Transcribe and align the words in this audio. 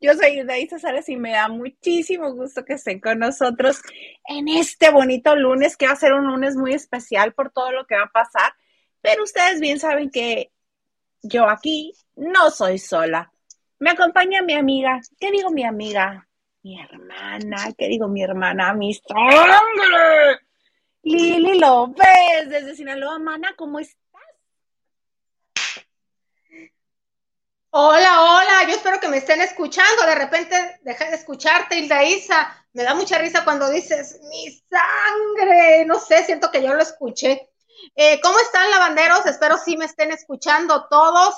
Yo 0.00 0.14
soy 0.14 0.42
Isa 0.60 0.80
Salas 0.80 1.08
y 1.08 1.16
me 1.16 1.30
da 1.30 1.48
muchísimo 1.48 2.32
gusto 2.34 2.64
que 2.64 2.72
estén 2.72 2.98
con 2.98 3.20
nosotros 3.20 3.80
en 4.26 4.48
este 4.48 4.90
bonito 4.90 5.36
lunes, 5.36 5.76
que 5.76 5.86
va 5.86 5.92
a 5.92 5.96
ser 5.96 6.12
un 6.12 6.26
lunes 6.26 6.56
muy 6.56 6.74
especial 6.74 7.34
por 7.34 7.52
todo 7.52 7.70
lo 7.70 7.86
que 7.86 7.94
va 7.94 8.04
a 8.04 8.12
pasar. 8.12 8.52
Pero 9.00 9.22
ustedes 9.22 9.60
bien 9.60 9.78
saben 9.78 10.10
que 10.10 10.50
yo 11.22 11.48
aquí 11.48 11.94
no 12.16 12.50
soy 12.50 12.78
sola. 12.78 13.32
Me 13.78 13.90
acompaña 13.90 14.42
mi 14.42 14.54
amiga. 14.54 15.00
¿Qué 15.20 15.30
digo 15.30 15.50
mi 15.50 15.64
amiga? 15.64 16.26
Mi 16.62 16.80
hermana. 16.80 17.72
¿Qué 17.78 17.86
digo 17.86 18.08
mi 18.08 18.22
hermana? 18.22 18.74
Mi 18.74 18.94
sangre. 18.94 20.40
Lili 21.04 21.58
López, 21.58 22.48
desde 22.48 22.74
Sinaloa, 22.74 23.18
mana, 23.18 23.54
¿cómo 23.56 23.78
estás? 23.78 24.01
Hola, 27.74 28.20
hola, 28.20 28.68
yo 28.68 28.74
espero 28.74 29.00
que 29.00 29.08
me 29.08 29.16
estén 29.16 29.40
escuchando. 29.40 30.04
De 30.04 30.14
repente 30.14 30.78
dejé 30.82 31.06
de 31.06 31.16
escucharte, 31.16 31.78
Hilda 31.78 32.04
Isa. 32.04 32.54
Me 32.74 32.82
da 32.82 32.94
mucha 32.94 33.16
risa 33.16 33.44
cuando 33.44 33.70
dices 33.70 34.20
mi 34.28 34.50
sangre. 34.68 35.86
No 35.86 35.98
sé, 35.98 36.22
siento 36.22 36.50
que 36.50 36.62
yo 36.62 36.74
lo 36.74 36.82
escuché. 36.82 37.48
Eh, 37.94 38.20
¿Cómo 38.20 38.38
están, 38.40 38.70
lavanderos? 38.70 39.24
Espero 39.24 39.56
sí 39.56 39.78
me 39.78 39.86
estén 39.86 40.12
escuchando 40.12 40.86
todos. 40.90 41.34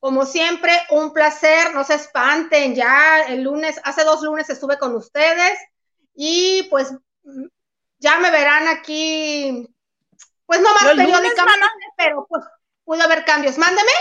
Como 0.00 0.24
siempre, 0.24 0.72
un 0.92 1.12
placer. 1.12 1.74
No 1.74 1.84
se 1.84 1.96
espanten. 1.96 2.74
Ya 2.74 3.24
el 3.28 3.42
lunes, 3.42 3.78
hace 3.84 4.02
dos 4.04 4.22
lunes 4.22 4.48
estuve 4.48 4.78
con 4.78 4.96
ustedes 4.96 5.58
y 6.14 6.62
pues 6.70 6.90
ya 7.98 8.18
me 8.18 8.30
verán 8.30 8.66
aquí, 8.68 9.68
pues 10.46 10.58
no 10.62 10.72
más 10.72 10.84
periódicamente, 10.84 11.66
pero 11.98 12.26
pues 12.26 12.46
pudo 12.82 13.02
haber 13.02 13.26
cambios. 13.26 13.58
Mándeme. 13.58 13.92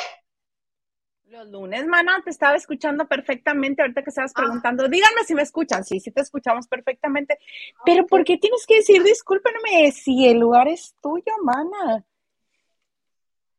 Los 1.35 1.49
lunes, 1.49 1.85
mana, 1.85 2.21
te 2.23 2.29
estaba 2.29 2.55
escuchando 2.55 3.09
perfectamente 3.09 3.81
ahorita 3.81 4.03
que 4.03 4.09
estabas 4.09 4.31
ah. 4.35 4.39
preguntando. 4.39 4.87
Díganme 4.87 5.25
si 5.25 5.35
me 5.35 5.41
escuchan. 5.41 5.83
Sí, 5.83 5.99
sí 5.99 6.09
te 6.09 6.21
escuchamos 6.21 6.65
perfectamente. 6.65 7.37
Pero 7.83 8.05
¿por 8.05 8.23
qué 8.23 8.37
tienes 8.37 8.65
que 8.65 8.75
decir, 8.75 9.03
discúlpenme, 9.03 9.91
si 9.91 10.29
el 10.29 10.39
lugar 10.39 10.69
es 10.69 10.95
tuyo, 11.01 11.33
mana? 11.43 12.05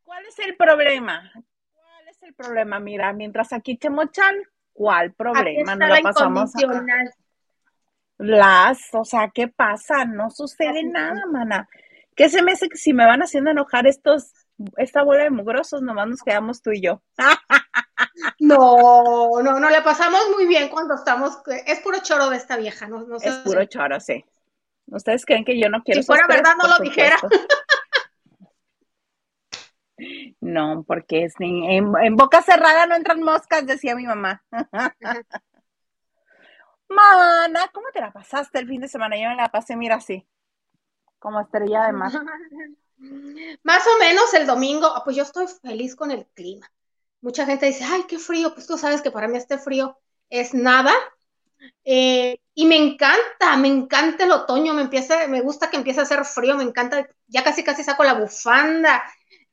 ¿Cuál 0.05 0.25
es 0.25 0.39
el 0.39 0.57
problema? 0.57 1.31
¿Cuál 1.35 2.09
es 2.09 2.23
el 2.23 2.33
problema? 2.33 2.81
Mira, 2.81 3.13
mientras 3.13 3.53
aquí 3.53 3.77
Chemochal, 3.77 4.49
¿cuál 4.73 5.13
problema? 5.13 5.77
no 5.77 5.87
la 5.87 6.01
pasamos. 6.01 6.53
Las, 8.17 8.89
o 8.95 9.05
sea, 9.05 9.31
¿qué 9.35 9.49
pasa? 9.49 10.07
No 10.07 10.31
sucede 10.31 10.83
nada, 10.83 11.27
mana. 11.31 11.69
¿Qué 12.15 12.31
se 12.31 12.43
me 12.43 12.53
hace 12.53 12.71
que 12.71 12.79
si 12.79 12.95
me 12.95 13.05
van 13.05 13.21
haciendo 13.21 13.51
enojar 13.51 13.87
estos, 13.87 14.33
esta 14.79 15.03
bola 15.03 15.25
de 15.25 15.31
mugrosos, 15.31 15.83
nomás 15.83 16.09
nos 16.09 16.23
quedamos 16.23 16.63
tú 16.63 16.71
y 16.71 16.81
yo? 16.81 17.03
No, 18.39 19.43
no, 19.43 19.61
no, 19.61 19.71
le 19.71 19.83
pasamos 19.83 20.21
muy 20.35 20.47
bien 20.47 20.69
cuando 20.69 20.95
estamos, 20.95 21.39
es 21.67 21.81
puro 21.81 21.99
choro 22.03 22.31
de 22.31 22.37
esta 22.37 22.57
vieja, 22.57 22.87
no, 22.87 23.05
Es 23.17 23.37
puro 23.39 23.65
choro, 23.67 24.01
sí. 24.01 24.25
Ustedes 24.87 25.27
creen 25.27 25.45
que 25.45 25.59
yo 25.61 25.69
no 25.69 25.83
quiero. 25.83 26.01
Si 26.01 26.07
fuera 26.07 26.27
verdad, 26.27 26.55
no 26.61 26.69
lo 26.69 26.79
dijera. 26.79 27.17
No, 30.41 30.85
porque 30.87 31.25
es 31.25 31.35
en, 31.41 31.65
en, 31.97 32.17
boca 32.17 32.43
cerrada 32.43 32.87
no 32.87 32.95
entran 32.95 33.23
moscas, 33.23 33.67
decía 33.67 33.97
mi 33.97 34.05
mamá. 34.05 34.45
Mana, 36.89 37.69
¿cómo 37.73 37.89
te 37.93 38.01
la 38.01 38.13
pasaste 38.13 38.59
el 38.59 38.69
fin 38.69 38.81
de 38.81 38.89
semana? 38.89 39.17
Yo 39.17 39.29
me 39.29 39.37
la 39.37 39.51
pasé, 39.51 39.75
mira 39.75 39.97
así, 39.97 40.27
como 41.19 41.41
estrella 41.41 41.87
de 41.87 41.93
mar. 41.93 42.13
Más 43.63 43.87
o 43.87 43.99
menos 43.99 44.33
el 44.35 44.47
domingo, 44.47 44.87
ah, 44.87 45.03
pues 45.05 45.17
yo 45.17 45.23
estoy 45.23 45.47
feliz 45.63 45.97
con 45.97 46.11
el 46.11 46.27
clima. 46.27 46.71
Mucha 47.27 47.45
gente 47.45 47.67
dice, 47.67 47.83
ay, 47.83 48.05
qué 48.07 48.21
frío, 48.21 48.55
pues 48.55 48.69
tú 48.69 48.79
sabes 48.79 49.03
que 49.03 49.11
para 49.11 49.27
mí 49.27 49.37
este 49.37 49.59
frío 49.59 49.99
es 50.31 50.55
nada. 50.55 50.95
Eh, 51.85 52.39
y 52.55 52.67
me 52.67 52.77
encanta, 52.77 53.57
me 53.57 53.67
encanta 53.67 54.23
el 54.23 54.31
otoño, 54.31 54.75
me 54.75 54.83
empieza, 54.83 55.27
me 55.27 55.41
gusta 55.41 55.69
que 55.69 55.77
empiece 55.77 55.99
a 55.99 56.03
hacer 56.05 56.25
frío, 56.25 56.57
me 56.57 56.63
encanta, 56.63 57.05
ya 57.27 57.43
casi 57.43 57.65
casi 57.65 57.83
saco 57.83 58.05
la 58.05 58.15
bufanda, 58.15 59.03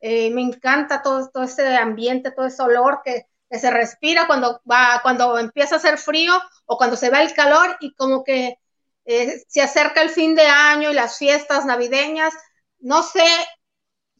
eh, 0.00 0.30
me 0.30 0.42
encanta 0.42 1.02
todo, 1.02 1.28
todo 1.30 1.42
ese 1.42 1.76
ambiente, 1.76 2.30
todo 2.30 2.46
ese 2.46 2.62
olor 2.62 3.00
que, 3.04 3.26
se 3.50 3.70
respira 3.72 4.28
cuando 4.28 4.62
va, 4.70 5.00
cuando 5.02 5.36
empieza 5.36 5.74
a 5.74 5.78
hacer 5.78 5.98
frío 5.98 6.32
o 6.66 6.76
cuando 6.78 6.96
se 6.96 7.10
va 7.10 7.22
el 7.22 7.34
calor 7.34 7.76
y 7.80 7.92
como 7.96 8.22
que 8.22 8.56
eh, 9.04 9.42
se 9.48 9.62
acerca 9.62 10.00
el 10.00 10.10
fin 10.10 10.36
de 10.36 10.46
año 10.46 10.92
y 10.92 10.94
las 10.94 11.18
fiestas 11.18 11.64
navideñas. 11.64 12.34
No 12.78 13.02
sé 13.02 13.26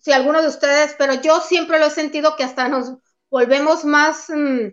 si 0.01 0.11
alguno 0.11 0.43
de 0.43 0.49
ustedes, 0.49 0.97
pero 0.99 1.15
yo 1.15 1.41
siempre 1.41 1.79
lo 1.79 1.87
he 1.87 1.91
sentido 1.91 2.35
que 2.35 2.43
hasta 2.43 2.69
nos 2.69 2.95
volvemos 3.34 3.84
más 3.84 4.31
mm, 4.31 4.69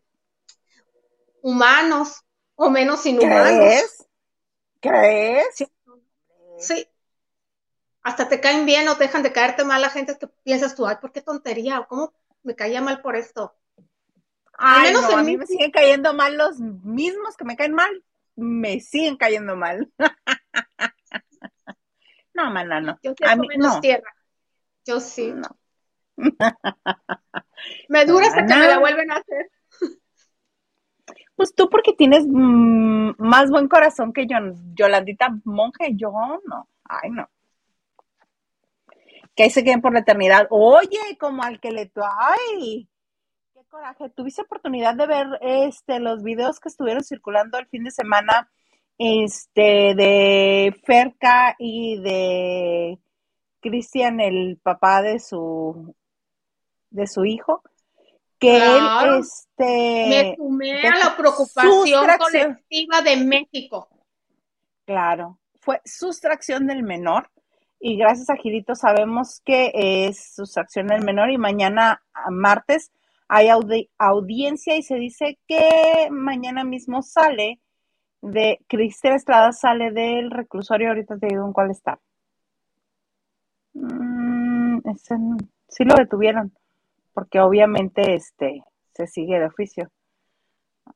humanos 1.42 2.24
o 2.54 2.70
menos 2.70 3.04
inhumanos. 3.08 3.58
¿Crees? 3.58 4.08
¿Crees? 4.80 5.70
Sí. 6.60 6.88
Hasta 8.04 8.30
te 8.30 8.40
caen 8.40 8.68
bien 8.68 8.88
o 8.88 8.98
te 8.98 9.06
dejan 9.06 9.24
de 9.24 9.32
caerte 9.32 9.64
mal 9.64 9.82
la 9.82 9.90
gente 9.90 10.16
que 10.16 10.28
piensas 10.28 10.76
tú, 10.76 10.86
ay, 10.86 10.98
¿por 11.02 11.12
qué 11.12 11.24
tontería? 11.24 11.88
¿Cómo 11.90 12.14
me 12.44 12.56
caía 12.56 12.82
mal 12.82 13.02
por 13.02 13.16
esto? 13.16 13.56
Ay, 14.54 14.94
no, 14.94 15.18
a 15.18 15.24
mí 15.24 15.38
me 15.38 15.48
siguen 15.48 15.72
cayendo 15.72 16.14
mal 16.14 16.38
los 16.38 16.60
mismos 16.60 17.36
que 17.36 17.46
me 17.46 17.56
caen 17.56 17.74
mal. 17.74 18.04
Me 18.36 18.80
siguen 18.80 19.18
cayendo 19.18 19.56
mal. 19.56 19.92
no, 22.36 22.52
mana, 22.52 22.80
no. 22.80 23.00
Yo 23.02 23.16
a 23.26 23.36
mí, 23.36 23.48
menos 23.48 23.82
tierra. 23.82 24.16
Yo 24.86 25.00
sí. 25.00 25.32
No. 25.32 25.58
Me 27.90 28.06
dura 28.06 28.28
hasta 28.28 28.46
que 28.46 28.56
me 28.56 28.68
la 28.68 28.80
vuelven 28.80 29.12
a 29.12 29.16
hacer. 29.16 29.52
Pues 31.36 31.56
tú 31.56 31.70
porque 31.70 31.94
tienes 31.94 32.26
mm, 32.28 33.14
más 33.18 33.50
buen 33.50 33.68
corazón 33.68 34.14
que 34.14 34.28
yo, 34.28 34.38
Yolandita 34.76 35.30
Monje, 35.44 35.96
yo 35.96 36.12
no. 36.46 36.70
Ay, 36.84 37.10
no. 37.10 37.30
Que 39.36 39.44
ahí 39.44 39.50
se 39.50 39.64
queden 39.64 39.82
por 39.82 39.94
la 39.94 40.00
eternidad. 40.00 40.48
Oye, 40.50 41.18
como 41.20 41.42
al 41.42 41.60
que 41.60 41.72
le... 41.72 41.92
Ay, 41.96 42.88
coraje. 43.72 44.10
¿Tuviste 44.10 44.42
oportunidad 44.42 44.96
de 44.96 45.08
ver 45.08 45.28
este 45.42 46.00
los 46.00 46.22
videos 46.24 46.60
que 46.60 46.70
estuvieron 46.70 47.04
circulando 47.04 47.58
el 47.58 47.68
fin 47.68 47.84
de 47.86 47.92
semana 47.92 48.52
este 48.98 49.96
de 49.96 50.80
Ferca 50.86 51.56
y 51.58 52.00
de 52.02 53.00
Cristian, 53.62 54.20
el 54.20 54.60
papá 54.62 55.02
de 55.02 55.20
su 55.20 55.96
de 56.92 57.08
su 57.08 57.26
hijo? 57.26 57.64
Que 58.40 58.58
él 58.58 58.84
este 59.20 59.56
me 60.10 60.36
sumé 60.36 60.88
a 60.88 60.98
la 60.98 61.18
preocupación 61.18 62.08
colectiva 62.18 63.02
de 63.02 63.18
México. 63.18 63.88
Claro, 64.86 65.40
fue 65.60 65.82
sustracción 65.86 66.68
del 66.68 66.84
menor 66.84 67.30
y 67.80 67.98
gracias 67.98 68.30
a 68.30 68.36
Girito 68.36 68.76
sabemos 68.76 69.42
que 69.44 69.72
es 69.74 70.34
sustracción 70.36 70.88
del 70.88 71.04
menor 71.04 71.32
y 71.32 71.38
mañana 71.38 72.04
martes 72.30 72.92
hay 73.28 73.48
audiencia 73.98 74.76
y 74.76 74.84
se 74.84 74.96
dice 74.96 75.40
que 75.48 76.10
mañana 76.12 76.66
mismo 76.66 77.02
sale 77.02 77.62
de 78.22 78.60
Cristina 78.68 79.16
Estrada 79.16 79.54
sale 79.54 79.92
del 79.92 80.32
reclusorio, 80.32 80.90
ahorita 80.90 81.18
te 81.18 81.28
digo 81.28 81.46
en 81.46 81.54
cuál 81.54 81.72
está. 81.72 82.00
Mm, 83.74 84.80
sí 85.70 85.86
lo 85.86 85.96
detuvieron, 85.96 86.54
porque 87.14 87.40
obviamente 87.40 88.14
este 88.16 88.64
se 88.94 89.08
sigue 89.08 89.40
de 89.40 89.46
oficio. 89.46 89.90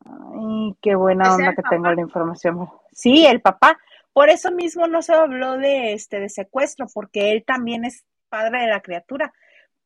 Ay, 0.06 0.76
qué 0.82 0.96
buena 0.96 1.34
onda 1.34 1.54
que 1.56 1.64
tengo 1.70 1.92
la 1.92 2.02
información. 2.02 2.70
Sí, 2.92 3.26
el 3.26 3.42
papá. 3.42 3.78
Por 4.14 4.30
eso 4.30 4.52
mismo 4.52 4.88
no 4.88 5.02
se 5.02 5.14
habló 5.14 5.58
de 5.58 5.94
este 5.94 6.20
de 6.20 6.30
secuestro, 6.30 6.88
porque 6.94 7.32
él 7.32 7.44
también 7.46 7.86
es 7.86 8.06
padre 8.30 8.62
de 8.62 8.68
la 8.68 8.82
criatura 8.82 9.34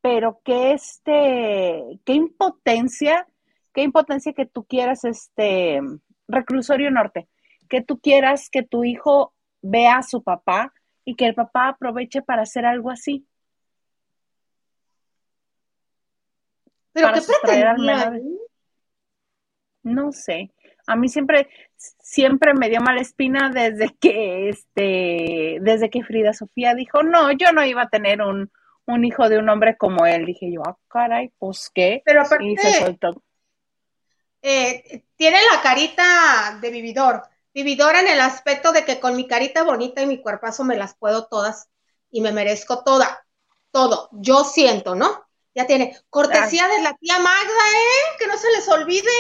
pero 0.02 0.42
qué 0.44 0.74
este, 0.74 2.00
qué 2.06 2.14
impotencia, 2.14 3.28
qué 3.74 3.84
impotencia 3.84 4.34
que 4.34 4.46
tú 4.46 4.66
quieras 4.66 5.04
este 5.04 5.82
reclusorio 6.28 6.92
norte, 6.92 7.28
que 7.68 7.82
tú 7.82 8.00
quieras 8.00 8.50
que 8.50 8.64
tu 8.64 8.84
hijo 8.84 9.34
vea 9.62 9.98
a 9.98 10.04
su 10.04 10.24
papá 10.24 10.74
y 11.04 11.16
que 11.16 11.26
el 11.26 11.36
papá 11.36 11.70
aproveche 11.70 12.22
para 12.22 12.44
hacer 12.44 12.66
algo 12.66 12.92
así. 12.92 13.26
Pero 16.94 17.14
qué 17.14 17.22
pretendía 17.42 18.12
No 19.84 20.12
sé. 20.12 20.52
A 20.88 20.96
mí 20.96 21.08
siempre, 21.08 21.50
siempre 21.78 22.54
me 22.54 22.70
dio 22.70 22.82
mala 22.82 23.02
espina 23.02 23.50
desde 23.50 23.96
que, 24.00 24.50
este, 24.50 25.58
desde 25.62 25.90
que 25.90 26.04
Frida 26.04 26.34
Sofía 26.34 26.74
dijo, 26.74 27.04
no, 27.04 27.32
yo 27.32 27.52
no 27.52 27.64
iba 27.64 27.84
a 27.84 27.90
tener 27.90 28.22
un, 28.22 28.52
un 28.86 29.06
hijo 29.06 29.30
de 29.30 29.38
un 29.38 29.50
hombre 29.50 29.78
como 29.78 30.06
él. 30.06 30.26
Dije 30.26 30.52
yo, 30.52 30.64
ah, 30.66 30.78
caray, 30.88 31.32
pues 31.38 31.70
qué. 31.74 32.02
Pero 32.06 32.22
aparte, 32.22 32.56
eh, 34.42 35.04
tiene 35.16 35.38
la 35.54 35.62
carita 35.62 36.58
de 36.62 36.70
vividor. 36.72 37.24
Vividor 37.54 37.96
en 37.96 38.08
el 38.08 38.22
aspecto 38.22 38.72
de 38.72 38.86
que 38.86 39.00
con 39.00 39.16
mi 39.16 39.28
carita 39.28 39.64
bonita 39.64 40.02
y 40.02 40.08
mi 40.08 40.22
cuerpazo 40.22 40.64
me 40.64 40.78
las 40.78 40.96
puedo 40.96 41.28
todas 41.28 41.70
y 42.10 42.22
me 42.22 42.32
merezco 42.32 42.84
toda. 42.84 43.26
todo, 43.72 44.10
yo 44.14 44.44
siento, 44.44 44.96
¿no? 44.96 45.29
Ya 45.60 45.68
tiene 45.68 45.94
cortesía 46.10 46.70
de 46.70 46.82
la 46.82 46.94
tía 46.94 47.20
Magda, 47.20 47.34
¿eh? 47.34 48.16
Que 48.18 48.28
no 48.28 48.38
se 48.38 48.50
les 48.52 48.66
olvide. 48.70 49.12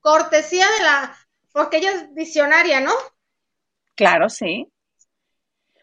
Cortesía 0.00 0.66
de 0.78 0.82
la, 0.82 1.14
porque 1.52 1.76
ella 1.76 1.90
es 1.90 2.14
visionaria, 2.14 2.80
¿no? 2.80 2.94
Claro, 3.94 4.30
sí. 4.30 4.72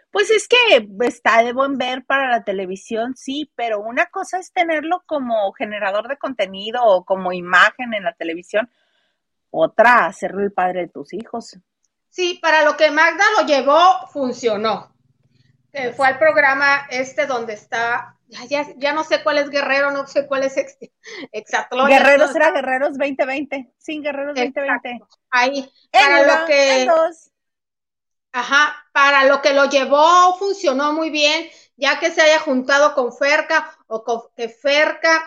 Pues 0.09 0.31
es 0.31 0.47
que 0.47 0.89
está 1.01 1.43
de 1.43 1.53
buen 1.53 1.77
ver 1.77 2.03
para 2.03 2.31
la 2.31 2.43
televisión, 2.43 3.15
sí, 3.15 3.51
pero 3.53 3.79
una 3.79 4.07
cosa 4.07 4.39
es 4.39 4.51
tenerlo 4.51 5.03
como 5.05 5.53
generador 5.53 6.07
de 6.07 6.17
contenido 6.17 6.83
o 6.83 7.05
como 7.05 7.31
imagen 7.31 7.93
en 7.93 8.03
la 8.03 8.13
televisión, 8.13 8.71
otra 9.51 10.07
hacerlo 10.07 10.41
el 10.41 10.51
padre 10.51 10.81
de 10.81 10.87
tus 10.87 11.13
hijos. 11.13 11.59
Sí, 12.09 12.39
para 12.41 12.63
lo 12.63 12.75
que 12.75 12.89
Magda 12.89 13.23
lo 13.37 13.45
llevó, 13.45 14.07
funcionó. 14.07 14.95
fue 15.95 16.07
al 16.07 16.17
programa 16.17 16.87
este 16.89 17.27
donde 17.27 17.53
está, 17.53 18.18
ya, 18.49 18.67
ya, 18.77 18.93
no 18.93 19.03
sé 19.03 19.23
cuál 19.23 19.39
es 19.39 19.49
Guerrero, 19.49 19.91
no 19.91 20.07
sé 20.07 20.27
cuál 20.27 20.43
es 20.43 20.55
exacto. 21.31 21.85
Guerreros 21.85 22.35
era 22.35 22.51
Guerreros 22.51 22.97
2020, 22.97 23.73
sí, 23.77 24.01
Guerreros 24.01 24.35
2020. 24.35 25.01
Ahí, 25.31 25.71
para 25.91 26.41
lo 26.41 26.45
que... 26.45 26.87
Ajá, 28.31 28.85
para 28.93 29.25
lo 29.25 29.41
que 29.41 29.53
lo 29.53 29.65
llevó 29.65 30.37
funcionó 30.37 30.93
muy 30.93 31.09
bien, 31.09 31.49
ya 31.77 31.99
que 31.99 32.11
se 32.11 32.21
haya 32.21 32.39
juntado 32.39 32.93
con 32.93 33.11
Ferca 33.11 33.75
o 33.87 34.29
que 34.35 34.49
Ferca 34.49 35.23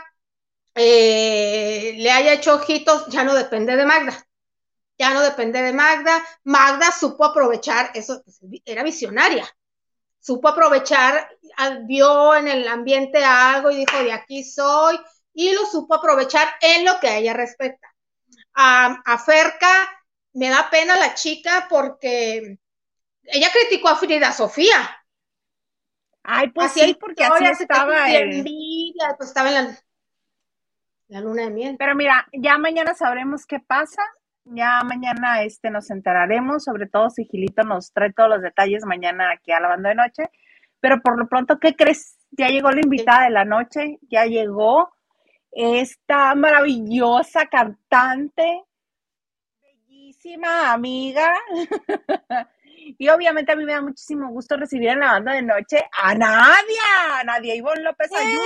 eh, 0.75 1.95
le 1.99 2.11
haya 2.11 2.35
hecho 2.35 2.55
ojitos, 2.55 3.07
ya 3.09 3.25
no 3.25 3.35
depende 3.35 3.77
de 3.77 3.85
Magda. 3.85 4.27
Ya 4.99 5.13
no 5.13 5.21
depende 5.21 5.61
de 5.63 5.73
Magda. 5.73 6.25
Magda 6.45 6.93
supo 6.93 7.25
aprovechar, 7.25 7.91
eso 7.95 8.23
pues, 8.23 8.41
era 8.65 8.83
visionaria. 8.83 9.49
Supo 10.23 10.49
aprovechar, 10.49 11.29
vio 11.81 12.37
en 12.37 12.47
el 12.47 12.69
ambiente 12.69 13.25
algo 13.25 13.73
y 13.73 13.79
dijo, 13.79 13.99
de 13.99 14.13
aquí 14.13 14.45
soy, 14.45 14.97
y 15.35 15.53
lo 15.53 15.67
supo 15.67 15.97
aprovechar 15.97 16.49
en 16.61 16.85
lo 16.85 17.01
que 17.01 17.09
a 17.09 17.19
ella 17.19 17.35
respecta. 17.35 17.93
A, 18.55 19.03
a 19.05 19.19
Ferca 19.19 19.91
me 20.35 20.49
da 20.49 20.71
pena 20.71 20.97
la 20.97 21.15
chica 21.15 21.67
porque 21.69 22.59
ella 23.25 23.49
criticó 23.53 23.89
a 23.89 23.97
Frida 23.97 24.31
Sofía. 24.31 25.03
Ay, 26.23 26.51
pues 26.51 26.71
sí, 26.73 26.97
porque 27.01 27.25
así 27.25 27.45
estaba 27.63 28.09
en... 28.09 28.45
pues 29.17 29.29
estaba 29.29 29.51
en 29.51 29.77
la, 31.09 31.21
luna 31.21 31.43
de 31.43 31.51
miel. 31.51 31.77
Pero 31.77 31.97
mira, 31.97 32.29
ya 32.33 32.59
mañana 32.59 32.95
sabremos 32.95 33.45
qué 33.45 33.59
pasa. 33.59 34.03
Ya 34.45 34.83
mañana 34.85 35.43
este 35.43 35.71
nos 35.71 35.91
enteraremos, 35.91 36.65
sobre 36.65 36.87
todo 36.87 37.11
si 37.11 37.25
Gilito 37.25 37.63
nos 37.63 37.93
trae 37.93 38.13
todos 38.13 38.29
los 38.29 38.43
detalles 38.43 38.85
mañana 38.85 39.31
aquí 39.33 39.53
a 39.53 39.61
la 39.61 39.69
banda 39.69 39.91
de 39.91 39.95
noche. 39.95 40.25
Pero 40.81 41.01
por 41.01 41.19
lo 41.19 41.29
pronto, 41.29 41.59
¿qué 41.61 41.77
crees? 41.77 42.19
Ya 42.33 42.49
llegó 42.49 42.71
la 42.71 42.81
invitada 42.81 43.25
de 43.25 43.31
la 43.31 43.45
noche, 43.45 43.99
ya 44.11 44.25
llegó 44.25 44.93
esta 45.53 46.35
maravillosa 46.35 47.47
cantante, 47.47 48.65
bellísima 49.61 50.73
amiga, 50.73 51.31
Y 52.99 53.09
obviamente 53.09 53.53
a 53.53 53.57
mí 53.57 53.65
me 53.65 53.73
da 53.73 53.83
muchísimo 53.83 54.31
gusto 54.31 54.57
recibir 54.57 54.89
en 54.91 55.01
la 55.01 55.13
banda 55.13 55.33
de 55.33 55.43
noche 55.43 55.85
a 55.93 56.15
Nadia, 56.15 57.25
Nadia 57.25 57.55
Ivonne 57.55 57.83
López 57.83 58.11
Ayuso. 58.13 58.43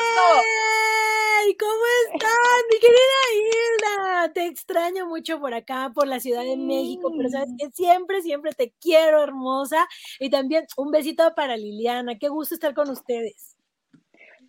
¡Ey! 1.45 1.57
¿Cómo 1.57 1.83
estás, 2.05 2.63
mi 2.71 2.79
querida 2.79 2.99
Hilda? 3.35 4.33
Te 4.33 4.47
extraño 4.47 5.07
mucho 5.07 5.39
por 5.39 5.55
acá, 5.55 5.93
por 5.95 6.07
la 6.07 6.21
Ciudad 6.21 6.43
de 6.43 6.57
México, 6.57 7.13
pero 7.17 7.29
sabes 7.29 7.51
que 7.59 7.71
siempre, 7.71 8.23
siempre 8.23 8.53
te 8.53 8.75
quiero, 8.81 9.23
hermosa. 9.23 9.87
Y 10.19 10.31
también 10.31 10.67
un 10.77 10.91
besito 10.91 11.35
para 11.35 11.57
Liliana. 11.57 12.19
Qué 12.19 12.29
gusto 12.29 12.55
estar 12.55 12.75
con 12.75 12.91
ustedes. 12.91 13.57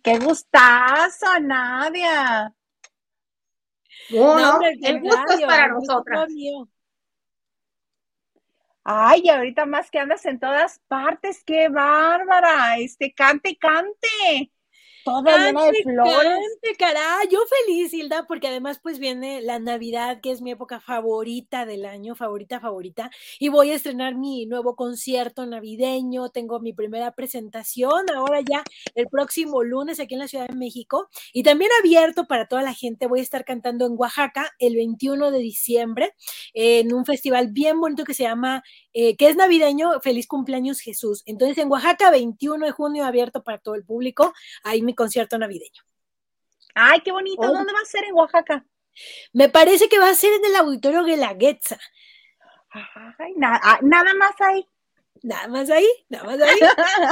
¡Qué 0.02 0.18
gustazo, 0.18 1.26
Nadia! 1.40 2.54
Bueno, 4.10 4.60
el 4.82 5.00
gusto 5.00 5.32
es 5.34 5.40
para 5.42 5.68
nosotras. 5.68 6.28
Ay, 8.84 9.28
ahorita 9.28 9.66
más 9.66 9.90
que 9.90 9.98
andas 9.98 10.24
en 10.26 10.38
todas 10.40 10.80
partes, 10.88 11.42
qué 11.44 11.68
bárbara, 11.68 12.78
este, 12.78 13.12
cante 13.12 13.56
cante 13.58 14.50
toda 15.08 15.38
llena 15.38 15.64
de 15.66 15.82
flores. 15.82 16.38
Cante, 16.78 16.98
yo 17.30 17.40
feliz, 17.66 17.92
Hilda, 17.92 18.26
porque 18.26 18.48
además 18.48 18.78
pues 18.82 18.98
viene 18.98 19.40
la 19.42 19.58
Navidad, 19.58 20.20
que 20.20 20.30
es 20.30 20.40
mi 20.40 20.50
época 20.50 20.80
favorita 20.80 21.66
del 21.66 21.84
año, 21.84 22.14
favorita, 22.14 22.60
favorita, 22.60 23.10
y 23.38 23.48
voy 23.48 23.70
a 23.70 23.74
estrenar 23.74 24.14
mi 24.14 24.46
nuevo 24.46 24.76
concierto 24.76 25.46
navideño, 25.46 26.30
tengo 26.30 26.60
mi 26.60 26.72
primera 26.72 27.12
presentación 27.12 28.10
ahora 28.14 28.40
ya 28.40 28.62
el 28.94 29.06
próximo 29.08 29.62
lunes 29.62 30.00
aquí 30.00 30.14
en 30.14 30.20
la 30.20 30.28
Ciudad 30.28 30.48
de 30.48 30.54
México, 30.54 31.08
y 31.32 31.42
también 31.42 31.70
abierto 31.80 32.26
para 32.26 32.46
toda 32.46 32.62
la 32.62 32.74
gente, 32.74 33.06
voy 33.06 33.20
a 33.20 33.22
estar 33.22 33.44
cantando 33.44 33.86
en 33.86 33.94
Oaxaca 33.96 34.54
el 34.58 34.76
21 34.76 35.30
de 35.30 35.38
diciembre, 35.38 36.14
en 36.54 36.92
un 36.92 37.04
festival 37.04 37.48
bien 37.48 37.80
bonito 37.80 38.04
que 38.04 38.14
se 38.14 38.24
llama, 38.24 38.62
eh, 39.00 39.16
que 39.16 39.28
es 39.28 39.36
navideño, 39.36 40.00
Feliz 40.00 40.26
Cumpleaños 40.26 40.80
Jesús. 40.80 41.22
Entonces 41.24 41.56
en 41.58 41.70
Oaxaca, 41.70 42.10
21 42.10 42.66
de 42.66 42.72
junio, 42.72 43.04
abierto 43.04 43.44
para 43.44 43.58
todo 43.58 43.76
el 43.76 43.84
público, 43.84 44.34
ahí 44.64 44.82
mi 44.82 44.92
concierto 44.92 45.38
navideño. 45.38 45.82
Ay, 46.74 47.00
qué 47.04 47.12
bonito. 47.12 47.42
Oh. 47.42 47.52
¿Dónde 47.52 47.72
va 47.72 47.78
a 47.78 47.84
ser 47.84 48.02
en 48.02 48.14
Oaxaca? 48.14 48.66
Me 49.32 49.48
parece 49.48 49.88
que 49.88 50.00
va 50.00 50.10
a 50.10 50.14
ser 50.14 50.32
en 50.32 50.44
el 50.46 50.56
auditorio 50.56 51.04
Guelaguetza. 51.04 51.78
Ay, 52.70 53.34
ah, 53.40 53.78
nada 53.82 54.14
más 54.14 54.32
ahí 54.40 54.68
nada 55.22 55.48
más 55.48 55.70
ahí, 55.70 55.86
nada 56.08 56.24
más 56.24 56.40
ahí. 56.40 56.58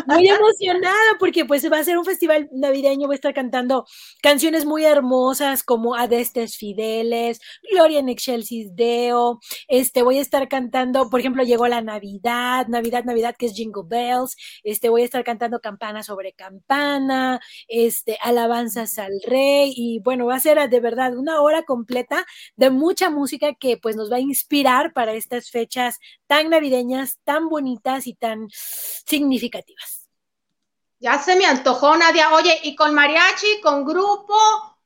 Muy 0.06 0.28
emocionada 0.28 1.16
porque 1.18 1.44
pues 1.44 1.70
va 1.70 1.78
a 1.78 1.84
ser 1.84 1.98
un 1.98 2.04
festival 2.04 2.48
navideño, 2.52 3.06
voy 3.06 3.14
a 3.14 3.16
estar 3.16 3.34
cantando 3.34 3.86
canciones 4.22 4.64
muy 4.64 4.84
hermosas 4.84 5.62
como 5.62 5.94
Adestes 5.94 6.56
Fideles, 6.56 7.40
Gloria 7.70 8.00
en 8.00 8.08
Excelsis 8.08 8.74
Deo, 8.74 9.40
este, 9.68 10.02
voy 10.02 10.18
a 10.18 10.22
estar 10.22 10.48
cantando, 10.48 11.08
por 11.10 11.20
ejemplo, 11.20 11.42
llegó 11.42 11.68
la 11.68 11.80
Navidad, 11.80 12.66
Navidad, 12.68 13.04
Navidad, 13.04 13.36
que 13.38 13.46
es 13.46 13.54
Jingle 13.54 13.84
Bells, 13.86 14.36
este, 14.62 14.88
voy 14.88 15.02
a 15.02 15.04
estar 15.04 15.24
cantando 15.24 15.60
campana 15.60 16.02
sobre 16.02 16.32
campana, 16.32 17.40
este, 17.68 18.18
alabanzas 18.22 18.98
al 18.98 19.20
rey 19.26 19.72
y 19.76 20.00
bueno, 20.00 20.26
va 20.26 20.36
a 20.36 20.40
ser 20.40 20.56
de 20.68 20.80
verdad 20.80 21.16
una 21.16 21.40
hora 21.40 21.62
completa 21.64 22.24
de 22.56 22.70
mucha 22.70 23.10
música 23.10 23.54
que 23.54 23.76
pues 23.76 23.96
nos 23.96 24.10
va 24.10 24.16
a 24.16 24.20
inspirar 24.20 24.92
para 24.92 25.12
estas 25.12 25.50
fechas 25.50 25.98
tan 26.26 26.50
navideñas, 26.50 27.18
tan 27.24 27.48
bonitas 27.48 27.95
y 28.04 28.14
tan 28.14 28.48
significativas. 28.50 30.08
Ya 30.98 31.18
se 31.18 31.36
me 31.36 31.46
antojó, 31.46 31.96
Nadia. 31.96 32.32
Oye, 32.32 32.58
¿y 32.64 32.74
con 32.74 32.94
mariachi, 32.94 33.60
con 33.62 33.84
grupo 33.84 34.34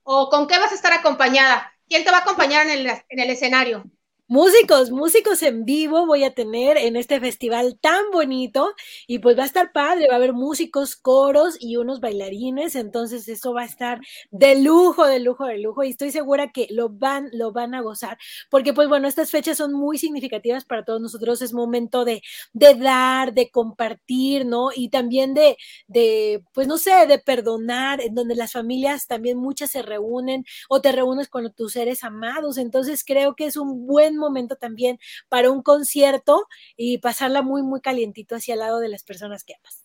o 0.03 0.29
con 0.29 0.47
qué 0.47 0.59
vas 0.59 0.73
a 0.73 0.75
estar 0.75 0.93
acompañada? 0.93 1.73
¿Quién 1.89 2.05
te 2.05 2.11
va 2.11 2.19
a 2.19 2.21
acompañar 2.21 2.67
en 2.67 2.73
el, 2.73 2.87
en 3.09 3.19
el 3.21 3.31
escenario? 3.31 3.85
Músicos, 4.31 4.93
músicos 4.93 5.43
en 5.43 5.65
vivo 5.65 6.07
voy 6.07 6.23
a 6.23 6.33
tener 6.33 6.77
en 6.77 6.95
este 6.95 7.19
festival 7.19 7.77
tan 7.81 8.13
bonito 8.13 8.75
y 9.09 9.19
pues 9.19 9.37
va 9.37 9.43
a 9.43 9.47
estar 9.47 9.73
padre, 9.73 10.07
va 10.07 10.13
a 10.15 10.17
haber 10.19 10.35
músicos, 10.35 10.95
coros 10.95 11.57
y 11.59 11.79
unos 11.79 11.99
bailarines, 11.99 12.77
entonces 12.77 13.27
eso 13.27 13.53
va 13.53 13.63
a 13.63 13.65
estar 13.65 13.99
de 14.31 14.55
lujo, 14.63 15.05
de 15.05 15.19
lujo, 15.19 15.47
de 15.47 15.59
lujo 15.59 15.83
y 15.83 15.91
estoy 15.91 16.13
segura 16.13 16.53
que 16.53 16.69
lo 16.71 16.91
van, 16.91 17.29
lo 17.33 17.51
van 17.51 17.75
a 17.75 17.81
gozar, 17.81 18.19
porque 18.51 18.73
pues 18.73 18.89
bueno, 18.89 19.09
estas 19.09 19.33
fechas 19.33 19.57
son 19.57 19.73
muy 19.73 19.99
significativas 19.99 20.65
para 20.65 20.85
todos 20.85 21.01
nosotros, 21.01 21.43
es 21.43 21.53
momento 21.53 22.05
de, 22.05 22.23
de 22.53 22.77
dar, 22.77 23.35
de 23.35 23.51
compartir, 23.51 24.47
¿no? 24.47 24.69
Y 24.73 24.91
también 24.91 25.35
de, 25.35 25.57
de, 25.89 26.45
pues 26.55 26.69
no 26.69 26.79
sé, 26.79 27.09
de 27.09 27.19
perdonar, 27.19 28.01
en 28.01 28.15
donde 28.15 28.37
las 28.37 28.53
familias 28.53 29.09
también 29.09 29.39
muchas 29.39 29.71
se 29.71 29.83
reúnen 29.83 30.45
o 30.69 30.81
te 30.81 30.93
reúnes 30.93 31.29
con 31.29 31.53
tus 31.53 31.73
seres 31.73 32.05
amados, 32.05 32.59
entonces 32.59 33.03
creo 33.05 33.35
que 33.35 33.47
es 33.47 33.57
un 33.57 33.89
buen 33.89 34.20
momento 34.21 34.57
también 34.57 34.99
para 35.29 35.51
un 35.51 35.63
concierto 35.63 36.47
y 36.77 36.99
pasarla 36.99 37.43
muy, 37.43 37.63
muy 37.63 37.81
calientito 37.81 38.37
hacia 38.37 38.55
el 38.55 38.61
lado 38.61 38.79
de 38.79 38.89
las 38.89 39.03
personas 39.03 39.45
que 39.45 39.55
amas. 39.55 39.85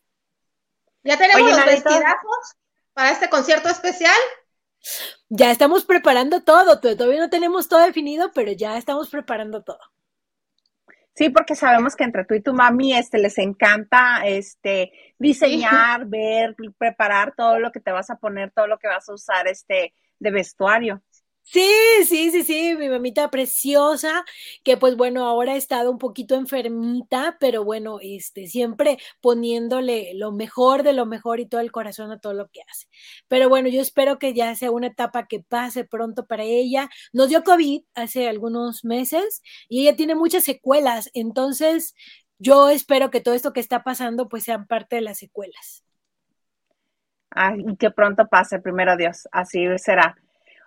¿Ya 1.04 1.18
tenemos 1.18 1.50
los 1.50 1.66
vestidazos 1.66 2.56
para 2.94 3.12
este 3.12 3.30
concierto 3.30 3.70
especial? 3.70 4.16
Ya 5.30 5.52
estamos 5.52 5.86
preparando 5.86 6.44
todo, 6.44 6.80
todavía 6.80 7.20
no 7.20 7.30
tenemos 7.30 7.68
todo 7.68 7.84
definido, 7.84 8.32
pero 8.34 8.52
ya 8.52 8.78
estamos 8.78 9.10
preparando 9.10 9.64
todo. 9.64 9.80
Sí, 11.16 11.30
porque 11.30 11.56
sabemos 11.56 11.96
que 11.96 12.04
entre 12.04 12.26
tú 12.26 12.34
y 12.34 12.42
tu 12.42 12.54
mami 12.54 12.94
este, 12.94 13.20
les 13.20 13.38
encanta 13.38 14.26
este, 14.26 14.92
diseñar, 15.18 16.06
ver, 16.08 16.56
preparar 16.78 17.34
todo 17.36 17.58
lo 17.60 17.72
que 17.72 17.80
te 17.80 17.92
vas 17.92 18.10
a 18.10 18.18
poner, 18.18 18.52
todo 18.52 18.68
lo 18.68 18.78
que 18.78 18.90
vas 18.90 19.08
a 19.08 19.14
usar 19.14 19.48
este, 19.48 19.94
de 20.20 20.32
vestuario. 20.32 21.02
Sí, 21.48 21.62
sí, 22.08 22.32
sí, 22.32 22.44
sí, 22.44 22.76
mi 22.76 22.90
mamita 22.90 23.30
preciosa, 23.30 24.26
que 24.64 24.78
pues 24.78 24.98
bueno, 24.98 25.26
ahora 25.26 25.54
ha 25.54 25.56
estado 25.56 25.92
un 25.92 26.00
poquito 26.00 26.34
enfermita, 26.36 27.38
pero 27.40 27.64
bueno, 27.64 28.00
este, 28.02 28.48
siempre 28.48 28.98
poniéndole 29.22 30.14
lo 30.16 30.32
mejor 30.32 30.82
de 30.84 30.94
lo 30.94 31.06
mejor 31.06 31.40
y 31.40 31.46
todo 31.46 31.62
el 31.62 31.72
corazón 31.72 32.12
a 32.12 32.20
todo 32.20 32.34
lo 32.34 32.50
que 32.50 32.62
hace. 32.70 32.88
Pero 33.28 33.48
bueno, 33.48 33.70
yo 33.70 33.80
espero 33.80 34.18
que 34.18 34.34
ya 34.34 34.56
sea 34.56 34.72
una 34.72 34.88
etapa 34.88 35.28
que 35.28 35.40
pase 35.42 35.86
pronto 35.86 36.26
para 36.26 36.44
ella. 36.44 36.90
Nos 37.14 37.30
dio 37.30 37.44
COVID 37.44 37.84
hace 37.94 38.28
algunos 38.28 38.84
meses 38.84 39.44
y 39.70 39.82
ella 39.82 39.96
tiene 39.96 40.16
muchas 40.16 40.44
secuelas, 40.44 41.12
entonces 41.14 41.94
yo 42.40 42.70
espero 42.70 43.12
que 43.12 43.22
todo 43.22 43.36
esto 43.36 43.54
que 43.54 43.60
está 43.60 43.84
pasando 43.84 44.28
pues 44.30 44.44
sean 44.44 44.66
parte 44.68 44.98
de 44.98 45.04
las 45.04 45.20
secuelas. 45.20 45.84
y 47.58 47.78
que 47.78 47.92
pronto 47.92 48.28
pase, 48.28 48.60
primero 48.60 48.98
Dios, 48.98 49.28
así 49.32 49.66
será. 49.78 50.16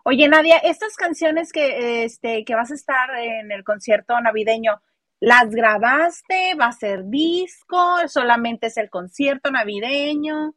Oye, 0.04 0.28
Nadia, 0.28 0.56
estas 0.58 0.96
canciones 0.96 1.52
que, 1.52 2.04
este, 2.04 2.44
que 2.44 2.54
vas 2.54 2.70
a 2.70 2.74
estar 2.74 3.10
en 3.18 3.50
el 3.52 3.64
concierto 3.64 4.18
navideño, 4.20 4.80
¿las 5.20 5.50
grabaste? 5.50 6.54
¿Va 6.54 6.66
a 6.66 6.72
ser 6.72 7.04
disco? 7.06 7.96
¿Solamente 8.06 8.68
es 8.68 8.76
el 8.76 8.90
concierto 8.90 9.50
navideño? 9.50 10.54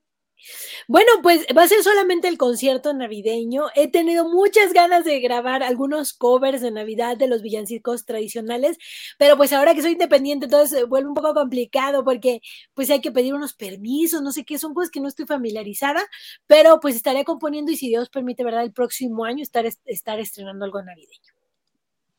Bueno, 0.88 1.12
pues 1.22 1.46
va 1.56 1.64
a 1.64 1.68
ser 1.68 1.84
solamente 1.84 2.28
el 2.28 2.38
concierto 2.38 2.94
navideño. 2.94 3.66
He 3.76 3.90
tenido 3.90 4.28
muchas 4.28 4.74
ganas 4.74 5.06
de 5.06 5.20
grabar 5.20 5.64
algunos 5.64 6.14
covers 6.14 6.62
de 6.62 6.72
Navidad 6.72 7.18
de 7.18 7.28
los 7.28 7.42
villancicos 7.42 8.06
tradicionales, 8.06 8.78
pero 9.18 9.38
pues 9.38 9.54
ahora 9.54 9.74
que 9.74 9.82
soy 9.82 9.94
independiente, 9.94 10.46
entonces 10.46 10.88
vuelve 10.88 11.10
un 11.10 11.16
poco 11.16 11.34
complicado 11.34 12.04
porque 12.04 12.42
pues 12.74 12.90
hay 12.90 13.02
que 13.02 13.12
pedir 13.12 13.34
unos 13.34 13.54
permisos, 13.54 14.22
no 14.22 14.32
sé 14.32 14.44
qué, 14.44 14.58
son 14.58 14.74
cosas 14.74 14.92
que 14.92 15.00
no 15.00 15.08
estoy 15.08 15.26
familiarizada, 15.26 16.02
pero 16.48 16.80
pues 16.80 16.96
estaré 16.96 17.24
componiendo 17.26 17.72
y 17.72 17.78
si 17.78 17.90
Dios 17.90 18.10
permite, 18.10 18.44
¿verdad? 18.44 18.64
El 18.64 18.74
próximo 18.74 19.26
año 19.26 19.44
estar, 19.44 19.66
estar 19.66 20.20
estrenando 20.20 20.66
algo 20.66 20.82
navideño. 20.82 21.34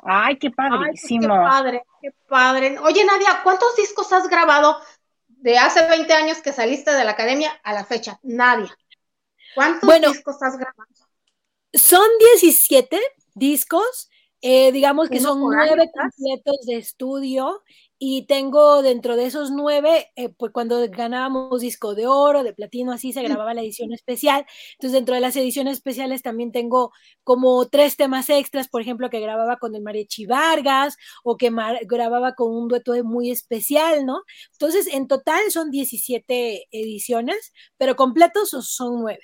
Ay, 0.05 0.37
qué 0.37 0.50
pues, 0.50 0.69
padrísimo. 0.69 1.23
qué 1.23 1.29
padre, 1.29 1.83
qué 2.00 2.11
padre. 2.29 2.79
Oye, 2.81 3.05
Nadia, 3.05 3.41
¿cuántos 3.45 3.76
discos 3.76 4.12
has 4.12 4.29
grabado? 4.29 4.79
De 5.43 5.59
hace 5.59 5.87
20 5.87 6.13
años 6.13 6.41
que 6.41 6.53
saliste 6.53 6.93
de 6.93 7.05
la 7.05 7.11
academia 7.11 7.51
a 7.65 7.73
la 7.73 7.85
fecha? 7.85 8.19
Nadie. 8.23 8.71
¿Cuántos 9.55 10.01
discos 10.01 10.37
has 10.41 10.57
grabado? 10.57 10.89
Son 11.75 12.07
17 12.37 13.01
discos, 13.35 14.09
eh, 14.41 14.71
digamos 14.73 15.11
que 15.11 15.21
son 15.21 15.41
nueve 15.41 15.91
completos 15.93 16.67
de 16.67 16.77
estudio 16.77 17.63
y 18.05 18.27
tengo 18.27 18.83
dentro 18.83 19.15
de 19.15 19.27
esos 19.27 19.53
nueve, 19.53 20.11
eh, 20.17 20.29
pues 20.31 20.51
cuando 20.51 20.85
ganábamos 20.91 21.61
disco 21.61 21.95
de 21.95 22.09
oro, 22.09 22.43
de 22.43 22.53
platino, 22.53 22.91
así 22.91 23.13
se 23.13 23.21
mm. 23.21 23.27
grababa 23.27 23.55
la 23.55 23.61
edición 23.61 23.93
especial. 23.93 24.45
Entonces, 24.73 24.95
dentro 24.95 25.15
de 25.15 25.21
las 25.21 25.37
ediciones 25.37 25.75
especiales 25.75 26.21
también 26.21 26.51
tengo 26.51 26.91
como 27.23 27.69
tres 27.69 27.97
temas 27.97 28.29
extras, 28.29 28.67
por 28.67 28.83
ejemplo, 28.83 29.09
que 29.09 29.21
grababa 29.21 29.57
con 29.59 29.77
el 29.77 29.83
Marechi 29.83 30.27
Vargas 30.27 30.97
o 31.23 31.37
que 31.37 31.53
grababa 31.83 32.35
con 32.35 32.51
un 32.51 32.67
dueto 32.67 32.93
muy 33.05 33.31
especial, 33.31 34.05
¿no? 34.05 34.23
Entonces, 34.51 34.89
en 34.89 35.07
total 35.07 35.53
son 35.53 35.71
17 35.71 36.67
ediciones, 36.73 37.53
pero 37.77 37.95
completos 37.95 38.51
son 38.51 39.01
nueve. 39.01 39.23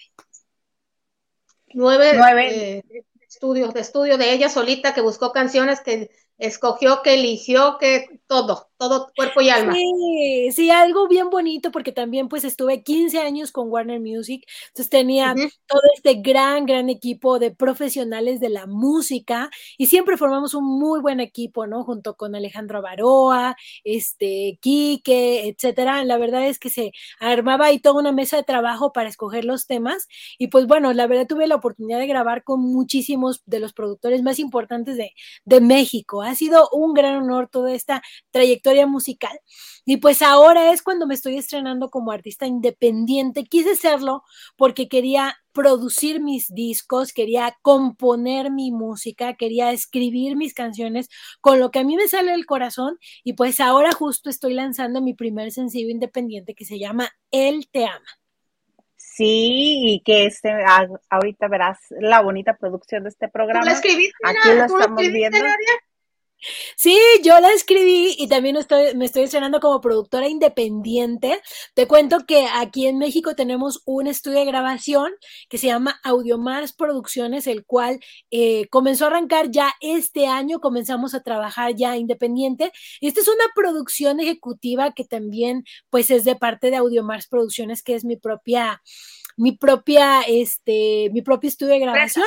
Nueve, 1.74 2.12
nueve. 2.14 2.78
Eh, 2.78 3.04
estudios, 3.28 3.74
de 3.74 3.80
estudio 3.80 4.18
de 4.18 4.32
ella 4.32 4.48
solita 4.48 4.94
que 4.94 5.00
buscó 5.00 5.32
canciones 5.32 5.80
que 5.80 6.10
escogió, 6.38 7.02
que 7.02 7.14
eligió, 7.14 7.76
que 7.78 8.20
todo, 8.28 8.67
todo 8.78 9.10
cuerpo 9.16 9.40
y 9.40 9.50
alma. 9.50 9.72
Sí, 9.74 10.50
sí, 10.52 10.70
algo 10.70 11.08
bien 11.08 11.30
bonito 11.30 11.70
porque 11.72 11.92
también 11.92 12.28
pues 12.28 12.44
estuve 12.44 12.82
15 12.82 13.18
años 13.18 13.50
con 13.50 13.68
Warner 13.70 14.00
Music, 14.00 14.44
entonces 14.68 14.88
tenía 14.88 15.34
todo 15.66 15.80
este 15.94 16.14
gran, 16.14 16.64
gran 16.64 16.88
equipo 16.88 17.38
de 17.38 17.50
profesionales 17.50 18.40
de 18.40 18.50
la 18.50 18.66
música 18.66 19.50
y 19.76 19.86
siempre 19.86 20.16
formamos 20.16 20.54
un 20.54 20.64
muy 20.64 21.00
buen 21.00 21.20
equipo, 21.20 21.66
¿no? 21.66 21.82
Junto 21.84 22.14
con 22.16 22.34
Alejandro 22.36 22.80
Baroa, 22.80 23.56
este, 23.84 24.58
Quique, 24.62 25.48
etcétera. 25.48 26.04
La 26.04 26.16
verdad 26.16 26.46
es 26.46 26.58
que 26.58 26.70
se 26.70 26.92
armaba 27.18 27.66
ahí 27.66 27.80
toda 27.80 28.00
una 28.00 28.12
mesa 28.12 28.36
de 28.36 28.44
trabajo 28.44 28.92
para 28.92 29.08
escoger 29.08 29.44
los 29.44 29.66
temas 29.66 30.06
y 30.38 30.48
pues 30.48 30.66
bueno, 30.66 30.92
la 30.92 31.06
verdad 31.08 31.26
tuve 31.26 31.46
la 31.48 31.56
oportunidad 31.56 31.98
de 31.98 32.06
grabar 32.06 32.44
con 32.44 32.60
muchísimos 32.60 33.42
de 33.46 33.58
los 33.60 33.72
productores 33.72 34.22
más 34.22 34.38
importantes 34.38 34.96
de, 34.96 35.12
de 35.44 35.60
México, 35.60 36.22
ha 36.22 36.34
sido 36.34 36.68
un 36.72 36.94
gran 36.94 37.16
honor 37.16 37.48
toda 37.48 37.72
esta 37.74 38.02
trayectoria 38.30 38.67
musical. 38.86 39.38
Y 39.84 39.98
pues 39.98 40.22
ahora 40.22 40.72
es 40.72 40.82
cuando 40.82 41.06
me 41.06 41.14
estoy 41.14 41.36
estrenando 41.36 41.90
como 41.90 42.12
artista 42.12 42.46
independiente. 42.46 43.44
Quise 43.44 43.76
serlo 43.76 44.22
porque 44.56 44.88
quería 44.88 45.36
producir 45.52 46.20
mis 46.20 46.54
discos, 46.54 47.12
quería 47.12 47.56
componer 47.62 48.50
mi 48.50 48.70
música, 48.70 49.34
quería 49.34 49.72
escribir 49.72 50.36
mis 50.36 50.54
canciones 50.54 51.08
con 51.40 51.58
lo 51.58 51.70
que 51.70 51.80
a 51.80 51.84
mí 51.84 51.96
me 51.96 52.06
sale 52.06 52.30
del 52.30 52.46
corazón 52.46 52.98
y 53.24 53.32
pues 53.32 53.58
ahora 53.58 53.90
justo 53.92 54.30
estoy 54.30 54.54
lanzando 54.54 55.00
mi 55.02 55.14
primer 55.14 55.50
sencillo 55.50 55.88
independiente 55.88 56.54
que 56.54 56.64
se 56.64 56.78
llama 56.78 57.10
Él 57.30 57.68
te 57.72 57.86
ama. 57.86 58.06
Sí, 58.96 59.94
y 59.94 60.00
que 60.04 60.26
este, 60.26 60.48
ahorita 61.10 61.48
verás 61.48 61.78
la 61.90 62.20
bonita 62.20 62.56
producción 62.56 63.02
de 63.02 63.08
este 63.08 63.28
programa. 63.28 63.64
¿Tú 63.64 63.70
escribiste, 63.70 64.14
Aquí 64.22 64.56
lo 64.56 64.64
estamos 64.64 65.00
viendo. 65.00 65.38
Sí, 66.76 66.96
yo 67.24 67.38
la 67.40 67.52
escribí 67.52 68.14
y 68.16 68.28
también 68.28 68.56
estoy, 68.56 68.94
me 68.94 69.04
estoy 69.04 69.24
estrenando 69.24 69.60
como 69.60 69.80
productora 69.80 70.28
independiente. 70.28 71.40
Te 71.74 71.88
cuento 71.88 72.26
que 72.26 72.46
aquí 72.46 72.86
en 72.86 72.98
México 72.98 73.34
tenemos 73.34 73.82
un 73.86 74.06
estudio 74.06 74.38
de 74.38 74.44
grabación 74.44 75.12
que 75.48 75.58
se 75.58 75.66
llama 75.66 76.00
Audiomars 76.04 76.72
Producciones, 76.72 77.46
el 77.46 77.64
cual 77.64 77.98
eh, 78.30 78.68
comenzó 78.68 79.04
a 79.04 79.08
arrancar 79.08 79.50
ya 79.50 79.74
este 79.80 80.26
año, 80.26 80.60
comenzamos 80.60 81.14
a 81.14 81.22
trabajar 81.22 81.74
ya 81.74 81.96
independiente. 81.96 82.72
Y 83.00 83.08
esta 83.08 83.20
es 83.20 83.28
una 83.28 83.44
producción 83.54 84.20
ejecutiva 84.20 84.92
que 84.92 85.04
también 85.04 85.64
pues 85.90 86.10
es 86.10 86.24
de 86.24 86.36
parte 86.36 86.70
de 86.70 86.76
Audiomars 86.76 87.26
Producciones, 87.26 87.82
que 87.82 87.94
es 87.94 88.04
mi 88.04 88.16
propia, 88.16 88.80
mi 89.36 89.52
propia, 89.52 90.22
este, 90.22 91.10
mi 91.12 91.22
propio 91.22 91.48
estudio 91.48 91.72
de 91.72 91.80
grabación. 91.80 92.26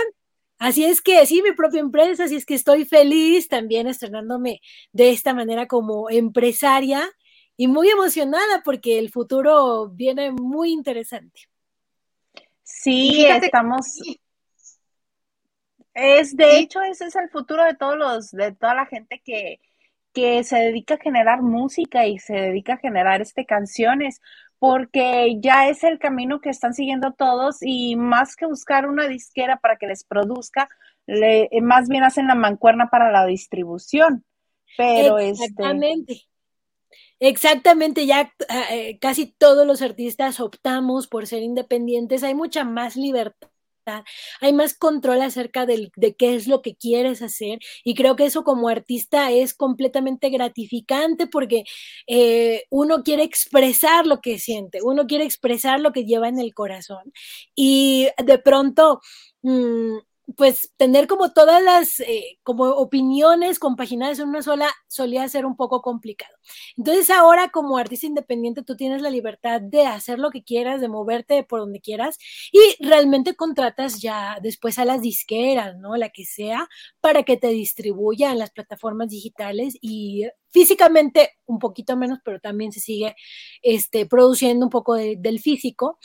Así 0.61 0.85
es 0.85 1.01
que 1.01 1.25
sí, 1.25 1.41
mi 1.41 1.53
propia 1.53 1.79
empresa, 1.79 2.25
así 2.25 2.35
es 2.35 2.45
que 2.45 2.53
estoy 2.53 2.85
feliz 2.85 3.47
también 3.47 3.87
estrenándome 3.87 4.61
de 4.91 5.09
esta 5.09 5.33
manera 5.33 5.65
como 5.65 6.07
empresaria 6.11 7.09
y 7.57 7.67
muy 7.67 7.89
emocionada 7.89 8.61
porque 8.63 8.99
el 8.99 9.09
futuro 9.09 9.89
viene 9.89 10.31
muy 10.31 10.71
interesante. 10.71 11.41
Sí, 12.61 13.25
estamos. 13.25 13.87
Es 15.95 16.37
de 16.37 16.59
hecho 16.59 16.79
ese 16.83 17.05
es 17.05 17.15
el 17.15 17.31
futuro 17.31 17.63
de 17.63 17.73
todos 17.73 17.97
los, 17.97 18.29
de 18.29 18.51
toda 18.51 18.75
la 18.75 18.85
gente 18.85 19.19
que, 19.25 19.59
que 20.13 20.43
se 20.43 20.57
dedica 20.57 20.93
a 20.93 20.99
generar 20.99 21.41
música 21.41 22.05
y 22.05 22.19
se 22.19 22.33
dedica 22.33 22.73
a 22.73 22.77
generar 22.77 23.19
este 23.19 23.47
canciones, 23.47 24.21
porque 24.61 25.39
ya 25.39 25.69
es 25.69 25.83
el 25.83 25.97
camino 25.97 26.39
que 26.39 26.51
están 26.51 26.75
siguiendo 26.75 27.13
todos 27.13 27.57
y 27.61 27.95
más 27.95 28.35
que 28.35 28.45
buscar 28.45 28.87
una 28.87 29.07
disquera 29.07 29.57
para 29.57 29.77
que 29.77 29.87
les 29.87 30.03
produzca, 30.03 30.69
le, 31.07 31.49
eh, 31.51 31.61
más 31.61 31.89
bien 31.89 32.03
hacen 32.03 32.27
la 32.27 32.35
mancuerna 32.35 32.87
para 32.91 33.11
la 33.11 33.25
distribución. 33.25 34.23
Pero 34.77 35.17
este 35.17 35.45
Exactamente. 35.45 36.21
Exactamente, 37.19 38.05
ya 38.05 38.31
eh, 38.69 38.99
casi 38.99 39.25
todos 39.25 39.65
los 39.65 39.81
artistas 39.81 40.39
optamos 40.39 41.07
por 41.07 41.25
ser 41.25 41.41
independientes, 41.41 42.21
hay 42.21 42.35
mucha 42.35 42.63
más 42.63 42.95
libertad 42.95 43.49
hay 44.39 44.53
más 44.53 44.73
control 44.73 45.21
acerca 45.21 45.65
de, 45.65 45.91
qué 46.17 46.35
es 46.35 46.47
lo 46.47 46.61
que 46.61 46.75
quieres 46.75 47.21
hacer 47.21 47.59
y 47.83 47.95
creo 47.95 48.15
que 48.15 48.25
eso 48.25 48.43
como 48.43 48.69
artista 48.69 49.31
es 49.31 49.53
completamente 49.53 50.29
gratificante 50.29 51.27
porque 51.27 51.63
eh, 52.07 52.63
uno 52.69 53.03
quiere 53.03 53.23
expresar 53.23 54.07
lo 54.07 54.21
que 54.21 54.39
siente, 54.39 54.79
uno 54.83 55.07
quiere 55.07 55.25
expresar 55.25 55.79
lo 55.79 55.91
que 55.91 56.05
lleva 56.05 56.27
en 56.27 56.39
el 56.39 56.53
corazón 56.53 57.11
y 57.55 58.09
de 58.23 58.37
pronto... 58.39 59.01
Mm, 59.43 59.97
pues 60.37 60.71
tener 60.77 61.07
como 61.07 61.31
todas 61.33 61.61
las 61.63 61.99
eh, 62.01 62.39
como 62.43 62.65
opiniones 62.65 63.59
compaginadas 63.59 64.19
en 64.19 64.29
una 64.29 64.41
sola 64.41 64.69
solía 64.87 65.27
ser 65.29 65.45
un 65.45 65.55
poco 65.55 65.81
complicado. 65.81 66.35
Entonces 66.77 67.09
ahora 67.09 67.49
como 67.49 67.77
artista 67.77 68.07
independiente 68.07 68.63
tú 68.63 68.75
tienes 68.75 69.01
la 69.01 69.09
libertad 69.09 69.61
de 69.61 69.85
hacer 69.85 70.19
lo 70.19 70.31
que 70.31 70.43
quieras, 70.43 70.81
de 70.81 70.89
moverte 70.89 71.43
por 71.43 71.59
donde 71.59 71.81
quieras 71.81 72.17
y 72.51 72.59
realmente 72.79 73.35
contratas 73.35 74.01
ya 74.01 74.37
después 74.41 74.79
a 74.79 74.85
las 74.85 75.01
disqueras, 75.01 75.77
¿no? 75.77 75.95
La 75.97 76.09
que 76.09 76.25
sea, 76.25 76.67
para 76.99 77.23
que 77.23 77.37
te 77.37 77.47
distribuya 77.47 78.31
en 78.31 78.39
las 78.39 78.51
plataformas 78.51 79.09
digitales 79.09 79.77
y 79.81 80.27
físicamente 80.51 81.37
un 81.45 81.59
poquito 81.59 81.97
menos, 81.97 82.19
pero 82.23 82.39
también 82.39 82.71
se 82.71 82.79
sigue 82.79 83.15
este, 83.61 84.05
produciendo 84.05 84.65
un 84.65 84.69
poco 84.69 84.95
del 84.95 85.39
físico. 85.39 85.97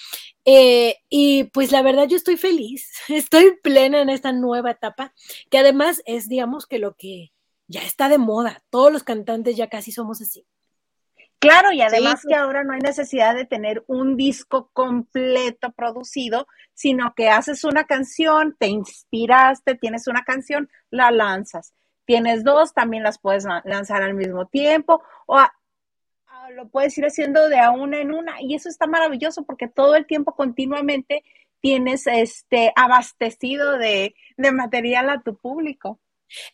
Eh, 0.45 0.97
y 1.09 1.45
pues 1.45 1.73
la 1.73 1.83
verdad 1.83 2.07
yo 2.09 2.17
estoy 2.17 2.37
feliz, 2.37 2.91
estoy 3.09 3.57
plena 3.63 4.01
en 4.01 4.09
esta 4.09 4.33
nueva 4.33 4.71
etapa, 4.71 5.13
que 5.51 5.59
además 5.59 6.03
es, 6.07 6.29
digamos, 6.29 6.67
que 6.67 6.79
lo 6.79 6.95
que 6.95 7.33
ya 7.69 7.83
está 7.83 8.09
de 8.09 8.19
moda, 8.19 8.63
todos 8.71 8.93
los 8.93 9.03
cantantes 9.03 9.57
ya 9.57 9.69
casi 9.69 9.91
somos 9.91 10.21
así. 10.21 10.47
Claro, 11.39 11.71
y 11.71 11.83
además 11.83 12.23
que 12.27 12.35
ahora 12.35 12.65
no 12.65 12.73
hay 12.73 12.81
necesidad 12.81 13.35
de 13.35 13.45
tener 13.45 13.85
un 13.89 14.17
disco 14.17 14.71
completo 14.73 15.71
producido, 15.73 16.47
sino 16.73 17.13
que 17.15 17.29
haces 17.29 17.63
una 17.63 17.85
canción, 17.85 18.57
te 18.59 18.69
inspiraste, 18.69 19.75
tienes 19.75 20.07
una 20.07 20.25
canción, 20.25 20.71
la 20.91 21.11
lanzas 21.11 21.75
tienes 22.07 22.45
dos, 22.45 22.73
también 22.73 23.03
las 23.03 23.19
puedes 23.19 23.45
lanzar 23.65 24.03
al 24.03 24.15
mismo 24.15 24.47
tiempo 24.47 25.03
o 25.27 25.39
lo 26.55 26.69
puedes 26.69 26.97
ir 26.97 27.05
haciendo 27.05 27.49
de 27.49 27.59
a 27.59 27.71
una 27.71 28.01
en 28.01 28.15
una 28.15 28.41
y 28.41 28.55
eso 28.55 28.69
está 28.69 28.87
maravilloso 28.87 29.45
porque 29.45 29.69
todo 29.69 29.97
el 29.97 30.07
tiempo 30.07 30.35
continuamente 30.35 31.25
tienes 31.61 32.07
este 32.07 32.73
abastecido 32.77 33.77
de, 33.79 34.15
material 34.53 35.11
a 35.11 35.23
tu 35.23 35.37
público. 35.37 35.99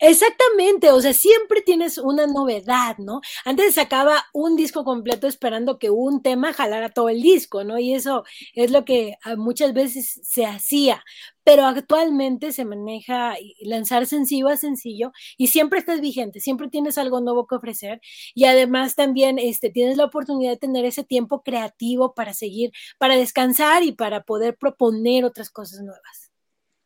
Exactamente, 0.01 0.91
o 0.91 1.01
sea, 1.01 1.13
siempre 1.15 1.63
tienes 1.63 1.99
una 1.99 2.27
novedad, 2.27 2.97
¿no? 2.99 3.21
Antes 3.45 3.75
sacaba 3.75 4.25
un 4.33 4.57
disco 4.57 4.85
completo 4.85 5.27
esperando 5.27 5.79
que 5.79 5.91
un 5.91 6.23
tema 6.23 6.53
jalara 6.53 6.91
todo 6.91 7.09
el 7.09 7.23
disco, 7.23 7.65
¿no? 7.65 7.79
Y 7.79 7.95
eso 7.95 8.25
es 8.55 8.71
lo 8.71 8.85
que 8.85 9.17
ah, 9.25 9.37
muchas 9.37 9.73
veces 9.73 10.21
se 10.23 10.45
hacía, 10.45 11.03
pero 11.45 11.65
actualmente 11.65 12.53
se 12.53 12.65
maneja 12.65 13.35
lanzar 13.61 14.07
sencillo 14.07 14.49
a 14.49 14.57
sencillo 14.57 15.13
y 15.39 15.49
siempre 15.49 15.79
estás 15.79 16.01
vigente, 16.01 16.41
siempre 16.41 16.69
tienes 16.69 16.99
algo 16.99 17.21
nuevo 17.21 17.47
que 17.47 17.57
ofrecer 17.57 18.01
y 18.35 18.45
además 18.45 18.95
también 18.95 19.39
este, 19.39 19.71
tienes 19.71 19.97
la 19.97 20.05
oportunidad 20.05 20.53
de 20.53 20.59
tener 20.59 20.85
ese 20.85 21.05
tiempo 21.05 21.43
creativo 21.43 22.15
para 22.15 22.35
seguir, 22.35 22.73
para 22.99 23.17
descansar 23.17 23.83
y 23.83 23.93
para 23.93 24.23
poder 24.25 24.57
proponer 24.57 25.25
otras 25.25 25.51
cosas 25.51 25.81
nuevas. 25.81 26.31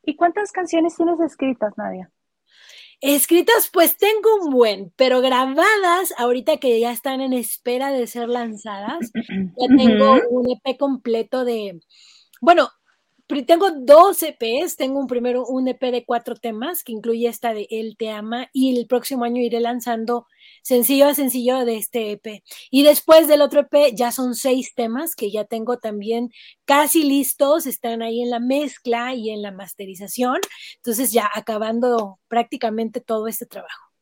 ¿Y 0.04 0.14
cuántas 0.16 0.52
canciones 0.52 0.94
tienes 0.96 1.18
escritas, 1.20 1.72
Nadia? 1.76 2.10
Escritas, 3.00 3.68
pues 3.72 3.96
tengo 3.98 4.36
un 4.42 4.50
buen, 4.50 4.92
pero 4.96 5.20
grabadas, 5.20 6.14
ahorita 6.16 6.56
que 6.56 6.80
ya 6.80 6.90
están 6.90 7.20
en 7.20 7.34
espera 7.34 7.92
de 7.92 8.06
ser 8.06 8.28
lanzadas, 8.28 9.10
ya 9.14 9.76
tengo 9.76 10.20
un 10.30 10.50
EP 10.50 10.78
completo 10.78 11.44
de, 11.44 11.78
bueno, 12.40 12.70
tengo 13.46 13.70
dos 13.70 14.22
EPs, 14.22 14.76
tengo 14.76 15.00
un 15.00 15.06
primero 15.06 15.44
un 15.44 15.66
EP 15.66 15.80
de 15.80 16.04
cuatro 16.04 16.36
temas 16.36 16.84
que 16.84 16.92
incluye 16.92 17.28
esta 17.28 17.54
de 17.54 17.66
Él 17.70 17.96
te 17.98 18.10
ama 18.10 18.48
y 18.52 18.78
el 18.78 18.86
próximo 18.86 19.24
año 19.24 19.42
iré 19.42 19.60
lanzando 19.60 20.26
sencillo 20.62 21.08
a 21.08 21.14
sencillo 21.14 21.64
de 21.64 21.76
este 21.76 22.12
EP. 22.12 22.42
Y 22.70 22.84
después 22.84 23.26
del 23.26 23.42
otro 23.42 23.60
EP 23.60 23.94
ya 23.94 24.12
son 24.12 24.34
seis 24.34 24.74
temas 24.74 25.16
que 25.16 25.30
ya 25.30 25.44
tengo 25.44 25.78
también 25.78 26.30
casi 26.64 27.02
listos, 27.02 27.66
están 27.66 28.02
ahí 28.02 28.22
en 28.22 28.30
la 28.30 28.40
mezcla 28.40 29.14
y 29.14 29.30
en 29.30 29.42
la 29.42 29.50
masterización, 29.50 30.38
entonces 30.76 31.12
ya 31.12 31.28
acabando 31.34 32.20
prácticamente 32.28 33.00
todo 33.00 33.26
este 33.26 33.46
trabajo. 33.46 33.92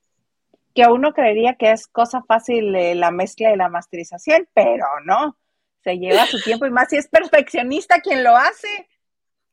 Que 0.74 0.86
uno 0.86 1.12
creería 1.12 1.54
que 1.54 1.70
es 1.70 1.86
cosa 1.86 2.22
fácil 2.26 2.72
la 2.72 3.10
mezcla 3.10 3.52
y 3.52 3.56
la 3.56 3.68
masterización, 3.68 4.48
pero 4.54 4.84
no, 5.06 5.38
se 5.82 5.98
lleva 5.98 6.26
su 6.26 6.40
tiempo 6.40 6.66
y 6.66 6.70
más 6.70 6.88
si 6.88 6.96
es 6.96 7.08
perfeccionista 7.08 8.00
quien 8.00 8.24
lo 8.24 8.36
hace. 8.36 8.88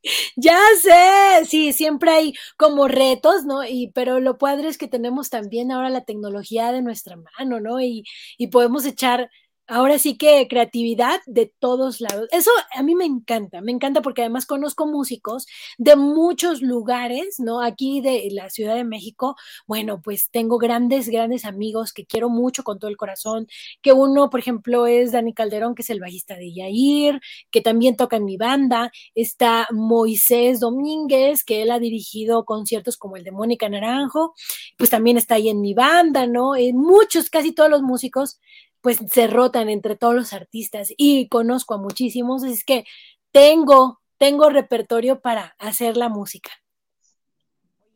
Ya 0.36 0.58
sé, 0.80 1.44
sí, 1.48 1.72
siempre 1.72 2.10
hay 2.10 2.34
como 2.56 2.88
retos, 2.88 3.44
¿no? 3.44 3.64
Y 3.64 3.90
pero 3.94 4.20
lo 4.20 4.38
padre 4.38 4.68
es 4.68 4.78
que 4.78 4.88
tenemos 4.88 5.30
también 5.30 5.70
ahora 5.72 5.90
la 5.90 6.04
tecnología 6.04 6.72
de 6.72 6.82
nuestra 6.82 7.16
mano, 7.16 7.60
¿no? 7.60 7.80
Y, 7.80 8.04
y 8.38 8.48
podemos 8.48 8.84
echar 8.84 9.30
ahora 9.72 9.98
sí 9.98 10.18
que 10.18 10.46
creatividad 10.48 11.20
de 11.26 11.52
todos 11.58 12.00
lados. 12.00 12.28
Eso 12.30 12.50
a 12.74 12.82
mí 12.82 12.94
me 12.94 13.06
encanta, 13.06 13.62
me 13.62 13.72
encanta 13.72 14.02
porque 14.02 14.20
además 14.20 14.44
conozco 14.44 14.86
músicos 14.86 15.46
de 15.78 15.96
muchos 15.96 16.60
lugares, 16.60 17.36
¿no? 17.38 17.62
Aquí 17.62 18.02
de 18.02 18.28
la 18.32 18.50
Ciudad 18.50 18.74
de 18.74 18.84
México, 18.84 19.34
bueno, 19.66 20.02
pues 20.02 20.28
tengo 20.30 20.58
grandes, 20.58 21.08
grandes 21.08 21.46
amigos 21.46 21.94
que 21.94 22.04
quiero 22.04 22.28
mucho 22.28 22.64
con 22.64 22.78
todo 22.78 22.90
el 22.90 22.98
corazón, 22.98 23.46
que 23.80 23.92
uno, 23.92 24.28
por 24.28 24.40
ejemplo, 24.40 24.86
es 24.86 25.12
Dani 25.12 25.32
Calderón, 25.32 25.74
que 25.74 25.82
es 25.82 25.90
el 25.90 26.00
bajista 26.00 26.36
de 26.36 26.52
Yair, 26.52 27.20
que 27.50 27.62
también 27.62 27.96
toca 27.96 28.16
en 28.16 28.26
mi 28.26 28.36
banda, 28.36 28.92
está 29.14 29.68
Moisés 29.70 30.60
Domínguez, 30.60 31.44
que 31.44 31.62
él 31.62 31.70
ha 31.70 31.78
dirigido 31.78 32.44
conciertos 32.44 32.98
como 32.98 33.16
el 33.16 33.24
de 33.24 33.32
Mónica 33.32 33.68
Naranjo, 33.70 34.34
pues 34.76 34.90
también 34.90 35.16
está 35.16 35.36
ahí 35.36 35.48
en 35.48 35.62
mi 35.62 35.72
banda, 35.72 36.26
¿no? 36.26 36.56
Eh, 36.56 36.72
muchos, 36.74 37.30
casi 37.30 37.52
todos 37.52 37.70
los 37.70 37.80
músicos 37.82 38.38
pues 38.82 38.98
se 39.10 39.28
rotan 39.28 39.68
entre 39.70 39.96
todos 39.96 40.14
los 40.14 40.32
artistas 40.32 40.92
y 40.96 41.28
conozco 41.28 41.74
a 41.74 41.78
muchísimos, 41.78 42.42
es 42.42 42.64
que 42.64 42.84
tengo, 43.30 44.00
tengo 44.18 44.50
repertorio 44.50 45.20
para 45.20 45.54
hacer 45.58 45.96
la 45.96 46.08
música. 46.08 46.50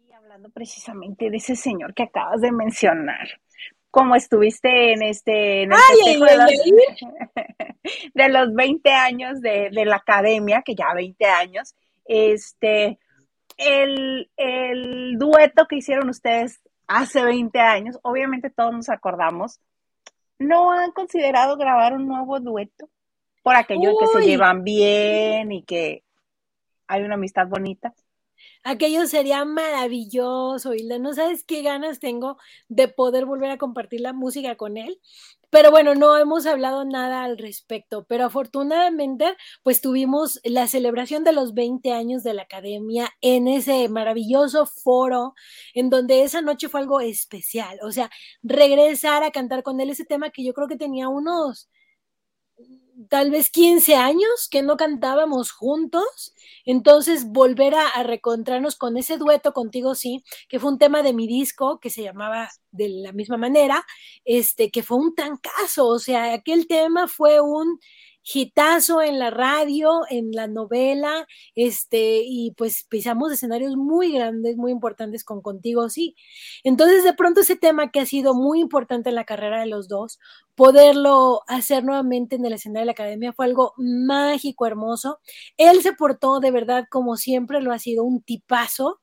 Y 0.09 0.13
hablando 0.13 0.49
precisamente 0.51 1.29
de 1.29 1.37
ese 1.37 1.57
señor 1.57 1.93
que 1.93 2.05
acabas 2.05 2.41
de 2.41 2.53
mencionar, 2.53 3.41
¿cómo 3.91 4.15
estuviste 4.15 4.93
en 4.93 5.03
este, 5.03 5.63
en 5.65 5.71
de, 6.05 6.19
los, 6.19 6.51
de, 8.15 8.29
los, 8.29 8.55
20 8.55 8.91
años 8.93 9.41
de, 9.41 9.71
de, 9.73 9.85
la 9.85 9.97
academia, 9.97 10.63
que 10.63 10.77
ya 10.77 10.95
20 10.95 11.25
años, 11.25 11.75
este, 12.05 13.01
el, 13.57 14.31
el 14.37 15.19
dueto 15.19 15.67
que 15.67 15.77
hicieron 15.77 16.09
ustedes 16.11 16.61
hace 16.87 17.25
20 17.25 17.59
años, 17.59 17.99
obviamente 18.03 18.51
todos 18.51 18.73
nos 18.73 18.89
acordamos, 18.89 19.61
¿No 20.39 20.71
han 20.71 20.93
considerado 20.93 21.57
grabar 21.57 21.95
un 21.95 22.07
nuevo 22.07 22.41
dueto? 22.41 22.89
Por 23.43 23.57
aquellos 23.57 23.95
que 23.99 24.07
se 24.07 24.27
llevan 24.27 24.65
bien 24.65 25.53
y 25.53 25.63
que 25.63 26.03
hay 26.87 27.03
una 27.03 27.15
amistad 27.15 27.47
bonita. 27.47 27.95
Aquello 28.65 29.07
sería 29.07 29.45
maravilloso, 29.45 30.75
Hilda. 30.75 30.99
No 30.99 31.15
sabes 31.15 31.45
qué 31.45 31.63
ganas 31.63 32.01
tengo 32.01 32.37
de 32.69 32.89
poder 32.89 33.25
volver 33.25 33.51
a 33.51 33.59
compartir 33.59 34.01
la 34.01 34.13
música 34.13 34.57
con 34.57 34.77
él. 34.77 35.01
Pero 35.57 35.71
bueno, 35.71 35.95
no 35.95 36.19
hemos 36.19 36.45
hablado 36.45 36.85
nada 36.85 37.25
al 37.25 37.39
respecto, 37.39 38.05
pero 38.05 38.27
afortunadamente, 38.27 39.39
pues 39.63 39.81
tuvimos 39.81 40.39
la 40.45 40.69
celebración 40.69 41.25
de 41.25 41.33
los 41.33 41.55
20 41.55 41.93
años 41.93 42.23
de 42.23 42.35
la 42.35 42.43
academia 42.43 43.09
en 43.23 43.49
ese 43.49 43.89
maravilloso 43.89 44.67
foro, 44.67 45.33
en 45.73 45.89
donde 45.89 46.25
esa 46.25 46.43
noche 46.43 46.69
fue 46.69 46.81
algo 46.81 47.01
especial. 47.01 47.79
O 47.83 47.91
sea, 47.91 48.11
regresar 48.43 49.23
a 49.23 49.31
cantar 49.31 49.63
con 49.63 49.81
él 49.81 49.89
ese 49.89 50.05
tema 50.05 50.29
que 50.29 50.45
yo 50.45 50.53
creo 50.53 50.69
que 50.69 50.77
tenía 50.77 51.09
unos 51.09 51.71
tal 53.09 53.31
vez 53.31 53.51
15 53.51 53.95
años 53.95 54.49
que 54.51 54.63
no 54.63 54.77
cantábamos 54.77 55.53
juntos, 55.53 56.35
entonces 56.65 57.27
volver 57.31 57.75
a, 57.75 57.89
a, 57.89 58.03
recontrarnos 58.03 58.77
con 58.77 58.97
ese 58.97 59.19
dueto 59.19 59.53
contigo, 59.53 59.95
sí, 59.95 60.25
que 60.49 60.59
fue 60.59 60.73
un 60.73 60.79
tema 60.79 61.03
de 61.03 61.13
mi 61.13 61.27
disco 61.27 61.79
que 61.81 61.91
se 61.91 62.03
llamaba 62.03 62.49
de 62.71 62.89
la 62.89 63.13
misma 63.13 63.37
manera, 63.37 63.85
este, 64.25 64.71
que 64.71 64.83
fue 64.83 64.99
un 64.99 65.15
tancazo, 65.15 65.87
o 65.89 65.99
sea, 65.99 66.35
aquel 66.35 66.67
tema 66.67 67.09
fue 67.09 67.41
un 67.41 67.79
hitazo 68.35 69.03
en 69.03 69.19
la 69.19 69.31
radio, 69.31 70.01
en 70.11 70.33
la 70.33 70.47
novela, 70.49 71.27
este, 71.55 72.23
y 72.25 72.53
pues 72.57 72.85
pisamos 72.89 73.33
escenarios 73.33 73.77
muy 73.77 74.13
grandes, 74.13 74.57
muy 74.57 74.73
importantes 74.73 75.25
con 75.25 75.41
Contigo, 75.43 75.89
sí. 75.89 76.17
Entonces, 76.65 77.05
de 77.05 77.15
pronto 77.15 77.41
ese 77.41 77.57
tema 77.57 77.91
que 77.91 78.01
ha 78.01 78.07
sido 78.07 78.35
muy 78.35 78.61
importante 78.61 79.11
en 79.11 79.15
la 79.15 79.25
carrera 79.25 79.61
de 79.61 79.67
los 79.67 79.89
dos, 79.89 80.19
poderlo 80.55 81.43
hacer 81.49 81.85
nuevamente 81.85 82.37
en 82.37 82.45
el 82.47 82.55
escenario 82.55 82.83
de 82.83 82.87
la 82.87 82.93
academia 82.93 83.33
fue 83.33 83.45
algo 83.47 83.75
mágico, 83.77 84.67
hermoso. 84.67 85.21
Él 85.57 85.83
se 85.83 85.93
portó 85.93 86.41
de 86.41 86.51
verdad 86.51 86.85
como 86.91 87.17
siempre 87.17 87.61
lo 87.61 87.73
ha 87.73 87.79
sido, 87.79 88.05
un 88.05 88.23
tipazo, 88.23 89.01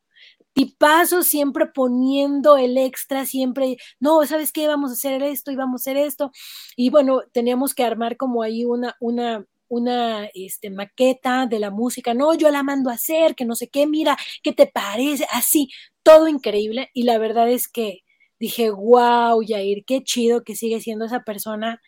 tipazo 0.54 1.24
siempre 1.24 1.68
poniendo 1.68 2.58
el 2.58 2.78
extra, 2.78 3.26
siempre, 3.26 3.78
no, 4.00 4.26
¿sabes 4.26 4.52
qué? 4.52 4.68
Vamos 4.68 4.92
a 4.92 4.94
hacer 4.94 5.24
esto 5.24 5.52
y 5.52 5.56
vamos 5.56 5.82
a 5.82 5.84
hacer 5.84 5.98
esto. 5.98 6.32
Y 6.76 6.90
bueno, 6.90 7.22
teníamos 7.34 7.74
que 7.74 7.84
armar 7.84 8.18
como 8.18 8.44
ahí 8.44 8.66
una, 8.66 8.96
una, 9.00 9.46
una 9.68 10.26
este, 10.34 10.70
maqueta 10.70 11.48
de 11.48 11.60
la 11.60 11.72
música, 11.72 12.14
no, 12.14 12.34
yo 12.36 12.50
la 12.52 12.64
mando 12.64 12.90
a 12.90 12.94
hacer, 12.94 13.36
que 13.36 13.46
no 13.46 13.56
sé 13.56 13.70
qué, 13.70 13.88
mira, 13.88 14.18
¿qué 14.44 14.54
te 14.54 14.68
parece? 14.68 15.26
Así, 15.32 15.70
todo 16.04 16.28
increíble. 16.28 16.90
Y 16.94 17.04
la 17.04 17.18
verdad 17.18 17.50
es 17.50 17.68
que 17.68 18.02
dije, 18.40 18.70
wow, 18.72 19.42
Yair, 19.42 19.84
qué 19.86 20.04
chido 20.04 20.44
que 20.44 20.56
sigue 20.56 20.82
siendo 20.82 21.06
esa 21.06 21.22
persona 21.24 21.82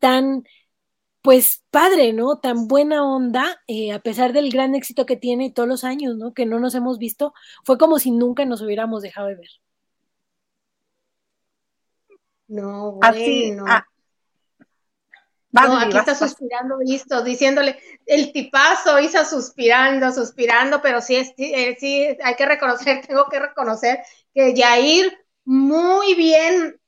tan 0.00 0.44
pues 1.22 1.62
padre, 1.70 2.12
¿no? 2.12 2.38
Tan 2.38 2.66
buena 2.66 3.04
onda, 3.04 3.60
eh, 3.66 3.92
a 3.92 4.00
pesar 4.00 4.32
del 4.32 4.50
gran 4.50 4.74
éxito 4.74 5.06
que 5.06 5.16
tiene 5.16 5.50
todos 5.50 5.68
los 5.68 5.84
años, 5.84 6.16
¿no? 6.16 6.32
Que 6.32 6.46
no 6.46 6.58
nos 6.58 6.74
hemos 6.74 6.98
visto, 6.98 7.34
fue 7.64 7.78
como 7.78 7.98
si 7.98 8.10
nunca 8.10 8.44
nos 8.46 8.62
hubiéramos 8.62 9.02
dejado 9.02 9.28
de 9.28 9.36
ver. 9.36 9.50
No, 12.48 12.92
bueno. 12.92 13.64
Ah. 13.68 13.84
no, 15.52 15.78
aquí 15.78 15.96
está 15.96 16.14
suspirando, 16.14 16.78
listo, 16.78 17.22
diciéndole, 17.22 17.78
el 18.06 18.32
tipazo 18.32 18.98
hizo 18.98 19.24
suspirando, 19.24 20.10
suspirando, 20.12 20.80
pero 20.82 21.00
sí, 21.00 21.16
eh, 21.16 21.76
sí, 21.78 22.16
hay 22.22 22.34
que 22.34 22.46
reconocer, 22.46 23.02
tengo 23.06 23.26
que 23.30 23.38
reconocer 23.38 24.00
que 24.34 24.54
Yair 24.54 25.16
muy 25.44 26.14
bien, 26.14 26.80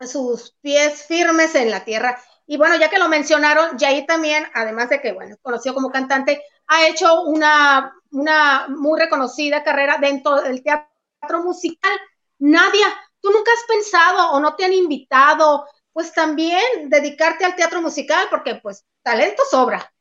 sus 0.00 0.56
pies 0.60 1.04
firmes 1.06 1.54
en 1.54 1.70
la 1.70 1.84
tierra, 1.84 2.20
y 2.46 2.56
bueno, 2.56 2.76
ya 2.76 2.90
que 2.90 2.98
lo 2.98 3.08
mencionaron, 3.08 3.78
Jair 3.78 4.06
también, 4.06 4.44
además 4.54 4.90
de 4.90 5.00
que, 5.00 5.12
bueno, 5.12 5.36
conocido 5.40 5.74
como 5.74 5.90
cantante, 5.90 6.42
ha 6.66 6.86
hecho 6.86 7.22
una, 7.22 7.94
una 8.10 8.66
muy 8.68 9.00
reconocida 9.00 9.62
carrera 9.62 9.98
dentro 10.00 10.42
del 10.42 10.62
teatro 10.62 11.42
musical. 11.42 11.92
Nadia, 12.38 12.86
¿tú 13.20 13.30
nunca 13.30 13.50
has 13.52 13.64
pensado 13.66 14.32
o 14.32 14.40
no 14.40 14.54
te 14.56 14.64
han 14.64 14.72
invitado, 14.72 15.66
pues 15.92 16.12
también 16.12 16.90
dedicarte 16.90 17.44
al 17.44 17.56
teatro 17.56 17.80
musical? 17.80 18.26
Porque, 18.30 18.56
pues, 18.56 18.84
talento 19.02 19.42
sobra. 19.50 19.92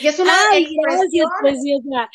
Y 0.00 0.06
es 0.06 0.18
una 0.18 0.32
Ay, 0.50 0.76
gracias, 0.80 1.26
preciosa. 1.40 2.08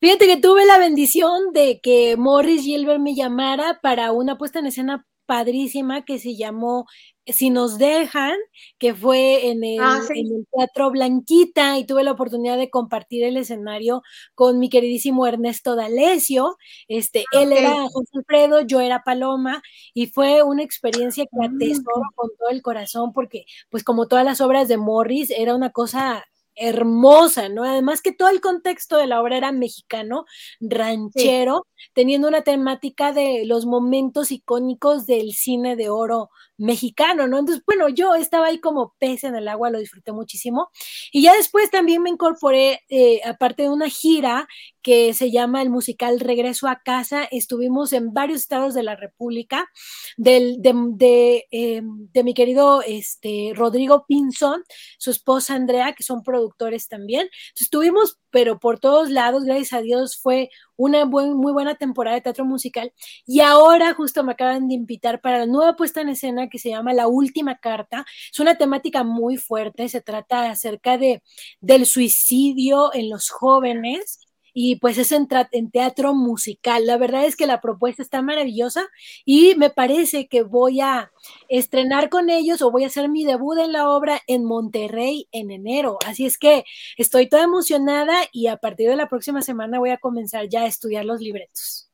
Fíjate 0.00 0.26
que 0.26 0.36
tuve 0.36 0.66
la 0.66 0.78
bendición 0.78 1.52
de 1.52 1.80
que 1.80 2.16
Morris 2.16 2.62
Gilbert 2.62 3.00
me 3.00 3.14
llamara 3.14 3.80
para 3.80 4.12
una 4.12 4.36
puesta 4.36 4.58
en 4.58 4.66
escena 4.66 5.06
padrísima 5.26 6.04
que 6.04 6.18
se 6.18 6.36
llamó 6.36 6.86
si 7.26 7.50
nos 7.50 7.78
dejan, 7.78 8.36
que 8.78 8.94
fue 8.94 9.48
en 9.48 9.64
el, 9.64 9.80
Ah, 9.80 10.00
sí. 10.06 10.20
en 10.20 10.26
el 10.36 10.46
Teatro 10.52 10.90
Blanquita 10.90 11.78
y 11.78 11.84
tuve 11.86 12.04
la 12.04 12.12
oportunidad 12.12 12.56
de 12.58 12.70
compartir 12.70 13.24
el 13.24 13.36
escenario 13.36 14.02
con 14.34 14.58
mi 14.58 14.68
queridísimo 14.70 15.26
Ernesto 15.26 15.76
D'Alessio. 15.76 16.56
Este, 16.88 17.28
él 17.30 17.52
Ok. 17.52 17.58
era 17.58 17.74
José 17.92 18.10
Alfredo, 18.18 18.60
yo 18.62 18.80
era 18.80 19.02
Paloma 19.04 19.62
y 19.94 20.06
fue 20.06 20.42
una 20.42 20.62
experiencia 20.62 21.24
que 21.26 21.30
Mm. 21.38 21.44
atesoro 21.56 22.02
con 22.14 22.30
todo 22.38 22.48
el 22.50 22.62
corazón 22.62 23.12
porque, 23.12 23.44
pues 23.70 23.84
como 23.84 24.08
todas 24.08 24.24
las 24.24 24.40
obras 24.40 24.68
de 24.68 24.76
Morris, 24.78 25.30
era 25.30 25.54
una 25.54 25.70
cosa 25.70 26.24
hermosa, 26.54 27.48
¿no? 27.48 27.64
Además 27.64 28.02
que 28.02 28.12
todo 28.12 28.28
el 28.28 28.40
contexto 28.40 28.96
de 28.96 29.06
la 29.06 29.20
obra 29.20 29.36
era 29.36 29.52
mexicano, 29.52 30.24
ranchero, 30.60 31.66
teniendo 31.94 32.28
una 32.28 32.42
temática 32.42 33.12
de 33.12 33.44
los 33.46 33.66
momentos 33.66 34.32
icónicos 34.32 35.06
del 35.06 35.32
cine 35.32 35.76
de 35.76 35.90
oro 35.90 36.30
mexicano, 36.58 37.26
¿no? 37.26 37.38
Entonces, 37.38 37.64
bueno, 37.66 37.88
yo 37.88 38.14
estaba 38.14 38.46
ahí 38.46 38.60
como 38.60 38.94
pez 38.98 39.24
en 39.24 39.34
el 39.34 39.48
agua, 39.48 39.70
lo 39.70 39.78
disfruté 39.78 40.12
muchísimo. 40.12 40.70
Y 41.10 41.22
ya 41.22 41.34
después 41.34 41.70
también 41.70 42.02
me 42.02 42.10
incorporé, 42.10 42.80
eh, 42.88 43.20
aparte 43.24 43.64
de 43.64 43.70
una 43.70 43.88
gira 43.88 44.46
que 44.82 45.14
se 45.14 45.30
llama 45.30 45.62
el 45.62 45.70
musical 45.70 46.20
Regreso 46.20 46.68
a 46.68 46.80
Casa, 46.82 47.24
estuvimos 47.30 47.92
en 47.92 48.12
varios 48.12 48.42
estados 48.42 48.74
de 48.74 48.82
la 48.82 48.96
República, 48.96 49.68
del, 50.16 50.60
de, 50.60 50.72
de, 50.92 51.46
eh, 51.50 51.82
de 51.84 52.24
mi 52.24 52.34
querido 52.34 52.82
este, 52.82 53.52
Rodrigo 53.54 54.04
Pinzón, 54.06 54.64
su 54.98 55.10
esposa 55.10 55.54
Andrea, 55.54 55.94
que 55.94 56.02
son 56.02 56.22
productores 56.22 56.41
también. 56.88 57.22
Entonces, 57.22 57.62
estuvimos, 57.62 58.18
pero 58.30 58.58
por 58.58 58.78
todos 58.78 59.10
lados, 59.10 59.44
gracias 59.44 59.72
a 59.72 59.82
Dios, 59.82 60.18
fue 60.20 60.50
una 60.76 61.04
muy 61.06 61.52
buena 61.52 61.74
temporada 61.76 62.16
de 62.16 62.22
teatro 62.22 62.44
musical. 62.44 62.92
Y 63.26 63.40
ahora 63.40 63.94
justo 63.94 64.24
me 64.24 64.32
acaban 64.32 64.68
de 64.68 64.74
invitar 64.74 65.20
para 65.20 65.38
la 65.38 65.46
nueva 65.46 65.76
puesta 65.76 66.00
en 66.00 66.08
escena 66.10 66.48
que 66.48 66.58
se 66.58 66.70
llama 66.70 66.92
La 66.94 67.08
Última 67.08 67.58
Carta. 67.58 68.04
Es 68.32 68.40
una 68.40 68.56
temática 68.56 69.04
muy 69.04 69.36
fuerte, 69.36 69.88
se 69.88 70.00
trata 70.00 70.50
acerca 70.50 70.98
de, 70.98 71.22
del 71.60 71.86
suicidio 71.86 72.92
en 72.94 73.10
los 73.10 73.28
jóvenes 73.30 74.18
y 74.54 74.76
pues 74.76 74.98
es 74.98 75.12
en, 75.12 75.28
en, 75.52 75.70
teatro 75.70 76.14
musical. 76.14 76.86
La 76.86 76.96
verdad 76.96 77.24
es 77.24 77.36
que 77.36 77.46
la 77.46 77.60
propuesta 77.60 78.02
está 78.02 78.22
maravillosa 78.22 78.88
y 79.24 79.54
me 79.56 79.70
parece 79.70 80.28
que 80.28 80.42
voy 80.42 80.80
a 80.80 81.10
estrenar 81.48 82.08
con 82.08 82.30
ellos 82.30 82.62
o 82.62 82.70
voy 82.70 82.84
a 82.84 82.88
hacer 82.88 83.08
mi 83.08 83.24
debut 83.24 83.58
en 83.58 83.72
la 83.72 83.88
obra 83.88 84.20
en 84.26 84.44
Monterrey 84.44 85.28
en 85.32 85.50
enero. 85.50 85.98
Así 86.06 86.26
es 86.26 86.38
que 86.38 86.64
estoy 86.96 87.28
toda 87.28 87.44
emocionada 87.44 88.16
y 88.32 88.48
a 88.48 88.56
partir 88.56 88.88
de 88.88 88.96
la 88.96 89.08
próxima 89.08 89.42
semana 89.42 89.78
voy 89.78 89.90
a 89.90 89.98
comenzar 89.98 90.48
ya 90.48 90.62
a 90.62 90.66
estudiar 90.66 91.04
los 91.04 91.20
libretos. 91.20 91.90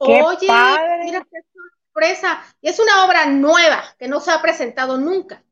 ¡Qué 0.00 0.22
Oye, 0.22 0.46
padre! 0.46 1.04
mira 1.04 1.26
qué 1.30 1.40
sorpresa. 1.52 2.44
Y 2.60 2.68
es 2.68 2.78
una 2.78 3.04
obra 3.04 3.26
nueva 3.26 3.82
que 3.98 4.06
no 4.06 4.20
se 4.20 4.30
ha 4.30 4.40
presentado 4.40 4.98
nunca. 4.98 5.42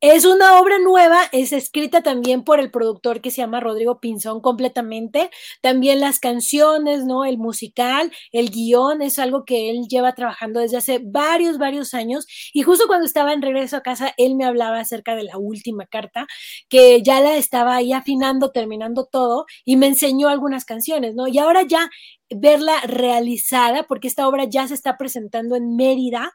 Es 0.00 0.24
una 0.24 0.60
obra 0.60 0.78
nueva, 0.78 1.22
es 1.32 1.52
escrita 1.52 2.02
también 2.02 2.44
por 2.44 2.60
el 2.60 2.70
productor 2.70 3.20
que 3.20 3.32
se 3.32 3.38
llama 3.38 3.58
Rodrigo 3.58 3.98
Pinzón 3.98 4.40
completamente. 4.40 5.28
También 5.60 5.98
las 5.98 6.20
canciones, 6.20 7.04
¿no? 7.04 7.24
El 7.24 7.36
musical, 7.36 8.12
el 8.30 8.50
guion 8.50 9.02
es 9.02 9.18
algo 9.18 9.44
que 9.44 9.70
él 9.70 9.88
lleva 9.88 10.14
trabajando 10.14 10.60
desde 10.60 10.76
hace 10.76 11.00
varios, 11.02 11.58
varios 11.58 11.94
años. 11.94 12.26
Y 12.52 12.62
justo 12.62 12.86
cuando 12.86 13.06
estaba 13.06 13.32
en 13.32 13.42
regreso 13.42 13.76
a 13.76 13.82
casa, 13.82 14.14
él 14.18 14.36
me 14.36 14.44
hablaba 14.44 14.78
acerca 14.78 15.16
de 15.16 15.24
la 15.24 15.36
última 15.36 15.84
carta, 15.86 16.28
que 16.68 17.02
ya 17.02 17.20
la 17.20 17.36
estaba 17.36 17.74
ahí 17.74 17.92
afinando, 17.92 18.52
terminando 18.52 19.04
todo, 19.04 19.46
y 19.64 19.76
me 19.76 19.88
enseñó 19.88 20.28
algunas 20.28 20.64
canciones, 20.64 21.16
¿no? 21.16 21.26
Y 21.26 21.38
ahora 21.38 21.62
ya 21.62 21.90
verla 22.30 22.80
realizada, 22.82 23.84
porque 23.84 24.08
esta 24.08 24.28
obra 24.28 24.44
ya 24.44 24.66
se 24.68 24.74
está 24.74 24.96
presentando 24.96 25.56
en 25.56 25.76
Mérida, 25.76 26.32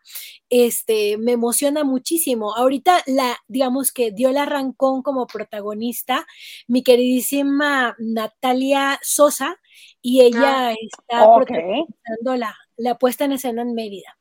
este, 0.49 1.17
me 1.17 1.33
emociona 1.33 1.83
muchísimo. 1.83 2.55
Ahorita 2.55 3.03
la, 3.05 3.37
digamos 3.47 3.91
que 3.91 4.11
dio 4.11 4.29
el 4.29 4.37
arrancón 4.37 5.01
como 5.01 5.27
protagonista 5.27 6.25
mi 6.67 6.83
queridísima 6.83 7.95
Natalia 7.99 8.99
Sosa, 9.01 9.59
y 10.01 10.21
ella 10.21 10.69
ah, 10.69 10.73
está 10.73 11.27
okay. 11.27 11.45
protagonizando 11.45 12.35
la, 12.35 12.55
la 12.77 12.97
puesta 12.97 13.25
en 13.25 13.33
escena 13.33 13.61
en 13.61 13.73
Mérida. 13.73 14.17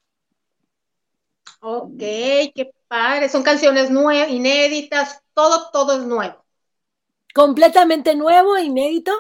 Ok, 1.61 1.99
qué 1.99 2.73
padre. 2.89 3.29
Son 3.29 3.43
canciones 3.43 3.91
nuevas, 3.91 4.31
inéditas, 4.31 5.23
todo, 5.35 5.71
todo 5.73 6.01
es 6.01 6.07
nuevo 6.07 6.42
completamente 7.35 8.15
nuevo, 8.15 8.59
inédito, 8.59 9.13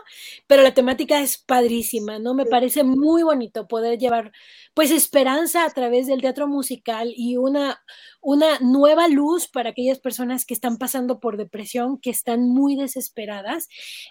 pero 0.47 0.63
la 0.63 0.75
temática 0.75 1.21
es 1.21 1.39
padrísima, 1.39 2.19
¿no? 2.19 2.35
Me 2.35 2.47
parece 2.47 2.85
muy 2.85 3.23
bonito 3.23 3.67
poder 3.67 3.99
llevar 3.99 4.33
pues 4.75 4.91
esperanza 4.91 5.65
a 5.65 5.71
través 5.71 6.07
del 6.07 6.21
teatro 6.21 6.47
musical 6.49 7.13
y 7.15 7.37
una, 7.37 7.83
una 8.21 8.59
nueva 8.61 9.09
luz 9.09 9.49
para 9.49 9.71
aquellas 9.71 9.99
personas 9.99 10.45
que 10.47 10.55
están 10.55 10.79
pasando 10.79 11.21
por 11.21 11.37
depresión, 11.37 11.99
que 12.01 12.11
están 12.11 12.49
muy 12.49 12.77
desesperadas 12.77 13.69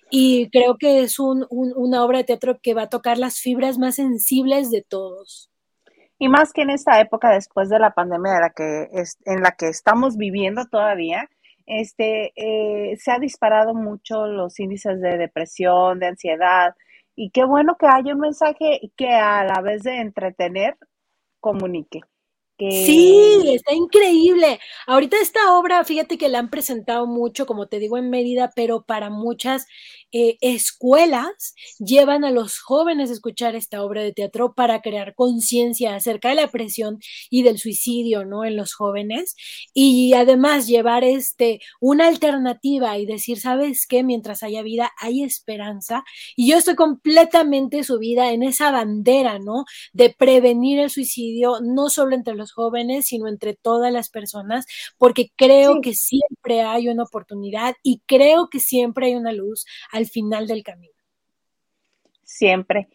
y 0.10 0.50
creo 0.50 0.78
que 0.78 1.02
es 1.02 1.20
un, 1.20 1.46
un, 1.50 1.74
una 1.76 2.04
obra 2.04 2.20
de 2.20 2.26
teatro 2.26 2.60
que 2.62 2.74
va 2.74 2.84
a 2.84 2.90
tocar 2.90 3.18
las 3.18 3.40
fibras 3.40 3.78
más 3.78 3.96
sensibles 3.96 4.72
de 4.72 4.82
todos. 4.82 5.52
Y 6.22 6.30
más 6.30 6.54
que 6.54 6.62
en 6.62 6.70
esta 6.70 7.00
época 7.00 7.32
después 7.32 7.68
de 7.70 7.80
la 7.80 7.96
pandemia 7.96 8.34
de 8.34 8.40
la 8.42 8.50
que 8.52 8.90
es, 8.94 9.18
en 9.26 9.42
la 9.42 9.54
que 9.54 9.70
estamos 9.70 10.18
viviendo 10.18 10.68
todavía, 10.68 11.28
este, 11.80 12.34
eh, 12.36 12.98
se 12.98 13.12
ha 13.12 13.20
disparado 13.20 13.74
mucho 13.74 14.28
los 14.28 14.60
índices 14.60 15.00
de 15.02 15.18
depresión, 15.18 16.00
de 16.00 16.08
ansiedad, 16.08 16.76
y 17.16 17.32
qué 17.32 17.46
bueno 17.46 17.78
que 17.80 17.88
haya 17.88 18.14
un 18.14 18.20
mensaje 18.20 18.92
que 18.98 19.10
a 19.10 19.44
la 19.44 19.62
vez 19.62 19.84
de 19.84 19.98
entretener, 20.00 20.78
comunique. 21.40 22.02
Que... 22.58 22.72
Sí, 22.72 23.54
está 23.54 23.74
increíble. 23.74 24.60
Ahorita 24.86 25.18
esta 25.22 25.58
obra, 25.58 25.84
fíjate 25.84 26.18
que 26.18 26.30
la 26.30 26.40
han 26.40 26.50
presentado 26.50 27.08
mucho, 27.08 27.46
como 27.46 27.68
te 27.68 27.80
digo, 27.80 27.98
en 27.98 28.10
Mérida, 28.10 28.52
pero 28.56 28.84
para 28.84 29.10
muchas 29.10 29.66
eh, 30.12 30.38
escuelas 30.42 31.56
llevan 31.80 32.26
a 32.26 32.32
los 32.32 32.60
jóvenes 32.60 33.10
a 33.10 33.14
escuchar 33.14 33.56
esta 33.56 33.84
obra 33.84 34.02
de 34.02 34.14
teatro 34.14 34.54
para 34.54 34.82
crear 34.82 35.16
conciencia 35.16 35.96
acerca 35.96 36.30
de 36.30 36.36
la 36.36 36.52
presión 36.52 37.00
y 37.30 37.44
del 37.44 37.58
suicidio, 37.58 38.26
¿no? 38.26 38.46
En 38.46 38.58
los 38.58 38.74
jóvenes 38.74 39.36
y 39.74 40.14
además 40.14 40.68
llevar 40.68 41.04
este 41.04 41.62
una 41.80 42.08
alternativa 42.08 42.98
y 42.98 43.06
decir, 43.06 43.40
¿sabes 43.40 43.88
qué? 43.88 44.04
Mientras 44.04 44.44
haya 44.44 44.62
vida 44.62 44.92
hay 45.00 45.24
esperanza 45.24 46.04
y 46.36 46.50
yo 46.50 46.58
estoy 46.58 46.76
completamente 46.76 47.84
subida 47.84 48.32
en 48.32 48.44
esa 48.44 48.72
bandera, 48.72 49.40
¿no? 49.40 49.66
De 49.94 50.14
prevenir 50.18 50.80
el 50.80 50.90
suicidio 50.90 51.60
no 51.62 51.90
solo 51.90 52.16
entre 52.16 52.36
los 52.36 52.52
jóvenes, 52.52 53.08
sino 53.08 53.28
entre 53.28 53.56
todas 53.56 53.92
las 53.92 54.10
personas, 54.10 54.66
porque 54.98 55.32
creo 55.36 55.76
sí. 55.76 55.82
que 55.82 55.94
siempre 55.94 56.62
hay 56.62 56.90
una 56.90 57.04
oportunidad 57.04 57.76
y 57.84 58.02
creo 58.06 58.50
que 58.50 58.60
siempre 58.60 59.08
hay 59.08 59.16
una 59.16 59.32
luz 59.32 59.66
al 59.92 60.01
final 60.08 60.48
del 60.48 60.64
camino. 60.64 60.94
Siempre. 62.24 62.88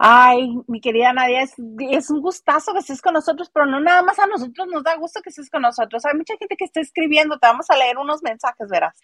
Ay, 0.00 0.56
mi 0.68 0.80
querida 0.80 1.12
Nadia, 1.12 1.42
es, 1.42 1.54
es, 1.90 2.10
un 2.10 2.20
gustazo 2.20 2.72
que 2.72 2.78
estés 2.78 3.02
con 3.02 3.14
nosotros, 3.14 3.50
pero 3.52 3.66
no 3.66 3.80
nada 3.80 4.02
más 4.02 4.16
a 4.20 4.26
nosotros 4.26 4.68
nos 4.68 4.84
da 4.84 4.94
gusto 4.96 5.20
que 5.22 5.30
estés 5.30 5.50
con 5.50 5.62
nosotros. 5.62 6.04
Hay 6.04 6.16
mucha 6.16 6.36
gente 6.36 6.56
que 6.56 6.66
está 6.66 6.80
escribiendo, 6.80 7.38
te 7.38 7.48
vamos 7.48 7.68
a 7.68 7.76
leer 7.76 7.98
unos 7.98 8.22
mensajes, 8.22 8.68
verás. 8.68 8.96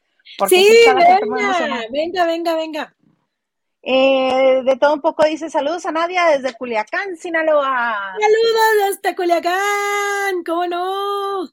Sí, 0.48 0.68
venga, 0.86 1.86
venga, 1.90 2.26
venga, 2.26 2.54
venga. 2.54 2.96
Eh, 3.82 4.62
de 4.64 4.76
todo 4.76 4.94
un 4.94 5.02
poco 5.02 5.26
dice 5.26 5.50
saludos 5.50 5.84
a 5.84 5.92
Nadia 5.92 6.26
desde 6.26 6.54
Culiacán, 6.54 7.16
Sinaloa. 7.16 8.14
Saludos 8.18 8.94
hasta 8.94 9.14
Culiacán, 9.14 10.42
¿cómo 10.46 10.66
no? 10.66 11.50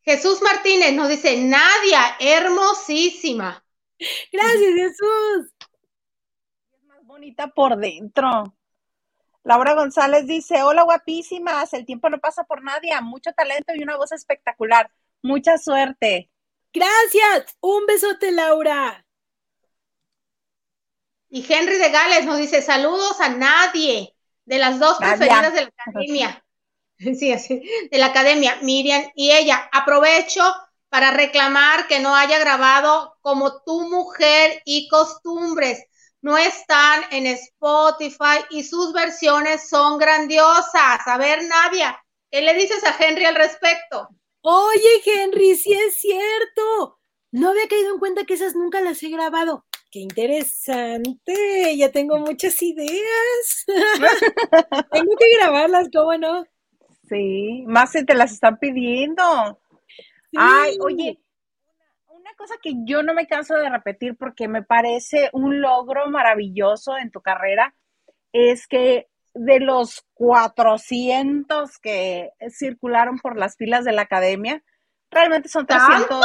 Jesús 0.00 0.40
Martínez 0.42 0.94
nos 0.94 1.08
dice, 1.08 1.36
Nadia, 1.36 2.16
hermosísima. 2.18 3.62
Gracias, 4.32 4.74
Jesús. 4.74 5.52
Es 6.72 6.84
más 6.84 7.04
bonita 7.04 7.48
por 7.48 7.76
dentro. 7.76 8.54
Laura 9.44 9.74
González 9.74 10.26
dice, 10.26 10.62
hola 10.62 10.82
guapísimas, 10.82 11.72
el 11.72 11.86
tiempo 11.86 12.10
no 12.10 12.18
pasa 12.18 12.44
por 12.44 12.62
Nadia, 12.62 13.00
mucho 13.00 13.32
talento 13.32 13.72
y 13.74 13.82
una 13.82 13.96
voz 13.96 14.12
espectacular. 14.12 14.90
Mucha 15.22 15.56
suerte. 15.58 16.30
Gracias. 16.72 17.56
Un 17.60 17.86
besote, 17.86 18.30
Laura. 18.30 19.04
Y 21.30 21.50
Henry 21.50 21.76
de 21.78 21.90
Gales 21.90 22.24
nos 22.24 22.38
dice, 22.38 22.62
saludos 22.62 23.20
a 23.20 23.28
nadie, 23.30 24.14
de 24.44 24.58
las 24.58 24.78
dos 24.78 25.00
Nadia. 25.00 25.16
preferidas 25.16 25.54
de 25.54 25.62
la 25.62 25.70
academia. 25.86 26.44
Sí, 26.98 27.32
así, 27.32 27.62
de 27.92 27.96
la 27.96 28.06
academia, 28.06 28.58
Miriam 28.60 29.00
y 29.14 29.30
ella. 29.30 29.70
Aprovecho 29.72 30.42
para 30.88 31.10
reclamar 31.10 31.86
que 31.86 32.00
no 32.00 32.14
haya 32.14 32.38
grabado 32.38 33.16
como 33.20 33.62
tu 33.62 33.88
mujer 33.88 34.62
y 34.64 34.88
costumbres. 34.88 35.84
No 36.20 36.36
están 36.36 37.02
en 37.10 37.26
Spotify 37.26 38.44
y 38.50 38.64
sus 38.64 38.92
versiones 38.92 39.68
son 39.68 39.98
grandiosas. 39.98 41.00
A 41.06 41.16
ver, 41.18 41.44
Nadia, 41.44 42.02
¿qué 42.30 42.42
le 42.42 42.54
dices 42.54 42.82
a 42.84 42.96
Henry 42.98 43.24
al 43.24 43.36
respecto? 43.36 44.08
Oye, 44.40 45.02
Henry, 45.04 45.56
sí 45.56 45.72
es 45.72 46.00
cierto. 46.00 46.98
No 47.30 47.50
había 47.50 47.68
caído 47.68 47.92
en 47.92 47.98
cuenta 47.98 48.24
que 48.24 48.34
esas 48.34 48.56
nunca 48.56 48.80
las 48.80 49.02
he 49.02 49.10
grabado. 49.10 49.64
Qué 49.90 50.00
interesante. 50.00 51.76
Ya 51.76 51.90
tengo 51.92 52.18
muchas 52.18 52.60
ideas. 52.62 53.64
tengo 54.92 55.16
que 55.16 55.36
grabarlas, 55.38 55.88
¿cómo 55.94 56.16
no? 56.16 56.44
Sí, 57.08 57.64
más 57.66 57.92
si 57.92 58.04
te 58.04 58.14
las 58.14 58.32
están 58.32 58.58
pidiendo. 58.58 59.58
Ay, 60.36 60.76
oye, 60.80 61.20
una 62.08 62.34
cosa 62.34 62.54
que 62.62 62.74
yo 62.84 63.02
no 63.02 63.14
me 63.14 63.26
canso 63.26 63.54
de 63.54 63.70
repetir 63.70 64.16
porque 64.16 64.48
me 64.48 64.62
parece 64.62 65.30
un 65.32 65.60
logro 65.60 66.08
maravilloso 66.10 66.96
en 66.98 67.10
tu 67.10 67.20
carrera 67.20 67.74
es 68.32 68.66
que 68.66 69.08
de 69.34 69.60
los 69.60 70.04
400 70.14 71.78
que 71.78 72.30
circularon 72.50 73.18
por 73.18 73.36
las 73.38 73.56
filas 73.56 73.84
de 73.84 73.92
la 73.92 74.02
academia, 74.02 74.62
realmente 75.10 75.48
son 75.48 75.66
300, 75.66 76.24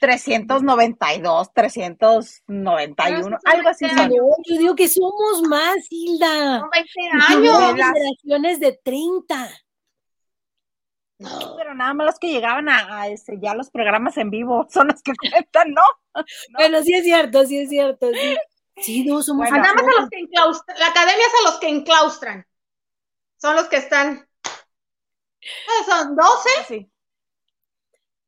392, 0.00 1.52
391, 1.52 3.38
algo 3.44 3.68
así 3.68 3.88
son. 3.88 4.10
Yo 4.10 4.58
digo 4.58 4.74
que 4.74 4.88
somos 4.88 5.42
más, 5.48 5.76
Hilda. 5.90 6.60
Son 6.60 6.70
20 6.70 6.90
años. 7.12 7.58
generaciones 7.66 8.60
de 8.60 8.80
30. 8.82 9.50
No. 11.20 11.54
Pero 11.58 11.74
nada 11.74 11.92
más 11.92 12.06
los 12.06 12.18
que 12.18 12.28
llegaban 12.28 12.70
a, 12.70 13.06
ese, 13.08 13.38
ya 13.38 13.54
los 13.54 13.70
programas 13.70 14.16
en 14.16 14.30
vivo 14.30 14.66
son 14.70 14.88
los 14.88 15.02
que 15.02 15.12
cuentan, 15.14 15.70
¿no? 15.74 15.82
Bueno, 16.54 16.82
sí 16.82 16.94
es 16.94 17.04
cierto, 17.04 17.46
sí 17.46 17.58
es 17.58 17.68
cierto. 17.68 18.10
Sí, 18.12 18.36
sí 18.82 19.04
no 19.04 19.22
somos. 19.22 19.46
Bueno, 19.48 19.62
nada 19.62 19.74
más 19.74 19.84
a 19.84 20.00
los 20.00 20.10
que 20.10 20.18
enclaustran. 20.18 20.78
La 20.78 20.86
academia 20.86 21.26
es 21.26 21.32
a 21.34 21.50
los 21.50 21.60
que 21.60 21.68
enclaustran. 21.68 22.46
Son 23.36 23.54
los 23.54 23.68
que 23.68 23.76
están. 23.76 24.26
¿Son 25.86 26.16
12? 26.16 26.48
Sí. 26.68 26.90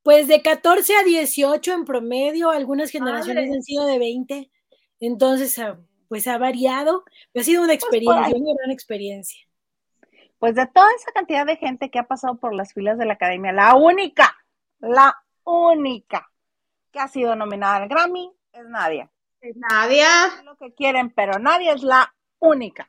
Pues 0.02 0.28
de 0.28 0.42
14 0.42 0.94
a 0.96 1.02
18 1.02 1.72
en 1.72 1.84
promedio, 1.84 2.50
algunas 2.50 2.90
generaciones 2.90 3.50
han 3.50 3.62
sido 3.62 3.86
de 3.86 3.98
20. 3.98 4.50
Entonces, 5.00 5.58
pues 6.08 6.26
ha 6.26 6.36
variado. 6.36 7.04
Ha 7.34 7.42
sido 7.42 7.62
una 7.62 7.68
pues 7.68 7.82
experiencia, 7.82 8.36
una 8.36 8.54
gran 8.58 8.70
experiencia. 8.70 9.46
Pues 10.42 10.56
de 10.56 10.66
toda 10.66 10.88
esa 10.96 11.12
cantidad 11.12 11.46
de 11.46 11.54
gente 11.54 11.88
que 11.88 12.00
ha 12.00 12.08
pasado 12.08 12.34
por 12.34 12.52
las 12.52 12.74
filas 12.74 12.98
de 12.98 13.06
la 13.06 13.12
academia, 13.12 13.52
la 13.52 13.76
única, 13.76 14.36
la 14.80 15.22
única 15.44 16.32
que 16.90 16.98
ha 16.98 17.06
sido 17.06 17.36
nominada 17.36 17.76
al 17.76 17.88
Grammy 17.88 18.28
es 18.52 18.66
Nadia. 18.66 19.08
Es 19.40 19.56
Nadia. 19.56 20.42
Lo 20.42 20.56
que 20.56 20.74
quieren, 20.74 21.10
pero 21.10 21.38
Nadia 21.38 21.74
es 21.74 21.84
la 21.84 22.12
única. 22.40 22.88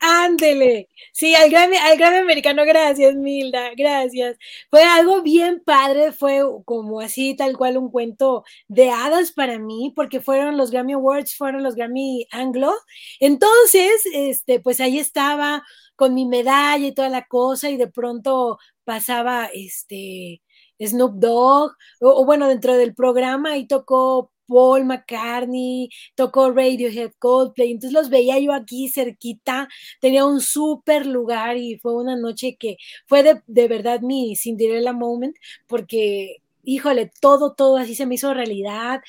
Ándele. 0.00 0.88
Sí, 1.12 1.34
al 1.34 1.50
Grammy, 1.50 1.76
al 1.76 1.96
Grammy 1.96 2.18
americano, 2.18 2.64
gracias, 2.64 3.14
Milda, 3.14 3.70
gracias. 3.76 4.36
Fue 4.70 4.82
algo 4.82 5.22
bien 5.22 5.62
padre, 5.64 6.12
fue 6.12 6.40
como 6.64 7.00
así, 7.00 7.36
tal 7.36 7.56
cual, 7.56 7.76
un 7.78 7.90
cuento 7.90 8.44
de 8.68 8.90
hadas 8.90 9.32
para 9.32 9.58
mí, 9.58 9.92
porque 9.94 10.20
fueron 10.20 10.56
los 10.56 10.70
Grammy 10.70 10.94
Awards, 10.94 11.36
fueron 11.36 11.62
los 11.62 11.74
Grammy 11.74 12.26
Anglo. 12.30 12.72
Entonces, 13.20 13.90
este, 14.12 14.60
pues 14.60 14.80
ahí 14.80 14.98
estaba 14.98 15.62
con 15.96 16.14
mi 16.14 16.26
medalla 16.26 16.86
y 16.86 16.92
toda 16.92 17.08
la 17.08 17.26
cosa, 17.26 17.70
y 17.70 17.76
de 17.76 17.86
pronto 17.88 18.58
pasaba 18.84 19.48
este 19.52 20.42
Snoop 20.80 21.14
Dogg, 21.16 21.72
o, 22.00 22.24
bueno, 22.24 22.48
dentro 22.48 22.74
del 22.76 22.94
programa 22.94 23.56
y 23.56 23.66
tocó 23.66 24.32
Paul 24.46 24.84
McCartney, 24.84 25.88
tocó 26.14 26.50
Radiohead, 26.50 27.12
Coldplay, 27.18 27.72
entonces 27.72 27.92
los 27.92 28.10
veía 28.10 28.38
yo 28.38 28.52
aquí 28.52 28.88
cerquita, 28.88 29.68
tenía 30.00 30.26
un 30.26 30.40
súper 30.40 31.06
lugar 31.06 31.56
y 31.56 31.78
fue 31.78 31.94
una 31.94 32.16
noche 32.16 32.56
que 32.58 32.76
fue 33.06 33.22
de, 33.22 33.42
de 33.46 33.68
verdad 33.68 34.00
mi 34.00 34.36
Cinderella 34.36 34.92
moment, 34.92 35.36
porque, 35.66 36.42
híjole, 36.62 37.10
todo, 37.20 37.54
todo 37.54 37.76
así 37.76 37.94
se 37.94 38.06
me 38.06 38.16
hizo 38.16 38.34
realidad, 38.34 39.00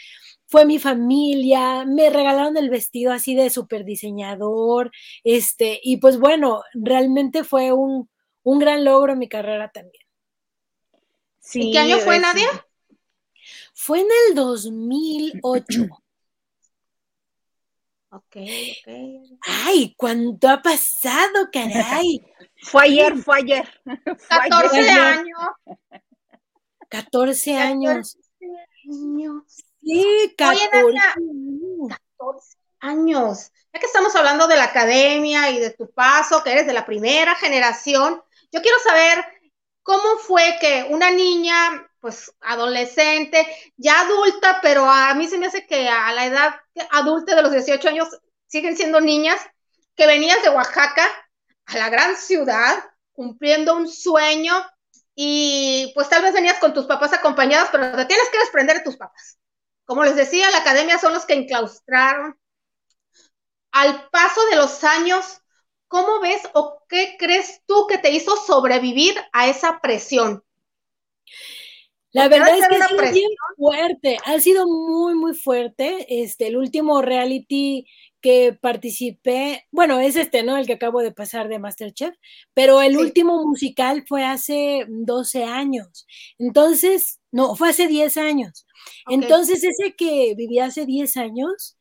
fue 0.48 0.66
mi 0.66 0.80
familia, 0.80 1.86
me 1.86 2.10
regalaron 2.10 2.58
el 2.58 2.70
vestido 2.70 3.12
así 3.12 3.36
de 3.36 3.50
súper 3.50 3.84
diseñador, 3.86 4.92
este, 5.24 5.80
y 5.84 5.98
pues 5.98 6.20
bueno, 6.20 6.62
realmente 6.74 7.44
fue 7.44 7.72
un, 7.74 8.10
un 8.44 8.60
gran 8.60 8.86
logro 8.86 9.14
en 9.14 9.20
mi 9.20 9.28
carrera 9.28 9.72
también. 9.74 10.04
Sí, 11.40 11.70
¿Y 11.70 11.72
qué 11.72 11.80
año 11.80 11.98
fue, 12.00 12.20
Nadia? 12.20 12.65
Fue 13.76 14.00
en 14.00 14.08
el 14.30 14.36
2008. 14.36 15.66
Ok, 18.10 18.38
ok. 18.38 18.94
Ay, 19.42 19.94
¿cuánto 19.98 20.48
ha 20.48 20.62
pasado, 20.62 21.50
caray? 21.52 22.26
fue 22.62 22.84
ayer, 22.86 23.18
fue 23.18 23.40
ayer. 23.40 23.82
14 24.30 24.90
años. 24.90 25.50
14 26.88 27.58
años. 27.58 28.18
años. 28.86 29.44
Sí, 29.84 30.34
14. 30.38 30.70
14 31.90 32.58
años. 32.80 33.52
Ya 33.74 33.80
que 33.82 33.86
estamos 33.86 34.16
hablando 34.16 34.48
de 34.48 34.56
la 34.56 34.66
academia 34.66 35.52
y 35.52 35.60
de 35.60 35.72
tu 35.72 35.92
paso, 35.92 36.42
que 36.42 36.54
eres 36.54 36.68
de 36.68 36.74
la 36.74 36.86
primera 36.86 37.36
generación, 37.36 38.22
yo 38.50 38.62
quiero 38.62 38.80
saber 38.80 39.26
cómo 39.84 40.20
fue 40.20 40.56
que 40.62 40.88
una 40.90 41.12
niña 41.12 41.86
pues 42.06 42.32
adolescente, 42.42 43.48
ya 43.78 44.02
adulta, 44.02 44.60
pero 44.62 44.88
a 44.88 45.12
mí 45.16 45.28
se 45.28 45.40
me 45.40 45.48
hace 45.48 45.66
que 45.66 45.90
a 45.90 46.14
la 46.14 46.28
edad 46.28 46.56
adulta 46.92 47.34
de 47.34 47.42
los 47.42 47.52
18 47.52 47.90
años 47.90 48.08
siguen 48.46 48.78
siendo 48.78 49.02
niñas, 49.02 49.42
que 49.96 50.06
venías 50.06 50.40
de 50.44 50.50
Oaxaca 50.50 51.04
a 51.66 51.78
la 51.80 51.90
gran 51.90 52.16
ciudad 52.16 52.76
cumpliendo 53.12 53.76
un 53.76 53.88
sueño 53.88 54.54
y 55.16 55.92
pues 55.96 56.08
tal 56.08 56.22
vez 56.22 56.32
venías 56.32 56.60
con 56.60 56.76
tus 56.76 56.86
papás 56.86 57.12
acompañadas, 57.12 57.70
pero 57.72 57.98
te 57.98 58.06
tienes 58.06 58.30
que 58.30 58.38
desprender 58.38 58.78
de 58.78 58.84
tus 58.84 58.98
papás. 58.98 59.40
Como 59.86 60.04
les 60.04 60.16
decía, 60.16 60.52
la 60.52 60.60
academia 60.60 61.00
son 61.00 61.12
los 61.12 61.26
que 61.26 61.34
enclaustraron. 61.34 62.40
Al 63.72 64.10
paso 64.12 64.46
de 64.52 64.58
los 64.58 64.84
años, 64.84 65.42
¿cómo 65.88 66.20
ves 66.20 66.44
o 66.54 66.84
qué 66.88 67.16
crees 67.18 67.64
tú 67.66 67.88
que 67.88 67.98
te 67.98 68.12
hizo 68.12 68.38
sobrevivir 68.38 69.20
a 69.34 69.48
esa 69.48 69.80
presión? 69.82 70.44
La 72.16 72.30
verdad 72.30 72.58
es 72.58 72.66
que 72.70 72.76
ha 72.78 72.88
sido 72.88 73.12
bien 73.12 73.30
fuerte, 73.58 74.18
ha 74.24 74.40
sido 74.40 74.66
muy, 74.68 75.16
muy 75.16 75.34
fuerte. 75.34 76.06
Este, 76.24 76.48
el 76.48 76.56
último 76.56 77.02
reality 77.02 77.86
que 78.22 78.54
participé, 78.54 79.66
bueno, 79.70 80.00
es 80.00 80.16
este, 80.16 80.42
¿no? 80.42 80.56
El 80.56 80.66
que 80.66 80.74
acabo 80.74 81.02
de 81.02 81.12
pasar 81.12 81.50
de 81.50 81.60
Masterchef, 81.60 82.16
pero 82.54 82.82
el 82.82 82.98
último 82.98 83.46
musical 83.46 84.06
fue 84.08 84.24
hace 84.24 84.86
12 84.88 85.44
años. 85.44 86.08
Entonces, 86.38 87.20
no, 87.34 87.58
fue 87.58 87.72
hace 87.72 87.86
10 87.86 88.16
años. 88.16 88.66
Entonces, 89.10 89.62
ese 89.66 89.94
que 89.98 90.36
vivía 90.38 90.68
hace 90.68 90.86
10 90.86 91.18
años 91.18 91.78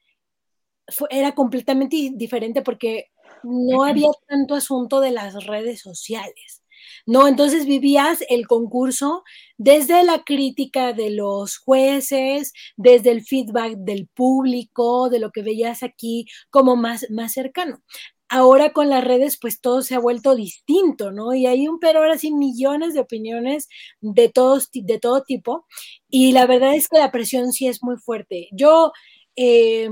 era 1.11 1.33
completamente 1.37 2.11
diferente 2.13 2.61
porque 2.63 3.13
no 3.45 3.85
había 3.85 4.09
tanto 4.27 4.57
asunto 4.57 5.01
de 5.01 5.13
las 5.13 5.47
redes 5.47 5.81
sociales. 5.81 6.64
¿No? 7.07 7.29
Entonces 7.29 7.67
vivías 7.67 8.25
el 8.29 8.47
concurso 8.47 9.25
desde 9.57 10.03
la 10.05 10.25
crítica 10.25 10.93
de 10.93 11.11
los 11.11 11.59
jueces, 11.59 12.53
desde 12.77 13.11
el 13.11 13.23
feedback 13.25 13.77
del 13.79 14.09
público, 14.09 15.11
de 15.11 15.19
lo 15.19 15.31
que 15.31 15.43
veías 15.43 15.83
aquí 15.83 16.27
como 16.51 16.77
más, 16.77 17.07
más 17.11 17.33
cercano. 17.33 17.83
Ahora 18.29 18.73
con 18.73 18.89
las 18.89 19.05
redes, 19.05 19.39
pues 19.41 19.61
todo 19.61 19.83
se 19.83 19.95
ha 19.95 19.99
vuelto 20.01 20.35
distinto, 20.35 21.13
¿no? 21.13 21.35
Y 21.35 21.47
hay 21.47 21.69
un, 21.69 21.79
pero 21.79 22.01
ahora 22.01 22.19
sí, 22.19 22.33
millones 22.33 22.95
de 22.95 23.01
opiniones 23.01 23.69
de, 24.01 24.29
todos, 24.29 24.71
de 24.73 24.99
todo 24.99 25.23
tipo. 25.23 25.67
Y 26.09 26.33
la 26.33 26.47
verdad 26.47 26.75
es 26.75 26.89
que 26.89 26.99
la 26.99 27.13
presión 27.13 27.53
sí 27.53 27.69
es 27.69 27.83
muy 27.83 27.97
fuerte. 27.99 28.49
Yo, 28.53 28.93
eh, 29.37 29.91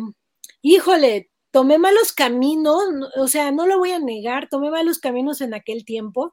híjole, 0.62 1.30
tomé 1.52 1.78
malos 1.78 2.12
caminos, 2.12 2.82
o 3.16 3.28
sea, 3.28 3.52
no 3.52 3.66
lo 3.66 3.78
voy 3.78 3.92
a 3.92 3.98
negar, 4.00 4.48
tomé 4.50 4.70
malos 4.70 4.98
caminos 4.98 5.40
en 5.40 5.54
aquel 5.54 5.84
tiempo, 5.84 6.32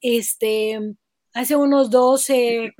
este, 0.00 0.80
hace 1.34 1.56
unos 1.56 1.90
12, 1.90 2.72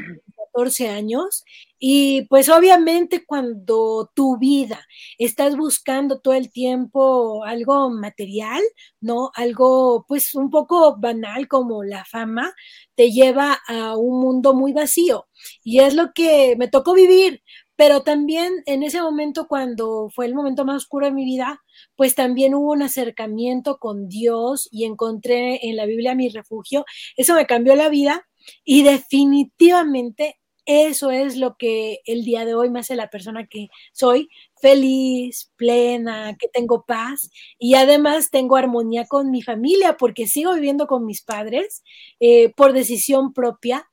14 0.55 0.89
años, 0.89 1.45
y 1.79 2.23
pues 2.29 2.49
obviamente 2.51 3.25
cuando 3.25 4.11
tu 4.15 4.39
vida 4.39 4.87
estás 5.19 5.57
buscando 5.57 6.21
todo 6.21 6.35
el 6.35 6.53
tiempo 6.53 7.45
algo 7.45 7.91
material, 7.91 8.63
¿no? 9.01 9.31
Algo 9.35 10.05
pues 10.07 10.35
un 10.35 10.51
poco 10.51 10.97
banal 10.99 11.49
como 11.49 11.83
la 11.85 12.05
fama, 12.05 12.53
te 12.97 13.11
lleva 13.13 13.59
a 13.67 13.97
un 13.97 14.21
mundo 14.21 14.55
muy 14.55 14.73
vacío. 14.73 15.27
Y 15.65 15.81
es 15.81 15.95
lo 15.95 16.13
que 16.15 16.55
me 16.59 16.69
tocó 16.69 16.93
vivir, 16.95 17.43
pero 17.81 18.03
también 18.03 18.63
en 18.67 18.83
ese 18.83 19.01
momento, 19.01 19.49
cuando 19.49 20.11
fue 20.15 20.27
el 20.27 20.35
momento 20.35 20.67
más 20.67 20.77
oscuro 20.77 21.07
de 21.07 21.13
mi 21.13 21.25
vida, 21.25 21.63
pues 21.97 22.15
también 22.15 22.55
hubo 22.55 22.73
un 22.73 22.83
acercamiento 22.83 23.79
con 23.79 24.07
Dios 24.07 24.69
y 24.71 24.85
encontré 24.85 25.67
en 25.67 25.77
la 25.77 25.87
Biblia 25.87 26.15
mi 26.15 26.29
refugio. 26.29 26.85
Eso 27.17 27.35
me 27.35 27.47
cambió 27.47 27.75
la 27.77 27.89
vida 27.89 28.29
y 28.65 28.83
definitivamente 28.83 30.39
eso 30.67 31.11
es 31.11 31.39
lo 31.39 31.57
que 31.57 32.01
el 32.05 32.23
día 32.23 32.45
de 32.45 32.55
hoy 32.55 32.69
me 32.69 32.81
hace 32.81 32.97
la 32.97 33.09
persona 33.09 33.47
que 33.47 33.69
soy, 33.95 34.29
feliz, 34.61 35.51
plena, 35.57 36.37
que 36.39 36.49
tengo 36.49 36.85
paz 36.85 37.31
y 37.59 37.77
además 37.77 38.29
tengo 38.29 38.57
armonía 38.57 39.07
con 39.07 39.31
mi 39.31 39.41
familia 39.41 39.97
porque 39.97 40.27
sigo 40.27 40.53
viviendo 40.53 40.87
con 40.87 41.07
mis 41.07 41.23
padres 41.23 41.83
eh, 42.21 42.53
por 42.55 42.75
decisión 42.75 43.33
propia 43.33 43.89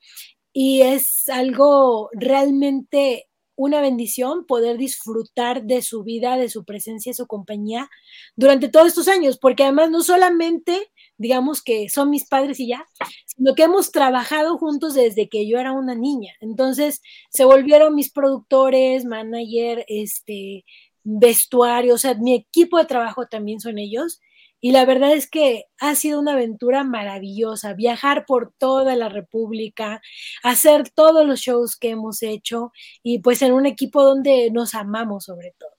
y 0.52 0.82
es 0.82 1.30
algo 1.30 2.10
realmente 2.12 3.28
una 3.58 3.82
bendición 3.82 4.46
poder 4.46 4.78
disfrutar 4.78 5.64
de 5.64 5.82
su 5.82 6.04
vida, 6.04 6.38
de 6.38 6.48
su 6.48 6.64
presencia, 6.64 7.10
de 7.10 7.16
su 7.16 7.28
compañía 7.28 7.90
durante 8.38 8.70
todos 8.70 8.88
estos 8.88 9.10
años, 9.10 9.38
porque 9.38 9.64
además 9.64 9.92
no 9.92 10.02
solamente 10.02 10.92
digamos 11.18 11.64
que 11.64 11.90
son 11.90 12.10
mis 12.10 12.26
padres 12.28 12.60
y 12.60 12.68
ya, 12.68 12.86
sino 13.26 13.56
que 13.56 13.64
hemos 13.64 13.92
trabajado 13.92 14.58
juntos 14.58 14.94
desde 14.94 15.28
que 15.30 15.48
yo 15.48 15.60
era 15.60 15.72
una 15.72 15.96
niña. 15.96 16.34
Entonces 16.40 17.02
se 17.30 17.44
volvieron 17.44 17.96
mis 17.96 18.12
productores, 18.12 19.04
manager, 19.04 19.84
este, 19.88 20.64
vestuario, 21.04 21.96
o 21.96 21.98
sea, 21.98 22.14
mi 22.14 22.36
equipo 22.36 22.78
de 22.78 22.86
trabajo 22.86 23.28
también 23.28 23.60
son 23.60 23.78
ellos. 23.78 24.22
Y 24.60 24.72
la 24.72 24.86
verdad 24.86 25.14
es 25.14 25.30
que 25.30 25.66
ha 25.80 25.94
sido 25.96 26.20
una 26.20 26.34
aventura 26.34 26.84
maravillosa, 26.84 27.74
viajar 27.74 28.26
por 28.26 28.54
toda 28.58 28.96
la 28.96 29.10
República, 29.10 30.02
hacer 30.44 30.90
todos 30.90 31.26
los 31.28 31.40
shows 31.40 31.78
que 31.78 31.92
hemos 31.92 32.24
hecho 32.24 32.72
y 33.04 33.20
pues 33.20 33.42
en 33.44 33.54
un 33.54 33.66
equipo 33.68 34.04
donde 34.04 34.50
nos 34.52 34.74
amamos 34.74 35.26
sobre 35.26 35.54
todo. 35.58 35.78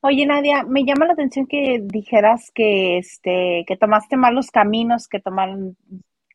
Oye, 0.00 0.26
Nadia, 0.26 0.62
me 0.62 0.84
llama 0.84 1.06
la 1.06 1.12
atención 1.14 1.46
que 1.46 1.80
dijeras 1.82 2.50
que 2.52 2.98
este, 2.98 3.64
que 3.66 3.76
tomaste 3.76 4.16
malos 4.16 4.50
caminos, 4.50 5.08
que 5.08 5.20
tomaron, 5.20 5.76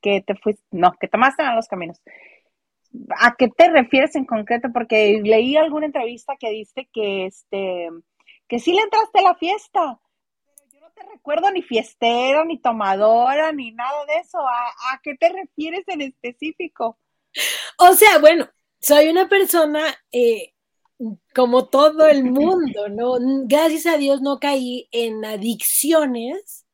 que 0.01 0.21
te 0.21 0.35
fuiste, 0.35 0.63
no, 0.71 0.93
que 0.99 1.07
tomaste 1.07 1.43
malos 1.43 1.67
caminos. 1.67 2.01
¿A 3.19 3.35
qué 3.37 3.47
te 3.47 3.69
refieres 3.69 4.15
en 4.15 4.25
concreto? 4.25 4.69
Porque 4.73 5.21
leí 5.23 5.55
alguna 5.57 5.85
entrevista 5.87 6.35
que 6.37 6.51
dice 6.51 6.89
que 6.93 7.25
este, 7.25 7.89
que 8.47 8.59
sí 8.59 8.73
le 8.73 8.81
entraste 8.81 9.19
a 9.19 9.23
la 9.23 9.35
fiesta, 9.35 9.99
te 10.95 11.03
recuerdo 11.11 11.51
ni 11.51 11.61
fiestera, 11.61 12.45
ni 12.45 12.59
tomadora, 12.59 13.51
ni 13.51 13.71
nada 13.71 14.05
de 14.05 14.17
eso. 14.17 14.39
¿A, 14.39 14.93
a 14.93 15.01
qué 15.03 15.15
te 15.15 15.29
refieres 15.29 15.83
en 15.87 16.01
específico? 16.01 16.97
O 17.77 17.93
sea, 17.93 18.19
bueno, 18.19 18.47
soy 18.79 19.09
una 19.09 19.27
persona 19.27 19.83
eh, 20.11 20.53
como 21.33 21.65
todo 21.67 22.05
el 22.07 22.23
mundo, 22.23 22.89
¿no? 22.89 23.15
Gracias 23.45 23.85
a 23.87 23.97
Dios 23.97 24.21
no 24.21 24.39
caí 24.39 24.87
en 24.91 25.25
adicciones, 25.25 26.65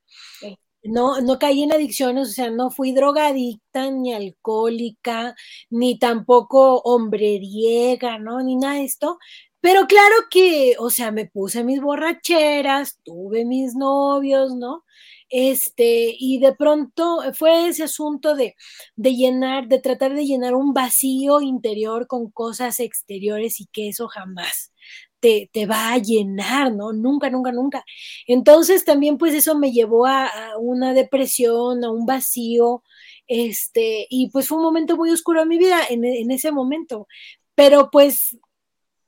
no, 0.84 1.20
no 1.22 1.40
caí 1.40 1.64
en 1.64 1.74
adicciones, 1.74 2.30
o 2.30 2.32
sea, 2.32 2.50
no 2.52 2.72
fui 2.72 2.94
drogadicta, 2.94 3.92
ni 3.92 4.14
alcohólica, 4.14 5.36
ni 5.70 6.00
tampoco 6.00 6.80
hombreriega, 6.82 8.18
¿no? 8.18 8.42
Ni 8.42 8.56
nada 8.56 8.76
de 8.76 8.86
esto. 8.86 9.18
Pero 9.62 9.88
claro 9.88 10.16
que, 10.32 10.76
o 10.80 10.90
sea, 10.90 11.12
me 11.12 11.26
puse 11.26 11.64
mis 11.64 11.82
borracheras, 11.82 13.00
tuve 13.04 13.46
mis 13.46 13.76
novios, 13.76 14.56
¿no? 14.56 14.86
Este, 15.30 16.16
y 16.18 16.40
de 16.40 16.56
pronto 16.56 17.22
fue 17.34 17.68
ese 17.68 17.84
asunto 17.84 18.36
de, 18.36 18.56
de 18.96 19.16
llenar, 19.16 19.68
de 19.68 19.80
tratar 19.80 20.16
de 20.16 20.26
llenar 20.26 20.56
un 20.56 20.74
vacío 20.74 21.42
interior 21.42 22.08
con 22.08 22.32
cosas 22.32 22.80
exteriores 22.80 23.60
y 23.60 23.68
que 23.68 23.90
eso 23.90 24.08
jamás 24.08 24.72
te, 25.20 25.50
te, 25.54 25.66
va 25.66 25.94
a 25.94 25.98
llenar, 25.98 26.74
¿no? 26.74 26.94
Nunca, 26.94 27.30
nunca, 27.30 27.52
nunca. 27.52 27.86
Entonces 28.28 28.86
también 28.86 29.18
pues 29.18 29.34
eso 29.34 29.56
me 29.58 29.72
llevó 29.72 30.06
a, 30.08 30.30
una 30.60 30.94
depresión, 30.94 31.84
a 31.84 31.92
un 31.92 32.06
vacío, 32.06 32.84
este, 33.28 34.08
y 34.10 34.30
pues 34.32 34.48
fue 34.48 34.58
un 34.58 34.64
momento 34.64 34.98
muy 34.98 35.12
oscuro 35.12 35.42
en 35.44 35.50
mi 35.50 35.58
vida 35.58 35.82
en, 35.90 36.06
en 36.06 36.32
ese 36.32 36.52
momento. 36.52 37.08
Pero 37.56 37.90
pues 37.92 38.38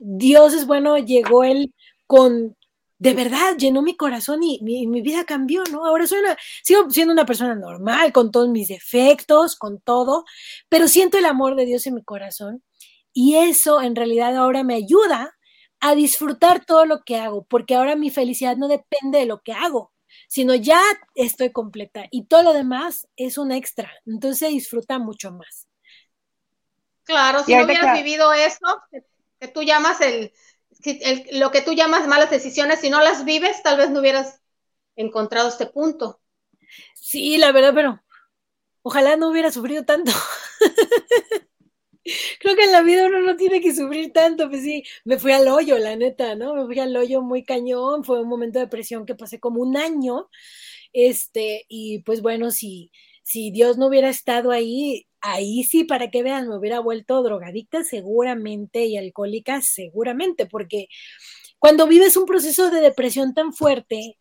Dios 0.03 0.55
es 0.55 0.65
bueno, 0.65 0.97
llegó 0.97 1.43
él 1.43 1.75
con, 2.07 2.57
de 2.97 3.13
verdad 3.13 3.55
llenó 3.55 3.83
mi 3.83 3.95
corazón 3.95 4.41
y 4.41 4.59
mi, 4.63 5.01
vida 5.01 5.25
cambió, 5.25 5.63
¿no? 5.71 5.85
Ahora 5.85 6.07
soy 6.07 6.19
una, 6.19 6.35
sigo 6.63 6.89
siendo 6.89 7.13
una 7.13 7.25
persona 7.25 7.53
normal, 7.53 8.11
con 8.11 8.31
todos 8.31 8.49
mis 8.49 8.67
defectos, 8.69 9.55
con 9.55 9.79
todo, 9.79 10.25
pero 10.69 10.87
siento 10.87 11.19
el 11.19 11.25
amor 11.25 11.55
de 11.55 11.65
Dios 11.65 11.85
en 11.85 11.93
mi 11.95 12.03
corazón 12.03 12.63
y 13.13 13.35
eso 13.35 13.79
en 13.79 13.95
realidad 13.95 14.35
ahora 14.35 14.63
me 14.63 14.73
ayuda 14.73 15.37
a 15.79 15.93
disfrutar 15.93 16.65
todo 16.65 16.85
lo 16.85 17.03
que 17.03 17.17
hago, 17.17 17.43
porque 17.43 17.75
ahora 17.75 17.95
mi 17.95 18.09
felicidad 18.09 18.57
no 18.57 18.67
depende 18.67 19.19
de 19.19 19.27
lo 19.27 19.41
que 19.41 19.53
hago, 19.53 19.93
sino 20.27 20.55
ya 20.55 20.81
estoy 21.13 21.51
completa 21.51 22.05
y 22.09 22.25
todo 22.25 22.41
lo 22.41 22.53
demás 22.53 23.07
es 23.17 23.37
un 23.37 23.51
extra, 23.51 23.91
entonces 24.07 24.39
se 24.39 24.47
disfruta 24.47 24.97
mucho 24.97 25.31
más. 25.31 25.67
Claro, 27.03 27.43
si 27.43 27.55
no 27.55 27.65
hubieras 27.65 27.93
vivido 27.93 28.33
eso, 28.33 28.65
que 29.41 29.47
tú 29.47 29.63
llamas 29.63 29.99
el, 30.01 30.31
lo 31.33 31.51
que 31.51 31.61
tú 31.61 31.73
llamas 31.73 32.07
malas 32.07 32.29
decisiones, 32.29 32.79
si 32.79 32.89
no 32.89 33.01
las 33.01 33.25
vives, 33.25 33.61
tal 33.63 33.77
vez 33.77 33.89
no 33.89 33.99
hubieras 33.99 34.39
encontrado 34.95 35.49
este 35.49 35.65
punto. 35.65 36.21
Sí, 36.95 37.37
la 37.37 37.51
verdad, 37.51 37.73
pero 37.73 38.01
ojalá 38.83 39.17
no 39.17 39.29
hubiera 39.29 39.51
sufrido 39.51 39.83
tanto. 39.83 40.11
Creo 42.39 42.55
que 42.55 42.63
en 42.63 42.71
la 42.71 42.81
vida 42.81 43.05
uno 43.05 43.19
no 43.21 43.35
tiene 43.35 43.61
que 43.61 43.75
sufrir 43.75 44.11
tanto, 44.11 44.49
pues 44.49 44.63
sí, 44.63 44.83
me 45.05 45.19
fui 45.19 45.31
al 45.33 45.47
hoyo, 45.47 45.77
la 45.77 45.95
neta, 45.95 46.35
¿no? 46.35 46.55
Me 46.55 46.65
fui 46.65 46.79
al 46.79 46.95
hoyo 46.95 47.21
muy 47.21 47.43
cañón, 47.43 48.03
fue 48.03 48.21
un 48.21 48.27
momento 48.27 48.59
de 48.59 48.67
presión 48.67 49.05
que 49.05 49.15
pasé 49.15 49.39
como 49.39 49.61
un 49.61 49.77
año, 49.77 50.29
este, 50.93 51.65
y 51.69 51.99
pues 52.03 52.21
bueno, 52.21 52.51
si, 52.51 52.91
si 53.23 53.51
Dios 53.51 53.77
no 53.77 53.87
hubiera 53.87 54.09
estado 54.09 54.51
ahí, 54.51 55.07
ahí 55.21 55.63
sí, 55.63 55.83
para 55.83 56.09
que 56.09 56.23
vean, 56.23 56.47
me 56.47 56.57
hubiera 56.57 56.79
vuelto 56.79 57.23
drogadicta 57.23 57.83
seguramente 57.83 58.85
y 58.85 58.97
alcohólica 58.97 59.61
seguramente, 59.61 60.45
porque 60.45 60.87
cuando 61.59 61.87
vives 61.87 62.17
un 62.17 62.25
proceso 62.25 62.69
de 62.71 62.81
depresión 62.81 63.33
tan 63.33 63.53
fuerte, 63.53 64.17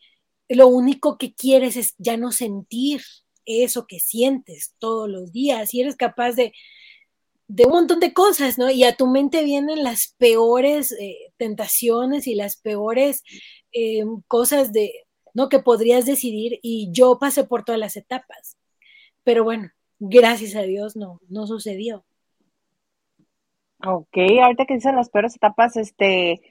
lo 0.48 0.68
único 0.68 1.16
que 1.18 1.34
quieres 1.34 1.76
es 1.76 1.94
ya 1.98 2.16
no 2.16 2.32
sentir 2.32 3.02
eso 3.46 3.86
que 3.86 4.00
sientes 4.00 4.74
todos 4.78 5.08
los 5.08 5.32
días 5.32 5.72
y 5.74 5.80
eres 5.80 5.96
capaz 5.96 6.32
de, 6.32 6.52
de 7.48 7.64
un 7.64 7.72
montón 7.72 8.00
de 8.00 8.12
cosas, 8.12 8.58
¿no? 8.58 8.70
Y 8.70 8.84
a 8.84 8.96
tu 8.96 9.06
mente 9.06 9.42
vienen 9.44 9.82
las 9.82 10.14
peores 10.18 10.92
eh, 10.92 11.32
tentaciones 11.36 12.26
y 12.26 12.34
las 12.34 12.56
peores 12.56 13.22
eh, 13.72 14.04
cosas 14.28 14.72
de, 14.72 14.92
¿no? 15.34 15.48
Que 15.48 15.60
podrías 15.60 16.06
decidir 16.06 16.58
y 16.62 16.90
yo 16.92 17.18
pasé 17.18 17.44
por 17.44 17.64
todas 17.64 17.80
las 17.80 17.96
etapas. 17.96 18.56
Pero 19.24 19.44
bueno, 19.44 19.70
gracias 20.00 20.56
a 20.56 20.62
Dios 20.62 20.96
no, 20.96 21.20
no 21.28 21.46
sucedió. 21.46 22.04
Ok, 23.86 24.18
ahorita 24.42 24.66
que 24.66 24.74
dicen 24.74 24.96
las 24.96 25.08
peores 25.08 25.36
etapas, 25.36 25.76
este, 25.76 26.42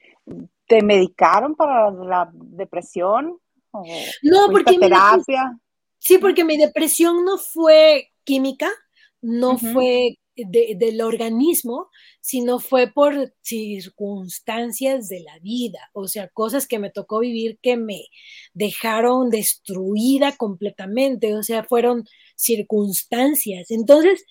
¿te 0.68 0.82
medicaron 0.82 1.56
para 1.56 1.92
la 1.92 2.30
depresión? 2.34 3.38
no, 4.24 4.48
porque 4.50 4.80
terapia. 4.80 5.60
sí, 6.00 6.18
porque 6.18 6.44
mi 6.44 6.58
depresión 6.58 7.24
no 7.24 7.38
fue 7.38 8.12
química, 8.24 8.68
no 9.22 9.60
fue 9.60 10.18
del 10.36 11.02
organismo, 11.02 11.90
sino 12.22 12.60
fue 12.60 12.88
por 12.88 13.34
circunstancias 13.42 15.10
de 15.10 15.22
la 15.22 15.38
vida, 15.40 15.80
o 15.94 16.08
sea, 16.08 16.30
cosas 16.30 16.68
que 16.68 16.80
me 16.80 16.90
tocó 16.90 17.20
vivir 17.20 17.60
que 17.62 17.78
me 17.78 18.06
dejaron 18.54 19.30
destruida 19.30 20.36
completamente, 20.36 21.36
o 21.36 21.44
sea, 21.44 21.64
fueron 21.64 22.06
circunstancias. 22.40 23.72
Entonces, 23.72 24.26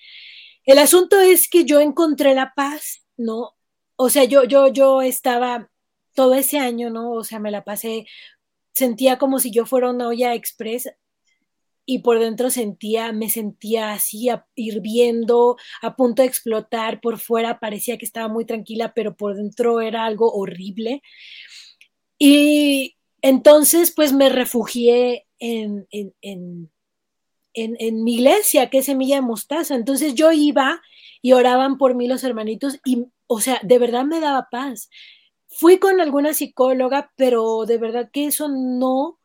el 0.64 0.78
asunto 0.78 1.20
es 1.20 1.48
que 1.48 1.64
yo 1.64 1.80
encontré 1.80 2.34
la 2.34 2.52
paz, 2.54 3.04
¿no? 3.16 3.56
O 3.96 4.10
sea, 4.10 4.24
yo, 4.24 4.44
yo, 4.44 4.68
yo 4.68 5.02
estaba 5.02 5.70
todo 6.14 6.34
ese 6.34 6.58
año, 6.58 6.90
¿no? 6.90 7.12
O 7.12 7.24
sea, 7.24 7.38
me 7.38 7.50
la 7.50 7.64
pasé, 7.64 8.06
sentía 8.74 9.18
como 9.18 9.38
si 9.38 9.50
yo 9.50 9.66
fuera 9.66 9.90
una 9.90 10.08
olla 10.08 10.34
express 10.34 10.90
y 11.90 12.00
por 12.00 12.18
dentro 12.18 12.50
sentía, 12.50 13.12
me 13.12 13.30
sentía 13.30 13.92
así 13.92 14.28
hirviendo, 14.54 15.56
a 15.80 15.96
punto 15.96 16.22
de 16.22 16.28
explotar, 16.28 17.00
por 17.00 17.18
fuera 17.18 17.60
parecía 17.60 17.96
que 17.96 18.04
estaba 18.04 18.28
muy 18.28 18.44
tranquila, 18.44 18.92
pero 18.94 19.16
por 19.16 19.36
dentro 19.36 19.80
era 19.80 20.04
algo 20.04 20.30
horrible. 20.32 21.02
Y 22.18 22.96
entonces 23.22 23.90
pues 23.90 24.12
me 24.12 24.28
refugié 24.28 25.26
en, 25.38 25.86
en, 25.90 26.14
en, 26.20 26.70
en, 27.64 28.04
mi 28.04 28.14
iglesia, 28.14 28.70
que 28.70 28.82
Semilla 28.82 29.16
de 29.16 29.22
Mostaza. 29.22 29.74
Entonces 29.74 30.14
yo 30.14 30.32
iba 30.32 30.80
y 31.22 31.32
oraban 31.32 31.78
por 31.78 31.94
mí 31.94 32.06
los 32.08 32.24
hermanitos 32.24 32.78
y, 32.84 33.06
o 33.26 33.40
sea, 33.40 33.60
de 33.62 33.78
verdad 33.78 34.04
me 34.04 34.20
daba 34.20 34.48
paz. 34.50 34.90
Fui 35.46 35.78
con 35.78 36.00
alguna 36.00 36.34
psicóloga, 36.34 37.12
pero 37.16 37.64
de 37.66 37.78
verdad 37.78 38.10
que 38.12 38.26
eso 38.26 38.48
no 38.48 39.18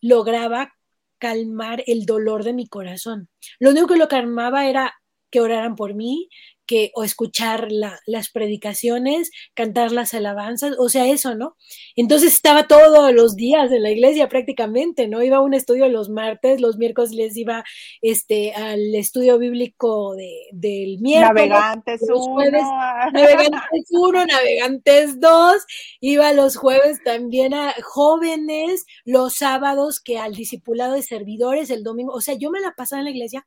lograba 0.00 0.74
calmar 1.18 1.82
el 1.86 2.06
dolor 2.06 2.44
de 2.44 2.52
mi 2.52 2.68
corazón. 2.68 3.28
Lo 3.58 3.70
único 3.70 3.88
que 3.88 3.96
lo 3.96 4.08
calmaba 4.08 4.66
era 4.66 4.94
que 5.30 5.40
oraran 5.40 5.74
por 5.76 5.94
mí, 5.94 6.28
que 6.66 6.90
o 6.94 7.04
escuchar 7.04 7.68
las 7.70 8.30
predicaciones, 8.30 9.30
cantar 9.54 9.92
las 9.92 10.14
alabanzas, 10.14 10.74
o 10.78 10.88
sea, 10.88 11.06
eso, 11.06 11.34
¿no? 11.34 11.56
Entonces 11.94 12.34
estaba 12.34 12.66
todos 12.66 13.12
los 13.12 13.36
días 13.36 13.70
en 13.72 13.82
la 13.82 13.90
iglesia 13.90 14.28
prácticamente, 14.28 15.08
¿no? 15.08 15.22
Iba 15.22 15.38
a 15.38 15.42
un 15.42 15.54
estudio 15.54 15.88
los 15.88 16.08
martes, 16.08 16.60
los 16.60 16.76
miércoles 16.76 17.12
les 17.12 17.36
iba 17.36 17.64
este, 18.02 18.52
al 18.54 18.94
estudio 18.94 19.38
bíblico 19.38 20.14
de, 20.14 20.32
del 20.52 20.98
miércoles. 21.00 21.48
Navegantes 21.48 22.00
uno. 22.08 22.50
navegantes 23.12 23.86
uno, 23.90 24.26
navegantes 24.26 25.20
dos, 25.20 25.64
iba 26.00 26.32
los 26.32 26.56
jueves 26.56 27.02
también 27.04 27.54
a 27.54 27.74
jóvenes, 27.82 28.86
los 29.04 29.34
sábados 29.34 30.00
que 30.00 30.18
al 30.18 30.34
discipulado 30.34 30.94
de 30.94 31.02
servidores, 31.02 31.70
el 31.70 31.82
domingo, 31.82 32.12
o 32.12 32.20
sea, 32.20 32.34
yo 32.34 32.50
me 32.50 32.60
la 32.60 32.72
pasaba 32.72 33.00
en 33.00 33.04
la 33.04 33.10
iglesia 33.10 33.46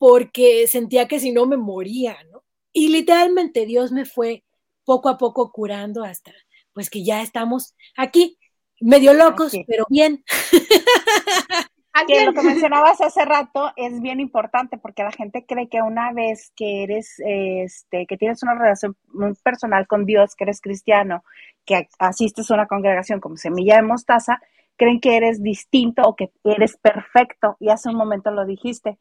porque 0.00 0.66
sentía 0.66 1.06
que 1.06 1.20
si 1.20 1.30
no 1.30 1.44
me 1.44 1.58
moría, 1.58 2.16
¿no? 2.32 2.42
Y 2.72 2.88
literalmente 2.88 3.66
Dios 3.66 3.92
me 3.92 4.06
fue 4.06 4.44
poco 4.86 5.10
a 5.10 5.18
poco 5.18 5.52
curando 5.52 6.04
hasta, 6.04 6.32
pues 6.72 6.88
que 6.88 7.04
ya 7.04 7.20
estamos 7.20 7.74
aquí, 7.98 8.38
medio 8.80 9.12
locos, 9.12 9.52
pero 9.66 9.84
bien. 9.90 10.24
que 12.06 12.24
lo 12.24 12.32
que 12.32 12.40
mencionabas 12.42 13.02
hace 13.02 13.26
rato 13.26 13.72
es 13.76 14.00
bien 14.00 14.20
importante 14.20 14.78
porque 14.78 15.02
la 15.02 15.12
gente 15.12 15.44
cree 15.44 15.68
que 15.68 15.82
una 15.82 16.14
vez 16.14 16.50
que 16.56 16.82
eres, 16.82 17.16
este, 17.18 18.06
que 18.06 18.16
tienes 18.16 18.42
una 18.42 18.54
relación 18.54 18.96
personal 19.44 19.86
con 19.86 20.06
Dios, 20.06 20.34
que 20.34 20.44
eres 20.44 20.62
cristiano, 20.62 21.24
que 21.66 21.88
asistes 21.98 22.50
a 22.50 22.54
una 22.54 22.66
congregación 22.66 23.20
como 23.20 23.36
Semilla 23.36 23.76
de 23.76 23.82
Mostaza, 23.82 24.40
creen 24.76 24.98
que 24.98 25.18
eres 25.18 25.42
distinto 25.42 26.00
o 26.04 26.16
que 26.16 26.30
eres 26.42 26.78
perfecto. 26.78 27.58
Y 27.60 27.68
hace 27.68 27.90
un 27.90 27.96
momento 27.96 28.30
lo 28.30 28.46
dijiste. 28.46 28.96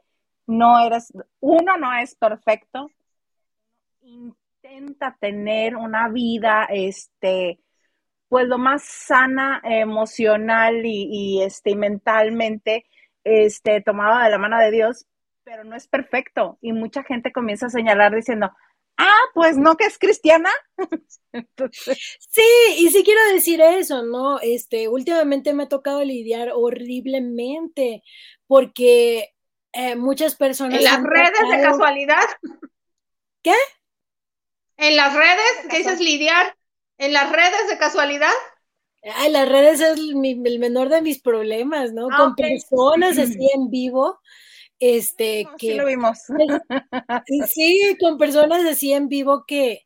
No 0.49 0.83
eres, 0.83 1.13
uno 1.41 1.77
no 1.77 1.93
es 1.93 2.15
perfecto. 2.15 2.89
Intenta 4.01 5.15
tener 5.19 5.75
una 5.75 6.09
vida, 6.09 6.67
este, 6.71 7.59
pues 8.29 8.47
lo 8.47 8.57
más 8.57 8.83
sana 8.83 9.61
emocional 9.63 10.81
y, 10.83 11.43
este, 11.43 11.75
mentalmente, 11.75 12.85
este, 13.23 13.81
tomada 13.81 14.23
de 14.23 14.31
la 14.31 14.39
mano 14.39 14.57
de 14.57 14.71
Dios, 14.71 15.05
pero 15.43 15.63
no 15.63 15.75
es 15.75 15.87
perfecto. 15.87 16.57
Y 16.61 16.73
mucha 16.73 17.03
gente 17.03 17.31
comienza 17.31 17.67
a 17.67 17.69
señalar 17.69 18.15
diciendo, 18.15 18.49
ah, 18.97 19.21
pues 19.35 19.55
no 19.55 19.77
que 19.77 19.85
es 19.85 19.99
cristiana. 19.99 20.49
Sí, 22.27 22.41
y 22.79 22.89
sí 22.89 23.03
quiero 23.03 23.21
decir 23.31 23.61
eso, 23.61 24.01
¿no? 24.01 24.39
Este, 24.39 24.87
últimamente 24.87 25.53
me 25.53 25.63
ha 25.63 25.69
tocado 25.69 26.03
lidiar 26.03 26.49
horriblemente 26.55 28.01
porque 28.47 29.35
eh, 29.73 29.95
muchas 29.95 30.35
personas... 30.35 30.79
¿En 30.79 30.83
las 30.83 31.03
redes 31.03 31.49
de 31.51 31.61
casualidad? 31.61 32.23
¿Qué? 33.43 33.55
¿En 34.77 34.95
las 34.95 35.13
redes? 35.13 35.67
¿Qué 35.69 35.77
dices 35.77 35.99
lidiar? 35.99 36.55
¿En 36.97 37.13
las 37.13 37.31
redes 37.31 37.67
de 37.69 37.77
casualidad? 37.77 38.31
Ay, 39.15 39.31
las 39.31 39.47
redes 39.47 39.79
es 39.79 39.97
el, 39.97 40.15
menor 40.15 40.89
de 40.89 41.01
mis 41.01 41.21
problemas, 41.21 41.93
¿no? 41.93 42.07
Ah, 42.11 42.17
Con 42.17 42.35
personas 42.35 43.17
así 43.17 43.49
en 43.53 43.69
vivo, 43.69 44.19
este, 44.79 45.47
que... 45.57 45.71
Sí 45.71 45.73
lo 45.75 45.85
vimos. 45.85 46.19
sí, 47.53 47.97
con 47.99 48.17
personas 48.17 48.65
así 48.65 48.93
en 48.93 49.07
vivo 49.07 49.45
que, 49.47 49.83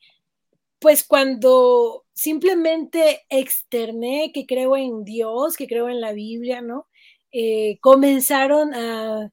pues 0.80 1.04
cuando 1.06 2.06
simplemente 2.14 3.22
externé 3.30 4.32
que 4.34 4.46
creo 4.46 4.76
en 4.78 5.04
Dios, 5.04 5.56
que 5.56 5.68
creo 5.68 5.90
en 5.90 6.02
la 6.02 6.14
Biblia, 6.14 6.62
¿no? 6.62 6.88
Eh, 7.32 7.78
comenzaron 7.82 8.74
a, 8.74 9.32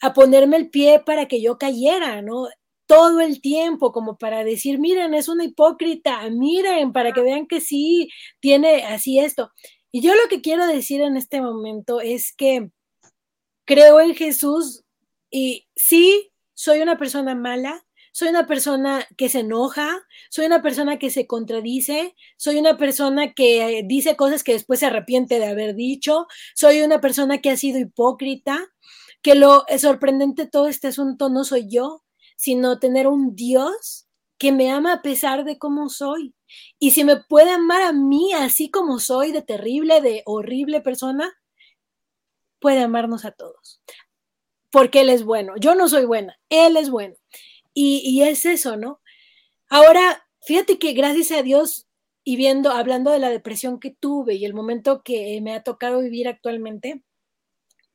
a 0.00 0.12
ponerme 0.12 0.56
el 0.56 0.70
pie 0.70 1.00
para 1.04 1.26
que 1.26 1.40
yo 1.42 1.58
cayera, 1.58 2.22
¿no? 2.22 2.48
todo 2.88 3.20
el 3.20 3.42
tiempo 3.42 3.92
como 3.92 4.16
para 4.16 4.44
decir, 4.44 4.78
miren, 4.80 5.12
es 5.12 5.28
una 5.28 5.44
hipócrita, 5.44 6.28
miren, 6.30 6.92
para 6.92 7.12
que 7.12 7.20
vean 7.20 7.46
que 7.46 7.60
sí 7.60 8.08
tiene 8.40 8.82
así 8.84 9.18
esto. 9.20 9.52
Y 9.92 10.00
yo 10.00 10.14
lo 10.14 10.28
que 10.30 10.40
quiero 10.40 10.66
decir 10.66 11.02
en 11.02 11.16
este 11.18 11.42
momento 11.42 12.00
es 12.00 12.32
que 12.34 12.70
creo 13.66 14.00
en 14.00 14.14
Jesús 14.14 14.84
y 15.30 15.68
sí, 15.76 16.32
soy 16.54 16.80
una 16.80 16.98
persona 16.98 17.34
mala, 17.34 17.84
soy 18.12 18.28
una 18.28 18.46
persona 18.46 19.06
que 19.18 19.28
se 19.28 19.40
enoja, 19.40 20.00
soy 20.30 20.46
una 20.46 20.62
persona 20.62 20.98
que 20.98 21.10
se 21.10 21.26
contradice, 21.26 22.14
soy 22.38 22.58
una 22.58 22.78
persona 22.78 23.34
que 23.34 23.82
dice 23.86 24.16
cosas 24.16 24.42
que 24.42 24.52
después 24.52 24.80
se 24.80 24.86
arrepiente 24.86 25.38
de 25.38 25.46
haber 25.46 25.74
dicho, 25.74 26.26
soy 26.54 26.80
una 26.80 27.02
persona 27.02 27.38
que 27.38 27.50
ha 27.50 27.56
sido 27.58 27.78
hipócrita, 27.78 28.66
que 29.22 29.34
lo 29.34 29.64
sorprendente 29.78 30.44
de 30.44 30.50
todo 30.50 30.68
este 30.68 30.88
asunto 30.88 31.28
no 31.28 31.44
soy 31.44 31.68
yo, 31.68 32.02
sino 32.36 32.78
tener 32.78 33.06
un 33.06 33.34
Dios 33.34 34.08
que 34.38 34.52
me 34.52 34.70
ama 34.70 34.94
a 34.94 35.02
pesar 35.02 35.44
de 35.44 35.58
cómo 35.58 35.88
soy. 35.88 36.34
Y 36.78 36.92
si 36.92 37.04
me 37.04 37.16
puede 37.16 37.50
amar 37.50 37.82
a 37.82 37.92
mí 37.92 38.32
así 38.32 38.70
como 38.70 39.00
soy, 39.00 39.32
de 39.32 39.42
terrible, 39.42 40.00
de 40.00 40.22
horrible 40.24 40.80
persona, 40.80 41.34
puede 42.60 42.80
amarnos 42.80 43.24
a 43.24 43.32
todos. 43.32 43.82
Porque 44.70 45.00
Él 45.00 45.10
es 45.10 45.24
bueno. 45.24 45.54
Yo 45.58 45.74
no 45.74 45.88
soy 45.88 46.04
buena, 46.04 46.38
Él 46.48 46.76
es 46.76 46.90
bueno. 46.90 47.16
Y, 47.74 48.22
es 48.22 48.44
eso, 48.44 48.76
¿no? 48.76 49.00
Ahora, 49.68 50.26
fíjate 50.42 50.80
que 50.80 50.94
gracias 50.94 51.30
a 51.30 51.42
Dios 51.42 51.86
y 52.24 52.36
viendo, 52.36 52.70
hablando 52.72 53.12
de 53.12 53.20
la 53.20 53.30
depresión 53.30 53.78
que 53.78 53.90
tuve 53.90 54.34
y 54.34 54.44
el 54.44 54.52
momento 54.52 55.02
que 55.04 55.40
me 55.42 55.54
ha 55.54 55.62
tocado 55.62 56.00
vivir 56.00 56.26
actualmente, 56.26 57.04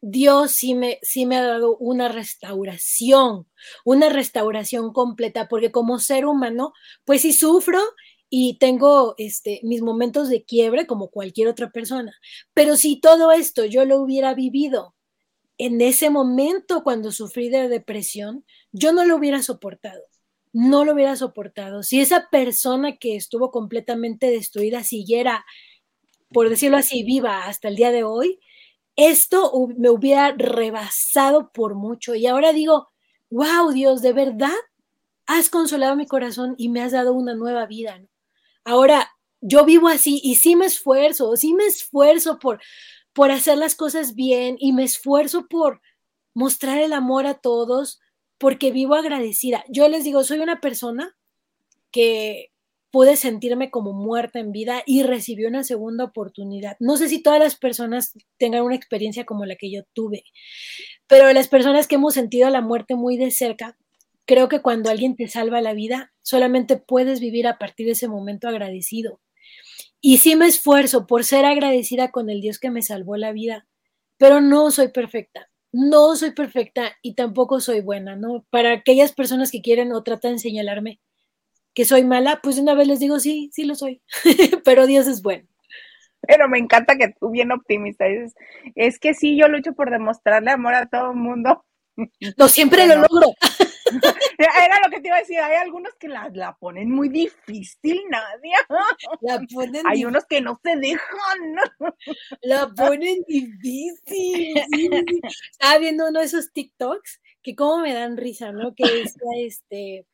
Dios 0.06 0.52
sí 0.52 0.76
me, 0.76 1.00
sí 1.02 1.26
me 1.26 1.38
ha 1.38 1.44
dado 1.44 1.78
una 1.78 2.10
restauración, 2.10 3.48
una 3.86 4.10
restauración 4.10 4.92
completa, 4.92 5.48
porque 5.48 5.72
como 5.72 5.98
ser 5.98 6.26
humano, 6.26 6.74
pues 7.06 7.22
sí 7.22 7.32
sufro 7.32 7.80
y 8.30 8.58
tengo 8.58 9.16
este, 9.18 9.62
mis 9.64 9.82
momentos 9.82 10.28
de 10.28 10.44
quiebre 10.44 10.88
como 10.88 11.10
cualquier 11.10 11.48
otra 11.48 11.72
persona. 11.72 12.12
Pero 12.54 12.76
si 12.76 13.00
todo 13.00 13.32
esto 13.32 13.64
yo 13.64 13.86
lo 13.86 14.02
hubiera 14.02 14.34
vivido 14.34 14.94
en 15.58 15.80
ese 15.80 16.10
momento 16.10 16.84
cuando 16.84 17.14
sufrí 17.14 17.48
de 17.48 17.70
depresión, 17.70 18.44
yo 18.74 18.92
no 18.92 19.06
lo 19.06 19.16
hubiera 19.16 19.42
soportado. 19.42 20.02
No 20.52 20.84
lo 20.84 20.92
hubiera 20.92 21.16
soportado. 21.16 21.82
Si 21.82 22.02
esa 22.02 22.28
persona 22.30 22.98
que 22.98 23.16
estuvo 23.16 23.52
completamente 23.52 24.30
destruida 24.30 24.84
siguiera, 24.84 25.46
por 26.30 26.50
decirlo 26.50 26.76
así, 26.76 27.04
viva 27.04 27.46
hasta 27.46 27.70
el 27.70 27.78
día 27.78 27.94
de 27.94 28.04
hoy, 28.04 28.42
esto 28.96 29.52
me 29.78 29.90
hubiera 29.90 30.32
rebasado 30.32 31.52
por 31.52 31.76
mucho. 31.76 32.16
Y 32.16 32.28
ahora 32.28 32.54
digo, 32.54 32.90
wow, 33.30 33.72
Dios, 33.72 34.02
de 34.02 34.14
verdad 34.14 34.54
has 35.26 35.50
consolado 35.50 35.96
mi 35.96 36.06
corazón 36.06 36.56
y 36.58 36.70
me 36.70 36.82
has 36.82 36.92
dado 36.92 37.14
una 37.14 37.36
nueva 37.36 37.66
vida. 37.66 38.02
Ahora 38.64 39.10
yo 39.42 39.66
vivo 39.66 39.88
así 39.88 40.22
y 40.24 40.36
sí 40.36 40.56
me 40.56 40.66
esfuerzo, 40.66 41.36
sí 41.36 41.54
me 41.54 41.66
esfuerzo 41.66 42.40
por, 42.40 42.62
por 43.12 43.32
hacer 43.32 43.58
las 43.58 43.76
cosas 43.76 44.16
bien 44.16 44.56
y 44.60 44.72
me 44.72 44.84
esfuerzo 44.84 45.48
por 45.48 45.82
mostrar 46.34 46.78
el 46.78 46.94
amor 46.94 47.26
a 47.26 47.36
todos 47.36 48.00
porque 48.38 48.72
vivo 48.72 48.96
agradecida. 48.96 49.64
Yo 49.70 49.88
les 49.90 50.04
digo, 50.04 50.24
soy 50.24 50.40
una 50.40 50.62
persona 50.62 51.16
que 51.92 52.53
pude 52.94 53.16
sentirme 53.16 53.72
como 53.72 53.92
muerta 53.92 54.38
en 54.38 54.52
vida 54.52 54.84
y 54.86 55.02
recibí 55.02 55.46
una 55.46 55.64
segunda 55.64 56.04
oportunidad. 56.04 56.78
No 56.80 56.96
sé 56.96 57.10
si 57.10 57.24
todas 57.24 57.40
las 57.40 57.56
personas 57.56 58.14
tengan 58.38 58.62
una 58.62 58.76
experiencia 58.76 59.26
como 59.26 59.46
la 59.46 59.56
que 59.56 59.72
yo 59.72 59.82
tuve, 59.94 60.26
pero 61.08 61.34
las 61.34 61.48
personas 61.48 61.88
que 61.88 61.96
hemos 61.96 62.14
sentido 62.14 62.52
la 62.52 62.62
muerte 62.62 62.94
muy 62.94 63.18
de 63.18 63.32
cerca, 63.32 63.76
creo 64.26 64.48
que 64.48 64.62
cuando 64.62 64.92
alguien 64.92 65.16
te 65.16 65.28
salva 65.28 65.60
la 65.60 65.74
vida, 65.74 66.14
solamente 66.22 66.78
puedes 66.78 67.20
vivir 67.20 67.48
a 67.48 67.58
partir 67.58 67.88
de 67.88 67.94
ese 67.94 68.08
momento 68.08 68.48
agradecido. 68.48 69.20
Y 70.00 70.20
sí 70.20 70.36
me 70.36 70.46
esfuerzo 70.46 71.08
por 71.08 71.24
ser 71.24 71.46
agradecida 71.46 72.12
con 72.12 72.30
el 72.30 72.42
Dios 72.42 72.60
que 72.60 72.70
me 72.70 72.84
salvó 72.84 73.18
la 73.18 73.32
vida, 73.32 73.66
pero 74.20 74.40
no 74.40 74.70
soy 74.70 74.90
perfecta. 74.90 75.50
No 75.72 76.16
soy 76.16 76.30
perfecta 76.30 76.96
y 77.02 77.16
tampoco 77.16 77.60
soy 77.60 77.82
buena, 77.82 78.16
¿no? 78.16 78.46
Para 78.52 78.72
aquellas 78.72 79.14
personas 79.14 79.50
que 79.50 79.64
quieren 79.64 79.92
o 79.94 80.04
tratan 80.04 80.34
de 80.34 80.40
señalarme, 80.40 81.00
que 81.74 81.86
soy 81.86 82.04
mala, 82.04 82.40
pues 82.42 82.58
una 82.58 82.74
vez 82.76 82.88
les 82.88 83.00
digo, 83.00 83.20
sí, 83.20 83.50
sí 83.54 83.64
lo 83.64 83.76
soy, 83.76 84.02
pero 84.66 84.86
Dios 84.86 85.08
es 85.08 85.22
bueno. 85.22 85.48
Pero 86.26 86.48
me 86.48 86.58
encanta 86.58 86.96
que 86.98 87.14
tú 87.20 87.32
bien 87.32 87.52
optimista 87.52 88.06
dices, 88.06 88.34
es 88.76 88.98
que 88.98 89.14
sí, 89.14 89.38
yo 89.38 89.48
lucho 89.48 89.74
por 89.74 89.92
demostrarle 89.92 90.52
amor 90.52 90.74
a 90.74 90.88
todo 90.88 91.12
el 91.12 91.18
mundo. 91.18 91.66
No 92.40 92.48
siempre 92.48 92.88
lo 92.88 92.96
logro. 92.96 93.34
Era 94.40 94.80
lo 94.84 94.90
que 94.90 95.00
te 95.00 95.10
iba 95.10 95.18
a 95.18 95.20
decir, 95.20 95.38
hay 95.40 95.58
algunos 95.58 95.94
que 96.00 96.08
la, 96.08 96.28
la 96.34 96.56
ponen 96.56 96.90
muy 96.90 97.08
difícil, 97.08 98.02
Nadia. 98.10 98.58
La 99.22 99.40
ponen 99.54 99.86
hay 99.86 100.04
unos 100.04 100.26
que 100.26 100.42
no 100.42 100.60
se 100.64 100.76
dejan. 100.76 101.56
La 102.42 102.68
ponen 102.70 103.20
difícil. 103.28 104.54
Estaba 105.52 105.78
viendo 105.78 106.08
uno 106.08 106.20
de 106.20 106.26
esos 106.26 106.52
TikToks 106.52 107.22
que 107.44 107.56
como 107.56 107.84
me 107.84 107.94
dan 107.94 108.18
risa, 108.18 108.52
¿no? 108.52 108.74
Que 108.74 108.86
decía 108.86 109.32
este 109.38 110.08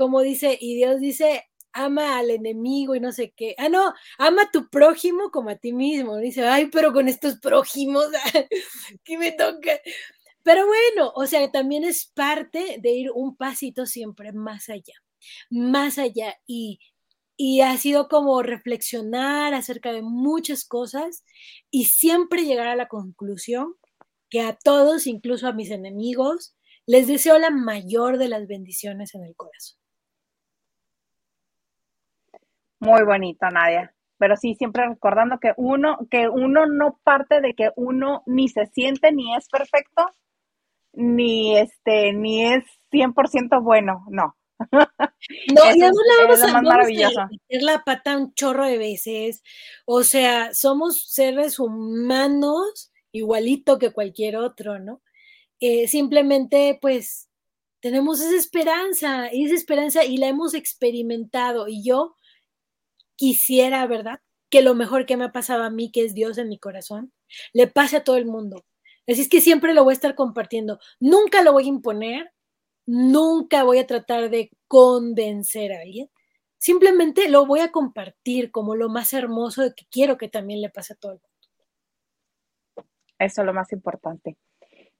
como 0.00 0.22
dice, 0.22 0.56
y 0.58 0.76
Dios 0.76 0.98
dice, 0.98 1.44
ama 1.74 2.18
al 2.18 2.30
enemigo 2.30 2.94
y 2.94 3.00
no 3.00 3.12
sé 3.12 3.34
qué. 3.36 3.54
Ah, 3.58 3.68
no, 3.68 3.92
ama 4.16 4.44
a 4.44 4.50
tu 4.50 4.70
prójimo 4.70 5.30
como 5.30 5.50
a 5.50 5.56
ti 5.56 5.74
mismo. 5.74 6.16
Dice, 6.16 6.42
ay, 6.46 6.70
pero 6.72 6.94
con 6.94 7.06
estos 7.06 7.38
prójimos, 7.38 8.06
¿qué 9.04 9.18
me 9.18 9.32
toca? 9.32 9.78
Pero 10.42 10.66
bueno, 10.66 11.12
o 11.14 11.26
sea, 11.26 11.50
también 11.50 11.84
es 11.84 12.06
parte 12.14 12.78
de 12.80 12.90
ir 12.92 13.10
un 13.14 13.36
pasito 13.36 13.84
siempre 13.84 14.32
más 14.32 14.70
allá, 14.70 14.94
más 15.50 15.98
allá. 15.98 16.34
Y, 16.46 16.80
y 17.36 17.60
ha 17.60 17.76
sido 17.76 18.08
como 18.08 18.42
reflexionar 18.42 19.52
acerca 19.52 19.92
de 19.92 20.00
muchas 20.00 20.64
cosas 20.64 21.24
y 21.70 21.84
siempre 21.86 22.44
llegar 22.46 22.68
a 22.68 22.76
la 22.76 22.88
conclusión 22.88 23.74
que 24.30 24.40
a 24.40 24.56
todos, 24.56 25.06
incluso 25.06 25.46
a 25.46 25.52
mis 25.52 25.70
enemigos, 25.70 26.54
les 26.86 27.06
deseo 27.06 27.38
la 27.38 27.50
mayor 27.50 28.16
de 28.16 28.28
las 28.28 28.46
bendiciones 28.46 29.14
en 29.14 29.24
el 29.24 29.36
corazón. 29.36 29.79
Muy 32.80 33.04
bonito, 33.04 33.46
Nadia. 33.50 33.94
Pero 34.18 34.36
sí, 34.36 34.54
siempre 34.54 34.86
recordando 34.86 35.38
que 35.38 35.52
uno, 35.56 35.98
que 36.10 36.28
uno 36.28 36.66
no 36.66 36.98
parte 37.02 37.40
de 37.40 37.54
que 37.54 37.70
uno 37.76 38.22
ni 38.26 38.48
se 38.48 38.66
siente 38.66 39.12
ni 39.12 39.34
es 39.34 39.48
perfecto, 39.48 40.06
ni 40.92 41.56
este, 41.56 42.12
ni 42.12 42.44
es 42.44 42.64
100% 42.90 43.62
bueno, 43.62 44.04
no. 44.10 44.36
No, 45.54 45.64
y 45.74 45.82
además 45.82 45.92
la 46.06 46.24
vamos, 46.24 46.42
a, 46.42 46.52
vamos 46.52 47.30
meter 47.30 47.62
la 47.62 47.82
pata 47.84 48.16
un 48.16 48.34
chorro 48.34 48.66
de 48.66 48.78
veces. 48.78 49.42
O 49.86 50.02
sea, 50.02 50.52
somos 50.54 51.04
seres 51.10 51.58
humanos 51.58 52.90
igualito 53.12 53.78
que 53.78 53.92
cualquier 53.92 54.36
otro, 54.36 54.78
¿no? 54.78 55.02
Eh, 55.60 55.88
simplemente, 55.88 56.78
pues, 56.80 57.28
tenemos 57.80 58.20
esa 58.20 58.36
esperanza, 58.36 59.28
esa 59.28 59.54
esperanza 59.54 60.04
y 60.04 60.16
la 60.18 60.28
hemos 60.28 60.54
experimentado. 60.54 61.68
Y 61.68 61.84
yo 61.84 62.14
quisiera, 63.20 63.86
¿verdad? 63.86 64.20
Que 64.48 64.62
lo 64.62 64.74
mejor 64.74 65.04
que 65.04 65.18
me 65.18 65.24
ha 65.24 65.30
pasado 65.30 65.62
a 65.62 65.68
mí, 65.68 65.92
que 65.92 66.06
es 66.06 66.14
Dios 66.14 66.38
en 66.38 66.48
mi 66.48 66.58
corazón, 66.58 67.12
le 67.52 67.66
pase 67.66 67.98
a 67.98 68.02
todo 68.04 68.16
el 68.16 68.24
mundo. 68.24 68.64
Así 69.06 69.20
es 69.20 69.28
que 69.28 69.42
siempre 69.42 69.74
lo 69.74 69.84
voy 69.84 69.92
a 69.92 69.94
estar 69.94 70.14
compartiendo. 70.14 70.78
Nunca 71.00 71.42
lo 71.42 71.52
voy 71.52 71.64
a 71.64 71.68
imponer, 71.68 72.32
nunca 72.86 73.62
voy 73.62 73.76
a 73.78 73.86
tratar 73.86 74.30
de 74.30 74.50
convencer 74.68 75.72
a 75.74 75.82
alguien. 75.82 76.08
Simplemente 76.56 77.28
lo 77.28 77.44
voy 77.44 77.60
a 77.60 77.70
compartir 77.70 78.50
como 78.50 78.74
lo 78.74 78.88
más 78.88 79.12
hermoso 79.12 79.62
de 79.62 79.74
que 79.74 79.84
quiero 79.90 80.16
que 80.16 80.28
también 80.28 80.62
le 80.62 80.70
pase 80.70 80.94
a 80.94 80.96
todo 80.96 81.12
el 81.12 81.18
mundo. 81.18 82.88
Eso 83.18 83.42
es 83.42 83.46
lo 83.46 83.52
más 83.52 83.70
importante. 83.72 84.38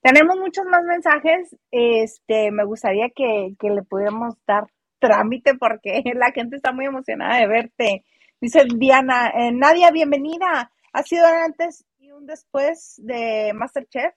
Tenemos 0.03 0.37
muchos 0.37 0.67
más 0.67 0.85
mensajes. 0.85 1.57
Este, 1.71 2.51
me 2.51 2.65
gustaría 2.65 3.09
que, 3.09 3.55
le 3.59 3.83
pudiéramos 3.83 4.35
dar 4.47 4.67
trámite 5.01 5.55
porque 5.57 6.03
la 6.15 6.31
gente 6.33 6.57
está 6.57 6.73
muy 6.73 6.85
emocionada 6.85 7.39
de 7.39 7.47
verte. 7.49 8.05
Dice 8.41 8.65
Diana, 8.77 9.33
eh, 9.35 9.53
Nadia, 9.53 9.91
bienvenida. 9.91 10.73
¿Ha 10.93 11.03
sido 11.03 11.27
antes 11.27 11.85
y 11.99 12.11
un 12.11 12.27
después 12.27 12.95
de 12.99 13.53
Masterchef? 13.55 14.15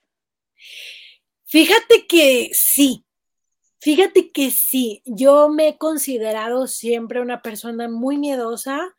Fíjate 1.45 2.07
que 2.07 2.49
sí, 2.53 3.05
fíjate 3.79 4.31
que 4.31 4.51
sí. 4.51 5.01
Yo 5.05 5.49
me 5.49 5.69
he 5.69 5.77
considerado 5.77 6.67
siempre 6.67 7.21
una 7.21 7.41
persona 7.41 7.89
muy 7.89 8.17
miedosa, 8.17 8.95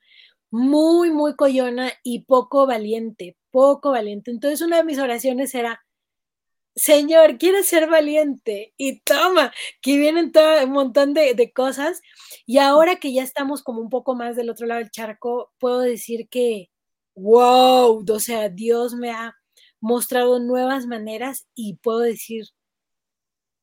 muy, 0.50 1.10
muy 1.10 1.34
coyona 1.34 1.92
y 2.04 2.20
poco 2.24 2.66
valiente, 2.66 3.36
poco 3.50 3.90
valiente. 3.90 4.30
Entonces 4.30 4.60
una 4.60 4.76
de 4.76 4.84
mis 4.84 4.98
oraciones 4.98 5.54
era, 5.54 5.83
Señor, 6.76 7.38
quieres 7.38 7.66
ser 7.66 7.88
valiente 7.88 8.74
y 8.76 9.00
toma, 9.00 9.52
que 9.80 9.98
vienen 9.98 10.32
todo 10.32 10.64
un 10.64 10.72
montón 10.72 11.14
de, 11.14 11.34
de, 11.34 11.52
cosas. 11.52 12.02
Y 12.46 12.58
ahora 12.58 12.96
que 12.96 13.12
ya 13.12 13.22
estamos 13.22 13.62
como 13.62 13.80
un 13.80 13.90
poco 13.90 14.14
más 14.16 14.36
del 14.36 14.50
otro 14.50 14.66
lado 14.66 14.80
del 14.80 14.90
charco, 14.90 15.52
puedo 15.58 15.80
decir 15.80 16.28
que, 16.28 16.70
wow, 17.14 18.04
o 18.08 18.20
sea, 18.20 18.48
Dios 18.48 18.94
me 18.94 19.10
ha 19.10 19.36
mostrado 19.80 20.40
nuevas 20.40 20.86
maneras 20.86 21.46
y 21.54 21.76
puedo 21.76 22.00
decir 22.00 22.46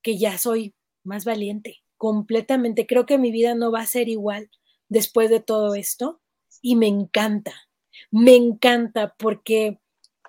que 0.02 0.18
ya 0.18 0.38
soy 0.38 0.76
más 1.04 1.26
valiente, 1.26 1.80
completamente. 1.98 2.88
Creo 2.88 3.06
que 3.06 3.18
mi 3.18 3.32
vida 3.32 3.56
no 3.56 3.72
va 3.72 3.82
a 3.82 3.88
ser 3.88 4.10
igual 4.10 4.50
después 4.90 5.30
de 5.30 5.40
todo 5.40 5.76
esto 5.76 6.22
y 6.62 6.76
me 6.76 6.88
encanta, 6.88 7.54
me 8.12 8.36
encanta 8.36 9.16
porque 9.18 9.80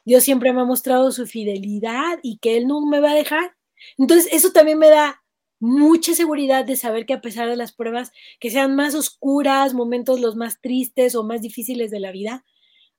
Dios 0.05 0.25
siempre 0.25 0.53
me 0.53 0.63
ha 0.63 0.65
mostrado 0.65 1.13
su 1.13 1.27
fidelidad 1.27 2.19
y 2.23 2.39
que 2.39 2.57
Él 2.57 2.67
no 2.67 2.85
me 2.85 3.01
va 3.01 3.13
a 3.13 3.17
dejar. 3.17 3.57
Entonces, 3.99 4.33
eso 4.33 4.53
también 4.53 4.79
me 4.79 4.89
da 4.89 5.23
mucha 5.61 6.15
seguridad 6.15 6.65
de 6.65 6.77
saber 6.77 7.07
que 7.07 7.15
a 7.15 7.21
pesar 7.21 7.49
de 7.49 7.57
las 7.57 7.73
pruebas 7.73 8.11
que 8.41 8.51
sean 8.51 8.75
más 8.75 8.95
oscuras, 8.95 9.75
momentos 9.75 10.21
los 10.21 10.35
más 10.35 10.61
tristes 10.61 11.15
o 11.15 11.23
más 11.23 11.41
difíciles 11.41 11.91
de 11.91 12.01
la 12.01 12.11
vida, 12.11 12.45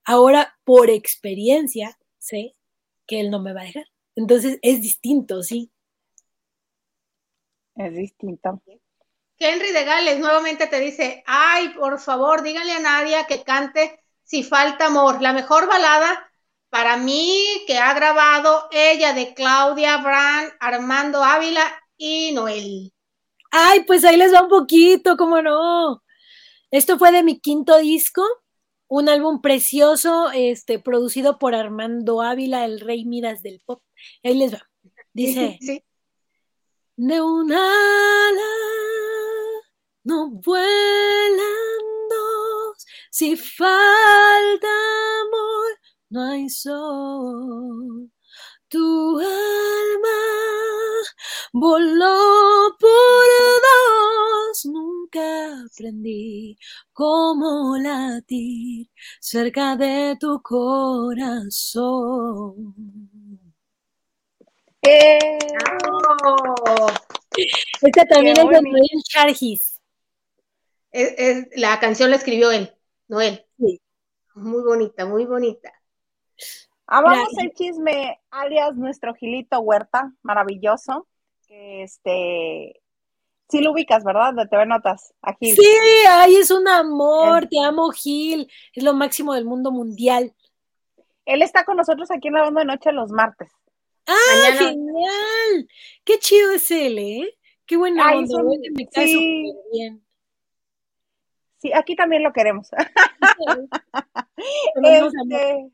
ahora 0.06 0.58
por 0.64 0.89
experiencia 0.89 1.97
sé 2.20 2.56
que 3.06 3.20
Él 3.20 3.32
no 3.32 3.41
me 3.41 3.54
va 3.54 3.62
a 3.62 3.66
dejar. 3.66 3.88
Entonces, 4.16 4.60
es 4.62 4.82
distinto, 4.82 5.43
sí. 5.43 5.72
Es 7.76 7.93
distinto. 7.95 8.62
Henry 9.39 9.72
de 9.72 9.84
Gales 9.84 10.20
nuevamente 10.20 10.68
te 10.68 10.80
dice, 10.80 11.24
ay, 11.26 11.70
por 11.70 11.99
favor, 11.99 12.43
díganle 12.43 12.72
a 12.74 12.80
Nadia 12.80 13.26
que 13.26 13.43
cante 13.43 13.99
Si 14.24 14.43
falta 14.43 14.86
amor, 14.86 15.22
la 15.22 15.34
mejor 15.34 15.68
balada 15.68 16.32
para 16.74 16.97
mí 16.97 17.45
que 17.67 17.78
ha 17.78 17.93
grabado 17.93 18.67
ella 18.71 19.13
de 19.13 19.36
Claudia 19.36 19.97
Brand, 19.97 20.53
Armando 20.59 21.24
Ávila 21.24 21.61
y 21.97 22.32
Noel. 22.32 22.91
Ay, 23.51 23.84
pues 23.84 24.03
ahí 24.03 24.17
les 24.17 24.34
va 24.34 24.41
un 24.41 24.49
poquito, 24.49 25.15
cómo 25.15 25.39
no. 25.43 26.03
Esto 26.71 26.97
fue 26.97 27.11
de 27.11 27.21
mi 27.21 27.39
quinto 27.39 27.78
disco, 27.78 28.24
un 28.88 29.07
álbum 29.07 29.39
precioso, 29.39 30.32
este, 30.34 30.80
producido 30.80 31.38
por 31.38 31.53
Armando 31.53 32.24
Ávila, 32.24 32.65
el 32.65 32.80
rey 32.80 33.05
Midas 33.05 33.43
del 33.43 33.61
pop. 33.63 33.84
Ahí 34.24 34.34
les 34.34 34.55
va. 34.55 34.67
Dice, 35.13 35.59
sí. 35.61 35.84
de 36.95 37.21
un 37.21 37.53
ala 37.53 38.51
no 40.05 40.32
vuelan 40.32 41.38
dos, 42.09 42.84
si 43.11 43.38
falta 43.38 44.67
amor 45.21 45.62
no 46.14 46.22
hay 46.22 46.47
sol. 46.47 48.11
Tu 48.68 49.20
alma 49.20 50.20
voló 51.51 52.76
por 52.80 53.26
dos, 53.66 54.66
nunca 54.66 55.64
aprendí 55.66 56.57
cómo 56.91 57.78
latir 57.78 58.89
cerca 59.20 59.76
de 59.76 60.16
tu 60.20 60.39
corazón. 60.43 61.95
¡Eh! 64.84 65.38
Esta 67.82 68.05
también 68.05 68.38
es 68.38 68.43
de 68.47 68.61
Noel 68.61 69.03
Chargis. 69.03 69.82
la 71.55 71.80
canción 71.80 72.11
la 72.11 72.18
escribió 72.18 72.51
él, 72.51 72.72
Noel. 73.07 73.45
Sí. 73.57 73.82
Muy 74.36 74.64
bonita, 74.64 75.05
muy 75.05 75.26
bonita. 75.26 75.72
Amamos 76.85 77.29
ah, 77.37 77.41
el 77.41 77.53
chisme, 77.53 78.19
alias 78.29 78.75
nuestro 78.75 79.13
Gilito 79.13 79.59
Huerta, 79.59 80.13
maravilloso. 80.21 81.07
Que 81.47 81.83
este, 81.83 82.81
sí 83.49 83.61
lo 83.61 83.71
ubicas, 83.71 84.03
¿verdad? 84.03 84.33
De 84.33 84.47
TV 84.47 84.65
Notas, 84.65 85.13
a 85.21 85.33
Gil. 85.33 85.55
Sí, 85.55 85.65
ay, 86.09 86.35
es 86.35 86.51
un 86.51 86.67
amor, 86.67 87.47
te 87.47 87.59
amo 87.59 87.89
Gil, 87.91 88.51
es 88.73 88.83
lo 88.83 88.93
máximo 88.93 89.33
del 89.33 89.45
mundo 89.45 89.71
mundial. 89.71 90.33
Él 91.25 91.41
está 91.41 91.63
con 91.63 91.77
nosotros 91.77 92.11
aquí 92.11 92.27
en 92.27 92.33
la 92.33 92.41
banda 92.41 92.61
de 92.61 92.65
noche 92.65 92.91
los 92.91 93.11
martes. 93.11 93.49
¡Ah, 94.05 94.57
genial! 94.57 95.69
Qué 96.03 96.19
chido 96.19 96.51
es 96.51 96.69
él, 96.69 96.99
¿eh? 96.99 97.37
Qué 97.65 97.77
buena 97.77 98.09
ay, 98.09 98.17
onda, 98.17 98.43
me 98.75 98.87
cae 98.87 99.07
sí. 99.07 99.53
bien. 99.71 100.05
Sí, 101.57 101.71
aquí 101.73 101.95
también 101.95 102.23
lo 102.23 102.33
queremos. 102.33 102.69
este, 104.83 105.71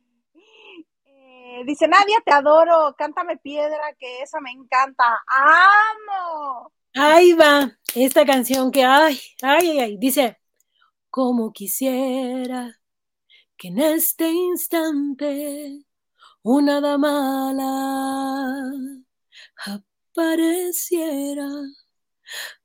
dice 1.66 1.88
Nadia, 1.88 2.22
te 2.26 2.32
adoro, 2.32 2.96
cántame 2.98 3.38
piedra, 3.38 3.96
que 4.00 4.22
esa 4.22 4.40
me 4.40 4.52
encanta. 4.52 5.22
¡Amo! 5.28 6.72
Ahí 6.96 7.34
va, 7.34 7.72
esta 7.96 8.26
canción 8.26 8.72
que, 8.72 8.84
ay, 8.84 9.20
ay, 9.42 9.80
ay, 9.80 9.98
dice, 9.98 10.38
como 11.10 11.52
quisiera 11.54 12.80
que 13.58 13.68
en 13.70 13.80
este 13.80 14.30
instante 14.32 15.86
una 16.44 16.98
mala 16.98 18.72
apareciera 19.66 21.48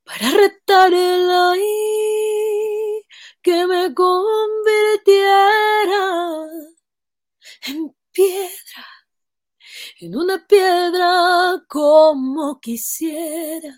para 0.03 0.29
retar 0.31 0.93
el 0.93 1.29
ahí 1.29 3.05
que 3.41 3.67
me 3.67 3.93
convirtiera 3.93 5.35
en 7.67 7.94
piedra, 8.15 8.85
en 9.99 10.15
una 10.15 10.47
piedra 10.47 11.61
como 11.67 12.59
quisiera 12.61 13.77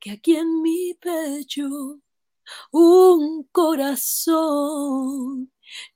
que 0.00 0.12
aquí 0.12 0.36
en 0.36 0.62
mi 0.62 0.94
pecho 0.94 2.00
un 2.72 3.44
corazón 3.52 4.72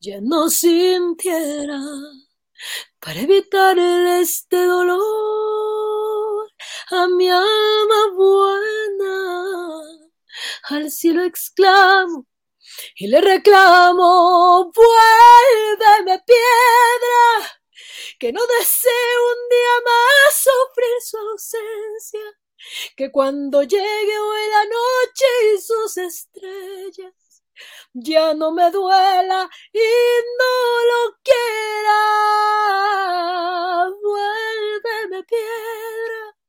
ya 0.00 0.20
no 0.20 0.50
sintiera 0.50 1.80
para 2.98 3.20
evitar 3.20 3.78
este 3.78 4.66
dolor 4.66 6.50
a 6.90 7.08
mi 7.08 7.30
alma 7.30 8.10
buena. 8.16 9.80
Al 10.64 10.90
cielo 10.90 11.22
exclamo 11.22 12.26
y 12.96 13.06
le 13.08 13.20
reclamo, 13.20 14.72
vuélveme 14.72 16.22
piedra, 16.26 17.60
que 18.18 18.32
no 18.32 18.40
deseo 18.58 19.26
un 19.32 19.48
día 19.48 19.80
más 19.84 20.36
sufrir 20.36 21.00
su 21.02 21.16
ausencia, 21.18 22.20
que 22.96 23.10
cuando 23.10 23.62
llegue 23.62 24.18
hoy 24.18 24.48
la 24.50 24.64
noche 24.64 25.26
y 25.54 25.60
sus 25.60 25.96
estrellas, 25.96 27.42
ya 27.92 28.34
no 28.34 28.52
me 28.52 28.70
duela 28.70 29.48
y 29.72 29.78
no 30.38 30.84
lo 30.90 31.18
quiera, 31.22 32.00
vuélveme 34.02 35.24
piedra 35.24 36.39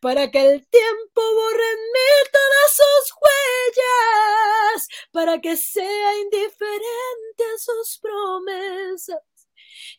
para 0.00 0.30
que 0.30 0.40
el 0.40 0.66
tiempo 0.68 1.22
borre 1.34 1.70
en 1.72 1.80
mí 1.92 2.30
todas 2.32 2.76
sus 2.76 3.14
huellas, 3.22 4.88
para 5.12 5.40
que 5.40 5.56
sea 5.56 6.18
indiferente 6.18 7.44
a 7.54 7.58
sus 7.58 7.98
promesas 8.00 9.34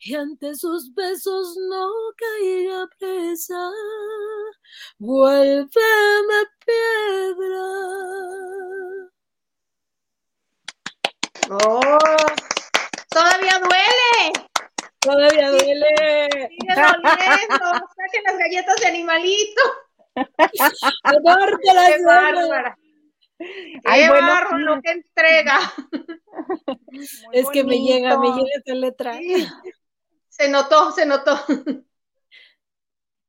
y 0.00 0.14
ante 0.14 0.54
sus 0.54 0.94
besos 0.94 1.56
no 1.68 1.90
caía 2.16 2.86
presa. 2.98 3.70
Vuélveme 4.98 5.68
piedra. 6.64 7.66
¡Oh! 11.50 11.98
¡Todavía 13.10 13.58
duele! 13.60 14.45
Todavía 15.06 15.50
duele. 15.50 16.48
Sigue 16.50 16.74
doliendo. 16.74 17.64
Saquen 17.96 18.22
las 18.24 18.38
galletas 18.38 18.80
de 18.80 18.86
animalito. 18.88 19.62
Qué 20.16 22.02
bárbara. 22.04 22.76
Ay, 23.84 24.08
bueno, 24.08 24.58
lo 24.58 24.82
que 24.82 24.90
entrega. 24.90 25.58
es 27.32 27.48
que 27.50 27.64
me 27.64 27.78
llega, 27.78 28.18
me 28.18 28.28
llega 28.28 28.48
esa 28.56 28.74
letra. 28.74 29.18
Se 30.28 30.48
notó, 30.48 30.90
se 30.90 31.06
notó. 31.06 31.38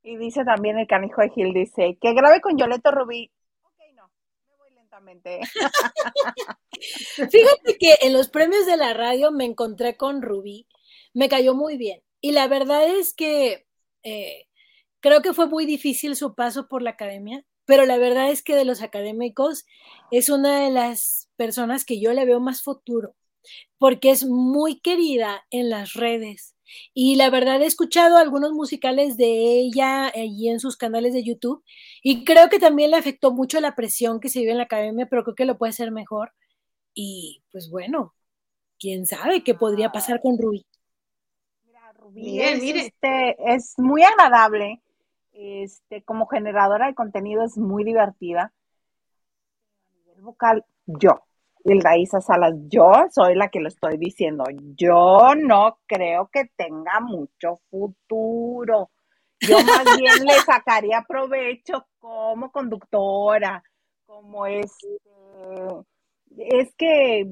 Y 0.03 0.15
dice 0.15 0.45
también 0.45 0.79
el 0.79 0.87
canijo 0.87 1.21
de 1.21 1.29
Gil, 1.29 1.53
dice, 1.53 1.97
que 1.99 2.13
grabe 2.13 2.39
con 2.39 2.57
Yoleto 2.57 2.91
Rubí. 2.91 3.29
Ok, 3.61 3.77
no, 3.93 4.09
me 4.47 4.55
voy 4.55 4.73
lentamente. 4.73 5.41
Fíjate 7.29 7.77
que 7.77 7.97
en 8.01 8.13
los 8.13 8.29
premios 8.29 8.65
de 8.65 8.77
la 8.77 8.93
radio 8.93 9.31
me 9.31 9.43
encontré 9.43 9.97
con 9.97 10.21
Rubí, 10.21 10.65
me 11.17 11.29
cayó 11.29 11.55
muy 11.55 11.77
bien. 11.77 12.01
Y 12.21 12.31
la 12.31 12.47
verdad 12.47 12.87
es 12.87 13.13
que 13.13 13.67
eh, 14.03 14.47
creo 15.01 15.21
que 15.21 15.33
fue 15.33 15.47
muy 15.47 15.65
difícil 15.65 16.15
su 16.15 16.35
paso 16.35 16.67
por 16.67 16.81
la 16.81 16.91
academia 16.91 17.45
pero 17.67 17.85
la 17.85 17.97
verdad 17.97 18.31
es 18.31 18.43
que 18.43 18.55
de 18.55 18.63
los 18.63 18.81
académicos 18.81 19.65
es 20.09 20.29
una 20.29 20.61
de 20.61 20.71
las 20.71 21.29
personas 21.35 21.83
que 21.83 21.99
yo 21.99 22.13
le 22.13 22.25
veo 22.25 22.39
más 22.39 22.63
futuro, 22.63 23.13
porque 23.77 24.09
es 24.11 24.25
muy 24.25 24.79
querida 24.79 25.45
en 25.51 25.69
las 25.69 25.93
redes. 25.93 26.55
Y 26.93 27.15
la 27.17 27.29
verdad 27.29 27.61
he 27.61 27.65
escuchado 27.65 28.17
algunos 28.17 28.53
musicales 28.53 29.17
de 29.17 29.59
ella 29.59 30.07
allí 30.07 30.49
en 30.49 30.61
sus 30.61 30.77
canales 30.77 31.13
de 31.13 31.23
YouTube 31.25 31.63
y 32.01 32.23
creo 32.23 32.49
que 32.49 32.59
también 32.59 32.91
le 32.91 32.97
afectó 32.97 33.33
mucho 33.33 33.59
la 33.59 33.75
presión 33.75 34.21
que 34.21 34.29
se 34.29 34.39
vive 34.39 34.51
en 34.51 34.57
la 34.59 34.63
academia, 34.63 35.07
pero 35.09 35.23
creo 35.23 35.35
que 35.35 35.45
lo 35.45 35.57
puede 35.57 35.71
hacer 35.71 35.91
mejor. 35.91 36.31
Y 36.93 37.43
pues 37.51 37.69
bueno, 37.69 38.15
quién 38.79 39.05
sabe 39.05 39.43
qué 39.43 39.55
podría 39.55 39.91
pasar 39.91 40.21
con 40.21 40.37
Rubí. 40.37 40.65
Rubí 42.07 42.41
es, 42.41 42.63
Este, 42.63 43.35
es 43.53 43.73
muy 43.77 44.03
agradable 44.03 44.81
este, 45.33 46.03
como 46.03 46.25
generadora 46.25 46.87
de 46.87 46.95
contenido 46.95 47.43
es 47.43 47.57
muy 47.57 47.83
divertida. 47.83 48.53
A 49.91 49.95
nivel 49.99 50.21
vocal, 50.21 50.65
yo, 50.85 51.21
Raíza 51.63 52.21
Salas, 52.21 52.55
yo 52.69 52.91
soy 53.11 53.35
la 53.35 53.49
que 53.49 53.59
lo 53.59 53.67
estoy 53.67 53.97
diciendo. 53.97 54.45
Yo 54.75 55.35
no 55.35 55.79
creo 55.85 56.29
que 56.31 56.49
tenga 56.55 56.99
mucho 57.01 57.59
futuro. 57.69 58.89
Yo 59.41 59.57
más 59.59 59.83
bien 59.99 60.25
le 60.25 60.33
sacaría 60.45 61.05
provecho 61.07 61.85
como 61.99 62.51
conductora, 62.51 63.63
como 64.05 64.45
es, 64.45 64.71
es 66.37 66.73
que 66.75 67.27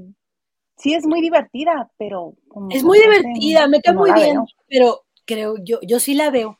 sí 0.77 0.93
es 0.93 1.05
muy 1.05 1.21
divertida, 1.21 1.89
pero 1.97 2.35
es 2.69 2.83
muy 2.83 2.99
divertida, 2.99 3.67
me 3.67 3.81
cae 3.81 3.95
muy 3.95 4.11
bien, 4.11 4.43
pero 4.67 5.05
creo 5.25 5.55
yo, 5.63 5.79
yo 5.81 5.99
sí 5.99 6.13
la 6.13 6.29
veo. 6.29 6.59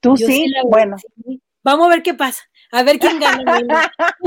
Tú 0.00 0.16
sí, 0.16 0.52
bueno. 0.68 0.96
Vamos 1.64 1.86
a 1.86 1.90
ver 1.90 2.02
qué 2.02 2.14
pasa, 2.14 2.42
a 2.72 2.82
ver 2.82 2.98
quién 2.98 3.20
gana. 3.20 3.44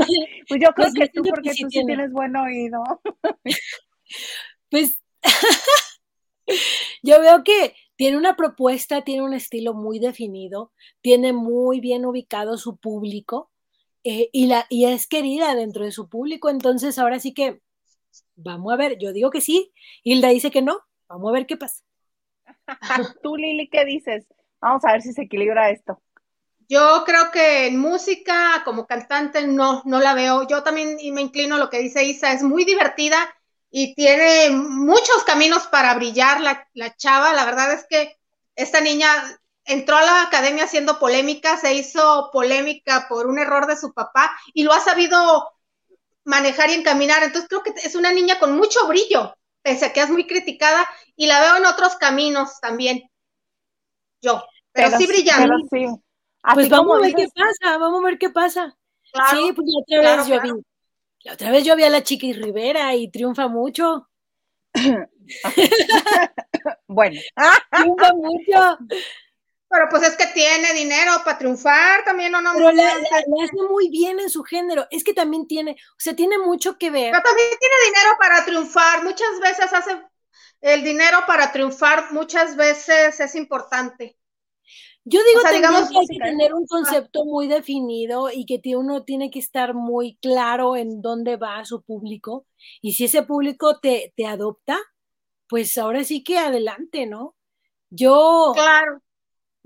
pues 0.48 0.60
yo 0.60 0.70
creo 0.74 0.92
que 0.94 1.08
tú, 1.08 1.22
porque 1.22 1.50
tú 1.50 1.68
sí 1.70 1.84
tienes 1.84 2.10
buen 2.10 2.34
oído. 2.34 2.82
pues 4.70 5.02
yo 7.02 7.20
veo 7.20 7.44
que 7.44 7.74
tiene 7.96 8.16
una 8.16 8.36
propuesta, 8.36 9.02
tiene 9.02 9.22
un 9.22 9.34
estilo 9.34 9.74
muy 9.74 9.98
definido, 9.98 10.72
tiene 11.00 11.32
muy 11.32 11.80
bien 11.80 12.06
ubicado 12.06 12.58
su 12.58 12.76
público 12.78 13.50
eh, 14.04 14.28
y, 14.32 14.46
la, 14.46 14.66
y 14.68 14.84
es 14.84 15.06
querida 15.06 15.54
dentro 15.54 15.84
de 15.84 15.92
su 15.92 16.08
público, 16.08 16.48
entonces 16.48 16.98
ahora 16.98 17.18
sí 17.18 17.34
que 17.34 17.60
vamos 18.36 18.72
a 18.72 18.76
ver, 18.76 18.98
yo 18.98 19.12
digo 19.12 19.30
que 19.30 19.40
sí, 19.40 19.72
Hilda 20.04 20.28
dice 20.28 20.50
que 20.50 20.62
no, 20.62 20.80
vamos 21.08 21.30
a 21.30 21.32
ver 21.32 21.46
qué 21.46 21.56
pasa. 21.56 21.82
Tú, 23.22 23.36
Lili, 23.36 23.68
¿qué 23.68 23.84
dices? 23.84 24.24
Vamos 24.60 24.84
a 24.84 24.92
ver 24.92 25.02
si 25.02 25.12
se 25.12 25.22
equilibra 25.22 25.70
esto. 25.70 26.00
Yo 26.68 27.04
creo 27.06 27.30
que 27.30 27.68
en 27.68 27.78
música, 27.78 28.62
como 28.64 28.86
cantante, 28.86 29.46
no, 29.46 29.82
no 29.84 30.00
la 30.00 30.14
veo. 30.14 30.46
Yo 30.48 30.62
también 30.62 30.96
me 31.12 31.20
inclino 31.20 31.54
a 31.54 31.58
lo 31.58 31.70
que 31.70 31.78
dice 31.78 32.04
Isa, 32.04 32.32
es 32.32 32.42
muy 32.42 32.64
divertida 32.64 33.16
y 33.70 33.94
tiene 33.94 34.50
muchos 34.50 35.22
caminos 35.24 35.66
para 35.68 35.94
brillar 35.94 36.40
la, 36.40 36.68
la 36.74 36.96
chava. 36.96 37.32
La 37.34 37.44
verdad 37.44 37.72
es 37.72 37.86
que 37.88 38.16
esta 38.56 38.80
niña 38.80 39.08
entró 39.64 39.96
a 39.96 40.02
la 40.02 40.22
academia 40.22 40.64
haciendo 40.64 40.98
polémica, 40.98 41.56
se 41.56 41.74
hizo 41.74 42.30
polémica 42.32 43.06
por 43.08 43.26
un 43.26 43.38
error 43.38 43.66
de 43.66 43.76
su 43.76 43.92
papá 43.92 44.36
y 44.52 44.64
lo 44.64 44.72
ha 44.72 44.80
sabido 44.80 45.52
manejar 46.24 46.70
y 46.70 46.74
encaminar. 46.74 47.22
Entonces 47.22 47.48
creo 47.48 47.62
que 47.62 47.74
es 47.84 47.94
una 47.94 48.12
niña 48.12 48.38
con 48.40 48.56
mucho 48.56 48.86
brillo, 48.88 49.36
pese 49.66 49.86
a 49.86 49.92
que 49.92 50.00
es 50.00 50.08
muy 50.08 50.28
criticada 50.28 50.88
y 51.16 51.26
la 51.26 51.40
veo 51.40 51.56
en 51.56 51.66
otros 51.66 51.96
caminos 51.96 52.60
también 52.60 53.10
yo, 54.22 54.44
pero, 54.70 54.96
sí 54.96 55.08
brillando. 55.08 55.54
pues 56.54 56.68
vamos 56.68 56.98
a 56.98 57.00
ver 57.00 57.14
qué 57.14 57.26
pasa, 57.34 57.76
vamos 57.76 58.00
a 58.00 58.04
ver 58.04 58.18
qué 58.18 58.30
pasa. 58.30 58.76
sí, 59.30 59.52
pues 59.56 59.66
la 59.66 59.80
otra 59.80 60.16
vez 60.16 60.28
yo 60.28 60.40
vi, 60.40 60.50
la 61.24 61.32
otra 61.32 61.50
vez 61.50 61.64
yo 61.64 61.74
vi 61.74 61.82
a 61.82 61.90
la 61.90 62.04
Chiqui 62.04 62.32
Rivera 62.32 62.94
y 62.94 63.10
triunfa 63.10 63.48
mucho. 63.48 64.08
bueno. 66.86 67.20
triunfa 67.72 68.12
mucho. 68.14 68.78
Pero 69.68 69.88
pues 69.90 70.02
es 70.04 70.16
que 70.16 70.26
tiene 70.28 70.72
dinero 70.74 71.12
para 71.24 71.38
triunfar 71.38 72.04
también, 72.04 72.34
¿o 72.34 72.40
no? 72.40 72.52
Pero 72.54 72.70
le 72.70 72.84
hace 72.84 73.56
muy 73.68 73.88
bien 73.90 74.20
en 74.20 74.30
su 74.30 74.44
género. 74.44 74.86
Es 74.90 75.02
que 75.02 75.12
también 75.12 75.46
tiene, 75.48 75.72
o 75.72 75.98
sea, 75.98 76.14
tiene 76.14 76.38
mucho 76.38 76.78
que 76.78 76.90
ver. 76.90 77.10
Pero 77.10 77.22
también 77.22 77.48
tiene 77.58 77.74
dinero 77.86 78.16
para 78.18 78.44
triunfar. 78.44 79.02
Muchas 79.02 79.40
veces 79.40 79.72
hace 79.72 80.00
el 80.60 80.82
dinero 80.82 81.18
para 81.26 81.52
triunfar 81.52 82.12
muchas 82.12 82.56
veces 82.56 83.20
es 83.20 83.34
importante. 83.34 84.16
Yo 85.04 85.20
digo 85.22 85.40
que 85.42 85.48
hay 85.48 86.06
que 86.08 86.18
tener 86.18 86.52
un 86.52 86.66
concepto 86.66 87.24
muy 87.24 87.46
definido 87.46 88.28
y 88.32 88.44
que 88.44 88.76
uno 88.76 89.04
tiene 89.04 89.30
que 89.30 89.38
estar 89.38 89.72
muy 89.72 90.18
claro 90.20 90.74
en 90.74 91.00
dónde 91.00 91.36
va 91.36 91.64
su 91.64 91.82
público. 91.82 92.46
Y 92.82 92.94
si 92.94 93.04
ese 93.04 93.22
público 93.22 93.78
te, 93.78 94.12
te 94.16 94.26
adopta, 94.26 94.80
pues 95.48 95.78
ahora 95.78 96.02
sí 96.02 96.24
que 96.24 96.38
adelante, 96.38 97.06
¿no? 97.06 97.36
Yo. 97.88 98.50
Claro. 98.54 99.00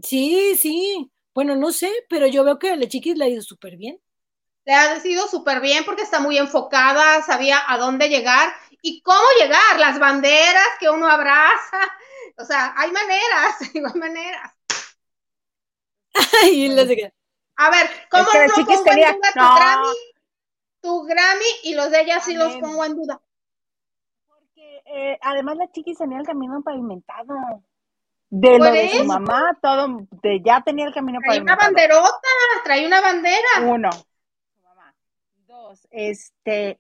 Sí, 0.02 0.56
sí. 0.56 1.10
Bueno, 1.34 1.56
no 1.56 1.72
sé, 1.72 1.90
pero 2.08 2.26
yo 2.26 2.44
veo 2.44 2.58
que 2.58 2.70
a 2.70 2.76
la 2.76 2.88
chiquis 2.88 3.16
le 3.16 3.24
ha 3.24 3.28
ido 3.28 3.42
súper 3.42 3.76
bien. 3.76 4.00
Le 4.64 4.74
ha 4.74 5.06
ido 5.06 5.26
súper 5.28 5.60
bien 5.60 5.84
porque 5.84 6.02
está 6.02 6.20
muy 6.20 6.38
enfocada, 6.38 7.22
sabía 7.22 7.62
a 7.66 7.78
dónde 7.78 8.08
llegar 8.08 8.52
y 8.82 9.02
cómo 9.02 9.26
llegar, 9.40 9.78
las 9.78 9.98
banderas 9.98 10.66
que 10.78 10.90
uno 10.90 11.06
abraza, 11.06 11.78
o 12.36 12.44
sea, 12.44 12.74
hay 12.76 12.90
maneras, 12.92 13.56
hay 13.74 13.80
maneras. 13.98 14.52
A 17.56 17.70
ver, 17.70 17.90
¿cómo 18.10 18.24
no 18.24 18.64
pongo 18.64 18.92
en 18.92 18.98
duda 18.98 19.32
tu 19.32 19.54
Grammy? 19.54 19.96
Tu 20.80 21.02
Grammy 21.04 21.44
y 21.64 21.74
los 21.74 21.90
de 21.90 22.00
ella 22.00 22.20
sí 22.20 22.34
los 22.34 22.56
pongo 22.56 22.84
en 22.84 22.96
duda. 22.96 23.20
Porque 24.26 24.82
eh, 24.86 25.18
además 25.22 25.58
la 25.58 25.70
chiquis 25.70 25.98
tenía 25.98 26.18
el 26.18 26.26
camino 26.26 26.62
pavimentado. 26.62 27.62
De 28.30 28.58
lo 28.58 28.64
de 28.64 28.88
su 28.90 29.04
mamá, 29.04 29.58
todo, 29.60 30.06
de 30.22 30.40
ya 30.40 30.62
tenía 30.62 30.86
el 30.86 30.94
camino 30.94 31.18
pavimentado. 31.20 31.58
Trae 31.58 31.66
una 31.66 31.82
banderota, 31.82 32.28
trae 32.64 32.86
una 32.86 33.00
bandera. 33.00 33.48
Uno. 33.66 33.90
Dos, 35.46 35.86
este, 35.90 36.78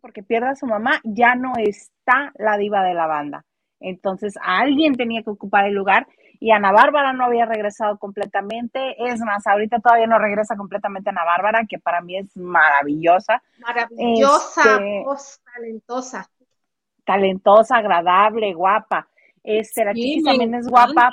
porque 0.00 0.22
pierda 0.22 0.50
a 0.50 0.56
su 0.56 0.66
mamá, 0.66 1.00
ya 1.02 1.34
no 1.34 1.52
está 1.56 2.32
la 2.36 2.56
diva 2.56 2.82
de 2.82 2.94
la 2.94 3.06
banda. 3.06 3.44
Entonces, 3.80 4.34
alguien 4.42 4.96
tenía 4.96 5.22
que 5.22 5.30
ocupar 5.30 5.66
el 5.66 5.74
lugar 5.74 6.06
y 6.40 6.50
Ana 6.50 6.72
Bárbara 6.72 7.12
no 7.12 7.24
había 7.24 7.46
regresado 7.46 7.98
completamente. 7.98 8.96
Es 8.98 9.20
más, 9.20 9.46
ahorita 9.46 9.80
todavía 9.80 10.06
no 10.06 10.18
regresa 10.18 10.56
completamente 10.56 11.10
Ana 11.10 11.24
Bárbara, 11.24 11.64
que 11.68 11.78
para 11.78 12.00
mí 12.00 12.18
es 12.18 12.36
maravillosa. 12.36 13.42
Maravillosa, 13.60 14.76
este, 14.76 15.04
talentosa. 15.54 16.30
Talentosa, 17.04 17.76
agradable, 17.76 18.52
guapa. 18.52 19.08
Este, 19.44 19.84
la 19.84 19.92
también 20.24 20.54
es 20.54 20.66
guapa. 20.66 21.10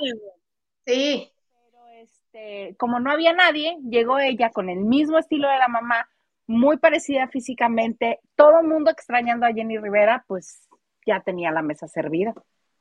Sí. 0.86 1.32
Pero 1.54 1.88
este, 2.00 2.76
como 2.78 3.00
no 3.00 3.12
había 3.12 3.34
nadie, 3.34 3.78
llegó 3.88 4.18
ella 4.18 4.50
con 4.50 4.70
el 4.70 4.80
mismo 4.80 5.20
estilo 5.20 5.50
de 5.50 5.60
la 5.60 5.68
mamá, 5.68 6.10
muy 6.48 6.78
parecida 6.78 7.28
físicamente, 7.28 8.20
todo 8.36 8.62
el 8.62 8.68
mundo 8.68 8.90
extrañando 8.90 9.46
a 9.46 9.54
Jenny 9.54 9.78
Rivera, 9.78 10.24
pues 10.28 10.68
ya 11.06 11.22
tenía 11.22 11.52
la 11.52 11.62
mesa 11.62 11.88
servida. 11.88 12.34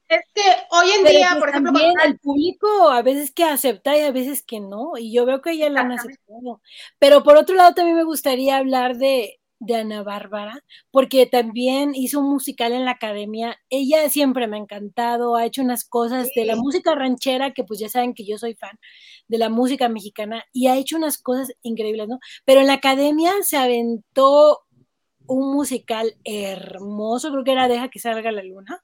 Es 0.08 0.22
que 0.34 0.42
hoy 0.70 0.90
en 0.90 1.04
día, 1.04 1.28
pues 1.30 1.40
por 1.40 1.48
ejemplo, 1.50 1.72
también 1.72 1.94
el 2.04 2.18
público 2.18 2.90
a 2.90 3.02
veces 3.02 3.32
que 3.32 3.44
acepta 3.44 3.96
y 3.96 4.00
a 4.00 4.10
veces 4.10 4.42
que 4.42 4.58
no, 4.58 4.96
y 4.96 5.12
yo 5.12 5.24
veo 5.24 5.40
que 5.40 5.52
ella 5.52 5.70
la 5.70 5.82
han 5.82 5.92
aceptado. 5.92 6.60
Pero 6.98 7.22
por 7.22 7.36
otro 7.36 7.54
lado, 7.54 7.74
también 7.74 7.96
me 7.96 8.04
gustaría 8.04 8.56
hablar 8.56 8.96
de 8.96 9.39
de 9.60 9.76
Ana 9.76 10.02
Bárbara, 10.02 10.64
porque 10.90 11.26
también 11.26 11.94
hizo 11.94 12.18
un 12.20 12.30
musical 12.30 12.72
en 12.72 12.84
la 12.86 12.92
academia. 12.92 13.58
Ella 13.68 14.08
siempre 14.08 14.48
me 14.48 14.56
ha 14.56 14.60
encantado, 14.60 15.36
ha 15.36 15.44
hecho 15.46 15.62
unas 15.62 15.84
cosas 15.84 16.28
de 16.34 16.46
la 16.46 16.56
música 16.56 16.94
ranchera, 16.94 17.52
que 17.52 17.62
pues 17.62 17.78
ya 17.78 17.88
saben 17.88 18.14
que 18.14 18.24
yo 18.24 18.38
soy 18.38 18.54
fan 18.54 18.78
de 19.28 19.38
la 19.38 19.50
música 19.50 19.88
mexicana, 19.88 20.44
y 20.52 20.66
ha 20.66 20.76
hecho 20.76 20.96
unas 20.96 21.18
cosas 21.18 21.52
increíbles, 21.62 22.08
¿no? 22.08 22.18
Pero 22.44 22.60
en 22.60 22.66
la 22.66 22.74
academia 22.74 23.32
se 23.42 23.58
aventó 23.58 24.60
un 25.26 25.54
musical 25.54 26.16
hermoso, 26.24 27.30
creo 27.30 27.44
que 27.44 27.52
era 27.52 27.68
Deja 27.68 27.88
que 27.88 28.00
salga 28.00 28.32
la 28.32 28.42
luna, 28.42 28.82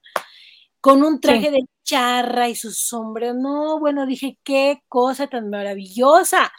con 0.79 1.03
un 1.03 1.19
traje 1.19 1.51
de 1.51 1.59
charra 1.87 2.49
y 2.49 2.55
su 2.55 2.71
sombrero. 2.71 3.33
No, 3.33 3.79
bueno, 3.79 4.05
dije, 4.05 4.37
qué 4.43 4.83
cosa 4.89 5.27
tan 5.27 5.49
maravillosa. 5.49 6.51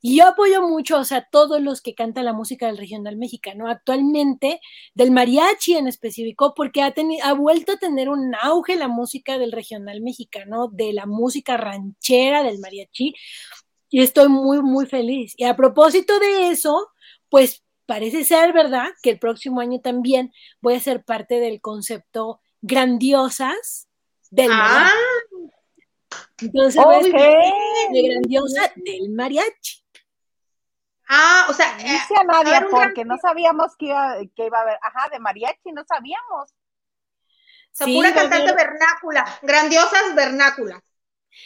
Y 0.00 0.16
yo 0.18 0.26
apoyo 0.26 0.62
mucho, 0.68 0.98
o 0.98 1.04
sea, 1.04 1.28
todos 1.30 1.62
los 1.62 1.80
que 1.80 1.94
cantan 1.94 2.24
la 2.24 2.32
música 2.32 2.66
del 2.66 2.76
regional 2.76 3.16
mexicano, 3.16 3.68
actualmente 3.68 4.60
del 4.94 5.12
mariachi 5.12 5.76
en 5.76 5.86
específico, 5.86 6.54
porque 6.54 6.82
ha, 6.82 6.92
ha 7.22 7.32
vuelto 7.34 7.72
a 7.72 7.76
tener 7.76 8.08
un 8.08 8.34
auge 8.42 8.74
la 8.74 8.88
música 8.88 9.38
del 9.38 9.52
regional 9.52 10.00
mexicano, 10.00 10.68
de 10.72 10.92
la 10.92 11.06
música 11.06 11.56
ranchera 11.56 12.42
del 12.42 12.58
mariachi, 12.58 13.14
y 13.90 14.00
estoy 14.02 14.28
muy, 14.28 14.60
muy 14.62 14.86
feliz. 14.86 15.34
Y 15.36 15.44
a 15.44 15.54
propósito 15.54 16.18
de 16.18 16.48
eso, 16.50 16.88
pues 17.28 17.62
parece 17.86 18.24
ser 18.24 18.52
verdad 18.52 18.88
que 19.02 19.10
el 19.10 19.18
próximo 19.20 19.60
año 19.60 19.80
también 19.80 20.32
voy 20.60 20.74
a 20.74 20.80
ser 20.80 21.04
parte 21.04 21.38
del 21.40 21.60
concepto 21.60 22.40
grandiosas 22.62 23.88
del 24.32 24.50
ah. 24.50 24.56
mariachi. 24.56 25.52
Entonces, 26.46 26.82
de 27.92 28.02
grandiosa 28.08 28.72
del 28.76 29.10
mariachi. 29.10 29.84
Ah, 31.08 31.46
o 31.50 31.52
sea, 31.52 31.76
dice 31.76 32.14
a 32.18 32.24
Nadia 32.24 32.66
porque 32.70 33.04
no 33.04 33.18
sabíamos 33.18 33.76
que 33.76 33.86
iba, 33.86 34.16
que 34.34 34.46
iba 34.46 34.58
a 34.58 34.62
haber, 34.62 34.78
ajá, 34.82 35.10
de 35.10 35.20
mariachi, 35.20 35.72
no 35.72 35.84
sabíamos. 35.86 36.54
O 37.80 37.84
pura 37.84 38.14
cantante 38.14 38.54
vernácula, 38.54 39.38
grandiosas 39.42 40.14
vernáculas. 40.14 40.80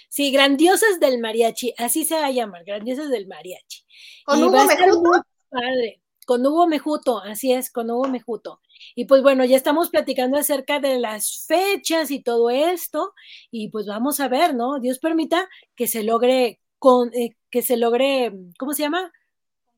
Sí, 0.09 0.31
grandiosas 0.31 1.01
del 1.01 1.19
mariachi, 1.19 1.75
así 1.79 2.05
se 2.05 2.15
va 2.15 2.27
a 2.27 2.31
llamar, 2.31 2.65
grandiosas 2.65 3.11
del 3.11 3.27
mariachi. 3.27 3.85
Con 4.25 4.43
Hugo 4.43 4.65
Mejuto. 4.65 5.27
Padre, 5.49 6.03
con 6.27 6.47
Hugo 6.47 6.67
Mejuto, 6.67 7.19
así 7.21 7.53
es, 7.53 7.71
con 7.71 7.91
Hugo 7.91 8.09
Mejuto. 8.09 8.61
Y 8.95 9.07
pues 9.07 9.23
bueno, 9.23 9.45
ya 9.45 9.57
estamos 9.57 9.91
platicando 9.91 10.39
acerca 10.39 10.81
de 10.81 10.99
las 10.99 11.45
fechas 11.47 12.11
y 12.11 12.23
todo 12.23 12.51
esto, 12.51 13.15
y 13.51 13.71
pues 13.71 13.87
vamos 13.87 14.21
a 14.21 14.29
ver, 14.29 14.55
¿no? 14.55 14.79
Dios 14.81 14.99
permita 14.99 15.49
que 15.75 15.87
se 15.87 16.03
logre, 16.03 16.61
con, 16.79 17.13
eh, 17.15 17.37
que 17.51 17.63
se 17.63 17.77
logre, 17.77 18.33
¿cómo 18.59 18.73
se 18.73 18.83
llama? 18.83 19.13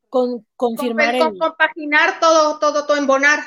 con, 0.08 0.46
confirmar. 0.56 1.18
Con, 1.18 1.38
compaginar 1.38 2.20
todo, 2.20 2.58
todo, 2.58 2.86
todo, 2.86 2.96
embonar. 2.96 3.40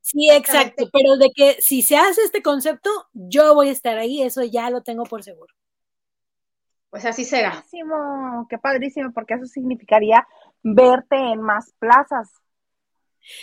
Sí, 0.00 0.30
exacto, 0.30 0.88
pero 0.90 1.16
de 1.16 1.30
que 1.34 1.60
si 1.60 1.82
se 1.82 1.96
hace 1.98 2.22
este 2.22 2.42
concepto, 2.42 2.90
yo 3.12 3.54
voy 3.54 3.68
a 3.68 3.72
estar 3.72 3.98
ahí, 3.98 4.22
eso 4.22 4.42
ya 4.42 4.70
lo 4.70 4.82
tengo 4.82 5.04
por 5.04 5.22
seguro. 5.22 5.52
Pues 6.88 7.04
así 7.04 7.26
será. 7.26 7.50
Padrísimo, 7.50 8.46
qué 8.48 8.58
padrísimo, 8.58 9.12
porque 9.12 9.34
eso 9.34 9.44
significaría 9.44 10.26
verte 10.62 11.16
en 11.16 11.42
más 11.42 11.74
plazas. 11.78 12.30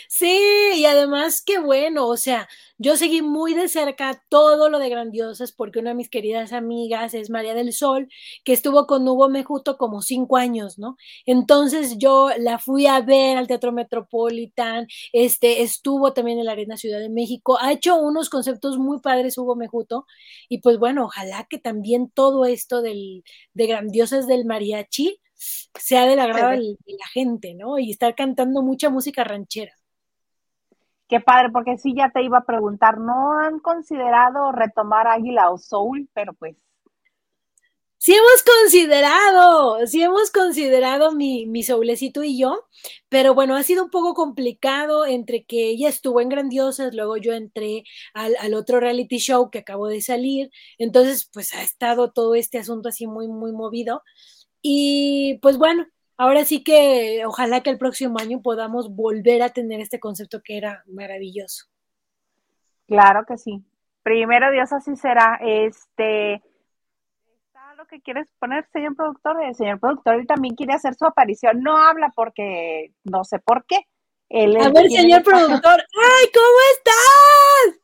Sí, 0.08 0.38
y 0.76 0.84
además 0.86 1.42
qué 1.44 1.58
bueno, 1.58 2.06
o 2.08 2.16
sea, 2.16 2.48
yo 2.78 2.96
seguí 2.96 3.22
muy 3.22 3.54
de 3.54 3.68
cerca 3.68 4.22
todo 4.28 4.68
lo 4.68 4.78
de 4.78 4.88
Grandiosas 4.88 5.52
porque 5.52 5.78
una 5.78 5.90
de 5.90 5.96
mis 5.96 6.08
queridas 6.10 6.52
amigas 6.52 7.14
es 7.14 7.30
María 7.30 7.54
del 7.54 7.72
Sol, 7.72 8.08
que 8.44 8.52
estuvo 8.52 8.86
con 8.86 9.06
Hugo 9.08 9.28
Mejuto 9.28 9.76
como 9.78 10.02
cinco 10.02 10.36
años, 10.36 10.78
¿no? 10.78 10.96
Entonces 11.24 11.98
yo 11.98 12.30
la 12.38 12.58
fui 12.58 12.86
a 12.86 13.00
ver 13.00 13.36
al 13.36 13.46
Teatro 13.46 13.72
Metropolitan, 13.72 14.86
este, 15.12 15.62
estuvo 15.62 16.12
también 16.12 16.38
en 16.38 16.46
la 16.46 16.52
Arena 16.52 16.76
Ciudad 16.76 16.98
de 17.00 17.08
México, 17.08 17.58
ha 17.60 17.72
hecho 17.72 17.96
unos 17.96 18.28
conceptos 18.28 18.78
muy 18.78 19.00
padres 19.00 19.38
Hugo 19.38 19.56
Mejuto, 19.56 20.06
y 20.48 20.58
pues 20.58 20.78
bueno, 20.78 21.04
ojalá 21.06 21.46
que 21.48 21.58
también 21.58 22.10
todo 22.10 22.44
esto 22.44 22.82
del, 22.82 23.24
de 23.54 23.66
Grandiosas 23.66 24.26
del 24.26 24.44
Mariachi, 24.46 25.20
sea 25.36 26.06
del 26.06 26.18
agrado 26.18 26.50
de 26.50 26.76
la 26.86 27.06
gente, 27.12 27.54
¿no? 27.54 27.78
Y 27.78 27.90
estar 27.90 28.14
cantando 28.14 28.62
mucha 28.62 28.90
música 28.90 29.24
ranchera. 29.24 29.72
Qué 31.08 31.20
padre, 31.20 31.50
porque 31.52 31.78
sí 31.78 31.94
ya 31.94 32.10
te 32.10 32.22
iba 32.22 32.38
a 32.38 32.44
preguntar, 32.44 32.98
¿no 32.98 33.38
han 33.38 33.60
considerado 33.60 34.50
retomar 34.50 35.06
Águila 35.06 35.50
o 35.50 35.58
Soul? 35.58 36.08
Pero 36.12 36.32
pues 36.34 36.56
Sí 37.98 38.12
hemos 38.14 38.42
considerado, 38.44 39.86
sí 39.86 40.02
hemos 40.02 40.30
considerado 40.30 41.12
mi, 41.12 41.46
mi 41.46 41.62
soulecito 41.62 42.22
y 42.22 42.38
yo, 42.38 42.64
pero 43.08 43.34
bueno, 43.34 43.56
ha 43.56 43.62
sido 43.62 43.84
un 43.84 43.90
poco 43.90 44.14
complicado 44.14 45.06
entre 45.06 45.44
que 45.44 45.70
ella 45.70 45.88
estuvo 45.88 46.20
en 46.20 46.28
Grandiosas, 46.28 46.94
luego 46.94 47.16
yo 47.16 47.32
entré 47.32 47.84
al, 48.14 48.36
al, 48.38 48.54
otro 48.54 48.80
reality 48.80 49.18
show 49.18 49.50
que 49.50 49.58
acabo 49.60 49.88
de 49.88 50.02
salir, 50.02 50.50
entonces 50.78 51.28
pues 51.32 51.54
ha 51.54 51.62
estado 51.62 52.12
todo 52.12 52.34
este 52.36 52.58
asunto 52.58 52.90
así 52.90 53.06
muy, 53.06 53.28
muy 53.28 53.52
movido. 53.52 54.02
Y 54.68 55.38
pues 55.42 55.58
bueno, 55.58 55.86
ahora 56.16 56.44
sí 56.44 56.64
que 56.64 57.22
ojalá 57.24 57.60
que 57.60 57.70
el 57.70 57.78
próximo 57.78 58.18
año 58.18 58.42
podamos 58.42 58.92
volver 58.92 59.40
a 59.42 59.50
tener 59.50 59.78
este 59.78 60.00
concepto 60.00 60.42
que 60.42 60.58
era 60.58 60.82
maravilloso. 60.88 61.66
Claro 62.88 63.24
que 63.28 63.38
sí. 63.38 63.64
Primero 64.02 64.50
Dios 64.50 64.72
así 64.72 64.96
será. 64.96 65.38
Este, 65.40 66.42
¿está 67.44 67.76
lo 67.76 67.86
que 67.86 68.00
quieres 68.00 68.26
poner, 68.40 68.66
señor 68.72 68.96
productor? 68.96 69.40
El 69.44 69.54
señor 69.54 69.78
productor 69.78 70.14
él 70.16 70.26
también 70.26 70.56
quiere 70.56 70.72
hacer 70.72 70.96
su 70.96 71.06
aparición. 71.06 71.62
No 71.62 71.76
habla 71.76 72.12
porque 72.16 72.92
no 73.04 73.22
sé 73.22 73.38
por 73.38 73.66
qué. 73.66 73.86
a 74.32 74.68
ver, 74.70 74.90
señor 74.90 75.22
productor. 75.22 75.80
¡Ay, 75.94 76.26
cómo 76.34 76.58
estás! 76.74 77.80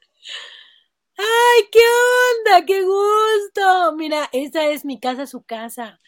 ¡Ay, 1.16 1.68
qué 1.70 1.78
onda! 1.78 2.66
¡Qué 2.66 2.82
gusto! 2.82 3.92
Mira, 3.94 4.28
esa 4.32 4.66
es 4.66 4.84
mi 4.84 4.98
casa, 4.98 5.28
su 5.28 5.44
casa. 5.44 6.00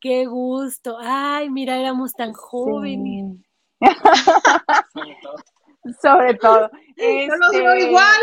Qué 0.00 0.26
gusto. 0.26 0.96
Ay, 1.00 1.50
mira, 1.50 1.76
éramos 1.76 2.12
tan 2.12 2.32
jóvenes. 2.32 3.36
Sobre 6.02 6.34
todo. 6.34 6.70
Yo 6.96 7.36
lo 7.36 7.50
digo 7.50 7.72
este, 7.72 7.88
igual. 7.88 8.20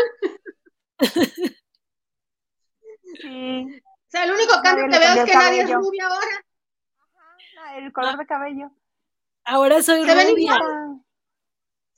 sí. 3.20 3.66
O 3.66 4.08
sea, 4.08 4.24
el 4.24 4.32
único 4.32 4.54
cambio 4.62 4.88
que 4.88 4.98
veo 4.98 5.14
es 5.14 5.24
que 5.24 5.34
nadie 5.34 5.62
es 5.62 5.72
rubia 5.72 6.06
ahora. 6.06 6.44
Ajá, 7.58 7.78
el 7.78 7.92
color 7.92 8.16
de 8.16 8.26
cabello. 8.26 8.70
Ahora 9.44 9.82
soy 9.82 10.04
Se 10.04 10.14
ven 10.14 10.38
igual. 10.38 11.02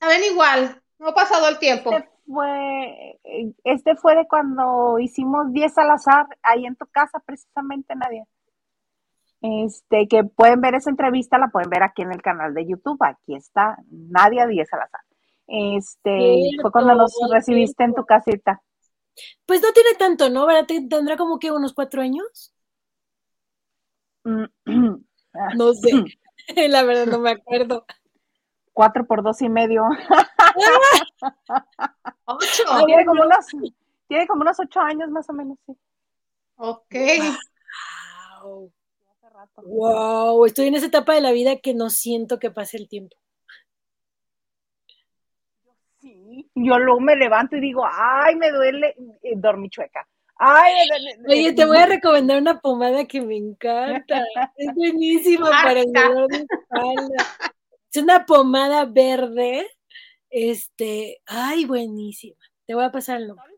Se 0.00 0.08
ven 0.08 0.24
igual. 0.24 0.82
No 0.98 1.08
ha 1.08 1.14
pasado 1.14 1.48
el 1.48 1.58
tiempo. 1.58 1.92
Este 1.92 2.08
fue, 2.26 3.20
este 3.64 3.96
fue 3.96 4.16
de 4.16 4.26
cuando 4.26 4.98
hicimos 4.98 5.52
10 5.52 5.78
al 5.78 5.90
azar 5.90 6.26
ahí 6.42 6.66
en 6.66 6.76
tu 6.76 6.86
casa, 6.86 7.20
precisamente, 7.20 7.94
Nadia. 7.94 8.24
Este, 9.40 10.08
que 10.08 10.24
pueden 10.24 10.60
ver 10.60 10.74
esa 10.74 10.90
entrevista, 10.90 11.38
la 11.38 11.48
pueden 11.48 11.70
ver 11.70 11.82
aquí 11.82 12.02
en 12.02 12.12
el 12.12 12.22
canal 12.22 12.54
de 12.54 12.66
YouTube. 12.66 12.98
Aquí 13.00 13.34
está 13.34 13.78
Nadia 13.90 14.46
Díez 14.46 14.68
Salazar. 14.68 15.00
Este, 15.46 16.50
fue 16.60 16.70
cuando 16.70 16.94
nos 16.94 17.12
recibiste 17.32 17.84
en 17.84 17.94
tu 17.94 18.04
casita. 18.04 18.62
Pues 19.46 19.62
no 19.62 19.72
tiene 19.72 19.94
tanto, 19.98 20.30
¿no? 20.30 20.46
¿Verdad? 20.46 20.66
¿Tendrá 20.66 21.16
como 21.16 21.38
que 21.38 21.50
unos 21.50 21.72
cuatro 21.72 22.02
años? 22.02 22.52
no 24.24 25.72
sé. 25.72 25.90
La 26.68 26.82
verdad 26.82 27.06
no 27.06 27.18
me 27.18 27.30
acuerdo. 27.30 27.84
Cuatro 28.72 29.06
por 29.06 29.22
dos 29.22 29.42
y 29.42 29.48
medio. 29.48 29.82
ocho. 32.24 32.62
Tiene 32.86 33.04
como, 33.04 33.22
unos, 33.22 33.46
tiene 34.06 34.26
como 34.26 34.42
unos 34.42 34.58
ocho 34.60 34.80
años 34.80 35.10
más 35.10 35.28
o 35.28 35.32
menos, 35.32 35.58
sí. 35.66 35.76
Ok. 36.56 36.94
Wow. 38.42 38.72
Wow, 39.56 40.44
estoy 40.46 40.68
en 40.68 40.74
esa 40.74 40.86
etapa 40.86 41.14
de 41.14 41.20
la 41.20 41.32
vida 41.32 41.56
que 41.56 41.74
no 41.74 41.90
siento 41.90 42.38
que 42.38 42.50
pase 42.50 42.76
el 42.76 42.88
tiempo. 42.88 43.16
Sí, 46.00 46.50
yo 46.54 46.78
luego 46.78 47.00
me 47.00 47.16
levanto 47.16 47.56
y 47.56 47.60
digo, 47.60 47.84
ay, 47.90 48.36
me 48.36 48.50
duele, 48.50 48.94
eh, 49.22 49.34
dormí 49.36 49.68
chueca. 49.68 50.06
Ay, 50.40 50.88
Oye, 51.28 51.52
te 51.52 51.64
voy 51.64 51.78
a 51.78 51.86
recomendar 51.86 52.40
una 52.40 52.60
pomada 52.60 53.04
que 53.06 53.20
me 53.20 53.36
encanta. 53.36 54.22
Es 54.56 54.72
buenísima 54.74 55.50
para 55.50 55.80
el 55.80 55.92
dolor 55.92 56.28
de 56.28 56.36
espalda. 56.36 57.26
Es 57.92 58.02
una 58.02 58.24
pomada 58.24 58.84
verde. 58.84 59.66
Este, 60.30 61.20
ay, 61.26 61.64
buenísima. 61.64 62.38
Te 62.66 62.74
voy 62.74 62.84
a 62.84 62.92
pasar 62.92 63.16
el 63.16 63.28
nombre. 63.28 63.52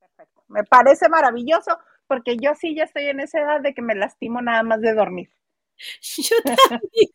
Perfecto. 0.00 0.42
Me 0.48 0.64
parece 0.64 1.08
maravilloso 1.08 1.78
porque 2.06 2.36
yo 2.36 2.54
sí 2.54 2.74
ya 2.74 2.84
estoy 2.84 3.06
en 3.06 3.20
esa 3.20 3.40
edad 3.40 3.60
de 3.60 3.74
que 3.74 3.82
me 3.82 3.94
lastimo 3.94 4.40
nada 4.42 4.62
más 4.62 4.80
de 4.80 4.94
dormir. 4.94 5.30
Yo 6.16 6.36
también. 6.44 7.10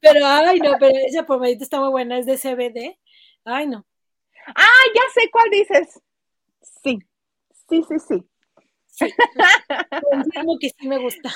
pero, 0.00 0.26
ay, 0.26 0.60
no, 0.60 0.76
pero 0.80 0.96
esa 1.06 1.26
pomadita 1.26 1.62
está 1.62 1.78
muy 1.78 1.90
buena, 1.90 2.18
es 2.18 2.24
de 2.24 2.38
CBD. 2.38 2.98
Ay, 3.44 3.66
no. 3.66 3.86
Ah, 4.46 4.84
ya 4.94 5.02
sé 5.12 5.28
cuál 5.30 5.50
dices. 5.50 6.00
Sí, 6.82 6.98
sí, 7.68 7.82
sí, 7.88 7.98
sí. 7.98 8.24
Sí. 8.86 9.06
que 10.60 10.70
sí 10.70 10.88
me 10.88 10.98
gusta. 10.98 11.30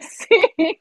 Sí. 0.00 0.80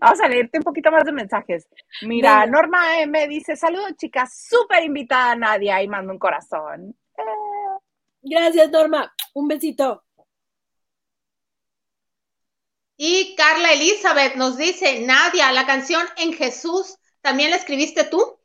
Vamos 0.00 0.20
a 0.20 0.28
leerte 0.28 0.58
un 0.58 0.64
poquito 0.64 0.90
más 0.90 1.04
de 1.04 1.12
mensajes. 1.12 1.66
Mira, 2.02 2.46
Norma 2.46 3.00
M 3.00 3.26
dice, 3.26 3.56
saludos 3.56 3.96
chicas, 3.96 4.46
súper 4.48 4.84
invitada 4.84 5.34
Nadia 5.34 5.82
y 5.82 5.88
mando 5.88 6.12
un 6.12 6.18
corazón. 6.18 6.94
Gracias 8.28 8.72
Norma, 8.72 9.14
un 9.34 9.46
besito. 9.46 10.02
Y 12.96 13.36
Carla 13.36 13.72
Elizabeth 13.72 14.34
nos 14.34 14.56
dice, 14.56 15.00
Nadia, 15.00 15.52
la 15.52 15.64
canción 15.64 16.02
En 16.16 16.32
Jesús, 16.32 16.96
¿también 17.20 17.50
la 17.50 17.56
escribiste 17.56 18.02
tú? 18.04 18.40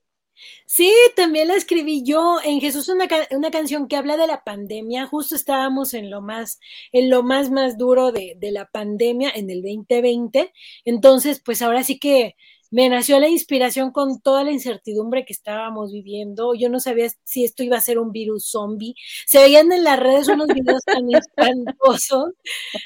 Sí, 0.68 0.94
también 1.16 1.48
la 1.48 1.56
escribí 1.56 2.04
yo 2.04 2.38
en 2.44 2.62
Jesús, 2.62 2.90
una, 2.90 3.08
una 3.32 3.50
canción 3.50 3.88
que 3.88 3.96
habla 3.96 4.18
de 4.18 4.28
la 4.28 4.44
pandemia. 4.44 5.08
Justo 5.08 5.36
estábamos 5.36 5.96
en 5.96 6.12
lo 6.12 6.22
más, 6.22 6.60
en 6.92 7.10
lo 7.10 7.24
más, 7.24 7.50
más 7.50 7.76
duro 7.78 8.12
de, 8.12 8.36
de 8.38 8.52
la 8.52 8.70
pandemia 8.70 9.32
en 9.34 9.50
el 9.50 9.64
2020. 9.64 10.54
Entonces, 10.86 11.42
pues 11.44 11.64
ahora 11.64 11.84
sí 11.84 11.98
que 11.98 12.36
me 12.72 12.88
nació 12.90 13.20
la 13.20 13.28
inspiración 13.28 13.92
con 13.92 14.22
toda 14.22 14.46
la 14.46 14.52
incertidumbre 14.52 15.26
que 15.26 15.34
estábamos 15.34 15.92
viviendo. 15.92 16.54
Yo 16.56 16.70
no 16.70 16.80
sabía 16.80 17.08
si 17.26 17.44
esto 17.44 17.64
iba 17.64 17.78
a 17.78 17.82
ser 17.82 18.00
un 18.00 18.12
virus 18.14 18.50
zombie. 18.50 18.96
Se 19.28 19.40
veían 19.40 19.72
en 19.74 19.84
las 19.84 20.00
redes 20.00 20.30
unos 20.30 20.48
videos 20.48 20.82
tan 20.86 21.04
espantosos 21.14 22.32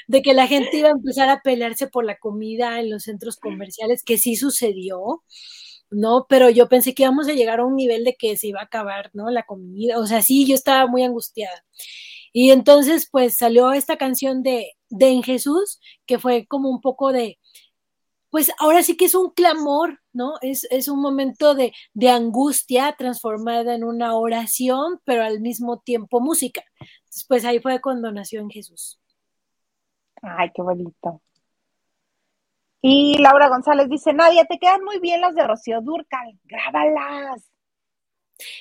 de 0.08 0.22
que 0.22 0.34
la 0.34 0.48
gente 0.48 0.76
iba 0.76 0.88
a 0.88 0.92
empezar 0.92 1.28
a 1.28 1.40
pelearse 1.40 1.86
por 1.86 2.04
la 2.04 2.18
comida 2.18 2.80
en 2.80 2.90
los 2.90 3.04
centros 3.04 3.36
comerciales, 3.36 4.02
que 4.02 4.18
sí 4.18 4.36
sucedió. 4.36 5.22
¿no? 5.90 6.26
Pero 6.28 6.50
yo 6.50 6.68
pensé 6.68 6.94
que 6.94 7.04
íbamos 7.04 7.28
a 7.28 7.32
llegar 7.32 7.60
a 7.60 7.64
un 7.64 7.76
nivel 7.76 8.04
de 8.04 8.16
que 8.16 8.36
se 8.36 8.48
iba 8.48 8.60
a 8.60 8.64
acabar, 8.64 9.10
¿no? 9.14 9.30
La 9.30 9.44
comida, 9.44 10.00
o 10.00 10.06
sea, 10.06 10.20
sí, 10.20 10.44
yo 10.44 10.56
estaba 10.56 10.88
muy 10.88 11.04
angustiada. 11.04 11.64
Y 12.32 12.50
entonces, 12.50 13.08
pues 13.10 13.36
salió 13.36 13.72
esta 13.72 13.96
canción 13.96 14.42
de, 14.42 14.72
de 14.90 15.08
En 15.10 15.22
Jesús, 15.22 15.80
que 16.06 16.18
fue 16.18 16.46
como 16.46 16.70
un 16.70 16.80
poco 16.80 17.12
de, 17.12 17.38
pues 18.30 18.50
ahora 18.58 18.82
sí 18.82 18.96
que 18.96 19.06
es 19.06 19.14
un 19.14 19.30
clamor, 19.30 20.00
¿no? 20.12 20.34
Es, 20.42 20.66
es 20.70 20.88
un 20.88 21.00
momento 21.00 21.54
de, 21.54 21.72
de, 21.94 22.10
angustia 22.10 22.94
transformada 22.98 23.74
en 23.74 23.84
una 23.84 24.14
oración, 24.16 25.00
pero 25.04 25.22
al 25.24 25.40
mismo 25.40 25.78
tiempo 25.80 26.20
música. 26.20 26.62
Entonces, 26.80 27.24
pues 27.28 27.44
ahí 27.44 27.60
fue 27.60 27.80
cuando 27.80 28.10
nació 28.12 28.40
en 28.40 28.50
Jesús. 28.50 29.00
Ay, 30.22 30.50
qué 30.54 30.62
bonito. 30.62 31.22
Y 32.82 33.18
Laura 33.18 33.48
González 33.48 33.88
dice, 33.88 34.12
Nadia, 34.12 34.44
te 34.44 34.58
quedan 34.58 34.84
muy 34.84 35.00
bien 35.00 35.20
las 35.20 35.34
de 35.34 35.46
Rocío 35.46 35.80
Durcal, 35.80 36.38
grábalas. 36.44 37.50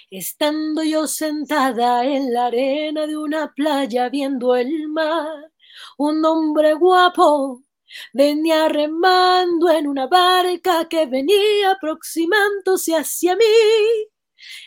Estando 0.09 0.83
yo 0.83 1.05
sentada 1.05 2.05
en 2.05 2.33
la 2.33 2.47
arena 2.47 3.07
de 3.07 3.17
una 3.17 3.53
playa 3.53 4.09
viendo 4.09 4.55
el 4.55 4.87
mar, 4.87 5.51
un 5.97 6.23
hombre 6.23 6.73
guapo 6.73 7.64
venía 8.13 8.67
remando 8.67 9.69
en 9.69 9.87
una 9.87 10.07
barca 10.07 10.87
que 10.89 11.05
venía 11.05 11.71
aproximándose 11.71 12.95
hacia 12.95 13.35
mí. 13.35 13.43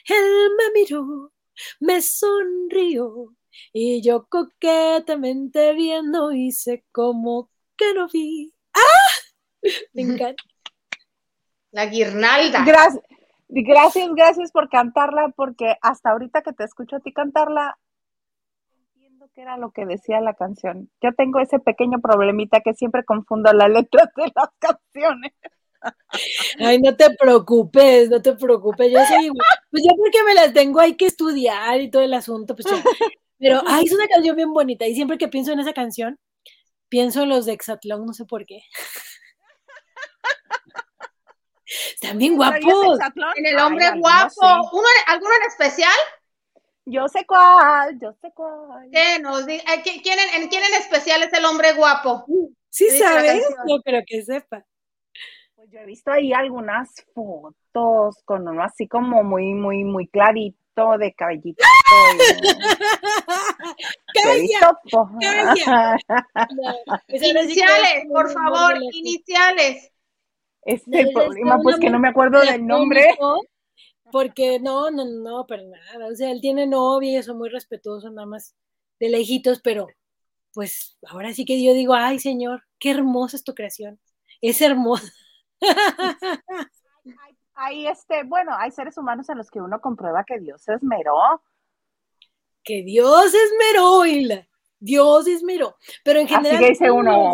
Él 0.07 0.51
me 0.57 0.81
miró, 0.81 1.33
me 1.81 2.01
sonrió 2.03 3.35
y 3.73 4.03
yo 4.03 4.27
coquetamente 4.29 5.73
viendo 5.75 6.33
hice 6.33 6.85
como 6.93 7.51
que 7.77 7.95
no 7.95 8.09
vi. 8.09 8.53
¡Ah! 8.75 9.71
Me 9.93 10.03
encanta. 10.03 10.43
La 11.71 11.87
guirnalda. 11.87 12.65
Gracias, 12.65 13.05
gracias, 13.49 14.09
gracias 14.15 14.53
por 14.53 14.69
cantarla, 14.69 15.33
porque 15.37 15.77
hasta 15.83 16.11
ahorita 16.11 16.43
que 16.43 16.53
te 16.53 16.65
escucho 16.65 16.97
a 16.97 17.01
ti 17.01 17.13
cantarla, 17.13 17.79
que 19.39 19.43
era 19.43 19.57
lo 19.57 19.71
que 19.71 19.87
decía 19.87 20.21
la 20.21 20.35
canción. 20.35 20.91
Yo 21.01 21.13
tengo 21.17 21.39
ese 21.39 21.61
pequeño 21.61 22.01
problemita 22.01 22.61
que 22.61 22.75
siempre 22.75 23.05
confundo 23.05 23.53
las 23.53 23.71
letras 23.71 24.09
de 24.17 24.33
las 24.35 24.49
canciones. 24.59 25.33
Ay, 26.59 26.81
no 26.81 26.97
te 26.97 27.15
preocupes, 27.15 28.11
no 28.11 28.21
te 28.21 28.33
preocupes. 28.33 28.91
Yo 28.91 28.99
soy 29.07 29.27
igual. 29.27 29.47
Pues 29.71 29.85
yo 29.85 29.95
porque 29.97 30.25
me 30.25 30.35
las 30.35 30.53
tengo 30.53 30.81
hay 30.81 30.97
que 30.97 31.07
estudiar 31.07 31.81
y 31.81 31.89
todo 31.89 32.03
el 32.03 32.15
asunto, 32.15 32.57
pues 32.57 32.67
Pero, 33.39 33.63
ay, 33.65 33.85
es 33.85 33.93
una 33.93 34.09
canción 34.09 34.35
bien 34.35 34.53
bonita 34.53 34.89
y 34.89 34.97
siempre 34.97 35.19
que 35.19 35.29
pienso 35.29 35.53
en 35.53 35.61
esa 35.61 35.73
canción, 35.73 36.19
pienso 36.89 37.23
en 37.23 37.29
los 37.29 37.47
de 37.47 37.53
Exatlón, 37.53 38.07
no 38.07 38.15
sé 38.15 38.25
por 38.25 38.45
qué. 38.45 38.63
Están 41.93 42.19
bien 42.19 42.35
guapos. 42.35 42.99
En 43.37 43.47
el 43.47 43.59
hombre 43.61 43.89
guapo. 44.01 44.69
¿Uno, 44.73 44.89
¿Alguno 45.07 45.31
en 45.37 45.49
especial? 45.49 45.95
Yo 46.91 47.07
sé 47.07 47.27
cuál, 47.27 47.99
yo 48.01 48.15
sé 48.15 48.33
cuál. 48.35 48.89
¿Qué 48.91 49.19
nos 49.21 49.47
eh, 49.47 49.63
¿quién, 49.83 50.19
en, 50.19 50.49
¿Quién 50.49 50.63
en 50.65 50.73
especial 50.81 51.23
es 51.23 51.31
el 51.35 51.45
hombre 51.45 51.75
guapo? 51.75 52.25
Sí, 52.71 52.89
sabes, 52.91 53.45
no 53.67 53.83
creo 53.83 54.03
que 54.07 54.23
sepa. 54.23 54.65
Pues 55.55 55.69
yo 55.71 55.81
he 55.81 55.85
visto 55.85 56.11
ahí 56.11 56.33
algunas 56.33 56.89
fotos 57.15 58.23
con 58.25 58.49
uno 58.49 58.63
así 58.63 58.89
como 58.89 59.23
muy, 59.23 59.53
muy, 59.53 59.85
muy 59.85 60.09
clarito 60.09 60.97
de 60.99 61.13
cabellito. 61.13 61.63
iniciales, 67.09 68.07
por 68.09 68.33
favor, 68.33 68.77
iniciales. 68.93 69.93
Este 70.63 71.11
problema, 71.13 71.59
pues 71.63 71.79
que 71.79 71.91
no 71.91 71.99
me 71.99 72.09
acuerdo 72.09 72.41
del 72.41 72.67
nombre. 72.67 73.15
Porque 74.11 74.59
no, 74.61 74.91
no, 74.91 75.05
no, 75.05 75.47
pero 75.47 75.65
nada. 75.65 76.07
O 76.07 76.15
sea, 76.15 76.31
él 76.31 76.41
tiene 76.41 76.67
novia 76.67 77.13
y 77.13 77.17
eso 77.17 77.35
muy 77.35 77.49
respetuoso, 77.49 78.11
nada 78.11 78.27
más 78.27 78.55
de 78.99 79.09
lejitos, 79.09 79.61
pero 79.61 79.89
pues 80.55 80.99
ahora 81.07 81.33
sí 81.33 81.45
que 81.45 81.63
yo 81.63 81.73
digo, 81.73 81.95
ay, 81.95 82.19
señor, 82.19 82.65
qué 82.79 82.91
hermosa 82.91 83.37
es 83.37 83.45
tu 83.45 83.55
creación. 83.55 84.01
Es 84.41 84.61
hermosa. 84.61 85.13
hay, 87.55 87.87
este, 87.87 88.25
bueno, 88.25 88.53
hay 88.57 88.71
seres 88.71 88.97
humanos 88.99 89.29
en 89.29 89.39
los 89.39 89.51
que 89.51 89.61
uno 89.61 89.81
comprueba 89.81 90.25
que 90.25 90.39
Dios 90.39 90.63
se 90.63 90.75
esmeró. 90.75 91.43
Que 92.65 92.83
Dios 92.83 93.33
esmeró, 93.35 94.05
Hilda. 94.05 94.49
Dios 94.81 95.27
esmeró. 95.27 95.77
Pero 96.05 96.21
en 96.21 96.29
general. 96.29 96.57
Así 96.57 96.65
que 96.65 96.71
dice 96.71 96.91
uno, 96.91 97.33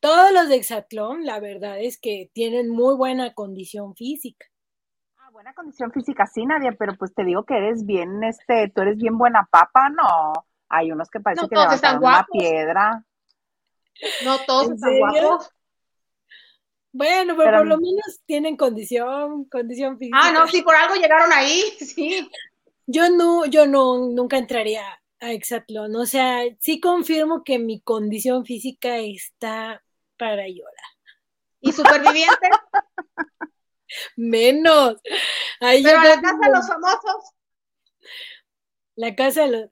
todos 0.00 0.32
los 0.32 0.48
de 0.48 0.56
Exatlón, 0.56 1.24
la 1.24 1.40
verdad 1.40 1.80
es 1.80 1.98
que 1.98 2.30
tienen 2.32 2.68
muy 2.68 2.96
buena 2.96 3.34
condición 3.34 3.94
física. 3.94 4.46
Buena 5.36 5.52
condición 5.52 5.92
física, 5.92 6.26
sí, 6.26 6.46
Nadia, 6.46 6.74
pero 6.78 6.96
pues 6.96 7.12
te 7.12 7.22
digo 7.22 7.44
que 7.44 7.58
eres 7.58 7.84
bien, 7.84 8.24
este, 8.24 8.72
tú 8.74 8.80
eres 8.80 8.96
bien 8.96 9.18
buena 9.18 9.46
papa, 9.50 9.90
no. 9.90 10.32
Hay 10.70 10.90
unos 10.90 11.10
que 11.10 11.20
parece 11.20 11.46
que 11.46 11.54
levantaron 11.54 12.02
una 12.02 12.26
piedra. 12.32 13.04
No 14.24 14.38
todos 14.46 14.70
están 14.70 14.98
guapos. 14.98 15.50
Bueno, 16.90 17.34
pero, 17.36 17.58
por 17.58 17.66
lo 17.66 17.76
menos 17.76 18.22
tienen 18.24 18.56
condición, 18.56 19.44
condición 19.50 19.98
física. 19.98 20.18
Ah, 20.22 20.32
no, 20.32 20.48
sí, 20.48 20.62
por 20.62 20.74
algo 20.74 20.94
llegaron 20.94 21.30
ahí, 21.30 21.60
sí. 21.80 22.30
Yo 22.86 23.10
no, 23.10 23.44
yo 23.44 23.66
no, 23.66 24.08
nunca 24.08 24.38
entraría 24.38 24.84
a 25.20 25.32
Exatlón. 25.32 25.96
O 25.96 26.06
sea, 26.06 26.44
sí 26.60 26.80
confirmo 26.80 27.44
que 27.44 27.58
mi 27.58 27.82
condición 27.82 28.46
física 28.46 28.96
está 29.00 29.82
para 30.16 30.48
llorar. 30.48 30.90
¿Y 31.60 31.72
superviviente? 31.72 32.48
Menos. 34.16 35.00
Pero 35.60 36.02
la 36.02 36.20
casa 36.20 36.38
de 36.42 36.50
los 36.50 36.66
famosos. 36.66 37.32
La 38.94 39.14
casa 39.14 39.42
de 39.42 39.48
los. 39.48 39.70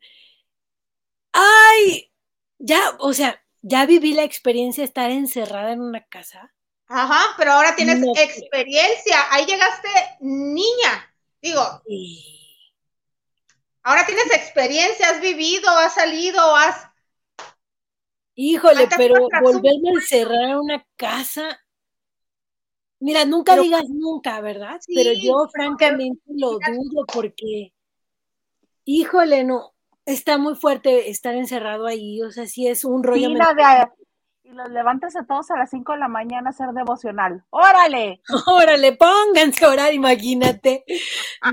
¡Ay! 1.32 2.12
Ya, 2.58 2.96
o 2.98 3.12
sea, 3.12 3.42
ya 3.62 3.86
viví 3.86 4.14
la 4.14 4.22
experiencia 4.22 4.82
de 4.82 4.86
estar 4.86 5.10
encerrada 5.10 5.72
en 5.72 5.80
una 5.80 6.04
casa. 6.04 6.54
Ajá, 6.86 7.34
pero 7.36 7.52
ahora 7.52 7.74
tienes 7.74 8.02
experiencia. 8.16 9.16
Ahí 9.30 9.46
llegaste 9.46 9.88
niña. 10.20 11.14
Digo. 11.40 11.82
Sí 11.86 12.34
Ahora 13.86 14.06
tienes 14.06 14.32
experiencia, 14.32 15.10
has 15.10 15.20
vivido, 15.20 15.68
has 15.68 15.94
salido, 15.94 16.56
has... 16.56 16.88
Híjole, 18.34 18.88
pero 18.96 19.28
volverme 19.42 19.90
a 19.90 20.00
encerrar 20.00 20.42
en 20.44 20.56
una 20.56 20.86
casa... 20.96 21.60
Mira, 23.04 23.26
nunca 23.26 23.54
digas 23.54 23.84
nunca, 23.90 24.40
¿verdad? 24.40 24.80
pero 24.86 25.10
yo 25.12 25.46
francamente 25.52 26.22
lo 26.26 26.52
dudo 26.52 27.04
porque, 27.12 27.74
híjole, 28.86 29.44
no, 29.44 29.74
está 30.06 30.38
muy 30.38 30.54
fuerte 30.54 31.10
estar 31.10 31.34
encerrado 31.34 31.86
ahí, 31.86 32.22
o 32.22 32.30
sea, 32.30 32.46
sí 32.46 32.66
es 32.66 32.82
un 32.82 33.02
rollo. 33.02 33.28
Sí, 33.28 33.36
y 34.44 34.52
los 34.52 34.70
levantas 34.70 35.16
a 35.16 35.26
todos 35.26 35.50
a 35.50 35.58
las 35.58 35.68
5 35.68 35.92
de 35.92 35.98
la 35.98 36.08
mañana 36.08 36.48
a 36.48 36.50
hacer 36.52 36.70
devocional. 36.70 37.44
¡Órale! 37.50 38.22
¡Órale! 38.46 38.96
Pónganse 38.96 39.66
a 39.66 39.68
orar, 39.68 39.92
imagínate. 39.92 40.86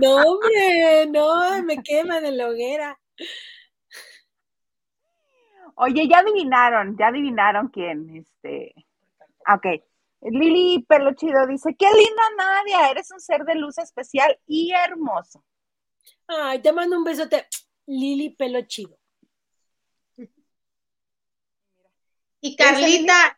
No, 0.02 0.16
hombre, 0.24 1.06
no, 1.08 1.64
me 1.64 1.84
queman 1.84 2.24
en 2.24 2.38
la 2.38 2.48
hoguera. 2.48 2.98
Oye, 5.76 6.08
ya 6.08 6.20
adivinaron, 6.20 6.96
ya 6.98 7.08
adivinaron 7.08 7.68
quién, 7.68 8.16
este. 8.16 8.74
Ok. 9.54 9.84
Lili 10.22 10.86
Pelochido 10.88 11.48
dice, 11.48 11.76
qué 11.78 11.88
linda 11.88 12.24
Nadia, 12.38 12.92
eres 12.92 13.10
un 13.12 13.20
ser 13.20 13.44
de 13.44 13.56
luz 13.56 13.78
especial 13.80 14.40
y 14.46 14.72
hermoso. 14.72 15.44
Ay, 16.28 16.62
te 16.62 16.72
mando 16.72 16.98
un 16.98 17.04
besote, 17.04 17.48
Lili 17.88 18.30
Pelochido. 18.30 18.98
Y 22.40 22.56
Carlita, 22.56 23.38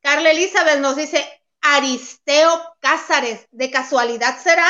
Carla 0.00 0.30
Elizabeth 0.30 0.80
nos 0.80 0.96
dice 0.96 1.24
Aristeo 1.60 2.50
Cázares, 2.80 3.46
¿de 3.52 3.70
casualidad 3.70 4.38
será? 4.38 4.66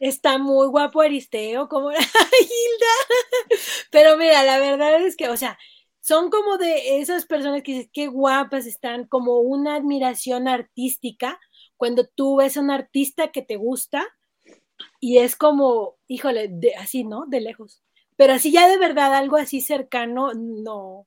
Está 0.00 0.38
muy 0.38 0.66
guapo 0.68 1.00
Aristeo, 1.00 1.68
como 1.68 1.90
la 1.92 1.98
Hilda. 1.98 3.58
Pero 3.90 4.16
mira, 4.16 4.42
la 4.42 4.58
verdad 4.58 5.00
es 5.02 5.16
que, 5.16 5.28
o 5.28 5.36
sea, 5.36 5.58
son 6.04 6.28
como 6.28 6.58
de 6.58 6.98
esas 6.98 7.24
personas 7.24 7.62
que 7.62 7.72
dices, 7.72 7.90
qué 7.90 8.08
guapas 8.08 8.66
están, 8.66 9.06
como 9.06 9.38
una 9.38 9.74
admiración 9.74 10.48
artística. 10.48 11.40
Cuando 11.78 12.06
tú 12.06 12.36
ves 12.36 12.58
a 12.58 12.60
un 12.60 12.70
artista 12.70 13.32
que 13.32 13.40
te 13.40 13.56
gusta 13.56 14.06
y 15.00 15.16
es 15.16 15.34
como, 15.34 15.96
híjole, 16.06 16.48
de, 16.50 16.74
así, 16.74 17.04
¿no? 17.04 17.24
De 17.26 17.40
lejos. 17.40 17.82
Pero 18.16 18.34
así 18.34 18.52
ya 18.52 18.68
de 18.68 18.76
verdad, 18.76 19.14
algo 19.14 19.38
así 19.38 19.62
cercano, 19.62 20.34
no, 20.34 21.06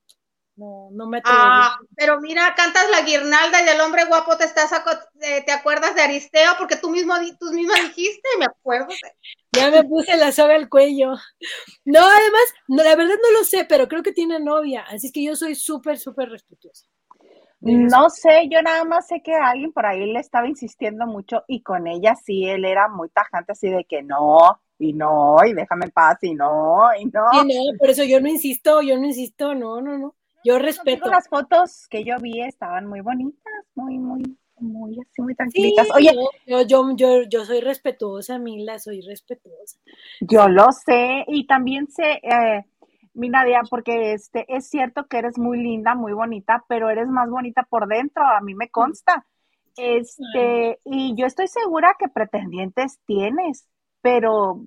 no, 0.58 0.88
no 0.90 1.08
me 1.08 1.18
atrevo. 1.18 1.38
Ah, 1.40 1.78
pero 1.96 2.20
mira, 2.20 2.52
cantas 2.56 2.84
la 2.90 3.02
guirnalda 3.02 3.62
y 3.62 3.64
del 3.64 3.80
hombre 3.80 4.04
guapo 4.06 4.36
te 4.36 4.44
estás 4.44 4.72
eh, 5.20 5.42
te 5.46 5.52
acuerdas 5.52 5.94
de 5.94 6.02
Aristeo 6.02 6.52
porque 6.58 6.76
tú 6.76 6.90
mismo 6.90 7.14
tú 7.38 7.52
misma 7.52 7.74
dijiste, 7.76 8.28
me 8.38 8.46
acuerdo. 8.46 8.88
Ya 9.52 9.70
me 9.70 9.84
puse 9.84 10.16
la 10.16 10.32
soga 10.32 10.56
al 10.56 10.68
cuello. 10.68 11.12
No, 11.84 12.00
además, 12.00 12.54
no, 12.66 12.82
la 12.82 12.96
verdad 12.96 13.14
no 13.22 13.38
lo 13.38 13.44
sé, 13.44 13.64
pero 13.64 13.88
creo 13.88 14.02
que 14.02 14.12
tiene 14.12 14.40
novia, 14.40 14.84
así 14.88 15.06
es 15.06 15.12
que 15.12 15.22
yo 15.22 15.36
soy 15.36 15.54
súper, 15.54 15.98
súper 15.98 16.28
respetuosa. 16.28 16.86
No 17.60 18.08
sé, 18.10 18.48
yo 18.50 18.62
nada 18.62 18.84
más 18.84 19.08
sé 19.08 19.20
que 19.22 19.34
alguien 19.34 19.72
por 19.72 19.84
ahí 19.84 20.12
le 20.12 20.20
estaba 20.20 20.46
insistiendo 20.46 21.06
mucho 21.06 21.44
y 21.48 21.62
con 21.62 21.88
ella 21.88 22.14
sí, 22.14 22.44
él 22.44 22.64
era 22.64 22.88
muy 22.88 23.08
tajante 23.08 23.52
así 23.52 23.68
de 23.68 23.84
que 23.84 24.02
no, 24.02 24.60
y 24.78 24.92
no, 24.92 25.36
y 25.44 25.54
déjame 25.54 25.86
en 25.86 25.90
paz, 25.90 26.18
y 26.22 26.34
no, 26.34 26.88
y 26.98 27.06
no. 27.06 27.24
Y 27.32 27.46
no, 27.46 27.78
por 27.78 27.90
eso 27.90 28.04
yo 28.04 28.20
no 28.20 28.28
insisto, 28.28 28.80
yo 28.82 28.96
no 28.96 29.06
insisto, 29.06 29.54
no, 29.54 29.80
no, 29.80 29.98
no. 29.98 30.14
Yo 30.44 30.58
respeto. 30.58 31.10
Las 31.10 31.28
fotos 31.28 31.86
que 31.88 32.04
yo 32.04 32.16
vi 32.20 32.42
estaban 32.42 32.86
muy 32.86 33.00
bonitas, 33.00 33.52
muy, 33.74 33.98
muy, 33.98 34.22
muy 34.60 34.98
así, 35.00 35.22
muy 35.22 35.34
tranquilitas. 35.34 35.88
Oye, 35.94 36.12
yo, 36.46 36.62
yo, 36.62 36.96
yo, 36.96 37.22
yo, 37.28 37.44
soy 37.44 37.60
respetuosa, 37.60 38.38
Mila, 38.38 38.78
soy 38.78 39.00
respetuosa. 39.00 39.78
Yo 40.20 40.48
lo 40.48 40.70
sé, 40.72 41.24
y 41.28 41.46
también 41.46 41.88
sé, 41.88 42.20
eh, 42.22 42.64
mi 43.14 43.28
Nadia, 43.28 43.62
porque 43.68 44.12
este, 44.12 44.44
es 44.48 44.68
cierto 44.68 45.06
que 45.06 45.18
eres 45.18 45.38
muy 45.38 45.58
linda, 45.60 45.94
muy 45.94 46.12
bonita, 46.12 46.64
pero 46.68 46.88
eres 46.88 47.08
más 47.08 47.28
bonita 47.28 47.66
por 47.68 47.88
dentro, 47.88 48.24
a 48.24 48.40
mí 48.40 48.54
me 48.54 48.68
consta. 48.70 49.26
Este, 49.76 50.80
y 50.84 51.14
yo 51.16 51.26
estoy 51.26 51.46
segura 51.46 51.94
que 51.98 52.08
pretendientes 52.08 52.98
tienes, 53.06 53.68
pero 54.00 54.64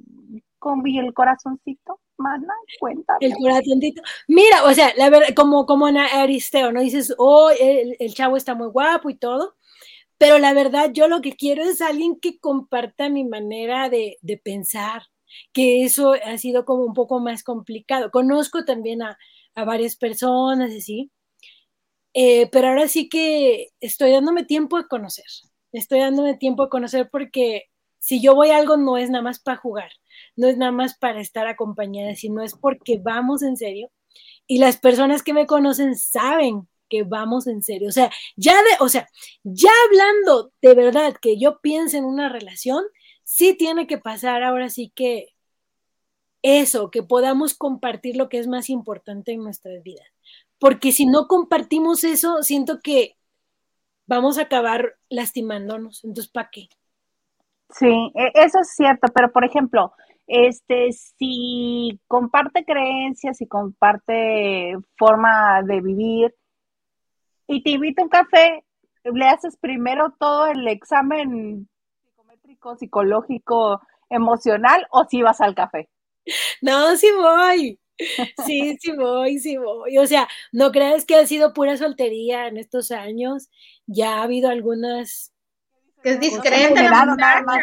con 0.58 0.88
el 0.88 1.14
corazoncito 1.14 2.00
mana, 2.22 2.54
cuenta. 2.80 3.18
El 3.20 3.34
corazoncito. 3.36 4.02
Mira, 4.28 4.64
o 4.66 4.74
sea, 4.74 4.94
la 4.98 5.10
verdad, 5.10 5.34
como, 5.36 5.66
como 5.66 5.88
en 5.88 5.98
Aristeo, 5.98 6.72
¿no? 6.72 6.82
Dices, 6.82 7.14
oh, 7.18 7.50
el, 7.50 7.96
el, 8.00 8.14
chavo 8.14 8.38
está 8.38 8.56
muy 8.56 8.68
guapo 8.68 9.10
y 9.10 9.16
todo, 9.16 9.56
pero 10.18 10.40
la 10.40 10.54
verdad, 10.54 10.92
yo 10.94 11.08
lo 11.08 11.22
que 11.22 11.34
quiero 11.34 11.64
es 11.64 11.82
alguien 11.82 12.20
que 12.20 12.40
comparta 12.40 13.10
mi 13.10 13.26
manera 13.26 13.90
de, 13.90 14.18
de 14.22 14.38
pensar, 14.38 15.04
que 15.54 15.84
eso 15.86 16.14
ha 16.14 16.38
sido 16.38 16.66
como 16.66 16.86
un 16.86 16.94
poco 16.94 17.20
más 17.20 17.44
complicado. 17.44 18.12
Conozco 18.12 18.66
también 18.66 19.02
a, 19.02 19.18
a 19.56 19.66
varias 19.66 19.96
personas, 19.96 20.72
así, 20.74 21.12
eh, 22.14 22.50
pero 22.52 22.70
ahora 22.70 22.88
sí 22.88 23.08
que 23.10 23.70
estoy 23.80 24.12
dándome 24.12 24.44
tiempo 24.44 24.78
de 24.78 24.88
conocer, 24.88 25.26
estoy 25.72 26.00
dándome 26.00 26.36
tiempo 26.36 26.64
de 26.64 26.70
conocer 26.70 27.10
porque 27.10 27.71
si 28.02 28.20
yo 28.20 28.34
voy 28.34 28.50
a 28.50 28.58
algo 28.58 28.78
no 28.78 28.98
es 28.98 29.12
nada 29.12 29.24
más 29.24 29.40
para 29.40 29.58
jugar, 29.58 29.92
no 30.36 30.48
es 30.48 30.58
nada 30.58 30.72
más 30.72 30.98
para 30.98 31.22
estar 31.22 31.46
acompañada, 31.46 32.16
sino 32.16 32.42
es 32.42 32.56
porque 32.56 32.98
vamos 32.98 33.44
en 33.44 33.58
serio. 33.58 33.92
Y 34.48 34.58
las 34.58 34.78
personas 34.78 35.22
que 35.22 35.34
me 35.34 35.46
conocen 35.46 35.96
saben 35.96 36.68
que 36.90 37.04
vamos 37.04 37.46
en 37.46 37.62
serio. 37.62 37.90
O 37.90 37.92
sea, 37.92 38.12
ya 38.36 38.54
de, 38.54 38.70
o 38.80 38.90
sea, 38.90 39.08
ya 39.44 39.70
hablando 39.88 40.52
de 40.64 40.74
verdad 40.74 41.16
que 41.22 41.38
yo 41.40 41.60
piense 41.62 41.98
en 41.98 42.06
una 42.06 42.28
relación, 42.28 42.84
sí 43.24 43.54
tiene 43.54 43.86
que 43.86 44.00
pasar 44.00 44.44
ahora 44.44 44.70
sí 44.72 44.92
que 44.96 45.28
eso, 46.42 46.90
que 46.90 47.04
podamos 47.04 47.54
compartir 47.54 48.18
lo 48.18 48.30
que 48.30 48.40
es 48.40 48.48
más 48.48 48.72
importante 48.72 49.32
en 49.32 49.44
nuestras 49.44 49.84
vidas. 49.84 50.08
Porque 50.58 50.92
si 50.92 51.06
no 51.06 51.28
compartimos 51.28 52.04
eso, 52.04 52.42
siento 52.42 52.80
que 52.82 53.16
vamos 54.08 54.40
a 54.40 54.44
acabar 54.44 54.98
lastimándonos. 55.10 56.04
Entonces, 56.04 56.32
¿para 56.32 56.50
qué? 56.52 56.70
Sí, 57.78 58.12
e, 58.16 58.32
eso 58.36 58.60
es 58.60 58.74
cierto, 58.76 59.08
pero 59.14 59.32
por 59.32 59.46
ejemplo, 59.46 59.94
este, 60.28 60.92
si 60.94 62.00
comparte 62.08 62.64
creencias 62.64 63.42
y 63.42 63.48
comparte 63.48 64.76
forma 64.98 65.62
de 65.64 65.82
vivir 65.82 66.36
y 67.48 67.64
te 67.64 67.72
invita 67.72 68.02
a 68.02 68.06
un 68.06 68.10
café, 68.10 68.64
le 69.04 69.26
haces 69.28 69.58
primero 69.58 70.16
todo 70.20 70.48
el 70.48 70.68
examen 70.68 71.68
psicométrico, 72.04 72.78
psicológico, 72.78 73.82
emocional 74.10 74.88
o 74.92 75.06
si 75.10 75.22
vas 75.22 75.42
al 75.42 75.56
café. 75.56 75.90
No, 76.62 76.96
sí 76.96 77.08
voy. 77.18 77.80
Sí, 78.46 78.78
sí 78.80 78.92
voy, 78.96 79.40
sí 79.40 79.58
voy. 79.58 79.98
O 79.98 80.08
sea, 80.08 80.28
no 80.52 80.72
crees 80.72 81.06
que 81.06 81.16
ha 81.16 81.26
sido 81.28 81.54
pura 81.54 81.78
soltería 81.78 82.48
en 82.48 82.58
estos 82.58 82.92
años. 82.92 83.50
Ya 83.86 84.18
ha 84.18 84.24
habido 84.24 84.50
algunas. 84.50 85.31
Que 86.04 86.12
es 86.12 86.20
discreta. 86.20 87.06
Más. 87.46 87.60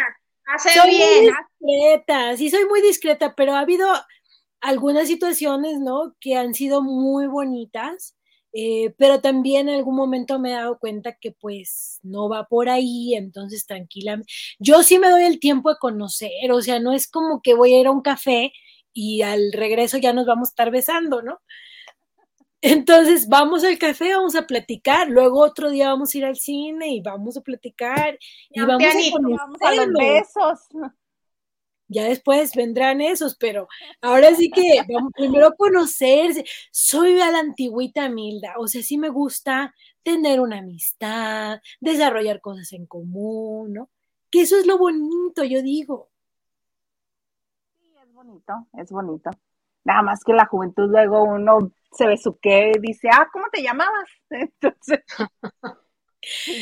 Hace 0.47 0.71
soy 0.71 0.91
bien. 0.91 1.35
Muy 1.61 1.75
discreta, 1.75 2.37
sí 2.37 2.51
soy 2.51 2.65
muy 2.65 2.81
discreta, 2.81 3.35
pero 3.35 3.55
ha 3.55 3.61
habido 3.61 3.87
algunas 4.61 5.09
situaciones, 5.09 5.79
¿no? 5.79 6.17
Que 6.21 6.37
han 6.37 6.55
sido 6.55 6.83
muy 6.83 7.27
bonitas, 7.27 8.17
eh, 8.53 8.95
pero 8.97 9.21
también 9.21 9.69
en 9.69 9.77
algún 9.77 9.95
momento 9.95 10.39
me 10.39 10.51
he 10.51 10.55
dado 10.55 10.79
cuenta 10.79 11.17
que 11.21 11.33
pues 11.33 12.01
no 12.03 12.29
va 12.29 12.45
por 12.47 12.69
ahí, 12.69 13.15
entonces 13.15 13.67
tranquila. 13.67 14.21
Yo 14.59 14.83
sí 14.83 14.99
me 14.99 15.11
doy 15.11 15.25
el 15.25 15.39
tiempo 15.39 15.71
de 15.71 15.79
conocer, 15.79 16.51
o 16.51 16.63
sea, 16.63 16.81
no 16.81 16.93
es 16.93 17.09
como 17.09 17.43
que 17.43 17.55
voy 17.55 17.75
a 17.75 17.81
ir 17.81 17.87
a 17.87 17.91
un 17.91 18.03
café 18.03 18.53
y 18.93 19.23
al 19.23 19.53
regreso 19.53 19.99
ya 19.99 20.13
nos 20.13 20.27
vamos 20.27 20.49
a 20.49 20.53
estar 20.53 20.71
besando, 20.71 21.23
¿no? 21.23 21.41
Entonces 22.61 23.29
vamos 23.29 23.63
al 23.63 23.79
café, 23.79 24.15
vamos 24.15 24.35
a 24.35 24.47
platicar, 24.47 25.09
luego 25.09 25.41
otro 25.41 25.71
día 25.71 25.91
vamos 25.91 26.13
a 26.13 26.19
ir 26.19 26.25
al 26.25 26.37
cine 26.37 26.89
y 26.89 27.01
vamos 27.01 27.37
a 27.37 27.41
platicar 27.41 28.19
y 28.51 28.61
vamos, 28.61 28.83
a, 29.61 29.75
los 29.75 29.93
besos. 29.93 30.69
Ya 31.87 32.05
después 32.05 32.55
vendrán 32.55 33.01
esos, 33.01 33.37
pero 33.37 33.69
ahora 34.03 34.35
sí 34.35 34.51
que 34.51 34.61
vamos 34.93 35.13
primero 35.15 35.47
a 35.47 35.57
conocerse. 35.57 36.45
Soy 36.73 37.21
a 37.21 37.31
la 37.31 37.39
antigüita 37.39 38.09
Milda, 38.09 38.55
o 38.59 38.67
sea, 38.67 38.83
sí 38.83 38.99
me 38.99 39.09
gusta 39.09 39.75
tener 40.03 40.41
una 40.41 40.59
amistad, 40.59 41.61
desarrollar 41.81 42.41
cosas 42.41 42.73
en 42.73 42.87
común, 42.87 43.73
¿no? 43.73 43.91
Que 44.31 44.43
eso 44.43 44.59
es 44.59 44.67
lo 44.67 44.79
bonito, 44.79 45.45
yo 45.45 45.63
digo. 45.63 46.11
Sí, 47.79 47.95
es 48.03 48.13
bonito, 48.13 48.53
es 48.75 48.91
bonito. 48.91 49.31
Nada 49.89 50.03
más 50.03 50.23
que 50.23 50.35
la 50.35 50.45
juventud 50.45 50.91
luego 50.91 51.25
uno 51.25 51.73
se 51.93 52.07
besuque 52.07 52.73
y 52.77 52.79
dice, 52.79 53.09
ah, 53.11 53.27
¿cómo 53.33 53.47
te 53.51 53.63
llamabas? 53.63 54.07
Entonces, 54.31 55.01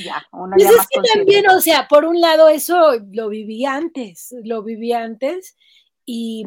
ya, 0.04 0.24
uno 0.30 0.54
pues 0.54 0.70
es 0.70 0.86
que 0.86 1.00
también, 1.12 1.50
o 1.50 1.60
sea, 1.60 1.88
por 1.88 2.04
un 2.04 2.20
lado 2.20 2.48
eso 2.48 2.92
lo 3.10 3.28
viví 3.28 3.64
antes, 3.64 4.32
lo 4.44 4.62
viví 4.62 4.92
antes 4.92 5.56
y 6.04 6.44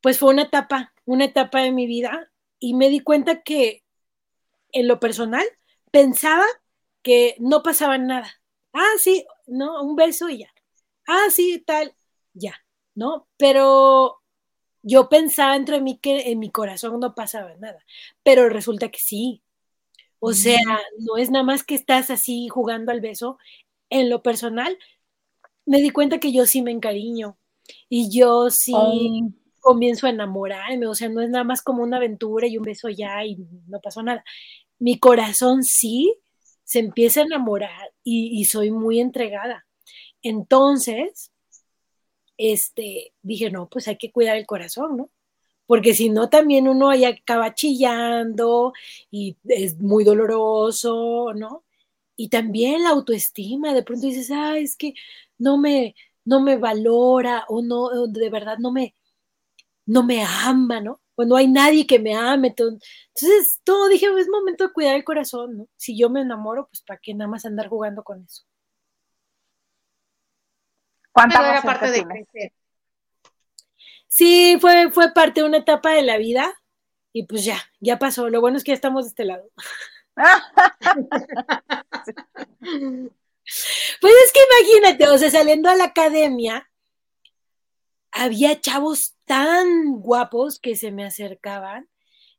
pues 0.00 0.20
fue 0.20 0.32
una 0.32 0.42
etapa, 0.42 0.94
una 1.04 1.24
etapa 1.24 1.62
de 1.62 1.72
mi 1.72 1.88
vida 1.88 2.30
y 2.60 2.74
me 2.74 2.88
di 2.88 3.00
cuenta 3.00 3.42
que 3.42 3.82
en 4.70 4.86
lo 4.86 5.00
personal 5.00 5.44
pensaba 5.90 6.44
que 7.02 7.34
no 7.40 7.64
pasaba 7.64 7.98
nada. 7.98 8.30
Ah, 8.72 8.94
sí, 8.98 9.26
no, 9.48 9.82
un 9.82 9.96
beso 9.96 10.28
y 10.28 10.38
ya. 10.38 10.54
Ah, 11.08 11.26
sí, 11.28 11.60
tal, 11.66 11.92
ya, 12.34 12.54
¿no? 12.94 13.26
Pero 13.36 14.19
yo 14.82 15.08
pensaba 15.08 15.54
dentro 15.54 15.76
de 15.76 15.82
mí 15.82 15.98
que 15.98 16.30
en 16.30 16.38
mi 16.38 16.50
corazón 16.50 17.00
no 17.00 17.14
pasaba 17.14 17.54
nada, 17.56 17.84
pero 18.22 18.48
resulta 18.48 18.90
que 18.90 18.98
sí. 18.98 19.42
O 20.18 20.32
sea, 20.32 20.60
mm. 20.60 21.04
no 21.04 21.16
es 21.16 21.30
nada 21.30 21.44
más 21.44 21.64
que 21.64 21.74
estás 21.74 22.10
así 22.10 22.48
jugando 22.48 22.92
al 22.92 23.00
beso. 23.00 23.38
En 23.90 24.08
lo 24.10 24.22
personal, 24.22 24.78
me 25.66 25.80
di 25.80 25.90
cuenta 25.90 26.20
que 26.20 26.32
yo 26.32 26.46
sí 26.46 26.62
me 26.62 26.70
encariño 26.70 27.38
y 27.88 28.10
yo 28.10 28.50
sí 28.50 28.74
comienzo 29.60 30.06
a 30.06 30.10
enamorarme. 30.10 30.86
O 30.86 30.94
sea, 30.94 31.08
no 31.08 31.20
es 31.22 31.30
nada 31.30 31.44
más 31.44 31.62
como 31.62 31.82
una 31.82 31.96
aventura 31.98 32.46
y 32.46 32.58
un 32.58 32.64
beso 32.64 32.88
ya 32.88 33.24
y 33.24 33.36
no 33.66 33.80
pasó 33.80 34.02
nada. 34.02 34.24
Mi 34.78 34.98
corazón 34.98 35.64
sí 35.64 36.14
se 36.64 36.78
empieza 36.80 37.20
a 37.20 37.24
enamorar 37.24 37.92
y, 38.04 38.40
y 38.40 38.44
soy 38.44 38.70
muy 38.70 39.00
entregada. 39.00 39.66
Entonces, 40.22 41.32
este, 42.40 43.14
dije, 43.22 43.50
no, 43.50 43.68
pues 43.68 43.88
hay 43.88 43.96
que 43.98 44.12
cuidar 44.12 44.36
el 44.36 44.46
corazón, 44.46 44.96
¿no? 44.96 45.10
Porque 45.66 45.94
si 45.94 46.10
no, 46.10 46.28
también 46.30 46.68
uno 46.68 46.90
ahí 46.90 47.04
acaba 47.04 47.54
chillando 47.54 48.72
y 49.10 49.36
es 49.46 49.78
muy 49.80 50.04
doloroso, 50.04 51.32
¿no? 51.34 51.64
Y 52.16 52.28
también 52.30 52.84
la 52.84 52.90
autoestima, 52.90 53.74
de 53.74 53.82
pronto 53.84 54.06
dices, 54.06 54.30
ah, 54.32 54.58
es 54.58 54.76
que 54.76 54.94
no 55.38 55.58
me, 55.58 55.94
no 56.24 56.40
me 56.42 56.56
valora 56.58 57.44
o 57.48 57.62
no, 57.62 57.90
de 58.08 58.30
verdad 58.30 58.58
no 58.58 58.72
me, 58.72 58.94
no 59.86 60.04
me 60.04 60.24
ama, 60.24 60.80
¿no? 60.80 61.00
o 61.20 61.24
no 61.24 61.36
hay 61.36 61.48
nadie 61.48 61.86
que 61.86 61.98
me 61.98 62.14
ame. 62.14 62.48
Entonces, 62.48 63.60
todo 63.64 63.88
dije, 63.88 64.06
es 64.18 64.28
momento 64.28 64.66
de 64.66 64.72
cuidar 64.72 64.96
el 64.96 65.04
corazón, 65.04 65.58
¿no? 65.58 65.68
Si 65.76 65.96
yo 65.98 66.10
me 66.10 66.22
enamoro, 66.22 66.68
pues 66.68 66.82
para 66.82 67.00
qué 67.02 67.14
nada 67.14 67.30
más 67.30 67.44
andar 67.44 67.68
jugando 67.68 68.02
con 68.02 68.22
eso. 68.24 68.44
¿Cuánta 71.12 71.50
era 71.50 71.62
parte 71.62 71.90
de 71.90 72.04
crecer? 72.04 72.52
Sí, 74.08 74.58
fue, 74.60 74.90
fue 74.90 75.12
parte 75.12 75.40
de 75.40 75.46
una 75.46 75.58
etapa 75.58 75.92
de 75.92 76.02
la 76.02 76.18
vida 76.18 76.52
y 77.12 77.26
pues 77.26 77.44
ya, 77.44 77.58
ya 77.80 77.98
pasó. 77.98 78.28
Lo 78.28 78.40
bueno 78.40 78.56
es 78.56 78.64
que 78.64 78.70
ya 78.70 78.74
estamos 78.74 79.04
de 79.04 79.08
este 79.08 79.24
lado. 79.24 79.50
pues 84.00 84.14
es 84.24 84.32
que 84.32 84.40
imagínate, 84.60 85.08
o 85.08 85.18
sea, 85.18 85.30
saliendo 85.30 85.68
a 85.68 85.74
la 85.74 85.84
academia, 85.84 86.68
había 88.12 88.60
chavos 88.60 89.16
tan 89.24 90.00
guapos 90.00 90.58
que 90.58 90.76
se 90.76 90.90
me 90.90 91.04
acercaban. 91.04 91.88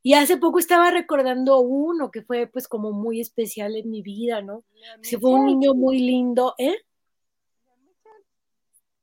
Y 0.04 0.14
hace 0.16 0.38
poco 0.38 0.58
estaba 0.58 0.90
recordando 0.90 1.60
uno 1.60 2.10
que 2.10 2.24
fue 2.24 2.48
pues 2.48 2.68
como 2.68 2.92
muy 2.92 3.22
especial 3.22 3.76
en 3.76 3.90
mi 3.92 4.02
vida, 4.02 4.42
¿no? 4.42 4.64
Se 5.02 5.20
fue 5.20 5.30
un 5.32 5.46
niño 5.46 5.76
muy 5.76 6.00
lindo, 6.00 6.56
¿eh? 6.58 6.76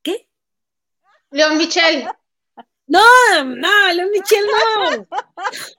¿Qué? 0.03 0.27
León 1.31 1.57
Michel. 1.57 2.07
No, 2.87 3.03
no, 3.43 3.93
León 3.93 4.09
Michel 4.11 4.45
no. 4.45 4.91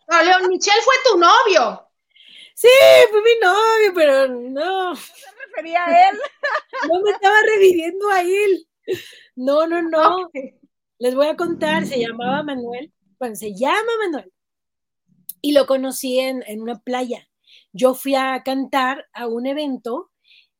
No, 0.08 0.22
León 0.22 0.48
Michel 0.48 0.80
fue 0.84 0.94
tu 1.10 1.18
novio. 1.18 1.86
Sí, 2.54 2.68
fue 3.10 3.22
mi 3.22 3.40
novio, 3.40 3.92
pero 3.94 4.28
no. 4.28 4.90
No 4.90 4.96
se 4.96 5.30
refería 5.46 5.84
a 5.84 6.10
él. 6.10 6.18
No 6.88 7.00
me 7.02 7.10
estaba 7.10 7.36
reviviendo 7.52 8.08
a 8.10 8.22
él. 8.22 8.68
No, 9.34 9.66
no, 9.66 9.82
no. 9.82 10.30
Les 10.98 11.14
voy 11.14 11.26
a 11.26 11.36
contar, 11.36 11.86
se 11.86 11.98
llamaba 11.98 12.42
Manuel. 12.42 12.92
Bueno, 13.18 13.34
se 13.34 13.54
llama 13.54 13.90
Manuel. 14.04 14.32
Y 15.40 15.52
lo 15.52 15.66
conocí 15.66 16.20
en, 16.20 16.44
en 16.46 16.60
una 16.60 16.78
playa. 16.80 17.26
Yo 17.72 17.94
fui 17.94 18.14
a 18.14 18.42
cantar 18.44 19.08
a 19.12 19.26
un 19.26 19.46
evento 19.46 20.12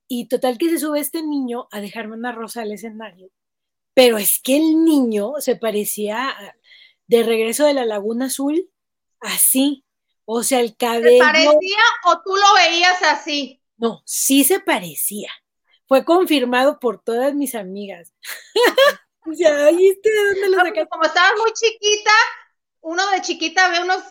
y 0.09 0.26
total 0.26 0.59
que 0.59 0.70
se 0.70 0.78
sube 0.78 0.99
este 0.99 1.22
niño 1.22 1.68
a 1.70 1.80
dejarme 1.80 2.16
una 2.16 2.32
rosa 2.32 2.62
al 2.62 2.72
escenario 2.72 3.30
pero 3.95 4.18
es 4.18 4.41
que 4.41 4.57
el 4.57 4.84
niño 4.84 5.34
se 5.38 5.57
parecía 5.57 6.34
de 7.07 7.22
regreso 7.22 7.64
de 7.64 7.74
la 7.74 7.84
Laguna 7.84 8.26
Azul, 8.26 8.70
así. 9.20 9.84
O 10.24 10.43
sea, 10.43 10.61
el 10.61 10.76
cabello. 10.76 11.24
¿Se 11.24 11.32
parecía 11.32 11.82
o 12.05 12.20
tú 12.22 12.36
lo 12.36 12.55
veías 12.55 13.03
así? 13.03 13.61
No, 13.76 14.03
sí 14.05 14.45
se 14.45 14.61
parecía. 14.61 15.30
Fue 15.88 16.05
confirmado 16.05 16.78
por 16.78 17.03
todas 17.03 17.34
mis 17.34 17.55
amigas. 17.57 18.14
o 19.26 19.34
sea, 19.34 19.70
¿viste 19.70 20.09
de 20.09 20.24
dónde 20.26 20.49
lo 20.51 20.57
sacaste? 20.59 20.88
Como 20.88 21.05
estabas 21.05 21.32
muy 21.36 21.53
chiquita, 21.53 22.12
uno 22.82 23.11
de 23.11 23.22
chiquita 23.22 23.70
ve 23.70 23.82
unos 23.82 24.05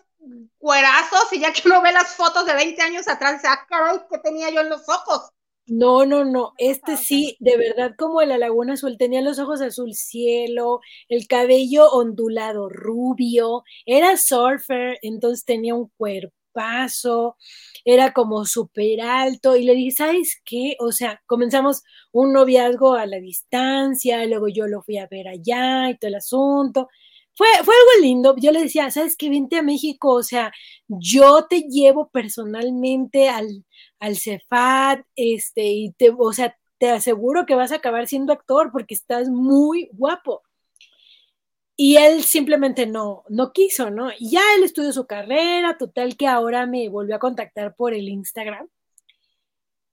cuerazos 0.57 1.31
y 1.31 1.39
ya 1.39 1.53
que 1.53 1.61
uno 1.65 1.81
ve 1.81 1.93
las 1.93 2.15
fotos 2.15 2.45
de 2.45 2.53
20 2.53 2.81
años 2.81 3.07
atrás, 3.07 3.35
dice, 3.35 3.47
ah, 3.47 3.65
¿qué 4.09 4.17
tenía 4.17 4.49
yo 4.49 4.61
en 4.61 4.69
los 4.69 4.87
ojos? 4.89 5.31
No, 5.69 6.03
no, 6.05 6.25
no. 6.25 6.53
Este 6.57 6.97
sí, 6.97 7.37
de 7.39 7.55
verdad, 7.55 7.93
como 7.97 8.21
la 8.23 8.39
Laguna 8.39 8.73
Azul, 8.73 8.97
tenía 8.97 9.21
los 9.21 9.37
ojos 9.37 9.61
azul 9.61 9.93
cielo, 9.93 10.79
el 11.09 11.27
cabello 11.27 11.89
ondulado 11.91 12.69
rubio, 12.69 13.63
era 13.85 14.17
surfer, 14.17 14.97
entonces 15.03 15.45
tenía 15.45 15.75
un 15.75 15.91
cuerpazo, 15.95 17.37
era 17.85 18.13
como 18.13 18.45
súper 18.45 19.01
alto. 19.01 19.55
Y 19.55 19.63
le 19.63 19.75
dije, 19.75 19.91
¿sabes 19.91 20.41
qué? 20.43 20.75
O 20.79 20.91
sea, 20.91 21.21
comenzamos 21.27 21.83
un 22.11 22.33
noviazgo 22.33 22.95
a 22.95 23.05
la 23.05 23.17
distancia, 23.19 24.25
luego 24.25 24.47
yo 24.47 24.65
lo 24.65 24.81
fui 24.81 24.97
a 24.97 25.05
ver 25.07 25.27
allá 25.27 25.91
y 25.91 25.97
todo 25.99 26.09
el 26.09 26.15
asunto. 26.15 26.87
Fue, 27.39 27.47
fue 27.63 27.73
algo 27.73 28.05
lindo. 28.05 28.35
Yo 28.37 28.51
le 28.51 28.61
decía, 28.61 28.91
¿sabes 28.91 29.15
qué? 29.15 29.29
Vente 29.29 29.57
a 29.57 29.63
México, 29.63 30.09
o 30.13 30.23
sea, 30.23 30.51
yo 30.89 31.45
te 31.49 31.61
llevo 31.61 32.09
personalmente 32.09 33.29
al 33.29 33.63
al 33.99 34.17
Cefat, 34.17 35.01
este, 35.15 35.63
y 35.63 35.91
te, 35.93 36.13
o 36.17 36.33
sea, 36.33 36.57
te 36.77 36.89
aseguro 36.89 37.45
que 37.45 37.55
vas 37.55 37.71
a 37.71 37.75
acabar 37.75 38.07
siendo 38.07 38.33
actor 38.33 38.71
porque 38.71 38.93
estás 38.93 39.29
muy 39.29 39.89
guapo. 39.93 40.43
Y 41.75 41.95
él 41.97 42.23
simplemente 42.23 42.85
no, 42.85 43.23
no 43.29 43.53
quiso, 43.53 43.89
¿no? 43.89 44.11
Y 44.17 44.31
ya 44.31 44.41
él 44.57 44.63
estudió 44.63 44.91
su 44.91 45.05
carrera, 45.07 45.77
total 45.77 46.17
que 46.17 46.27
ahora 46.27 46.65
me 46.65 46.89
volvió 46.89 47.15
a 47.15 47.19
contactar 47.19 47.75
por 47.75 47.93
el 47.93 48.09
Instagram. 48.09 48.67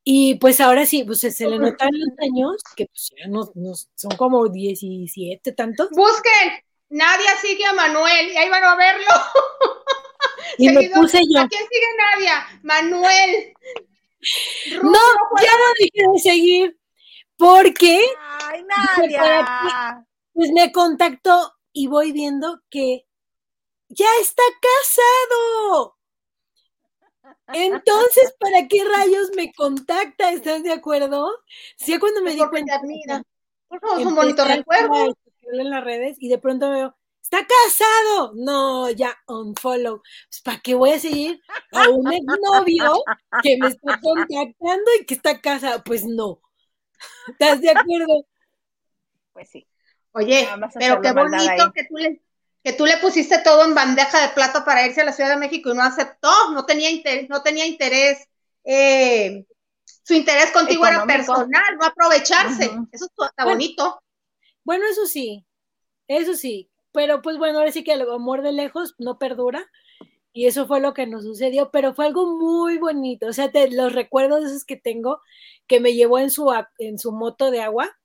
Y 0.03 0.37
pues 0.37 0.61
ahora 0.61 0.87
sí, 0.87 1.05
pues 1.05 1.21
se, 1.21 1.49
le 1.49 1.59
notan 1.59 1.91
los 1.93 2.19
años, 2.21 2.63
que 2.77 2.87
pues 2.87 3.11
ya 3.17 3.29
no, 3.29 3.53
son 3.95 4.17
como 4.17 4.49
17 4.49 5.53
tantos. 5.53 5.91
Busquen, 5.91 6.61
Nadia 6.89 7.37
sigue 7.41 7.65
a 7.65 7.73
Manuel 7.73 8.33
y 8.33 8.37
ahí 8.37 8.49
van 8.49 8.65
a 8.65 8.77
verlo. 8.77 9.07
Y 10.59 10.71
me 10.71 10.89
puse 10.91 11.21
yo. 11.29 11.41
¿A 11.41 11.49
quién 11.49 11.63
sigue 11.69 11.87
Nadia? 11.99 12.61
Manuel 12.63 13.53
no, 14.83 14.99
ya 15.43 15.53
no 15.53 15.73
dije 15.79 16.09
de 16.13 16.19
seguir, 16.19 16.79
porque 17.37 18.01
Ay, 18.43 18.65
Nadia. 18.65 20.05
pues 20.33 20.51
me 20.53 20.73
contactó 20.73 21.55
y 21.73 21.87
voy 21.87 22.13
viendo 22.13 22.61
que 22.71 23.07
ya 23.89 24.09
está 24.21 24.43
casado. 24.61 25.97
Entonces, 27.49 28.35
¿para 28.39 28.67
qué 28.67 28.85
rayos 28.85 29.31
me 29.37 29.53
contacta? 29.53 30.33
¿Estás 30.33 30.63
de 30.63 30.73
acuerdo? 30.73 31.31
Sí, 31.77 31.99
cuando 31.99 32.23
me 32.23 32.35
di 32.35 32.45
cuenta. 32.49 32.81
Mira, 32.83 33.23
por 33.69 33.81
favor, 33.81 34.07
un 34.07 34.15
bonito 34.15 34.45
recuerdo. 34.45 35.17
En 35.53 35.71
las 35.71 35.85
redes 35.85 36.17
y 36.21 36.29
de 36.29 36.39
pronto 36.39 36.71
veo, 36.71 36.97
está 37.23 37.39
casado. 37.47 38.33
No, 38.35 38.91
ya 38.91 39.17
unfollow. 39.27 40.03
Pues, 40.29 40.41
¿Para 40.43 40.61
qué 40.61 40.75
voy 40.75 40.91
a 40.91 40.99
seguir 40.99 41.41
a 41.73 41.89
un 41.89 42.05
novio 42.05 43.03
que 43.43 43.57
me 43.59 43.69
está 43.69 44.01
contactando 44.01 44.91
y 45.01 45.05
que 45.05 45.15
está 45.15 45.41
casado? 45.41 45.83
Pues 45.85 46.05
no. 46.05 46.41
¿Estás 47.29 47.61
de 47.61 47.71
acuerdo? 47.71 48.27
Pues 49.33 49.51
sí. 49.51 49.67
Oye, 50.13 50.49
pero 50.79 51.03
qué 51.03 51.13
bonito 51.13 51.73
que 51.75 51.85
tú, 51.85 51.97
le, 51.99 52.23
que 52.65 52.73
tú 52.73 52.87
le 52.87 52.97
pusiste 52.97 53.39
todo 53.43 53.65
en 53.65 53.75
bandeja 53.75 54.23
de 54.23 54.33
plata 54.33 54.65
para 54.65 54.87
irse 54.87 55.03
a 55.03 55.05
la 55.05 55.13
Ciudad 55.13 55.29
de 55.29 55.37
México 55.37 55.71
y 55.71 55.75
no 55.77 55.83
aceptó, 55.83 56.53
no 56.53 56.65
tenía 56.65 56.91
interés, 56.91 57.29
no 57.29 57.43
tenía 57.43 57.67
interés, 57.67 58.27
eh, 58.65 59.45
su 59.85 60.15
interés 60.15 60.53
contigo 60.53 60.87
era 60.87 61.05
personal, 61.05 61.77
no 61.79 61.85
aprovecharse. 61.85 62.71
Eso 62.93 63.09
está 63.29 63.45
bonito. 63.45 64.01
Bueno, 64.67 64.85
eso 64.91 65.07
sí, 65.07 65.47
eso 66.09 66.35
sí, 66.35 66.71
pero 66.93 67.23
pues 67.23 67.39
bueno, 67.39 67.59
ahora 67.59 67.71
sí 67.71 67.85
que 67.85 67.93
el 67.93 68.03
amor 68.11 68.43
de 68.43 68.53
lejos 68.53 68.97
no 68.99 69.17
perdura. 69.19 69.71
Y 70.33 70.47
eso 70.47 70.67
fue 70.67 70.81
lo 70.81 70.93
que 70.93 71.07
nos 71.07 71.25
sucedió, 71.25 71.71
pero 71.71 71.95
fue 71.95 72.07
algo 72.07 72.27
muy 72.39 72.79
bonito. 72.79 73.29
O 73.29 73.33
sea, 73.33 73.51
los 73.71 73.93
recuerdos 73.95 74.45
esos 74.45 74.65
que 74.65 74.77
tengo, 74.77 75.21
que 75.69 75.81
me 75.81 75.95
llevó 75.95 76.19
en 76.19 76.31
su, 76.31 76.53
en 76.79 76.99
su 76.99 77.13
moto 77.13 77.51
de 77.53 77.63
agua. 77.63 77.97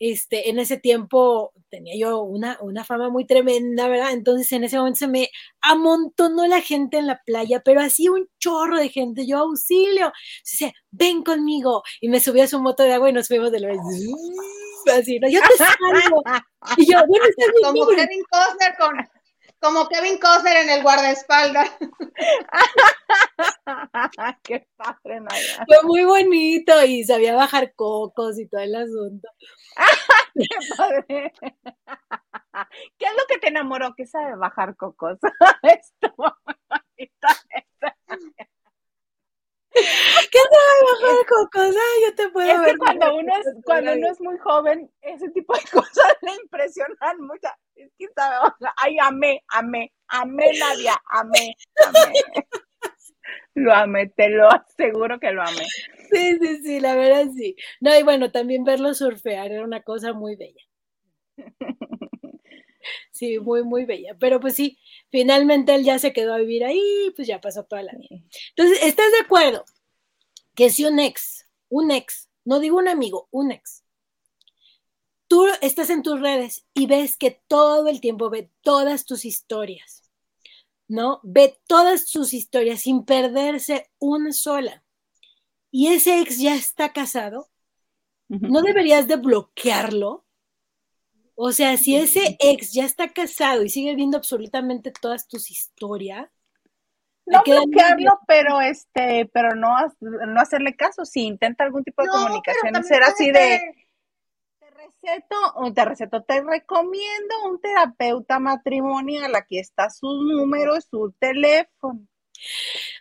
Este, 0.00 0.50
en 0.50 0.58
ese 0.58 0.78
tiempo 0.78 1.52
tenía 1.70 1.94
yo 1.96 2.22
una, 2.22 2.58
una 2.60 2.84
fama 2.84 3.08
muy 3.10 3.26
tremenda, 3.26 3.88
¿verdad? 3.88 4.12
Entonces 4.12 4.50
en 4.52 4.64
ese 4.64 4.78
momento 4.78 4.98
se 4.98 5.08
me 5.08 5.30
amontonó 5.62 6.46
la 6.46 6.60
gente 6.60 6.98
en 6.98 7.06
la 7.06 7.22
playa, 7.24 7.62
pero 7.64 7.80
así 7.82 8.08
un 8.08 8.28
chorro 8.40 8.78
de 8.78 8.88
gente, 8.88 9.26
yo 9.26 9.38
auxilio. 9.38 10.12
Dice, 10.44 10.74
ven 10.90 11.22
conmigo. 11.22 11.82
Y 12.00 12.08
me 12.08 12.20
subí 12.20 12.40
a 12.40 12.48
su 12.48 12.60
moto 12.60 12.82
de 12.82 12.94
agua 12.94 13.10
y 13.10 13.12
nos 13.12 13.28
fuimos 13.28 13.52
de 13.52 13.60
la 13.60 13.68
así, 14.88 15.18
¿no? 15.18 15.28
Yo 15.28 15.40
te 15.40 15.56
salgo. 15.56 16.22
Y 16.76 16.92
yo, 16.92 16.98
bueno, 17.06 17.24
Como 17.62 17.86
Kevin 17.88 18.22
Costner 18.30 18.76
con, 18.78 18.94
como 19.60 19.88
Kevin 19.88 20.18
Costner 20.18 20.56
en 20.56 20.70
el 20.70 20.82
guardaespaldas. 20.82 21.70
Qué 24.42 24.66
padre, 24.76 25.20
Naya. 25.20 25.64
Fue 25.66 25.82
muy 25.84 26.04
bonito 26.04 26.82
y 26.84 27.04
sabía 27.04 27.34
bajar 27.34 27.74
cocos 27.74 28.38
y 28.38 28.48
todo 28.48 28.62
el 28.62 28.74
asunto. 28.74 29.28
Qué 30.34 30.44
padre. 30.76 31.32
¿Qué 32.98 33.06
es 33.06 33.12
lo 33.12 33.24
que 33.28 33.38
te 33.38 33.48
enamoró? 33.48 33.94
¿Qué 33.94 34.06
sabe 34.06 34.34
bajar 34.36 34.76
cocos? 34.76 35.18
¿Qué 40.30 40.38
te 40.38 40.56
va 40.56 41.20
a 41.20 41.26
cocos? 41.26 41.76
Ay, 41.76 42.02
yo 42.04 42.14
te 42.14 42.28
puedo 42.30 42.50
es 42.50 42.60
ver. 42.60 42.72
Que 42.72 42.78
cuando 42.78 43.16
uno 43.16 43.32
es, 43.36 43.46
cuando 43.64 43.92
uno 43.92 44.10
es 44.10 44.20
muy 44.20 44.38
joven, 44.38 44.90
ese 45.02 45.28
tipo 45.30 45.54
de 45.54 45.60
cosas 45.72 46.16
le 46.22 46.34
impresionan 46.34 47.20
mucho. 47.20 47.48
Es 47.74 47.92
que 47.98 48.06
sabe, 48.14 48.52
ay, 48.76 48.98
amé, 49.00 49.42
amé, 49.48 49.92
amé 50.08 50.50
Nadia, 50.58 51.00
amé, 51.06 51.54
amé. 51.86 52.12
Lo 53.54 53.72
amé, 53.74 54.08
te 54.08 54.28
lo 54.28 54.48
aseguro 54.50 55.18
que 55.18 55.30
lo 55.32 55.42
amé. 55.42 55.66
Sí, 56.10 56.38
sí, 56.40 56.62
sí, 56.62 56.80
la 56.80 56.94
verdad 56.94 57.26
sí. 57.34 57.56
No, 57.80 57.96
y 57.96 58.02
bueno, 58.02 58.30
también 58.30 58.64
verlo 58.64 58.94
surfear 58.94 59.50
era 59.50 59.64
una 59.64 59.82
cosa 59.82 60.12
muy 60.12 60.36
bella. 60.36 60.64
Sí, 63.10 63.38
muy, 63.38 63.62
muy 63.62 63.84
bella. 63.84 64.16
Pero 64.18 64.40
pues 64.40 64.54
sí, 64.54 64.78
finalmente 65.10 65.74
él 65.74 65.84
ya 65.84 65.98
se 65.98 66.12
quedó 66.12 66.34
a 66.34 66.38
vivir 66.38 66.64
ahí, 66.64 67.12
pues 67.16 67.28
ya 67.28 67.40
pasó 67.40 67.64
toda 67.64 67.82
la 67.82 67.92
vida. 67.92 68.22
Entonces, 68.56 68.82
¿estás 68.82 69.10
de 69.12 69.20
acuerdo? 69.20 69.64
Que 70.54 70.70
si 70.70 70.84
un 70.84 70.98
ex, 70.98 71.46
un 71.68 71.90
ex, 71.90 72.28
no 72.44 72.58
digo 72.60 72.78
un 72.78 72.88
amigo, 72.88 73.28
un 73.30 73.52
ex, 73.52 73.84
tú 75.30 75.46
estás 75.60 75.90
en 75.90 76.02
tus 76.02 76.20
redes 76.20 76.66
y 76.74 76.88
ves 76.88 77.16
que 77.16 77.40
todo 77.46 77.86
el 77.86 78.00
tiempo 78.00 78.30
ve 78.30 78.50
todas 78.62 79.06
tus 79.06 79.24
historias, 79.24 80.10
¿no? 80.88 81.20
Ve 81.22 81.56
todas 81.68 82.08
sus 82.08 82.34
historias 82.34 82.80
sin 82.80 83.04
perderse 83.04 83.90
una 84.00 84.32
sola. 84.32 84.82
Y 85.70 85.86
ese 85.86 86.20
ex 86.20 86.40
ya 86.40 86.56
está 86.56 86.92
casado, 86.92 87.48
¿no 88.26 88.60
deberías 88.62 89.06
de 89.06 89.16
bloquearlo? 89.16 90.24
O 91.42 91.52
sea, 91.52 91.78
si 91.78 91.96
ese 91.96 92.36
ex 92.38 92.74
ya 92.74 92.84
está 92.84 93.14
casado 93.14 93.62
y 93.62 93.70
sigue 93.70 93.94
viendo 93.94 94.18
absolutamente 94.18 94.92
todas 94.92 95.26
tus 95.26 95.50
historias, 95.50 96.28
no 97.24 97.42
bloquearlo, 97.42 98.20
pero 98.26 98.60
este, 98.60 99.24
pero 99.32 99.54
no, 99.54 99.74
no 100.00 100.38
hacerle 100.38 100.76
caso. 100.76 101.06
Si 101.06 101.22
intenta 101.22 101.64
algún 101.64 101.82
tipo 101.82 102.02
de 102.02 102.08
comunicación, 102.10 102.84
ser 102.84 103.02
así 103.04 103.32
de 103.32 103.58
te 104.58 104.70
receto, 104.70 105.36
o 105.54 105.72
te 105.72 105.82
receto, 105.86 106.22
te 106.24 106.42
recomiendo 106.42 107.34
un 107.46 107.58
terapeuta 107.58 108.38
matrimonial, 108.38 109.34
aquí 109.34 109.58
está 109.58 109.88
su 109.88 110.08
número, 110.08 110.78
su 110.82 111.14
teléfono. 111.18 112.06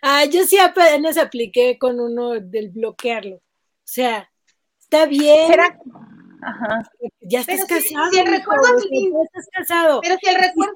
Ah, 0.02 0.24
yo 0.24 0.46
sí 0.46 0.58
apenas 0.58 1.18
apliqué 1.18 1.78
con 1.78 2.00
uno 2.00 2.40
del 2.40 2.70
bloquearlo. 2.70 3.36
O 3.36 3.42
sea, 3.84 4.32
está 4.80 5.08
bien. 5.08 5.52
Ajá. 6.42 6.84
Ya 7.22 7.42
estás 7.42 7.66
casado. 7.66 8.12
Si, 8.12 8.20
el 8.20 8.28
recuerdo 8.28 8.78
es 8.78 8.86
lindo. 8.90 9.24
estás 9.24 9.48
casado. 9.52 10.02
Pero 10.02 10.18
si 10.22 10.30
el 10.30 10.36
recuerdo. 10.36 10.74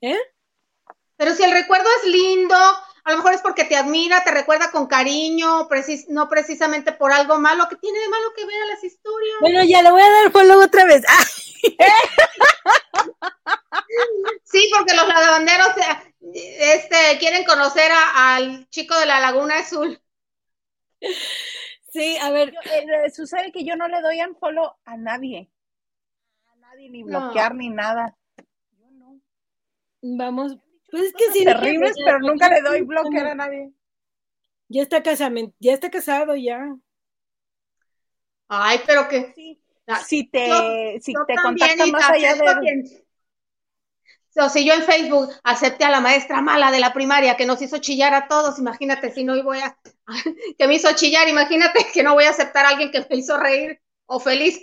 ¿Eh? 0.00 0.18
Pero 1.16 1.34
si 1.34 1.42
el 1.42 1.52
recuerdo 1.52 1.88
es 2.02 2.10
lindo, 2.10 2.56
a 2.56 3.10
lo 3.10 3.18
mejor 3.18 3.34
es 3.34 3.40
porque 3.40 3.64
te 3.64 3.76
admira, 3.76 4.24
te 4.24 4.32
recuerda 4.32 4.70
con 4.70 4.86
cariño, 4.86 5.68
no 6.08 6.28
precisamente 6.28 6.92
por 6.92 7.12
algo 7.12 7.38
malo. 7.38 7.68
¿Qué 7.68 7.76
tiene 7.76 7.98
de 8.00 8.08
malo 8.08 8.32
que 8.36 8.44
vea 8.44 8.66
las 8.66 8.84
historias? 8.84 9.36
Bueno, 9.40 9.64
ya 9.64 9.82
le 9.82 9.90
voy 9.90 10.02
a 10.02 10.10
dar 10.10 10.32
follow 10.32 10.62
otra 10.62 10.84
vez. 10.84 11.04
sí, 14.44 14.70
porque 14.76 14.94
los 14.94 15.06
lavanderos 15.06 15.68
este, 16.32 17.18
quieren 17.18 17.44
conocer 17.44 17.90
al 18.14 18.68
chico 18.70 18.98
de 18.98 19.06
la 19.06 19.20
Laguna 19.20 19.58
Azul. 19.58 20.00
Sí, 21.96 22.18
a 22.20 22.30
ver. 22.30 22.52
Eh, 22.64 23.10
sucede 23.10 23.50
que 23.50 23.64
yo 23.64 23.74
no 23.74 23.88
le 23.88 24.02
doy 24.02 24.20
un 24.20 24.36
follow 24.36 24.76
a 24.84 24.98
nadie. 24.98 25.50
A 26.46 26.56
nadie, 26.56 26.90
ni 26.90 27.02
bloquear, 27.02 27.54
ni 27.54 27.70
nada. 27.70 28.14
Yo 28.78 28.90
no. 28.90 29.18
Vamos, 30.02 30.58
pues 30.90 31.04
es 31.04 31.12
que 31.14 31.32
sí. 31.32 31.44
Terribles, 31.44 31.94
pero 32.04 32.18
nunca 32.18 32.50
le 32.50 32.60
doy 32.60 32.82
bloquear 32.82 33.28
a 33.28 33.34
nadie. 33.34 33.72
Ya 34.68 34.82
está 34.82 35.02
casado, 35.02 35.34
ya 35.58 35.72
está 35.72 35.90
casado 35.90 36.36
ya. 36.36 36.76
Ay, 38.48 38.78
pero 38.86 39.08
que 39.08 39.32
sí. 39.32 39.62
Si 40.04 40.28
te, 40.28 41.00
si 41.00 41.14
te 41.14 41.34
contacta 41.42 41.86
más 41.86 42.10
allá 42.10 42.34
de. 42.34 43.05
O 44.38 44.48
si 44.48 44.66
yo 44.66 44.74
en 44.74 44.82
Facebook 44.82 45.30
acepté 45.44 45.84
a 45.84 45.90
la 45.90 46.00
maestra 46.00 46.42
mala 46.42 46.70
de 46.70 46.80
la 46.80 46.92
primaria 46.92 47.36
que 47.36 47.46
nos 47.46 47.62
hizo 47.62 47.78
chillar 47.78 48.12
a 48.14 48.28
todos, 48.28 48.58
imagínate 48.58 49.10
si 49.12 49.24
no 49.24 49.42
voy 49.42 49.58
a, 49.58 49.78
que 50.58 50.66
me 50.66 50.74
hizo 50.74 50.92
chillar, 50.94 51.28
imagínate 51.28 51.86
que 51.92 52.02
no 52.02 52.14
voy 52.14 52.24
a 52.24 52.30
aceptar 52.30 52.66
a 52.66 52.70
alguien 52.70 52.90
que 52.90 53.06
me 53.08 53.16
hizo 53.16 53.36
reír 53.38 53.80
o 54.06 54.20
feliz. 54.20 54.62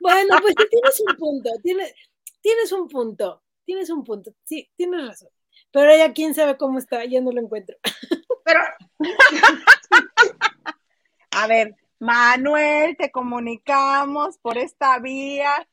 Bueno, 0.00 0.36
pues 0.40 0.54
tienes 0.70 1.00
un 1.06 1.16
punto, 1.16 1.50
tienes, 1.62 1.94
tienes 2.40 2.72
un 2.72 2.88
punto 2.88 3.42
tienes 3.64 3.90
un 3.90 4.04
punto, 4.04 4.34
sí, 4.44 4.70
tienes 4.76 5.06
razón. 5.06 5.28
Pero 5.70 5.96
ya 5.96 6.12
quién 6.12 6.34
sabe 6.34 6.56
cómo 6.56 6.78
está, 6.78 7.04
ya 7.04 7.20
no 7.20 7.32
lo 7.32 7.40
encuentro. 7.40 7.76
Pero. 8.44 8.60
A 11.30 11.46
ver, 11.46 11.74
Manuel, 11.98 12.96
te 12.96 13.10
comunicamos 13.10 14.36
por 14.38 14.58
esta 14.58 14.98
vía. 14.98 15.66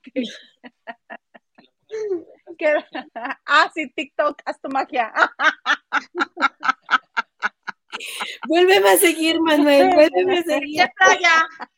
ah, 3.45 3.71
sí, 3.73 3.89
TikTok, 3.89 4.41
haz 4.45 4.59
tu 4.61 4.69
magia. 4.69 5.11
Vuélveme 8.47 8.89
a 8.89 8.97
seguir, 8.97 9.41
Manuel, 9.41 9.89
vuélveme 9.93 10.39
a 10.39 10.43
seguir. 10.43 10.87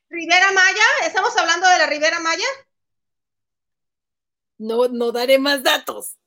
Rivera 0.10 0.52
Maya, 0.52 0.84
¿estamos 1.06 1.36
hablando 1.38 1.68
de 1.68 1.78
la 1.78 1.88
Rivera 1.88 2.20
Maya? 2.20 2.46
no, 4.62 4.88
no 4.88 5.12
daré 5.12 5.40
más 5.40 5.64
datos. 5.64 6.18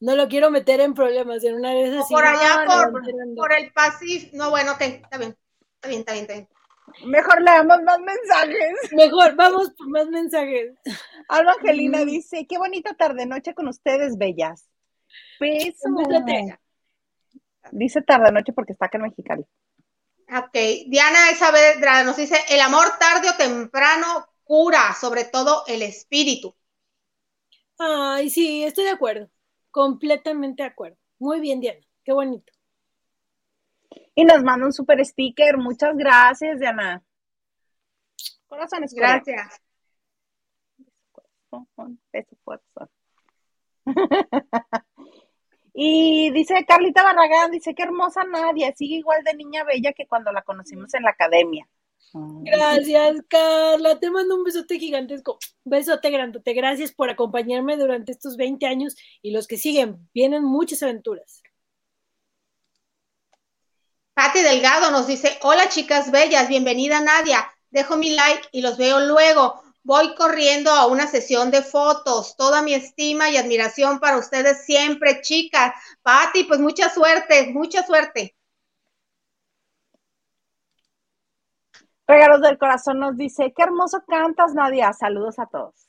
No 0.00 0.16
lo 0.16 0.28
quiero 0.28 0.50
meter 0.50 0.80
en 0.80 0.94
problemas 0.94 1.44
en 1.44 1.54
una 1.54 1.70
de 1.70 1.88
esas. 1.88 2.08
por 2.08 2.24
allá, 2.24 2.64
por, 3.36 3.52
el 3.52 3.72
Pacífico. 3.72 4.36
No, 4.36 4.50
bueno, 4.50 4.72
ok, 4.72 4.80
está 4.80 5.18
bien. 5.18 5.36
Está 5.74 5.88
bien, 5.88 6.00
está 6.00 6.12
bien, 6.12 6.22
está 6.22 6.34
bien. 6.34 6.48
Mejor 7.04 7.42
leamos 7.42 7.82
más 7.82 7.98
mensajes. 8.00 8.74
Mejor, 8.92 9.34
vamos 9.34 9.70
por 9.76 9.88
más 9.88 10.08
mensajes. 10.08 10.74
Alba 11.28 11.52
Angelina 11.52 12.04
dice, 12.04 12.46
qué 12.46 12.58
bonita 12.58 12.94
tarde 12.94 13.26
noche 13.26 13.54
con 13.54 13.68
ustedes, 13.68 14.16
bellas. 14.16 14.68
Beso. 15.40 15.88
Dice 17.72 18.02
tarde 18.02 18.30
noche 18.32 18.52
porque 18.52 18.72
está 18.72 18.86
acá 18.86 18.98
en 18.98 19.04
Mexicali. 19.04 19.44
Ok, 20.28 20.54
Diana 20.86 21.30
Isabel 21.32 21.80
nos 22.04 22.16
dice, 22.16 22.36
el 22.48 22.60
amor 22.60 22.84
tarde 22.98 23.30
o 23.30 23.36
temprano 23.36 24.26
cura, 24.44 24.94
sobre 24.98 25.24
todo 25.24 25.64
el 25.66 25.82
espíritu. 25.82 26.54
Ay, 27.78 28.30
sí, 28.30 28.64
estoy 28.64 28.84
de 28.84 28.90
acuerdo. 28.90 29.28
Completamente 29.70 30.62
de 30.62 30.68
acuerdo. 30.68 30.96
Muy 31.18 31.40
bien, 31.40 31.60
Diana. 31.60 31.80
Qué 32.04 32.12
bonito. 32.12 32.53
Y 34.14 34.24
nos 34.24 34.42
manda 34.42 34.66
un 34.66 34.72
super 34.72 35.04
sticker. 35.04 35.56
Muchas 35.58 35.96
gracias, 35.96 36.60
Diana. 36.60 37.02
Corazones. 38.46 38.94
Gracias. 38.94 39.60
y 45.74 46.30
dice 46.30 46.64
Carlita 46.66 47.02
Barragán, 47.02 47.50
dice 47.50 47.74
qué 47.74 47.82
hermosa 47.82 48.24
Nadia, 48.24 48.72
sigue 48.74 48.96
igual 48.96 49.22
de 49.24 49.34
niña 49.34 49.64
bella 49.64 49.92
que 49.92 50.06
cuando 50.06 50.32
la 50.32 50.42
conocimos 50.42 50.94
en 50.94 51.02
la 51.02 51.10
academia. 51.10 51.68
Gracias, 52.12 53.22
Carla. 53.28 53.98
Te 53.98 54.10
mando 54.10 54.36
un 54.36 54.44
besote 54.44 54.78
gigantesco. 54.78 55.38
Besote 55.64 56.10
grandote. 56.10 56.52
Gracias 56.52 56.92
por 56.92 57.10
acompañarme 57.10 57.76
durante 57.76 58.12
estos 58.12 58.36
20 58.36 58.66
años 58.66 58.94
y 59.20 59.32
los 59.32 59.48
que 59.48 59.56
siguen. 59.56 60.08
Vienen 60.14 60.44
muchas 60.44 60.82
aventuras. 60.82 61.42
Pati 64.14 64.42
Delgado 64.42 64.90
nos 64.92 65.06
dice: 65.08 65.38
Hola, 65.42 65.68
chicas 65.68 66.10
bellas. 66.10 66.48
Bienvenida, 66.48 67.00
Nadia. 67.00 67.50
Dejo 67.70 67.96
mi 67.96 68.14
like 68.14 68.48
y 68.52 68.62
los 68.62 68.78
veo 68.78 69.00
luego. 69.00 69.60
Voy 69.82 70.14
corriendo 70.14 70.70
a 70.70 70.86
una 70.86 71.08
sesión 71.08 71.50
de 71.50 71.62
fotos. 71.62 72.36
Toda 72.36 72.62
mi 72.62 72.74
estima 72.74 73.28
y 73.28 73.36
admiración 73.36 73.98
para 73.98 74.16
ustedes 74.16 74.64
siempre, 74.64 75.20
chicas. 75.20 75.74
Pati, 76.02 76.44
pues 76.44 76.60
mucha 76.60 76.88
suerte, 76.88 77.48
mucha 77.52 77.84
suerte. 77.84 78.36
Regalos 82.06 82.40
del 82.42 82.58
Corazón 82.58 83.00
nos 83.00 83.16
dice, 83.16 83.52
qué 83.56 83.62
hermoso 83.62 84.04
cantas, 84.06 84.54
Nadia. 84.54 84.92
Saludos 84.92 85.38
a 85.38 85.46
todos. 85.46 85.88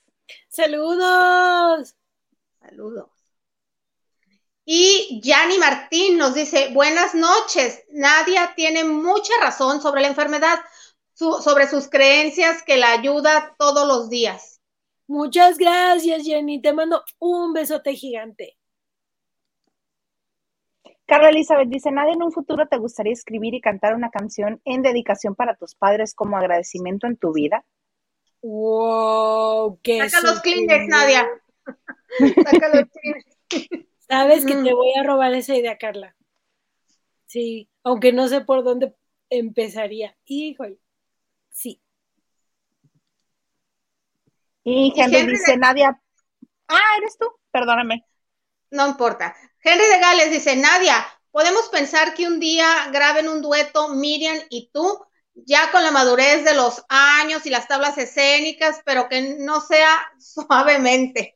Saludos. 0.50 1.96
Saludos. 2.60 3.15
Y 4.68 5.22
Yanni 5.22 5.60
Martín 5.60 6.18
nos 6.18 6.34
dice, 6.34 6.70
buenas 6.74 7.14
noches. 7.14 7.84
Nadia 7.92 8.54
tiene 8.56 8.84
mucha 8.84 9.34
razón 9.40 9.80
sobre 9.80 10.02
la 10.02 10.08
enfermedad, 10.08 10.60
sobre 11.14 11.68
sus 11.68 11.88
creencias 11.88 12.64
que 12.64 12.78
la 12.78 12.92
ayuda 12.92 13.56
todos 13.60 13.88
los 13.88 14.10
días. 14.10 14.60
Muchas 15.06 15.60
gracias, 15.60 16.24
Jenny. 16.24 16.62
Te 16.64 16.74
mando 16.74 17.04
un 17.20 17.54
besote 17.54 17.94
gigante. 17.94 18.58
Carla 21.06 21.30
Elizabeth 21.30 21.70
dice, 21.70 21.92
¿nadie 21.92 22.14
en 22.14 22.24
un 22.24 22.32
futuro 22.32 22.68
te 22.68 22.78
gustaría 22.78 23.14
escribir 23.14 23.54
y 23.54 23.62
cantar 23.62 23.94
una 23.94 24.10
canción 24.10 24.60
en 24.66 24.82
dedicación 24.82 25.36
para 25.36 25.56
tus 25.56 25.76
padres 25.76 26.16
como 26.16 26.38
agradecimiento 26.38 27.06
en 27.06 27.18
tu 27.18 27.32
vida? 27.32 27.64
Wow, 28.42 29.80
qué 29.84 30.10
Saca 30.10 30.28
los 30.28 30.42
Kleenex, 30.42 30.88
Nadia. 30.88 31.28
Saca 32.44 32.70
los 32.70 32.86
Kleenex. 32.90 33.86
Sabes 34.08 34.46
que 34.46 34.56
te 34.56 34.74
voy 34.74 34.94
a 34.98 35.04
robar 35.04 35.34
esa 35.34 35.56
idea, 35.56 35.78
Carla. 35.78 36.16
Sí, 37.26 37.70
aunque 37.84 38.14
no 38.14 38.28
sé 38.28 38.42
por 38.42 38.64
dónde 38.64 38.96
empezaría. 39.30 40.16
Híjole, 40.26 40.80
sí. 41.52 41.82
Y 44.64 44.94
Henry, 44.96 45.28
dice, 45.28 45.58
Nadia, 45.58 46.02
ah, 46.68 46.98
eres 46.98 47.18
tú, 47.18 47.28
perdóname. 47.52 48.06
No 48.72 48.88
importa. 48.88 49.36
Henry 49.64 49.86
de 49.86 50.00
Gales 50.00 50.32
dice, 50.32 50.56
Nadia, 50.56 51.06
podemos 51.32 51.68
pensar 51.70 52.14
que 52.14 52.28
un 52.28 52.40
día 52.40 52.90
graben 52.92 53.30
un 53.30 53.42
dueto 53.42 53.90
Miriam 53.90 54.38
y 54.50 54.70
tú, 54.72 55.06
ya 55.34 55.72
con 55.72 55.84
la 55.84 55.92
madurez 55.92 56.44
de 56.44 56.56
los 56.56 56.84
años 56.90 57.46
y 57.46 57.50
las 57.50 57.68
tablas 57.68 57.98
escénicas, 57.98 58.82
pero 58.86 59.08
que 59.08 59.36
no 59.40 59.62
sea 59.62 59.90
suavemente. 60.20 61.36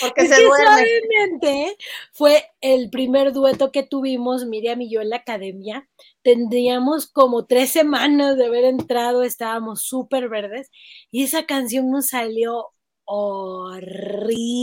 Porque 0.00 0.26
se 0.26 0.36
Suavemente 0.36 1.76
fue 2.12 2.44
el 2.60 2.90
primer 2.90 3.32
dueto 3.32 3.70
que 3.72 3.82
tuvimos 3.82 4.46
Miriam 4.46 4.80
y 4.80 4.90
yo 4.90 5.00
en 5.00 5.10
la 5.10 5.16
academia. 5.16 5.88
Tendríamos 6.22 7.06
como 7.06 7.46
tres 7.46 7.70
semanas 7.70 8.36
de 8.36 8.46
haber 8.46 8.64
entrado, 8.64 9.22
estábamos 9.22 9.82
súper 9.82 10.28
verdes 10.28 10.70
y 11.10 11.24
esa 11.24 11.46
canción 11.46 11.90
nos 11.90 12.08
salió 12.08 12.68
horrible 13.10 14.58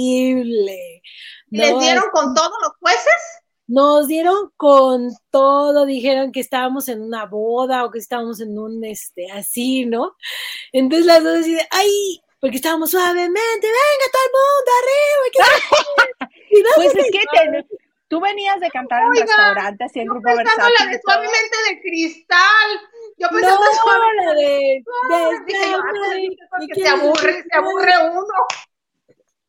¿Les 1.50 1.80
dieron 1.80 2.04
con 2.12 2.34
todos 2.36 2.52
los 2.62 2.74
jueces? 2.80 3.14
Nos 3.68 4.08
dieron 4.08 4.52
con 4.58 5.10
todo, 5.32 5.86
dijeron 5.86 6.32
que 6.32 6.40
estábamos 6.40 6.88
en 6.88 7.02
una 7.02 7.26
boda 7.26 7.84
o 7.84 7.92
que 7.92 7.98
estábamos 7.98 8.40
en 8.40 8.60
un, 8.60 8.84
este, 8.84 9.32
así, 9.32 9.86
¿no? 9.86 10.16
Entonces 10.72 11.08
las 11.08 11.24
dos 11.24 11.38
decían, 11.38 11.66
ay, 11.72 12.22
porque 12.40 12.58
estábamos 12.58 12.92
suavemente, 12.92 13.68
venga 13.68 14.08
todo 14.12 14.24
el 14.26 14.32
mundo, 14.38 14.72
arriba. 14.82 15.26
pues 16.76 16.96
es 16.96 17.12
que 17.12 17.22
tú 18.08 18.22
venías 18.22 18.60
de 18.60 18.70
cantar 18.70 19.04
en 19.04 19.22
restaurantes 19.22 19.96
y 19.96 20.00
en 20.00 20.08
grupo 20.08 20.36
versátil. 20.36 20.74
la 20.80 20.86
de 20.86 21.02
suavemente 21.02 21.58
de 21.70 21.82
cristal. 21.82 22.70
Yo 23.18 23.30
pensando 23.30 23.66
no, 23.66 23.74
suavemente. 23.84 24.26
la 24.26 24.34
de, 24.34 24.84
de, 25.10 25.46
Dije 25.46 25.72
yo, 25.72 25.80
ah, 25.80 26.66
se 26.74 26.88
aburre, 26.88 27.44
se 27.44 27.58
aburre 27.58 27.94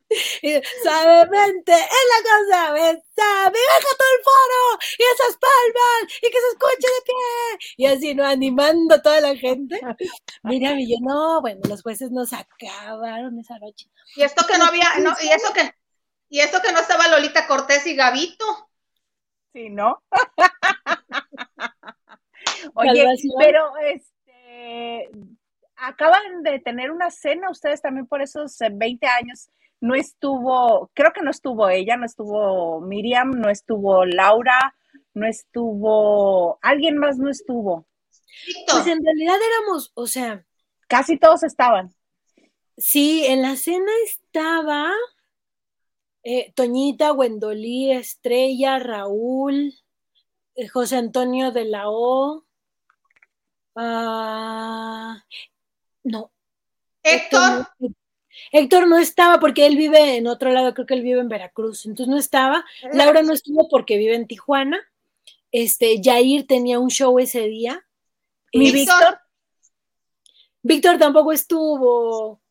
uno. 0.09 0.61
Suavemente 0.83 1.71
en 1.71 1.79
la 1.79 2.21
casa 2.23 2.73
besa, 2.73 3.51
me 3.51 3.59
baja 3.59 3.91
todo 3.97 4.07
el 4.15 4.23
foro 4.23 4.79
y 4.97 5.03
esas 5.03 5.37
palmas 5.37 6.07
y 6.21 6.31
que 6.31 6.39
se 6.39 6.47
escuche 6.47 6.87
de 6.87 7.01
pie. 7.05 7.59
Y 7.77 7.85
así, 7.85 8.15
¿no? 8.15 8.25
Animando 8.25 8.95
a 8.95 9.01
toda 9.01 9.21
la 9.21 9.35
gente. 9.35 9.79
Mira, 10.43 10.73
y 10.77 10.89
yo, 10.89 10.97
no, 11.01 11.41
bueno, 11.41 11.61
los 11.67 11.81
jueces 11.81 12.11
nos 12.11 12.33
acabaron 12.33 13.39
esa 13.39 13.57
noche. 13.59 13.89
Y 14.15 14.23
esto 14.23 14.45
que 14.47 14.57
no 14.57 14.65
había, 14.65 14.97
no, 14.99 15.13
y 15.21 15.29
eso 15.29 15.53
que, 15.53 15.73
y 16.29 16.39
esto 16.39 16.61
que 16.61 16.71
no 16.71 16.79
estaba 16.79 17.07
Lolita 17.07 17.47
Cortés 17.47 17.85
y 17.87 17.95
Gavito. 17.95 18.69
Sí, 19.53 19.69
¿no? 19.69 20.03
Oye, 22.75 23.05
pero 23.39 23.75
este 23.77 25.09
acaban 25.77 26.43
de 26.43 26.59
tener 26.59 26.91
una 26.91 27.09
cena 27.11 27.49
ustedes 27.49 27.81
también 27.81 28.07
por 28.07 28.21
esos 28.21 28.57
20 28.59 29.05
eh, 29.05 29.09
años 29.09 29.49
no 29.79 29.95
estuvo, 29.95 30.89
creo 30.93 31.13
que 31.13 31.21
no 31.21 31.31
estuvo 31.31 31.69
ella, 31.69 31.97
no 31.97 32.05
estuvo 32.05 32.81
Miriam, 32.81 33.31
no 33.31 33.49
estuvo 33.49 34.05
Laura, 34.05 34.75
no 35.13 35.27
estuvo, 35.27 36.59
alguien 36.61 36.97
más 36.97 37.17
no 37.17 37.29
estuvo. 37.29 37.87
Pues 38.69 38.87
en 38.87 39.03
realidad 39.03 39.35
éramos, 39.35 39.91
o 39.95 40.07
sea. 40.07 40.45
Casi 40.87 41.17
todos 41.17 41.43
estaban. 41.43 41.93
Sí, 42.77 43.25
en 43.25 43.41
la 43.41 43.55
cena 43.55 43.91
estaba 44.05 44.91
eh, 46.23 46.51
Toñita, 46.53 47.11
Wendolí, 47.13 47.91
Estrella, 47.91 48.79
Raúl, 48.79 49.73
eh, 50.55 50.67
José 50.67 50.97
Antonio 50.97 51.51
de 51.51 51.65
la 51.65 51.83
O. 51.85 52.45
Ah, 53.75 55.23
no. 56.03 56.31
Héctor. 57.03 57.67
Héctor 57.79 58.06
no 58.87 58.97
estaba 58.97 59.39
porque 59.39 59.65
él 59.65 59.77
vive 59.77 60.17
en 60.17 60.27
otro 60.27 60.51
lado, 60.51 60.73
creo 60.73 60.85
que 60.85 60.93
él 60.93 61.03
vive 61.03 61.19
en 61.19 61.29
Veracruz, 61.29 61.85
entonces 61.85 62.07
no 62.07 62.17
estaba. 62.17 62.65
Laura 62.93 63.21
no 63.21 63.33
estuvo 63.33 63.67
porque 63.69 63.97
vive 63.97 64.15
en 64.15 64.27
Tijuana. 64.27 64.79
Este, 65.51 66.01
Jair 66.03 66.45
tenía 66.45 66.79
un 66.79 66.89
show 66.89 67.17
ese 67.19 67.47
día. 67.47 67.85
¿Mi 68.53 68.71
Víctor? 68.71 69.19
Víctor 70.61 70.97
tampoco 70.97 71.31
estuvo. 71.31 72.41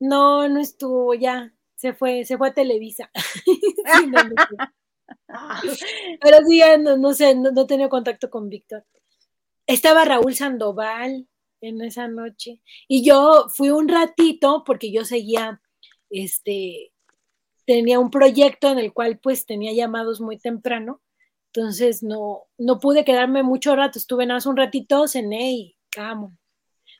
No, 0.00 0.48
no 0.48 0.60
estuvo, 0.60 1.14
ya. 1.14 1.52
Se 1.74 1.92
fue, 1.92 2.24
se 2.24 2.36
fue 2.36 2.48
a 2.48 2.54
Televisa. 2.54 3.10
Pero 6.20 6.38
sí, 6.46 6.58
ya 6.58 6.76
no, 6.78 7.14
sé, 7.14 7.34
no, 7.34 7.50
no 7.50 7.66
tenía 7.66 7.88
contacto 7.88 8.30
con 8.30 8.48
Víctor. 8.48 8.84
Estaba 9.66 10.04
Raúl 10.04 10.34
Sandoval 10.34 11.26
en 11.60 11.80
esa 11.82 12.08
noche. 12.08 12.60
Y 12.86 13.04
yo 13.04 13.46
fui 13.54 13.70
un 13.70 13.88
ratito 13.88 14.62
porque 14.64 14.92
yo 14.92 15.04
seguía, 15.04 15.60
este, 16.10 16.92
tenía 17.66 17.98
un 17.98 18.10
proyecto 18.10 18.70
en 18.70 18.78
el 18.78 18.92
cual 18.92 19.18
pues 19.18 19.46
tenía 19.46 19.72
llamados 19.72 20.20
muy 20.20 20.38
temprano, 20.38 21.00
entonces 21.52 22.02
no, 22.02 22.44
no 22.58 22.78
pude 22.78 23.04
quedarme 23.04 23.42
mucho 23.42 23.74
rato, 23.76 23.98
estuve 23.98 24.26
nada 24.26 24.36
más 24.38 24.46
un 24.46 24.56
ratito, 24.56 25.08
cené 25.08 25.52
y 25.52 25.76
vamos. 25.96 26.32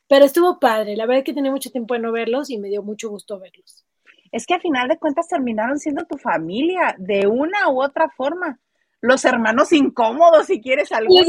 Pero 0.08 0.24
estuvo 0.24 0.58
padre, 0.58 0.96
la 0.96 1.04
verdad 1.06 1.18
es 1.18 1.24
que 1.24 1.34
tenía 1.34 1.50
mucho 1.50 1.70
tiempo 1.70 1.94
de 1.94 2.00
no 2.00 2.12
verlos 2.12 2.50
y 2.50 2.58
me 2.58 2.68
dio 2.68 2.82
mucho 2.82 3.10
gusto 3.10 3.38
verlos. 3.38 3.84
Es 4.32 4.46
que 4.46 4.54
a 4.54 4.60
final 4.60 4.88
de 4.88 4.98
cuentas 4.98 5.28
terminaron 5.28 5.78
siendo 5.78 6.04
tu 6.06 6.16
familia 6.18 6.94
de 6.98 7.26
una 7.26 7.70
u 7.70 7.82
otra 7.82 8.10
forma 8.10 8.58
los 9.00 9.24
hermanos 9.24 9.72
incómodos, 9.72 10.46
si 10.46 10.60
quieres 10.60 10.92
algunos. 10.92 11.26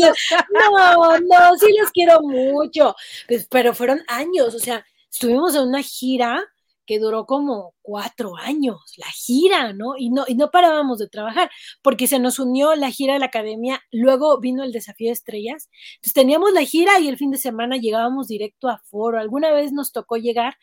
No, 0.53 1.17
no, 1.19 1.57
sí 1.59 1.75
los 1.79 1.91
quiero 1.91 2.21
mucho, 2.21 2.95
pues, 3.27 3.47
pero 3.49 3.73
fueron 3.73 4.01
años, 4.07 4.55
o 4.55 4.59
sea, 4.59 4.85
estuvimos 5.11 5.55
en 5.55 5.63
una 5.63 5.81
gira 5.81 6.43
que 6.85 6.97
duró 6.97 7.27
como 7.27 7.75
cuatro 7.83 8.35
años, 8.35 8.95
la 8.97 9.05
gira, 9.11 9.73
¿no? 9.73 9.95
Y 9.95 10.09
no, 10.09 10.25
y 10.27 10.33
no 10.33 10.49
parábamos 10.49 10.97
de 10.97 11.07
trabajar, 11.07 11.51
porque 11.83 12.07
se 12.07 12.17
nos 12.17 12.39
unió 12.39 12.75
la 12.75 12.89
gira 12.89 13.13
de 13.13 13.19
la 13.19 13.27
academia, 13.27 13.79
luego 13.91 14.39
vino 14.39 14.63
el 14.63 14.71
desafío 14.71 15.09
de 15.09 15.13
estrellas, 15.13 15.69
entonces 15.97 16.13
teníamos 16.13 16.51
la 16.51 16.63
gira 16.63 16.99
y 16.99 17.07
el 17.07 17.17
fin 17.17 17.29
de 17.29 17.37
semana 17.37 17.77
llegábamos 17.77 18.27
directo 18.27 18.69
a 18.69 18.79
foro, 18.79 19.19
alguna 19.19 19.51
vez 19.51 19.71
nos 19.71 19.91
tocó 19.91 20.17
llegar 20.17 20.55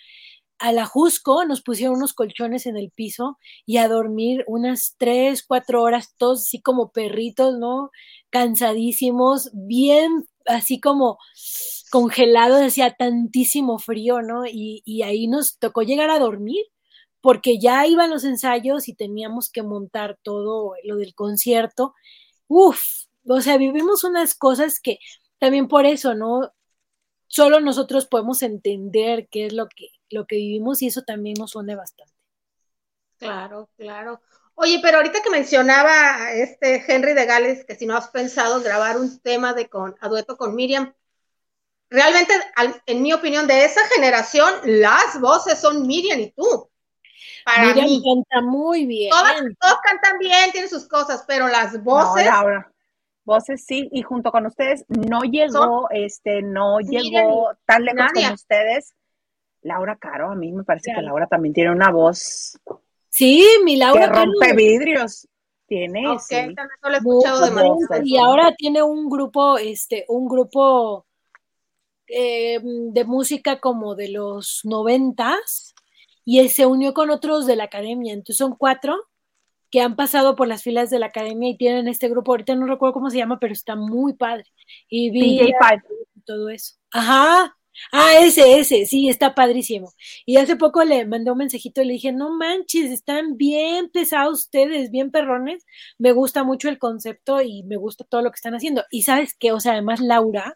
a 0.58 0.72
la 0.72 0.86
Jusco 0.86 1.44
nos 1.44 1.62
pusieron 1.62 1.96
unos 1.96 2.14
colchones 2.14 2.66
en 2.66 2.76
el 2.76 2.90
piso 2.90 3.38
y 3.66 3.78
a 3.78 3.88
dormir 3.88 4.44
unas 4.46 4.94
tres, 4.98 5.44
cuatro 5.46 5.82
horas, 5.82 6.14
todos 6.16 6.42
así 6.42 6.60
como 6.60 6.92
perritos, 6.92 7.58
¿no? 7.58 7.90
Cansadísimos, 8.30 9.50
bien 9.52 10.26
así 10.46 10.80
como 10.80 11.18
congelados, 11.90 12.62
hacía 12.62 12.94
tantísimo 12.94 13.78
frío, 13.78 14.22
¿no? 14.22 14.46
Y, 14.46 14.82
y 14.84 15.02
ahí 15.02 15.28
nos 15.28 15.58
tocó 15.58 15.82
llegar 15.82 16.10
a 16.10 16.18
dormir 16.18 16.64
porque 17.20 17.58
ya 17.58 17.86
iban 17.86 18.10
los 18.10 18.24
ensayos 18.24 18.88
y 18.88 18.94
teníamos 18.94 19.50
que 19.50 19.62
montar 19.62 20.18
todo 20.22 20.74
lo 20.84 20.96
del 20.96 21.14
concierto. 21.14 21.94
Uf, 22.48 22.80
o 23.28 23.40
sea, 23.40 23.58
vivimos 23.58 24.04
unas 24.04 24.34
cosas 24.34 24.80
que 24.80 24.98
también 25.38 25.68
por 25.68 25.86
eso, 25.86 26.14
¿no? 26.14 26.52
Solo 27.28 27.60
nosotros 27.60 28.06
podemos 28.06 28.42
entender 28.42 29.28
qué 29.30 29.46
es 29.46 29.52
lo 29.52 29.68
que 29.68 29.88
lo 30.10 30.26
que 30.26 30.36
vivimos 30.36 30.82
y 30.82 30.88
eso 30.88 31.02
también 31.02 31.36
nos 31.38 31.54
une 31.54 31.74
bastante. 31.74 32.12
Claro, 33.18 33.68
claro. 33.76 34.20
Oye, 34.54 34.78
pero 34.82 34.98
ahorita 34.98 35.22
que 35.22 35.30
mencionaba 35.30 36.32
este 36.32 36.82
Henry 36.86 37.12
de 37.12 37.26
Gales, 37.26 37.64
que 37.66 37.74
si 37.74 37.86
no 37.86 37.96
has 37.96 38.08
pensado 38.08 38.62
grabar 38.62 38.96
un 38.96 39.18
tema 39.20 39.52
de 39.52 39.68
con, 39.68 39.94
a 40.00 40.08
dueto 40.08 40.36
con 40.36 40.54
Miriam, 40.54 40.94
realmente, 41.90 42.32
en 42.86 43.02
mi 43.02 43.12
opinión, 43.12 43.46
de 43.46 43.64
esa 43.64 43.86
generación, 43.88 44.52
las 44.64 45.20
voces 45.20 45.60
son 45.60 45.86
Miriam 45.86 46.20
y 46.20 46.30
tú. 46.30 46.70
Para 47.44 47.66
Miriam 47.66 47.86
mí. 47.86 48.02
canta 48.02 48.46
muy 48.46 48.86
bien. 48.86 49.10
Todos, 49.10 49.76
cantan 49.82 50.18
bien, 50.18 50.50
tienen 50.52 50.70
sus 50.70 50.88
cosas, 50.88 51.24
pero 51.28 51.48
las 51.48 51.82
voces. 51.82 52.26
voces 53.24 53.64
sí, 53.64 53.90
y 53.92 54.02
junto 54.02 54.32
con 54.32 54.46
ustedes 54.46 54.86
no 54.88 55.20
llegó, 55.20 55.88
este, 55.90 56.40
no 56.40 56.80
llegó 56.80 57.50
tan 57.66 57.84
lejos 57.84 58.10
como 58.14 58.34
ustedes 58.34 58.95
Laura 59.66 59.96
Caro, 59.96 60.30
a 60.30 60.34
mí 60.34 60.52
me 60.52 60.64
parece 60.64 60.92
que 60.94 61.02
Laura 61.02 61.26
también 61.26 61.52
tiene 61.52 61.72
una 61.72 61.90
voz. 61.90 62.58
Sí, 63.08 63.44
mi 63.64 63.76
Laura. 63.76 64.08
Que 64.08 64.14
rompe 64.14 64.54
vidrios. 64.54 65.28
Tiene. 65.66 66.04
sí. 66.20 66.36
lo 66.82 66.92
he 66.92 66.96
escuchado 66.96 67.40
de 67.40 68.02
Y 68.04 68.18
ahora 68.18 68.54
tiene 68.56 68.82
un 68.82 69.10
grupo, 69.10 69.58
este, 69.58 70.04
un 70.08 70.28
grupo 70.28 71.06
eh, 72.06 72.60
de 72.62 73.04
música 73.04 73.58
como 73.58 73.96
de 73.96 74.10
los 74.10 74.60
noventas 74.62 75.74
y 76.24 76.48
se 76.48 76.66
unió 76.66 76.94
con 76.94 77.10
otros 77.10 77.46
de 77.46 77.56
la 77.56 77.64
academia. 77.64 78.12
Entonces 78.12 78.36
son 78.36 78.54
cuatro 78.56 78.96
que 79.70 79.80
han 79.80 79.96
pasado 79.96 80.36
por 80.36 80.46
las 80.46 80.62
filas 80.62 80.90
de 80.90 81.00
la 81.00 81.06
academia 81.06 81.50
y 81.50 81.56
tienen 81.56 81.88
este 81.88 82.08
grupo. 82.08 82.30
Ahorita 82.30 82.54
no 82.54 82.66
recuerdo 82.66 82.94
cómo 82.94 83.10
se 83.10 83.16
llama, 83.16 83.40
pero 83.40 83.52
está 83.52 83.74
muy 83.74 84.12
padre. 84.14 84.44
Y 84.88 85.10
DJ 85.10 85.52
todo 86.24 86.48
eso. 86.48 86.74
Ajá, 86.90 87.55
Ah, 87.92 88.12
ese, 88.20 88.58
ese, 88.58 88.86
sí, 88.86 89.08
está 89.08 89.34
padrísimo. 89.34 89.92
Y 90.24 90.36
hace 90.38 90.56
poco 90.56 90.84
le 90.84 91.06
mandé 91.06 91.30
un 91.30 91.38
mensajito 91.38 91.82
y 91.82 91.86
le 91.86 91.92
dije, 91.94 92.12
no 92.12 92.30
manches, 92.36 92.90
están 92.90 93.36
bien 93.36 93.90
pesados 93.90 94.40
ustedes, 94.40 94.90
bien 94.90 95.10
perrones. 95.10 95.64
Me 95.98 96.12
gusta 96.12 96.44
mucho 96.44 96.68
el 96.68 96.78
concepto 96.78 97.40
y 97.42 97.62
me 97.64 97.76
gusta 97.76 98.04
todo 98.04 98.22
lo 98.22 98.30
que 98.30 98.36
están 98.36 98.54
haciendo. 98.54 98.84
Y 98.90 99.02
sabes 99.02 99.34
qué, 99.38 99.52
o 99.52 99.60
sea, 99.60 99.72
además 99.72 100.00
Laura, 100.00 100.54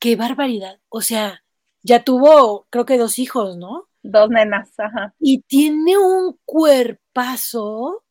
qué 0.00 0.16
barbaridad. 0.16 0.80
O 0.88 1.00
sea, 1.00 1.42
ya 1.82 2.04
tuvo, 2.04 2.66
creo 2.70 2.86
que 2.86 2.98
dos 2.98 3.18
hijos, 3.18 3.56
¿no? 3.56 3.88
Dos 4.02 4.28
nenas, 4.30 4.70
ajá. 4.78 5.14
Y 5.18 5.42
tiene 5.42 5.96
un 5.98 6.38
cuerpazo 6.44 8.04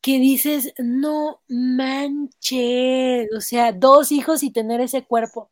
que 0.00 0.18
dices, 0.18 0.72
no 0.78 1.42
manches, 1.48 3.28
o 3.36 3.40
sea, 3.40 3.72
dos 3.72 4.12
hijos 4.12 4.42
y 4.42 4.52
tener 4.52 4.80
ese 4.80 5.04
cuerpo 5.04 5.50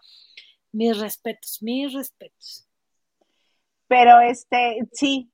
mis 0.77 0.99
respetos, 0.99 1.59
mis 1.63 1.93
respetos. 1.93 2.69
Pero 3.89 4.21
este, 4.21 4.79
sí, 4.93 5.31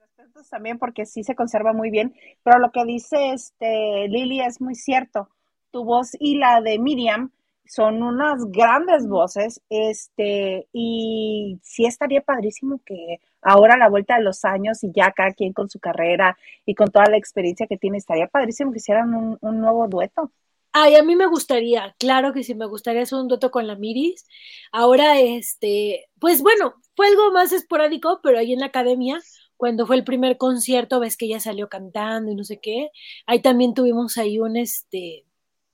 respetos 0.00 0.48
también 0.50 0.78
porque 0.78 1.06
sí 1.06 1.22
se 1.22 1.34
conserva 1.34 1.72
muy 1.72 1.90
bien, 1.90 2.14
pero 2.42 2.58
lo 2.58 2.72
que 2.72 2.84
dice 2.84 3.32
este 3.32 4.08
Lili 4.08 4.40
es 4.40 4.60
muy 4.60 4.74
cierto. 4.74 5.28
Tu 5.70 5.84
voz 5.84 6.10
y 6.18 6.38
la 6.38 6.60
de 6.60 6.78
Miriam 6.78 7.30
son 7.66 8.02
unas 8.02 8.46
grandes 8.50 9.06
voces, 9.06 9.60
este, 9.68 10.66
y 10.72 11.60
sí 11.62 11.84
estaría 11.84 12.22
padrísimo 12.22 12.80
que 12.84 13.20
ahora 13.42 13.74
a 13.74 13.78
la 13.78 13.90
vuelta 13.90 14.16
de 14.16 14.22
los 14.24 14.44
años 14.44 14.82
y 14.82 14.90
ya 14.92 15.12
cada 15.12 15.32
quien 15.32 15.52
con 15.52 15.68
su 15.68 15.78
carrera 15.78 16.36
y 16.64 16.74
con 16.74 16.90
toda 16.90 17.06
la 17.10 17.18
experiencia 17.18 17.66
que 17.66 17.76
tiene, 17.76 17.98
estaría 17.98 18.26
padrísimo 18.26 18.72
que 18.72 18.78
hicieran 18.78 19.14
un 19.40 19.60
nuevo 19.60 19.86
dueto. 19.86 20.32
Ay, 20.72 20.94
a 20.94 21.02
mí 21.02 21.16
me 21.16 21.26
gustaría, 21.26 21.94
claro 21.98 22.32
que 22.32 22.44
sí, 22.44 22.54
me 22.54 22.66
gustaría 22.66 23.02
hacer 23.02 23.18
un 23.18 23.28
dueto 23.28 23.50
con 23.50 23.66
la 23.66 23.74
Miris. 23.76 24.26
Ahora, 24.70 25.18
este, 25.20 26.06
pues 26.20 26.42
bueno, 26.42 26.74
fue 26.94 27.08
algo 27.08 27.32
más 27.32 27.52
esporádico, 27.52 28.20
pero 28.22 28.38
ahí 28.38 28.52
en 28.52 28.60
la 28.60 28.66
academia, 28.66 29.18
cuando 29.56 29.86
fue 29.86 29.96
el 29.96 30.04
primer 30.04 30.36
concierto, 30.38 31.00
ves 31.00 31.16
que 31.16 31.26
ella 31.26 31.40
salió 31.40 31.68
cantando 31.68 32.30
y 32.30 32.36
no 32.36 32.44
sé 32.44 32.60
qué, 32.60 32.90
ahí 33.26 33.40
también 33.42 33.74
tuvimos 33.74 34.18
ahí 34.18 34.38
un, 34.38 34.56
este, 34.56 35.26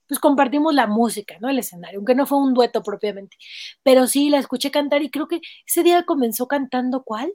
pues 0.08 0.20
compartimos 0.20 0.74
la 0.74 0.86
música, 0.86 1.36
¿no? 1.40 1.50
El 1.50 1.58
escenario, 1.60 1.98
aunque 2.00 2.14
no 2.14 2.26
fue 2.26 2.38
un 2.38 2.54
dueto 2.54 2.82
propiamente, 2.82 3.36
pero 3.82 4.06
sí 4.06 4.30
la 4.30 4.38
escuché 4.38 4.70
cantar 4.70 5.02
y 5.02 5.10
creo 5.10 5.28
que 5.28 5.40
ese 5.66 5.82
día 5.82 6.04
comenzó 6.06 6.48
cantando 6.48 7.04
¿cuál? 7.04 7.34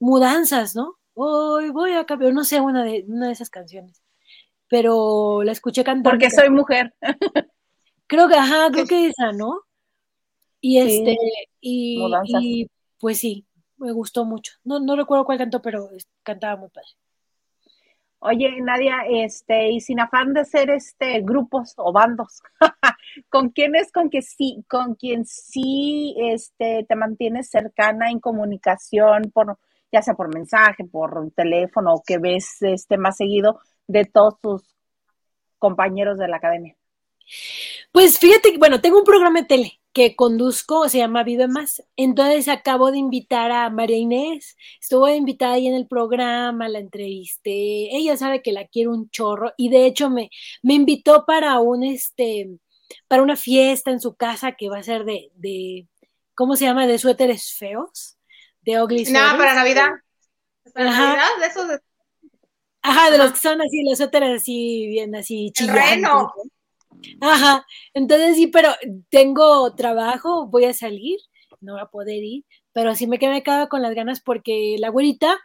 Mudanzas, 0.00 0.76
¿no? 0.76 0.98
Hoy 1.14 1.70
voy 1.70 1.92
a 1.94 2.06
cambiar, 2.06 2.32
no 2.32 2.44
sé, 2.44 2.60
una 2.60 2.84
de, 2.84 3.04
una 3.08 3.26
de 3.26 3.32
esas 3.32 3.50
canciones, 3.50 4.02
pero 4.68 5.42
la 5.42 5.52
escuché 5.52 5.84
cantar. 5.84 6.12
Porque 6.12 6.30
soy 6.30 6.50
mujer. 6.50 6.94
Creo 8.06 8.28
que, 8.28 8.34
ajá, 8.34 8.70
creo 8.70 8.86
que 8.86 9.06
esa, 9.06 9.32
¿no? 9.32 9.62
Y 10.60 10.78
este, 10.78 11.16
y, 11.60 11.98
y, 12.24 12.70
pues 13.00 13.18
sí, 13.18 13.46
me 13.78 13.92
gustó 13.92 14.24
mucho. 14.26 14.52
No, 14.62 14.78
no 14.78 14.94
recuerdo 14.94 15.24
cuál 15.24 15.38
cantó, 15.38 15.62
pero 15.62 15.88
cantaba 16.22 16.56
muy 16.56 16.68
padre. 16.68 16.88
Oye, 18.26 18.58
Nadia, 18.62 19.02
este, 19.06 19.70
y 19.70 19.80
sin 19.82 20.00
afán 20.00 20.32
de 20.32 20.46
ser 20.46 20.70
este 20.70 21.20
grupos 21.20 21.74
o 21.76 21.92
bandos, 21.92 22.40
¿con 23.28 23.50
quién 23.50 23.76
es 23.76 23.92
con 23.92 24.08
que 24.08 24.22
sí, 24.22 24.64
con 24.66 24.94
quien 24.94 25.26
sí 25.26 26.14
este 26.18 26.86
te 26.88 26.96
mantienes 26.96 27.50
cercana 27.50 28.10
en 28.10 28.20
comunicación 28.20 29.30
por 29.30 29.58
ya 29.92 30.00
sea 30.00 30.14
por 30.14 30.34
mensaje, 30.34 30.84
por 30.84 31.30
teléfono 31.36 31.94
o 31.94 32.02
que 32.02 32.16
ves 32.16 32.62
este 32.62 32.96
más 32.96 33.18
seguido 33.18 33.60
de 33.86 34.04
todos 34.04 34.40
tus 34.40 34.62
compañeros 35.58 36.18
de 36.18 36.28
la 36.28 36.36
academia? 36.36 36.76
Pues 37.92 38.18
fíjate, 38.18 38.58
bueno, 38.58 38.80
tengo 38.80 38.98
un 38.98 39.04
programa 39.04 39.40
de 39.40 39.46
tele 39.46 39.80
que 39.92 40.16
conduzco, 40.16 40.88
se 40.88 40.98
llama 40.98 41.22
Vive 41.22 41.46
Más. 41.46 41.82
Entonces 41.96 42.48
acabo 42.48 42.90
de 42.90 42.98
invitar 42.98 43.52
a 43.52 43.70
María 43.70 43.96
Inés, 43.96 44.56
estuvo 44.80 45.08
invitada 45.08 45.54
ahí 45.54 45.68
en 45.68 45.74
el 45.74 45.86
programa, 45.86 46.68
la 46.68 46.80
entrevisté, 46.80 47.96
ella 47.96 48.16
sabe 48.16 48.42
que 48.42 48.52
la 48.52 48.66
quiero 48.66 48.90
un 48.90 49.08
chorro 49.10 49.52
y 49.56 49.68
de 49.68 49.86
hecho 49.86 50.10
me, 50.10 50.30
me 50.62 50.74
invitó 50.74 51.24
para 51.24 51.60
un, 51.60 51.84
este, 51.84 52.58
para 53.06 53.22
una 53.22 53.36
fiesta 53.36 53.92
en 53.92 54.00
su 54.00 54.16
casa 54.16 54.52
que 54.52 54.68
va 54.68 54.78
a 54.78 54.82
ser 54.82 55.04
de, 55.04 55.30
de 55.36 55.86
¿cómo 56.34 56.56
se 56.56 56.64
llama? 56.64 56.86
De 56.86 56.98
suéteres 56.98 57.52
feos, 57.52 58.18
de 58.62 58.82
ugly 58.82 59.04
Nada, 59.04 59.38
para 59.38 59.54
Navidad. 59.54 59.90
¿Para 60.72 60.90
Navidad? 60.90 61.28
De 61.40 61.46
esos 61.46 61.68
de... 61.68 61.80
Ajá, 62.86 63.10
de 63.10 63.16
los 63.18 63.32
que 63.32 63.38
son 63.38 63.62
así, 63.62 63.82
los 63.82 63.96
suéteres 63.98 64.42
así, 64.42 64.86
bien 64.88 65.14
así, 65.16 65.50
chillantes. 65.52 66.04
Ajá, 67.20 67.66
entonces 67.94 68.36
sí, 68.36 68.46
pero 68.48 68.70
tengo 69.10 69.74
trabajo, 69.74 70.46
voy 70.48 70.64
a 70.66 70.74
salir, 70.74 71.18
no 71.60 71.74
voy 71.74 71.82
a 71.82 71.86
poder 71.86 72.22
ir, 72.22 72.44
pero 72.72 72.94
sí 72.94 73.06
me 73.06 73.18
quedé 73.18 73.42
quedado 73.42 73.68
con 73.70 73.82
las 73.82 73.94
ganas 73.94 74.20
porque 74.20 74.76
la 74.78 74.90
güerita, 74.90 75.38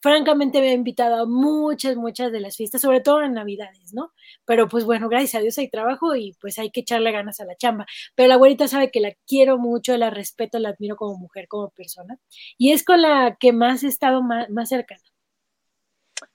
francamente, 0.00 0.60
me 0.60 0.70
ha 0.70 0.72
invitado 0.74 1.22
a 1.22 1.26
muchas, 1.26 1.96
muchas 1.96 2.30
de 2.32 2.40
las 2.40 2.56
fiestas, 2.56 2.82
sobre 2.82 3.00
todo 3.00 3.22
en 3.22 3.34
Navidades, 3.34 3.92
¿no? 3.94 4.12
Pero 4.44 4.68
pues 4.68 4.84
bueno, 4.84 5.08
gracias 5.08 5.36
a 5.36 5.40
Dios 5.42 5.58
hay 5.58 5.68
trabajo 5.70 6.14
y 6.16 6.34
pues 6.40 6.58
hay 6.58 6.70
que 6.70 6.80
echarle 6.80 7.10
ganas 7.12 7.40
a 7.40 7.44
la 7.46 7.56
chamba. 7.56 7.86
Pero 8.14 8.28
la 8.28 8.36
güerita 8.36 8.68
sabe 8.68 8.90
que 8.92 9.00
la 9.00 9.14
quiero 9.26 9.58
mucho, 9.58 9.96
la 9.96 10.10
respeto, 10.10 10.58
la 10.60 10.70
admiro 10.70 10.96
como 10.96 11.18
mujer, 11.18 11.48
como 11.48 11.70
persona, 11.70 12.18
y 12.58 12.72
es 12.72 12.84
con 12.84 13.02
la 13.02 13.36
que 13.40 13.52
más 13.52 13.82
he 13.84 13.88
estado 13.88 14.22
más, 14.22 14.48
más 14.50 14.68
cercana. 14.68 15.02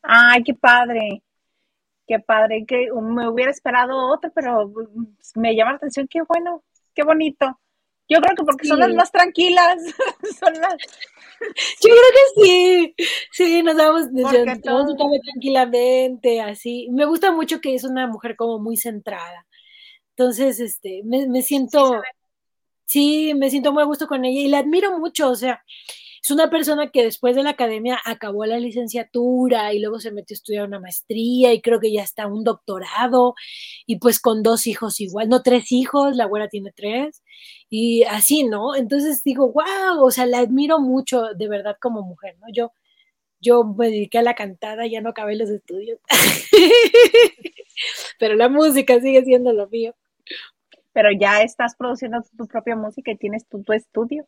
Ay, 0.02 0.44
qué 0.44 0.54
padre 0.54 1.24
qué 2.10 2.20
padre, 2.20 2.66
que 2.68 2.90
me 2.92 3.30
hubiera 3.30 3.52
esperado 3.52 4.12
otra, 4.12 4.32
pero 4.34 4.68
mm, 4.68 5.06
me 5.36 5.56
llama 5.56 5.74
la 5.74 5.78
atención, 5.78 6.08
qué 6.10 6.22
bueno, 6.28 6.64
qué 6.96 7.04
bonito. 7.04 7.46
Yo 8.10 8.20
creo 8.20 8.36
que 8.36 8.44
porque 8.44 8.68
son 8.68 8.80
las 8.80 8.92
más 8.96 9.12
tranquilas. 9.12 9.78
son 10.40 10.56
las... 10.56 10.74
Yo 11.80 11.92
creo 11.92 12.12
que 12.16 12.24
sí. 12.42 12.96
Sí, 13.32 13.62
nos 13.62 13.78
damos, 13.78 14.12
nos 14.12 14.32
tranquilamente, 14.32 16.42
así. 16.42 16.88
Me 16.90 17.06
gusta 17.06 17.32
mucho 17.32 17.62
que 17.62 17.76
es 17.76 17.84
una 17.84 18.08
mujer 18.08 18.36
como 18.36 18.58
muy 18.58 18.78
centrada. 18.78 19.46
Entonces, 20.16 20.60
este, 20.60 21.04
me, 21.06 21.28
me 21.28 21.44
siento, 21.44 22.02
sí, 22.86 23.36
me 23.36 23.52
siento 23.52 23.72
muy 23.72 23.84
a 23.84 23.86
gusto 23.86 24.08
con 24.08 24.26
ella 24.26 24.42
y 24.42 24.48
la 24.48 24.58
admiro 24.58 24.98
mucho. 24.98 25.30
O 25.30 25.36
sea, 25.36 25.64
es 26.24 26.32
una 26.32 26.50
persona 26.50 26.92
que 26.92 27.04
después 27.04 27.36
de 27.36 27.44
la 27.44 27.52
academia 27.52 28.00
acabó 28.06 28.46
la 28.46 28.60
licenciatura 28.60 29.74
y 29.74 29.80
luego 29.80 30.00
se 30.00 30.12
metió 30.12 30.34
a 30.34 30.38
estudiar 30.38 30.68
una 30.68 30.80
maestría 30.80 31.54
y 31.54 31.62
creo 31.62 31.80
que 31.80 31.92
ya 31.92 32.04
está 32.04 32.28
un 32.28 32.44
doctorado 32.44 33.36
y 33.86 33.98
pues 34.00 34.20
con 34.20 34.44
dos 34.44 34.68
hijos 34.68 35.00
igual, 35.00 35.30
no 35.30 35.42
tres 35.44 35.72
hijos, 35.72 36.16
la 36.16 36.26
abuela 36.26 36.48
tiene 36.50 36.72
tres 36.76 37.24
y 37.70 38.04
así, 38.04 38.44
¿no? 38.44 38.76
Entonces 38.76 39.24
digo, 39.24 39.52
wow, 39.52 40.04
o 40.04 40.12
sea, 40.12 40.26
la 40.26 40.40
admiro 40.40 40.80
mucho 40.80 41.24
de 41.36 41.48
verdad 41.48 41.78
como 41.80 42.04
mujer, 42.04 42.36
¿no? 42.40 42.48
Yo, 42.54 42.72
yo 43.42 43.64
me 43.64 43.88
dediqué 43.88 44.20
a 44.20 44.24
la 44.24 44.36
cantada, 44.36 44.88
ya 44.88 45.02
no 45.02 45.10
acabé 45.12 45.36
los 45.36 45.50
estudios, 45.50 46.00
pero 48.20 48.36
la 48.36 48.50
música 48.50 49.00
sigue 49.00 49.24
siendo 49.24 49.54
lo 49.54 49.68
mío. 49.70 49.96
Pero 50.92 51.10
ya 51.12 51.44
estás 51.44 51.76
produciendo 51.76 52.22
tu 52.38 52.48
propia 52.48 52.76
música 52.76 53.12
y 53.12 53.18
tienes 53.18 53.48
tu, 53.48 53.64
tu 53.64 53.74
estudio. 53.74 54.26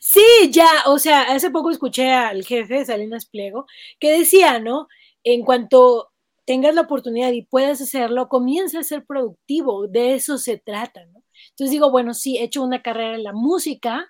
Sí, 0.00 0.20
ya, 0.50 0.66
o 0.86 0.98
sea, 0.98 1.22
hace 1.22 1.50
poco 1.50 1.70
escuché 1.70 2.12
al 2.12 2.44
jefe 2.44 2.84
Salinas 2.84 3.26
Pliego 3.26 3.66
que 3.98 4.10
decía, 4.18 4.58
¿no? 4.60 4.88
En 5.24 5.44
cuanto 5.44 6.12
tengas 6.44 6.74
la 6.74 6.82
oportunidad 6.82 7.32
y 7.32 7.42
puedas 7.42 7.80
hacerlo, 7.80 8.28
comienza 8.28 8.78
a 8.80 8.84
ser 8.84 9.04
productivo, 9.04 9.88
de 9.88 10.14
eso 10.14 10.38
se 10.38 10.58
trata, 10.58 11.04
¿no? 11.06 11.22
Entonces 11.50 11.70
digo, 11.72 11.90
bueno, 11.90 12.14
sí, 12.14 12.38
he 12.38 12.44
hecho 12.44 12.62
una 12.62 12.82
carrera 12.82 13.16
en 13.16 13.24
la 13.24 13.32
música 13.32 14.06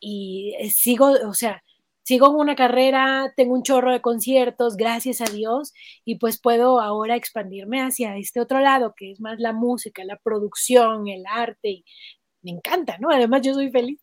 y 0.00 0.54
eh, 0.58 0.70
sigo, 0.70 1.12
o 1.26 1.34
sea, 1.34 1.62
sigo 2.04 2.30
una 2.30 2.54
carrera, 2.56 3.32
tengo 3.36 3.54
un 3.54 3.62
chorro 3.62 3.92
de 3.92 4.00
conciertos, 4.02 4.76
gracias 4.76 5.20
a 5.20 5.24
Dios, 5.26 5.72
y 6.04 6.16
pues 6.16 6.40
puedo 6.40 6.80
ahora 6.80 7.16
expandirme 7.16 7.80
hacia 7.82 8.16
este 8.16 8.40
otro 8.40 8.60
lado, 8.60 8.94
que 8.96 9.10
es 9.12 9.20
más 9.20 9.38
la 9.40 9.52
música, 9.52 10.04
la 10.04 10.18
producción, 10.18 11.08
el 11.08 11.24
arte, 11.26 11.68
y 11.70 11.84
me 12.42 12.52
encanta, 12.52 12.98
¿no? 12.98 13.10
Además, 13.10 13.42
yo 13.42 13.54
soy 13.54 13.70
feliz. 13.70 14.00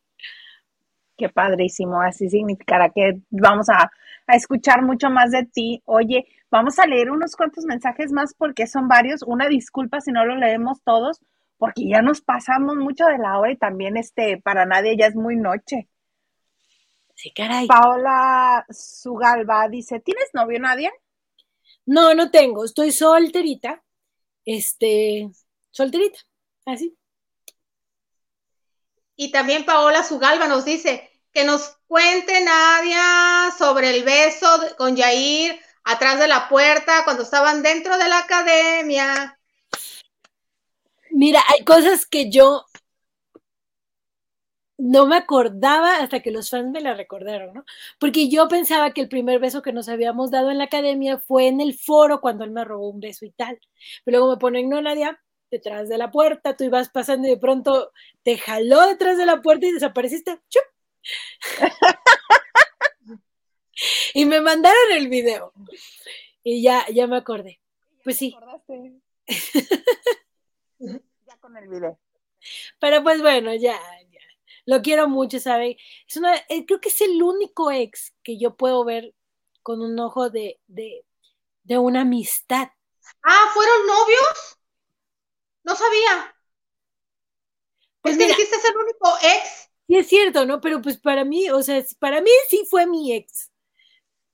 Qué 1.17 1.29
padrísimo, 1.29 2.01
así 2.01 2.29
significará 2.29 2.89
que 2.89 3.19
vamos 3.29 3.69
a, 3.69 3.91
escuchar 4.27 4.81
mucho 4.81 5.09
más 5.09 5.31
de 5.31 5.45
ti. 5.45 5.81
Oye, 5.85 6.25
vamos 6.49 6.79
a 6.79 6.87
leer 6.87 7.11
unos 7.11 7.35
cuantos 7.35 7.63
mensajes 7.65 8.11
más 8.11 8.33
porque 8.33 8.65
son 8.67 8.87
varios. 8.87 9.21
Una 9.21 9.47
disculpa 9.47 10.01
si 10.01 10.11
no 10.11 10.25
lo 10.25 10.35
leemos 10.35 10.81
todos, 10.83 11.21
porque 11.57 11.87
ya 11.87 12.01
nos 12.01 12.21
pasamos 12.21 12.75
mucho 12.75 13.05
de 13.05 13.19
la 13.19 13.37
hora 13.37 13.51
y 13.51 13.57
también 13.57 13.97
este, 13.97 14.41
para 14.41 14.65
nadie 14.65 14.97
ya 14.97 15.05
es 15.07 15.15
muy 15.15 15.35
noche. 15.35 15.87
Sí, 17.13 17.31
caray. 17.33 17.67
Paola 17.67 18.65
Sugalva 18.69 19.69
dice, 19.69 19.99
¿tienes 19.99 20.29
novio, 20.33 20.59
Nadia? 20.59 20.91
No, 21.85 22.13
no 22.13 22.31
tengo, 22.31 22.65
estoy 22.65 22.91
solterita. 22.91 23.83
Este, 24.43 25.29
solterita, 25.71 26.19
así. 26.65 26.97
Y 29.15 29.31
también 29.31 29.65
Paola 29.65 30.03
Sugalva 30.03 30.47
nos 30.47 30.65
dice 30.65 31.09
que 31.31 31.43
nos 31.43 31.77
cuente 31.87 32.43
Nadia 32.43 33.53
sobre 33.57 33.91
el 33.95 34.03
beso 34.03 34.47
con 34.77 34.95
Yair 34.95 35.59
atrás 35.83 36.19
de 36.19 36.27
la 36.27 36.49
puerta 36.49 37.03
cuando 37.03 37.23
estaban 37.23 37.61
dentro 37.61 37.97
de 37.97 38.07
la 38.07 38.19
academia. 38.19 39.39
Mira, 41.11 41.41
hay 41.47 41.63
cosas 41.63 42.05
que 42.05 42.29
yo 42.29 42.65
no 44.77 45.05
me 45.05 45.15
acordaba 45.15 45.97
hasta 45.97 46.19
que 46.21 46.31
los 46.31 46.49
fans 46.49 46.71
me 46.71 46.81
la 46.81 46.93
recordaron, 46.93 47.53
¿no? 47.53 47.65
Porque 47.99 48.27
yo 48.29 48.47
pensaba 48.47 48.91
que 48.91 49.01
el 49.01 49.07
primer 49.09 49.39
beso 49.39 49.61
que 49.61 49.71
nos 49.71 49.87
habíamos 49.87 50.31
dado 50.31 50.51
en 50.51 50.57
la 50.57 50.65
academia 50.65 51.17
fue 51.17 51.47
en 51.47 51.61
el 51.61 51.77
foro 51.77 52.19
cuando 52.19 52.43
él 52.43 52.51
me 52.51 52.65
robó 52.65 52.89
un 52.89 52.99
beso 52.99 53.25
y 53.25 53.31
tal. 53.31 53.59
Pero 54.03 54.17
luego 54.17 54.33
me 54.33 54.39
ponen, 54.39 54.69
no, 54.69 54.81
Nadia, 54.81 55.19
detrás 55.55 55.87
de 55.87 55.97
la 55.97 56.11
puerta, 56.11 56.55
tú 56.55 56.65
ibas 56.65 56.89
pasando 56.89 57.27
y 57.27 57.31
de 57.31 57.37
pronto 57.37 57.91
te 58.23 58.37
jaló 58.37 58.85
detrás 58.87 59.17
de 59.17 59.25
la 59.25 59.41
puerta 59.41 59.65
y 59.65 59.71
desapareciste. 59.71 60.41
y 64.13 64.25
me 64.25 64.41
mandaron 64.41 64.91
el 64.91 65.07
video. 65.07 65.53
Y 66.43 66.61
ya, 66.61 66.85
ya 66.93 67.07
me 67.07 67.17
acordé. 67.17 67.61
Pues 68.03 68.17
sí. 68.17 68.35
ya 70.79 71.37
con 71.39 71.55
el 71.57 71.69
video. 71.69 71.97
Pero 72.79 73.01
pues 73.01 73.21
bueno, 73.21 73.55
ya, 73.55 73.79
ya. 74.11 74.19
Lo 74.65 74.81
quiero 74.81 75.07
mucho, 75.07 75.39
¿sabe? 75.39 75.77
Es 76.07 76.17
una, 76.17 76.35
eh, 76.49 76.65
creo 76.65 76.81
que 76.81 76.89
es 76.89 77.01
el 77.01 77.23
único 77.23 77.71
ex 77.71 78.13
que 78.23 78.37
yo 78.37 78.55
puedo 78.55 78.83
ver 78.83 79.15
con 79.63 79.81
un 79.81 79.97
ojo 79.99 80.29
de, 80.29 80.59
de, 80.67 81.05
de 81.63 81.77
una 81.77 82.01
amistad. 82.01 82.67
Ah, 83.23 83.45
¿fueron 83.53 83.87
novios? 83.87 84.54
No 85.65 85.75
sabía. 85.75 86.35
Pues 88.01 88.13
es 88.13 88.19
que 88.19 88.27
dijiste 88.27 88.55
es 88.55 88.65
el 88.65 88.77
único 88.77 89.17
ex 89.23 89.69
Sí 89.87 89.97
es 89.97 90.07
cierto, 90.07 90.45
¿no? 90.45 90.61
Pero 90.61 90.81
pues 90.81 90.97
para 90.97 91.25
mí, 91.25 91.49
o 91.49 91.61
sea, 91.61 91.83
para 91.99 92.21
mí 92.21 92.29
sí 92.49 92.65
fue 92.69 92.87
mi 92.87 93.13
ex. 93.13 93.51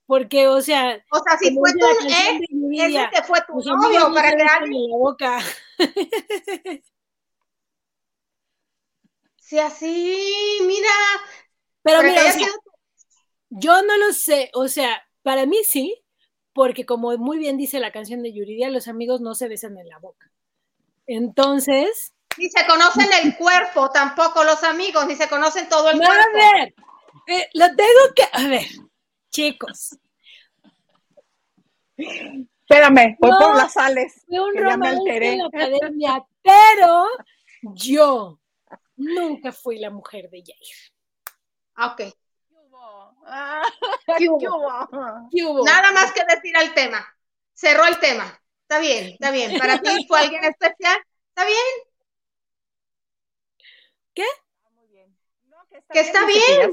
Porque, 0.06 0.48
o 0.48 0.62
sea. 0.62 1.04
O 1.10 1.20
sea, 1.20 1.38
si 1.38 1.56
fue 1.56 1.72
tu 1.74 1.86
ex, 1.88 2.42
ese 2.74 3.10
te 3.14 3.24
fue 3.24 3.40
tu 3.48 3.60
novio 3.60 4.14
para 4.14 4.36
que 4.36 4.44
alguien. 4.44 4.90
la 4.92 4.98
boca. 4.98 5.40
Sí, 9.38 9.60
así, 9.60 10.60
mira. 10.66 10.88
Pero 11.82 12.04
mira, 12.04 12.24
yo 13.50 13.82
no 13.82 13.98
lo 13.98 14.14
sé, 14.14 14.50
o 14.54 14.70
sea, 14.70 15.04
para 15.24 15.46
mí 15.46 15.58
sí, 15.66 16.02
porque 16.54 16.86
como 16.86 17.18
muy 17.18 17.38
bien 17.38 17.58
dice 17.58 17.82
la 17.82 17.92
canción 17.92 18.24
de 18.24 18.32
Yuridia, 18.32 18.70
los 18.70 18.88
amigos 18.88 19.20
no 19.20 19.36
se 19.36 19.50
besan 19.50 19.78
en 19.78 19.90
la 19.90 20.00
boca. 20.00 20.32
Entonces. 21.08 22.14
Ni 22.38 22.50
se 22.50 22.66
conocen 22.66 23.08
el 23.24 23.36
cuerpo, 23.36 23.90
tampoco 23.92 24.44
los 24.44 24.64
amigos, 24.64 25.06
ni 25.06 25.16
se 25.16 25.28
conocen 25.28 25.68
todo 25.68 25.90
el 25.90 25.98
cuerpo. 25.98 26.14
A 26.14 26.34
ver, 26.34 26.74
eh, 27.28 27.50
lo 27.54 27.68
tengo 27.76 28.14
que. 28.16 28.24
A 28.32 28.48
ver, 28.48 28.68
chicos. 29.30 29.98
Espérame, 31.98 33.18
voy 33.20 33.32
por 33.32 33.56
las 33.56 33.74
sales. 33.74 34.24
Fue 34.28 34.40
un 34.40 34.56
romance 34.56 35.18
en 35.18 35.38
la 35.40 35.46
academia, 35.54 36.26
pero 36.42 37.06
yo 37.62 38.40
nunca 38.96 39.52
fui 39.52 39.80
la 39.80 39.90
mujer 39.90 40.30
de 40.30 40.42
Jair. 40.42 40.92
Ah, 41.76 41.94
ok. 41.94 42.14
¿Qué 44.18 44.30
hubo? 44.30 45.66
Nada 45.66 45.92
más 45.92 46.12
que 46.14 46.24
decir 46.26 46.56
al 46.58 46.74
tema. 46.74 47.06
Cerró 47.54 47.86
el 47.86 48.00
tema. 48.00 48.42
Está 48.72 48.80
bien, 48.80 49.08
está 49.08 49.32
bien. 49.32 49.52
Para 49.60 49.82
ti 49.82 50.06
fue 50.08 50.22
alguien 50.22 50.46
especial. 50.46 50.98
¿Está 51.28 51.46
bien? 51.46 51.58
¿Qué? 54.14 54.24
Muy 54.72 54.88
bien. 54.88 55.14
que 55.92 56.00
está 56.00 56.26
bien. 56.26 56.72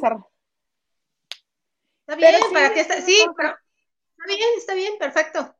Está 2.01 2.15
bien, 2.15 2.41
para 2.53 2.73
ti 2.73 2.79
está. 2.79 3.03
Sí, 3.03 3.27
pero. 3.37 3.49
Está 3.49 4.27
bien, 4.27 4.49
está 4.57 4.75
bien, 4.75 4.97
perfecto. 4.97 5.57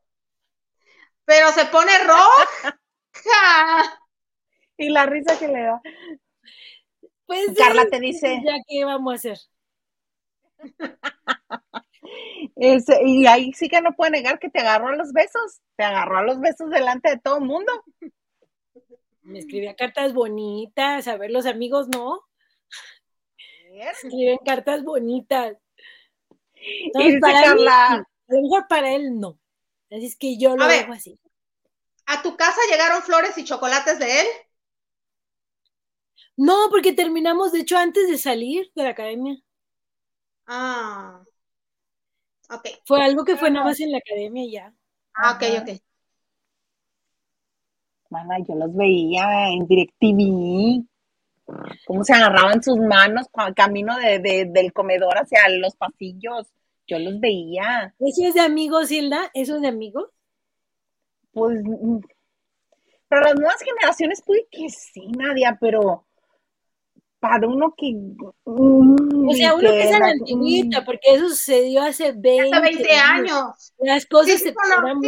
Pero 1.25 1.51
se 1.51 1.67
pone 1.67 1.91
roja. 2.05 2.81
y 4.77 4.91
la 4.91 5.07
risa 5.07 5.37
que 5.41 5.49
le 5.49 5.63
da. 5.63 5.81
Pues 7.27 7.49
Carla 7.57 7.85
te 7.87 7.99
dice. 7.99 8.41
Ya 8.45 8.55
qué 8.69 8.85
vamos 8.85 9.13
a 9.13 9.17
hacer. 9.17 9.39
y 12.61 13.27
ahí 13.27 13.53
sí 13.53 13.69
que 13.69 13.81
no 13.81 13.95
puede 13.95 14.11
negar 14.11 14.39
que 14.39 14.51
te 14.51 14.59
agarró 14.59 14.89
a 14.89 14.97
los 14.97 15.13
besos, 15.13 15.61
te 15.77 15.85
agarró 15.85 16.19
a 16.19 16.23
los 16.23 16.41
besos 16.41 16.71
delante 16.71 17.11
de 17.11 17.19
todo 17.19 17.39
el 17.39 17.45
mundo. 17.45 17.73
Me 19.23 19.39
escribía 19.39 19.77
cartas 19.77 20.13
bonitas, 20.13 21.07
a 21.07 21.17
ver, 21.17 21.31
los 21.31 21.47
amigos 21.47 21.89
no. 21.89 22.21
Escriben 23.75 24.39
cartas 24.45 24.83
bonitas. 24.83 25.57
y 26.55 27.21
Carla... 27.21 27.95
a 27.95 28.07
lo 28.27 28.43
mejor 28.43 28.67
para 28.69 28.93
él 28.93 29.21
no. 29.21 29.39
Así 29.91 30.07
es 30.07 30.17
que 30.17 30.37
yo 30.37 30.57
lo 30.57 30.65
hago 30.65 30.93
así. 30.93 31.19
¿A 32.07 32.23
tu 32.23 32.37
casa 32.37 32.59
llegaron 32.71 33.03
flores 33.03 33.37
y 33.39 33.45
chocolates 33.45 33.99
de 33.99 34.21
él? 34.21 34.27
No, 36.37 36.69
porque 36.71 36.93
terminamos, 36.93 37.53
de 37.53 37.61
hecho, 37.61 37.77
antes 37.77 38.09
de 38.09 38.17
salir 38.17 38.71
de 38.75 38.83
la 38.83 38.91
academia. 38.91 39.37
Ah. 40.47 41.23
Ok. 42.51 42.69
Fue 42.85 43.03
algo 43.03 43.25
que 43.25 43.37
fue 43.37 43.51
nada 43.51 43.67
más 43.67 43.81
en 43.81 43.93
la 43.93 43.99
academia 43.99 44.45
y 44.45 44.53
ya. 44.53 44.73
Ah, 45.15 45.37
ok, 45.37 45.63
ok. 45.63 45.81
Mana, 48.11 48.39
yo 48.47 48.55
los 48.55 48.75
veía 48.75 49.51
en 49.51 49.67
DirecTV, 49.67 50.87
cómo 51.87 52.05
se 52.05 52.15
agarraban 52.15 52.63
sus 52.63 52.79
manos 52.79 53.27
camino 53.55 53.97
de, 53.99 54.49
del 54.51 54.73
comedor 54.73 55.19
hacia 55.19 55.49
los 55.51 55.77
pasillos. 55.77 56.49
Yo 56.87 56.99
los 56.99 57.21
veía. 57.21 57.95
¿Eso 57.99 58.27
es 58.27 58.35
de 58.35 58.41
amigos, 58.41 58.91
Hilda? 58.91 59.31
¿Eso 59.35 59.57
es 59.57 59.63
de 59.63 59.69
amigos? 59.69 60.09
Pues, 61.33 61.63
mm, 61.63 61.99
pero 63.09 63.23
las 63.23 63.35
nuevas 63.35 63.63
generaciones 63.63 64.23
puede 64.23 64.47
que 64.51 64.71
sí, 64.71 65.07
Nadia, 65.09 65.59
pero 65.61 66.08
para 67.21 67.47
uno 67.47 67.75
que... 67.77 67.95
o 68.45 69.33
sea, 69.35 69.55
uno 69.55 69.71
que, 69.71 69.83
es 69.83 69.95
a 69.95 69.99
la 69.99 70.09
antigüita, 70.09 70.85
porque 70.85 71.15
eso 71.15 71.29
sucedió 71.29 71.83
hace 71.83 72.13
20, 72.13 72.57
hace 72.57 72.61
20 72.61 72.95
años. 72.95 73.73
Las 73.79 74.07
cosas 74.07 74.41
sí, 74.41 74.55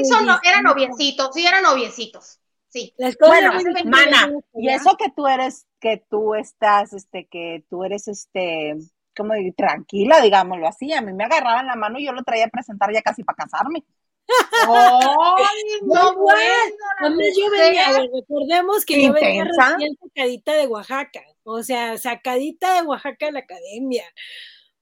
son, 0.08 0.26
no, 0.26 0.38
eran 0.42 0.64
noviecitos, 0.64 1.30
sí, 1.34 1.46
eran 1.46 1.62
noviecitos. 1.62 2.38
Sí. 2.68 2.94
Las 2.98 3.16
cosas 3.16 3.62
bueno, 3.62 3.90
mana, 3.90 4.32
y 4.54 4.68
eso 4.68 4.96
que 4.96 5.10
tú 5.14 5.26
eres, 5.26 5.66
que 5.80 6.04
tú 6.08 6.34
estás, 6.34 6.92
este, 6.92 7.26
que 7.26 7.64
tú 7.68 7.82
eres, 7.84 8.06
este, 8.06 8.76
como 9.16 9.34
tranquila, 9.56 10.20
digámoslo 10.20 10.68
así. 10.68 10.92
A 10.92 11.00
mí 11.00 11.12
me 11.12 11.24
agarraban 11.24 11.66
la 11.66 11.76
mano 11.76 11.98
y 11.98 12.06
yo 12.06 12.12
lo 12.12 12.22
traía 12.22 12.46
a 12.46 12.50
presentar 12.50 12.92
ya 12.92 13.02
casi 13.02 13.24
para 13.24 13.36
casarme. 13.36 13.84
¡Ay, 14.68 15.80
no, 15.82 16.14
bueno! 16.14 17.16
yo 17.36 17.50
venía, 17.50 17.86
recordemos 18.12 18.84
que 18.84 19.02
yo 19.02 19.12
venía 19.12 19.44
recién 19.44 19.96
sacadita 20.00 20.52
de 20.52 20.66
Oaxaca, 20.68 21.20
o 21.50 21.62
sea, 21.62 21.98
sacadita 21.98 22.74
de 22.74 22.82
Oaxaca 22.86 23.26
en 23.28 23.34
la 23.34 23.40
academia. 23.40 24.04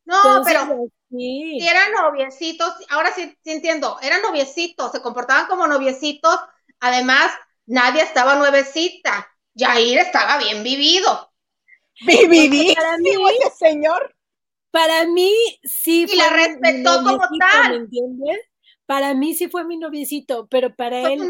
No, 0.05 0.43
pero 0.45 0.89
sí. 1.11 1.59
eran 1.61 1.93
noviecitos, 1.93 2.73
ahora 2.89 3.13
sí, 3.15 3.37
sí 3.45 3.51
entiendo, 3.51 3.99
eran 4.01 4.23
noviecitos, 4.23 4.91
se 4.93 5.03
comportaban 5.03 5.47
como 5.49 5.67
noviecitos, 5.67 6.39
además 6.81 7.31
nadie 7.67 8.03
estaba 8.03 8.37
nuevecita, 8.37 9.29
Jair 9.55 9.99
estaba 9.99 10.39
bien 10.39 10.63
vivido. 10.63 11.31
Vividísimo 12.07 13.29
ese 13.29 13.51
señor. 13.59 14.15
Para 14.71 15.07
mí 15.07 15.35
sí 15.65 16.07
y 16.09 16.17
la 16.17 16.31
respetó 16.31 17.03
como 17.03 17.21
tal. 17.39 17.71
¿Me 17.71 17.77
entiendes? 17.77 18.39
Para 18.87 19.15
mí 19.15 19.35
sí 19.35 19.49
fue 19.49 19.65
mi 19.65 19.77
noviecito, 19.77 20.47
pero 20.49 20.75
para 20.75 21.13
él 21.13 21.21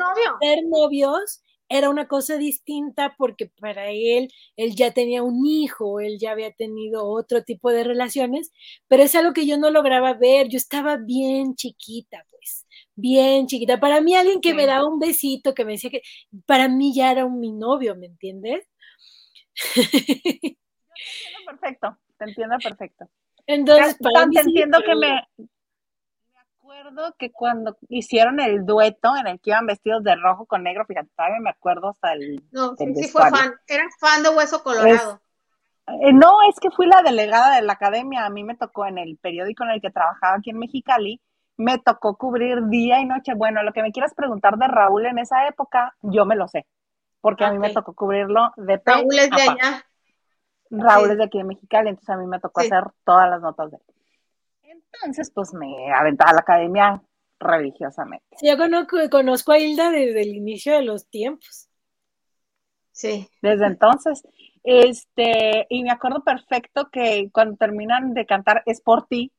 ser 0.40 0.58
novios 0.66 1.42
era 1.68 1.90
una 1.90 2.08
cosa 2.08 2.36
distinta 2.36 3.14
porque 3.16 3.46
para 3.60 3.90
él, 3.90 4.32
él 4.56 4.74
ya 4.74 4.92
tenía 4.92 5.22
un 5.22 5.46
hijo, 5.46 6.00
él 6.00 6.18
ya 6.18 6.32
había 6.32 6.52
tenido 6.52 7.06
otro 7.06 7.44
tipo 7.44 7.70
de 7.70 7.84
relaciones, 7.84 8.52
pero 8.88 9.02
es 9.02 9.14
algo 9.14 9.32
que 9.32 9.46
yo 9.46 9.58
no 9.58 9.70
lograba 9.70 10.14
ver, 10.14 10.48
yo 10.48 10.56
estaba 10.56 10.96
bien 10.96 11.54
chiquita, 11.54 12.24
pues, 12.30 12.66
bien 12.94 13.46
chiquita. 13.46 13.78
Para 13.78 14.00
mí 14.00 14.14
alguien 14.14 14.40
que 14.40 14.54
me 14.54 14.66
daba 14.66 14.88
un 14.88 14.98
besito, 14.98 15.54
que 15.54 15.64
me 15.64 15.72
decía 15.72 15.90
que, 15.90 16.02
para 16.46 16.68
mí 16.68 16.94
ya 16.94 17.12
era 17.12 17.24
un, 17.24 17.38
mi 17.38 17.52
novio, 17.52 17.96
¿me 17.96 18.06
entiendes? 18.06 18.66
Yo 19.76 19.82
te 19.90 19.98
entiendo 19.98 21.46
perfecto, 21.46 21.98
te 22.18 22.24
entiendo 22.24 22.56
perfecto. 22.62 23.04
Entonces, 23.46 23.96
para 24.00 24.26
mí 24.26 24.34
te 24.34 24.40
entiendo 24.42 24.78
que 24.84 24.94
me, 24.94 25.48
acuerdo 26.68 27.14
que 27.18 27.32
cuando 27.32 27.78
hicieron 27.88 28.40
el 28.40 28.66
dueto 28.66 29.16
en 29.16 29.26
el 29.26 29.40
que 29.40 29.50
iban 29.50 29.66
vestidos 29.66 30.02
de 30.04 30.14
rojo 30.16 30.46
con 30.46 30.62
negro, 30.62 30.84
fíjate, 30.84 31.08
todavía 31.16 31.40
me 31.40 31.50
acuerdo 31.50 31.88
hasta 31.88 32.12
el. 32.12 32.42
No, 32.52 32.76
sí, 32.76 32.94
sí 32.94 33.08
fue 33.08 33.30
fan. 33.30 33.54
Eras 33.66 33.94
fan 33.98 34.22
de 34.22 34.28
Hueso 34.28 34.62
Colorado. 34.62 35.20
Eh, 35.86 36.12
no, 36.12 36.42
es 36.48 36.60
que 36.60 36.70
fui 36.70 36.86
la 36.86 37.00
delegada 37.02 37.56
de 37.56 37.62
la 37.62 37.72
academia. 37.72 38.26
A 38.26 38.30
mí 38.30 38.44
me 38.44 38.54
tocó 38.54 38.84
en 38.86 38.98
el 38.98 39.16
periódico 39.16 39.64
en 39.64 39.70
el 39.70 39.80
que 39.80 39.90
trabajaba 39.90 40.36
aquí 40.36 40.50
en 40.50 40.58
Mexicali, 40.58 41.20
me 41.56 41.78
tocó 41.78 42.16
cubrir 42.16 42.66
día 42.66 43.00
y 43.00 43.06
noche. 43.06 43.32
Bueno, 43.34 43.62
lo 43.62 43.72
que 43.72 43.82
me 43.82 43.90
quieras 43.90 44.14
preguntar 44.14 44.58
de 44.58 44.68
Raúl 44.68 45.06
en 45.06 45.18
esa 45.18 45.48
época, 45.48 45.96
yo 46.02 46.26
me 46.26 46.36
lo 46.36 46.48
sé, 46.48 46.66
porque 47.22 47.44
a 47.44 47.50
mí 47.50 47.58
me 47.58 47.72
tocó 47.72 47.94
cubrirlo 47.94 48.52
de 48.56 48.80
Raúl 48.84 49.18
es 49.18 49.30
de 49.30 49.42
allá. 49.42 49.84
Raúl 50.70 51.10
es 51.12 51.16
de 51.16 51.24
aquí 51.24 51.38
de 51.38 51.44
Mexicali, 51.44 51.88
entonces 51.88 52.10
a 52.10 52.18
mí 52.18 52.26
me 52.26 52.40
tocó 52.40 52.60
hacer 52.60 52.84
todas 53.04 53.30
las 53.30 53.40
notas 53.40 53.70
de 53.70 53.78
él. 53.78 53.97
Entonces, 54.94 55.30
pues 55.34 55.52
me 55.54 55.92
aventaba 55.92 56.30
a 56.30 56.34
la 56.34 56.40
academia 56.40 57.02
religiosamente. 57.40 58.36
yo 58.42 58.56
conozco, 58.56 58.96
conozco 59.10 59.52
a 59.52 59.58
Hilda 59.58 59.90
desde 59.90 60.22
el 60.22 60.34
inicio 60.34 60.74
de 60.74 60.82
los 60.82 61.08
tiempos. 61.08 61.68
Sí. 62.92 63.28
Desde 63.42 63.66
entonces. 63.66 64.22
Este, 64.64 65.66
y 65.68 65.82
me 65.84 65.92
acuerdo 65.92 66.24
perfecto 66.24 66.90
que 66.90 67.30
cuando 67.32 67.56
terminan 67.56 68.12
de 68.12 68.26
cantar 68.26 68.62
Es 68.66 68.80
por 68.80 69.06
ti, 69.06 69.32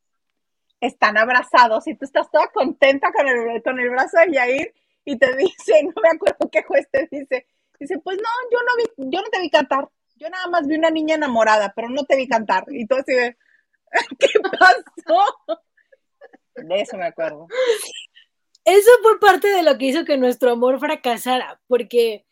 están 0.79 1.17
abrazados 1.17 1.87
y 1.87 1.95
tú 1.95 2.05
estás 2.05 2.31
toda 2.31 2.47
contenta 2.47 3.11
con 3.11 3.27
el, 3.27 3.61
con 3.61 3.79
el 3.79 3.89
brazo 3.89 4.17
de 4.17 4.33
Yair 4.33 4.73
y 5.05 5.17
te 5.17 5.27
dice, 5.37 5.83
no 5.83 6.01
me 6.01 6.09
acuerdo 6.09 6.49
qué 6.51 6.63
juez 6.63 6.87
te 6.91 7.07
dice, 7.11 7.47
dice, 7.79 7.99
pues 7.99 8.17
no, 8.17 8.29
yo 8.51 8.59
no 8.59 8.71
vi, 8.77 9.11
yo 9.11 9.21
no 9.21 9.27
te 9.29 9.41
vi 9.41 9.49
cantar, 9.49 9.89
yo 10.15 10.29
nada 10.29 10.47
más 10.47 10.67
vi 10.67 10.75
una 10.75 10.89
niña 10.89 11.15
enamorada, 11.15 11.73
pero 11.75 11.89
no 11.89 12.03
te 12.03 12.15
vi 12.15 12.27
cantar. 12.27 12.65
Y 12.69 12.85
tú 12.85 12.95
así 12.95 13.13
de, 13.13 13.37
¿Qué 14.19 14.39
pasó? 14.39 15.59
De 16.55 16.81
eso 16.81 16.97
me 16.97 17.05
acuerdo. 17.05 17.47
Eso 18.65 18.91
fue 19.01 19.19
parte 19.19 19.47
de 19.47 19.63
lo 19.63 19.77
que 19.77 19.85
hizo 19.85 20.05
que 20.05 20.17
nuestro 20.17 20.51
amor 20.51 20.79
fracasara, 20.79 21.61
porque 21.67 22.25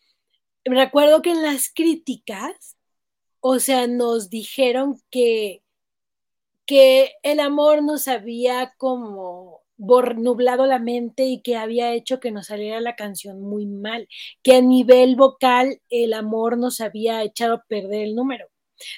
recuerdo 0.64 1.22
que 1.22 1.30
en 1.30 1.42
las 1.42 1.70
críticas, 1.72 2.76
o 3.40 3.58
sea, 3.58 3.86
nos 3.86 4.30
dijeron 4.30 5.00
que, 5.10 5.62
que 6.66 7.14
el 7.22 7.40
amor 7.40 7.82
nos 7.82 8.08
había 8.08 8.74
como 8.76 9.62
nublado 9.78 10.66
la 10.66 10.78
mente 10.78 11.24
y 11.24 11.40
que 11.40 11.56
había 11.56 11.92
hecho 11.92 12.20
que 12.20 12.32
nos 12.32 12.46
saliera 12.48 12.80
la 12.80 12.96
canción 12.96 13.40
muy 13.40 13.66
mal, 13.66 14.08
que 14.42 14.56
a 14.56 14.60
nivel 14.60 15.16
vocal 15.16 15.80
el 15.88 16.12
amor 16.14 16.58
nos 16.58 16.80
había 16.80 17.22
echado 17.22 17.54
a 17.54 17.64
perder 17.64 18.02
el 18.02 18.14
número. 18.14 18.48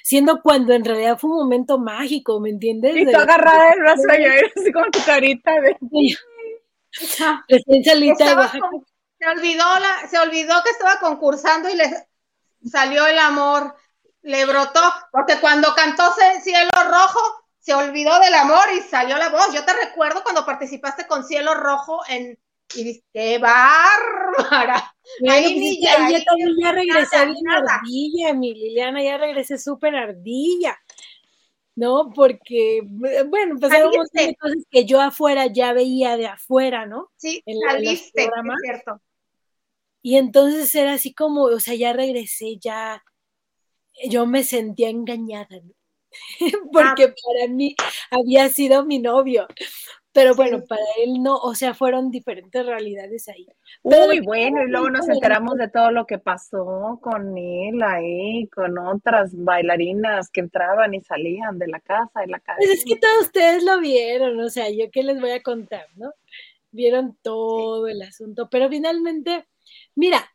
Siendo 0.03 0.41
cuando 0.41 0.73
en 0.73 0.85
realidad 0.85 1.17
fue 1.17 1.31
un 1.31 1.37
momento 1.37 1.77
mágico, 1.77 2.39
¿me 2.39 2.49
entiendes? 2.49 2.95
Y 2.95 3.05
tú 3.05 3.17
agarrada 3.17 3.69
del 3.71 3.79
brazo 3.79 4.03
y 4.19 4.59
así 4.59 4.71
como 4.71 4.85
tu 4.91 5.03
carita 5.03 5.51
de... 5.61 5.77
Recién 7.47 7.83
salita 7.83 8.51
se 9.21 9.27
olvidó 9.27 9.65
la, 9.79 10.07
se 10.09 10.17
olvidó 10.17 10.63
que 10.63 10.71
estaba 10.71 10.99
concursando 10.99 11.69
y 11.69 11.75
le 11.75 12.07
salió 12.65 13.05
el 13.05 13.19
amor, 13.19 13.75
le 14.23 14.45
brotó, 14.45 14.81
porque 15.11 15.39
cuando 15.39 15.75
cantó 15.75 16.03
Cielo 16.41 16.71
Rojo, 16.89 17.19
se 17.59 17.75
olvidó 17.75 18.19
del 18.19 18.33
amor 18.33 18.63
y 18.75 18.81
salió 18.81 19.17
la 19.17 19.29
voz. 19.29 19.53
Yo 19.53 19.63
te 19.63 19.73
recuerdo 19.73 20.23
cuando 20.23 20.43
participaste 20.43 21.05
con 21.05 21.23
Cielo 21.23 21.53
Rojo 21.53 22.01
en 22.09 22.39
y 22.75 22.83
dices, 22.83 23.03
qué 23.13 23.37
bárbara. 23.37 24.93
ahí, 25.29 25.53
pues, 25.53 25.77
ya, 25.81 26.09
ya, 26.09 26.23
también 26.23 26.49
ya 26.61 26.71
regresé 26.71 27.25
bien 27.25 27.49
ardilla, 27.49 28.33
mi 28.33 28.53
Liliana, 28.53 29.03
ya 29.03 29.17
regresé 29.17 29.57
súper 29.57 29.95
ardilla. 29.95 30.77
¿no? 31.75 32.11
Porque, 32.13 32.81
bueno, 32.83 33.59
pasaron 33.59 33.89
un 33.89 33.97
montón 33.97 34.27
de 34.27 34.35
cosas 34.35 34.63
que 34.69 34.85
yo 34.85 35.01
afuera 35.01 35.47
ya 35.47 35.73
veía 35.73 36.17
de 36.17 36.27
afuera, 36.27 36.85
¿no? 36.85 37.09
Sí, 37.15 37.41
en 37.45 37.57
saliste, 37.59 38.23
es 38.23 38.29
cierto. 38.63 39.01
Y 40.01 40.17
entonces 40.17 40.73
era 40.75 40.93
así 40.93 41.13
como, 41.13 41.43
o 41.43 41.59
sea, 41.59 41.75
ya 41.75 41.93
regresé, 41.93 42.57
ya, 42.57 43.03
yo 44.09 44.25
me 44.25 44.43
sentía 44.43 44.89
engañada, 44.89 45.59
¿no? 45.63 45.73
Porque 46.73 47.03
ah. 47.05 47.13
para 47.25 47.47
mí 47.53 47.75
había 48.09 48.49
sido 48.49 48.85
mi 48.85 48.99
novio. 48.99 49.47
Pero 50.13 50.35
bueno, 50.35 50.61
para 50.67 50.83
él 51.03 51.23
no, 51.23 51.37
o 51.37 51.55
sea, 51.55 51.73
fueron 51.73 52.11
diferentes 52.11 52.65
realidades 52.65 53.29
ahí. 53.29 53.47
Uy, 53.81 54.19
bueno, 54.19 54.61
y 54.61 54.67
luego 54.67 54.89
nos 54.89 55.07
enteramos 55.07 55.55
de 55.55 55.69
todo 55.69 55.91
lo 55.91 56.05
que 56.05 56.17
pasó 56.17 56.99
con 57.01 57.37
él 57.37 57.81
ahí, 57.81 58.47
con 58.47 58.77
otras 58.77 59.31
bailarinas 59.33 60.29
que 60.29 60.41
entraban 60.41 60.93
y 60.93 61.01
salían 61.01 61.57
de 61.57 61.67
la 61.67 61.79
casa, 61.79 62.19
de 62.19 62.27
la 62.27 62.39
casa. 62.41 62.57
Pues 62.57 62.71
es 62.71 62.83
que 62.83 62.97
todos 62.97 63.21
ustedes 63.21 63.63
lo 63.63 63.79
vieron, 63.79 64.37
o 64.41 64.49
sea, 64.49 64.69
yo 64.69 64.91
qué 64.91 65.03
les 65.03 65.21
voy 65.21 65.31
a 65.31 65.41
contar, 65.41 65.87
¿no? 65.95 66.11
Vieron 66.71 67.17
todo 67.21 67.87
el 67.87 68.01
asunto, 68.01 68.49
pero 68.49 68.67
finalmente, 68.67 69.47
mira, 69.95 70.29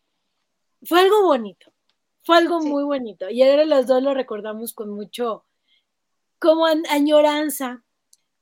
fue 0.85 1.01
algo 1.01 1.23
bonito, 1.25 1.71
fue 2.23 2.39
algo 2.39 2.61
muy 2.61 2.85
bonito, 2.85 3.29
y 3.29 3.43
ahora 3.43 3.67
los 3.67 3.87
dos 3.87 4.03
lo 4.03 4.15
recordamos 4.15 4.73
con 4.73 4.89
mucho, 4.89 5.45
como 6.39 6.67
añoranza, 6.67 7.83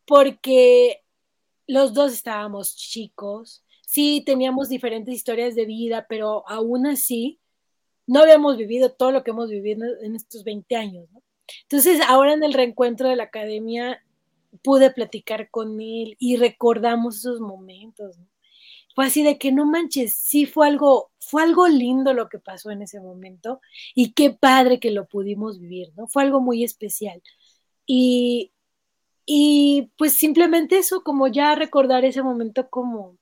porque 0.05 1.04
los 1.67 1.95
dos 1.95 2.13
estábamos 2.13 2.77
chicos, 2.77 3.65
sí 3.87 4.23
teníamos 4.25 4.69
diferentes 4.69 5.15
historias 5.15 5.55
de 5.55 5.67
vida, 5.67 6.07
pero 6.09 6.49
aún 6.49 6.87
así 6.87 7.41
no 8.07 8.21
habíamos 8.21 8.57
vivido 8.57 8.93
todo 8.93 9.13
lo 9.13 9.23
que 9.25 9.31
hemos 9.31 9.49
vivido 9.51 9.87
en 10.03 10.15
estos 10.15 10.45
20 10.45 10.77
años. 10.77 11.09
Entonces, 11.63 12.01
ahora 12.07 12.33
en 12.33 12.43
el 12.43 12.53
reencuentro 12.53 13.09
de 13.09 13.17
la 13.17 13.25
academia 13.25 14.03
pude 14.63 14.91
platicar 14.91 15.51
con 15.51 15.81
él 15.81 16.17
y 16.19 16.37
recordamos 16.37 17.19
esos 17.19 17.41
momentos. 17.41 18.17
Fue 18.95 19.07
así 19.07 19.25
de 19.25 19.39
que 19.39 19.51
no 19.51 19.67
manches, 19.67 20.15
sí 20.15 20.47
fue 20.47 20.69
algo, 20.69 21.11
fue 21.19 21.43
algo 21.43 21.67
lindo 21.67 22.15
lo 22.15 22.29
que 22.29 22.39
pasó 22.39 22.71
en 22.71 22.83
ese 22.83 23.01
momento 23.01 23.61
y 23.95 24.13
qué 24.13 24.31
padre 24.31 24.79
que 24.79 24.93
lo 24.93 25.07
pudimos 25.07 25.59
vivir, 25.59 25.93
¿no? 25.97 26.07
Fue 26.07 26.23
algo 26.23 26.41
muy 26.41 26.63
especial. 26.63 27.21
Y, 27.87 28.53
y 29.27 29.91
pues 29.97 30.15
simplemente 30.15 30.79
eso, 30.79 31.03
como 31.03 31.29
ya 31.29 31.55
recordar 31.55 32.05
ese 32.05 32.23
momento 32.23 32.69
como 32.69 33.17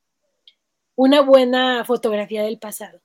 una 0.94 1.20
buena 1.20 1.84
fotografía 1.84 2.42
del 2.42 2.58
pasado. 2.58 3.00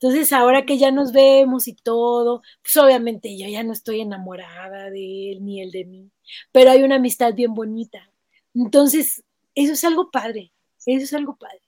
Entonces, 0.00 0.32
ahora 0.32 0.64
que 0.64 0.78
ya 0.78 0.92
nos 0.92 1.12
vemos 1.12 1.66
y 1.66 1.74
todo, 1.74 2.42
pues 2.62 2.76
obviamente 2.76 3.36
yo 3.36 3.48
ya 3.48 3.64
no 3.64 3.72
estoy 3.72 4.00
enamorada 4.00 4.90
de 4.90 5.32
él 5.32 5.44
ni 5.44 5.60
él 5.60 5.72
de 5.72 5.84
mí, 5.84 6.10
pero 6.52 6.70
hay 6.70 6.84
una 6.84 6.96
amistad 6.96 7.34
bien 7.34 7.52
bonita. 7.54 8.08
Entonces, 8.54 9.24
eso 9.56 9.72
es 9.72 9.84
algo 9.84 10.10
padre, 10.10 10.52
eso 10.86 11.02
es 11.04 11.14
algo 11.14 11.36
padre. 11.36 11.62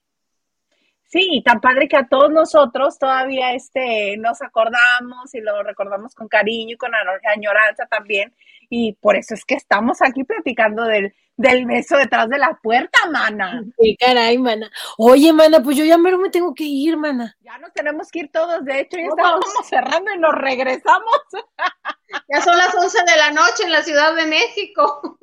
Sí, 1.11 1.43
tan 1.45 1.61
padre 1.61 1.89
que 1.89 1.97
a 1.97 2.07
todos 2.07 2.31
nosotros 2.31 2.97
todavía 2.97 3.53
este, 3.55 4.17
nos 4.19 4.41
acordamos 4.43 5.35
y 5.35 5.41
lo 5.41 5.61
recordamos 5.65 6.15
con 6.15 6.29
cariño 6.29 6.75
y 6.75 6.79
con 6.79 6.93
añoranza 7.35 7.87
también. 7.87 8.33
Y 8.73 8.93
por 8.95 9.17
eso 9.17 9.35
es 9.35 9.45
que 9.45 9.57
estamos 9.57 10.01
aquí 10.01 10.23
platicando 10.23 10.85
del, 10.85 11.13
del 11.37 11.67
beso 11.67 11.97
detrás 11.97 12.29
de 12.29 12.39
la 12.39 12.59
puerta, 12.63 13.01
mana. 13.11 13.65
Sí, 13.79 13.97
caray, 13.99 14.39
mana. 14.39 14.71
Oye, 14.97 15.33
mana, 15.33 15.61
pues 15.61 15.77
yo 15.77 15.85
ya 15.85 15.99
mero 15.99 16.19
me 16.19 16.31
tengo 16.31 16.55
que 16.55 16.65
ir, 16.65 16.97
mana. 16.97 17.37
Ya 17.41 17.59
nos 17.59 17.73
tenemos 17.73 18.09
que 18.13 18.21
ir 18.21 18.31
todos, 18.31 18.65
de 18.65 18.81
hecho, 18.81 18.97
ya 18.97 19.07
estamos 19.09 19.45
cerrando 19.69 20.13
y 20.15 20.19
nos 20.19 20.35
regresamos. 20.35 21.21
Ya 22.29 22.41
son 22.43 22.57
las 22.59 22.75
11 22.75 22.99
de 23.07 23.17
la 23.17 23.31
noche 23.31 23.63
en 23.65 23.71
la 23.71 23.83
Ciudad 23.83 24.17
de 24.17 24.27
México. 24.27 25.17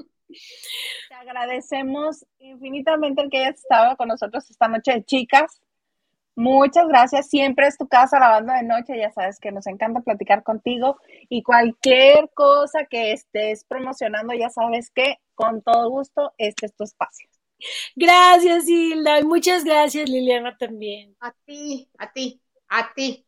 Te 1.10 1.16
agradecemos 1.16 2.26
infinitamente 2.40 3.22
el 3.22 3.30
que 3.30 3.40
hayas 3.40 3.60
estado 3.60 3.98
con 3.98 4.08
nosotros 4.08 4.50
esta 4.50 4.70
noche, 4.70 5.04
chicas. 5.06 5.62
Muchas 6.38 6.88
gracias. 6.88 7.30
Siempre 7.30 7.66
es 7.66 7.80
tu 7.80 7.88
casa 7.88 8.20
la 8.20 8.30
banda 8.30 8.58
de 8.58 8.64
noche. 8.64 8.96
Ya 8.96 9.12
sabes 9.12 9.40
que 9.40 9.52
nos 9.52 9.66
encanta 9.66 10.02
platicar 10.02 10.44
contigo 10.44 10.98
y 11.30 11.42
cualquier 11.42 12.30
cosa 12.36 12.86
que 12.86 13.12
estés 13.12 13.66
promocionando, 13.66 14.36
ya 14.36 14.52
sabes 14.52 14.92
que 14.92 15.18
con 15.34 15.64
todo 15.64 15.90
gusto 15.90 16.34
este 16.38 16.68
es 16.68 16.76
tu 16.76 16.84
espacio. 16.84 17.28
Gracias, 17.96 18.70
Hilda. 18.70 19.22
Muchas 19.24 19.64
gracias, 19.64 20.08
Liliana, 20.08 20.56
también. 20.58 21.16
A 21.20 21.34
ti, 21.44 21.90
a 21.98 22.14
ti, 22.14 22.40
a 22.70 22.94
ti. 22.94 23.27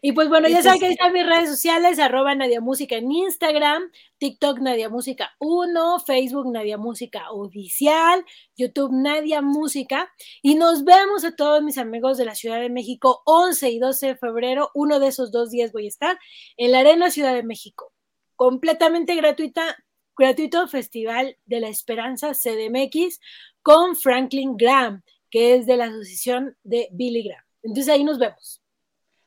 Y 0.00 0.12
pues 0.12 0.28
bueno, 0.28 0.48
ya 0.48 0.62
saben 0.62 0.80
que 0.80 0.86
ahí 0.86 0.92
están 0.92 1.12
mis 1.12 1.26
redes 1.26 1.48
sociales, 1.48 1.98
arroba 1.98 2.34
Nadia 2.34 2.60
Música 2.60 2.96
en 2.96 3.10
Instagram, 3.10 3.90
TikTok 4.18 4.58
Nadia 4.60 4.88
Música 4.88 5.34
1, 5.38 6.00
Facebook 6.00 6.50
Nadia 6.52 6.78
Música 6.78 7.30
Oficial, 7.30 8.24
YouTube 8.56 8.92
Nadia 8.92 9.42
Música. 9.42 10.12
Y 10.42 10.54
nos 10.54 10.84
vemos 10.84 11.24
a 11.24 11.34
todos 11.34 11.62
mis 11.62 11.78
amigos 11.78 12.18
de 12.18 12.24
la 12.24 12.34
Ciudad 12.34 12.60
de 12.60 12.70
México 12.70 13.22
11 13.26 13.70
y 13.70 13.78
12 13.78 14.06
de 14.08 14.16
febrero. 14.16 14.70
Uno 14.74 14.98
de 15.00 15.08
esos 15.08 15.32
dos 15.32 15.50
días 15.50 15.72
voy 15.72 15.86
a 15.86 15.88
estar 15.88 16.18
en 16.56 16.72
la 16.72 16.80
Arena 16.80 17.10
Ciudad 17.10 17.34
de 17.34 17.42
México. 17.42 17.92
Completamente 18.36 19.14
gratuita, 19.14 19.76
gratuito 20.16 20.66
Festival 20.68 21.38
de 21.46 21.60
la 21.60 21.68
Esperanza 21.68 22.32
CDMX 22.32 23.20
con 23.62 23.96
Franklin 23.96 24.56
Graham, 24.56 25.02
que 25.30 25.54
es 25.54 25.66
de 25.66 25.76
la 25.76 25.86
Asociación 25.86 26.56
de 26.62 26.88
Billy 26.92 27.22
Graham. 27.24 27.44
Entonces 27.62 27.92
ahí 27.92 28.04
nos 28.04 28.18
vemos. 28.18 28.61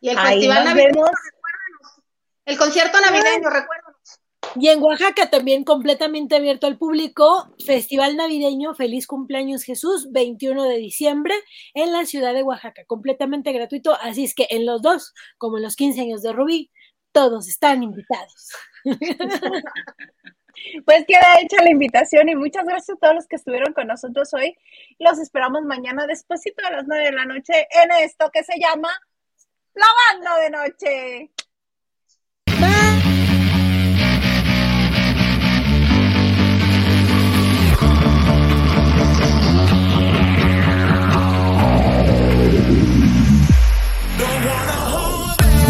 Y 0.06 0.10
el 0.10 0.20
festival 0.20 0.66
navideño, 0.66 1.02
recuérdanos. 1.02 2.04
El 2.46 2.58
concierto 2.60 3.00
navideño, 3.02 3.50
recuérdanos. 3.50 4.22
Y 4.56 4.68
en 4.68 4.84
Oaxaca 4.84 5.32
también 5.32 5.64
completamente 5.64 6.36
abierto 6.36 6.68
al 6.68 6.78
público, 6.78 7.52
Festival 7.66 8.16
Navideño 8.16 8.76
Feliz 8.76 9.08
Cumpleaños 9.08 9.64
Jesús, 9.64 10.12
21 10.12 10.64
de 10.66 10.78
diciembre, 10.78 11.34
en 11.74 11.92
la 11.92 12.06
ciudad 12.06 12.36
de 12.36 12.44
Oaxaca, 12.44 12.84
completamente 12.86 13.52
gratuito. 13.52 13.98
Así 14.00 14.24
es 14.26 14.36
que 14.36 14.46
en 14.52 14.68
los 14.68 14.84
dos, 14.84 15.12
como 15.40 15.58
en 15.58 15.64
los 15.64 15.76
15 15.76 16.02
años 16.02 16.22
de 16.22 16.34
Rubí, 16.34 16.70
todos 17.12 17.48
están 17.48 17.82
invitados. 17.82 18.52
Pues 20.86 21.04
queda 21.06 21.36
hecha 21.42 21.62
la 21.62 21.70
invitación 21.70 22.30
y 22.30 22.36
muchas 22.36 22.64
gracias 22.64 22.96
a 22.96 23.00
todos 23.00 23.14
los 23.14 23.28
que 23.28 23.36
estuvieron 23.36 23.74
con 23.74 23.88
nosotros 23.88 24.34
hoy. 24.34 24.56
Los 25.00 25.20
esperamos 25.20 25.64
mañana 25.64 26.08
despuesito 26.08 26.66
a 26.66 26.72
las 26.72 26.86
9 26.88 27.04
de 27.04 27.12
la 27.12 27.26
noche 27.26 27.68
en 27.72 27.92
esto 28.02 28.32
que 28.32 28.42
se 28.42 28.58
llama 28.58 28.90
lavando 29.76 30.42
de 30.42 30.50
noche. 30.50 31.35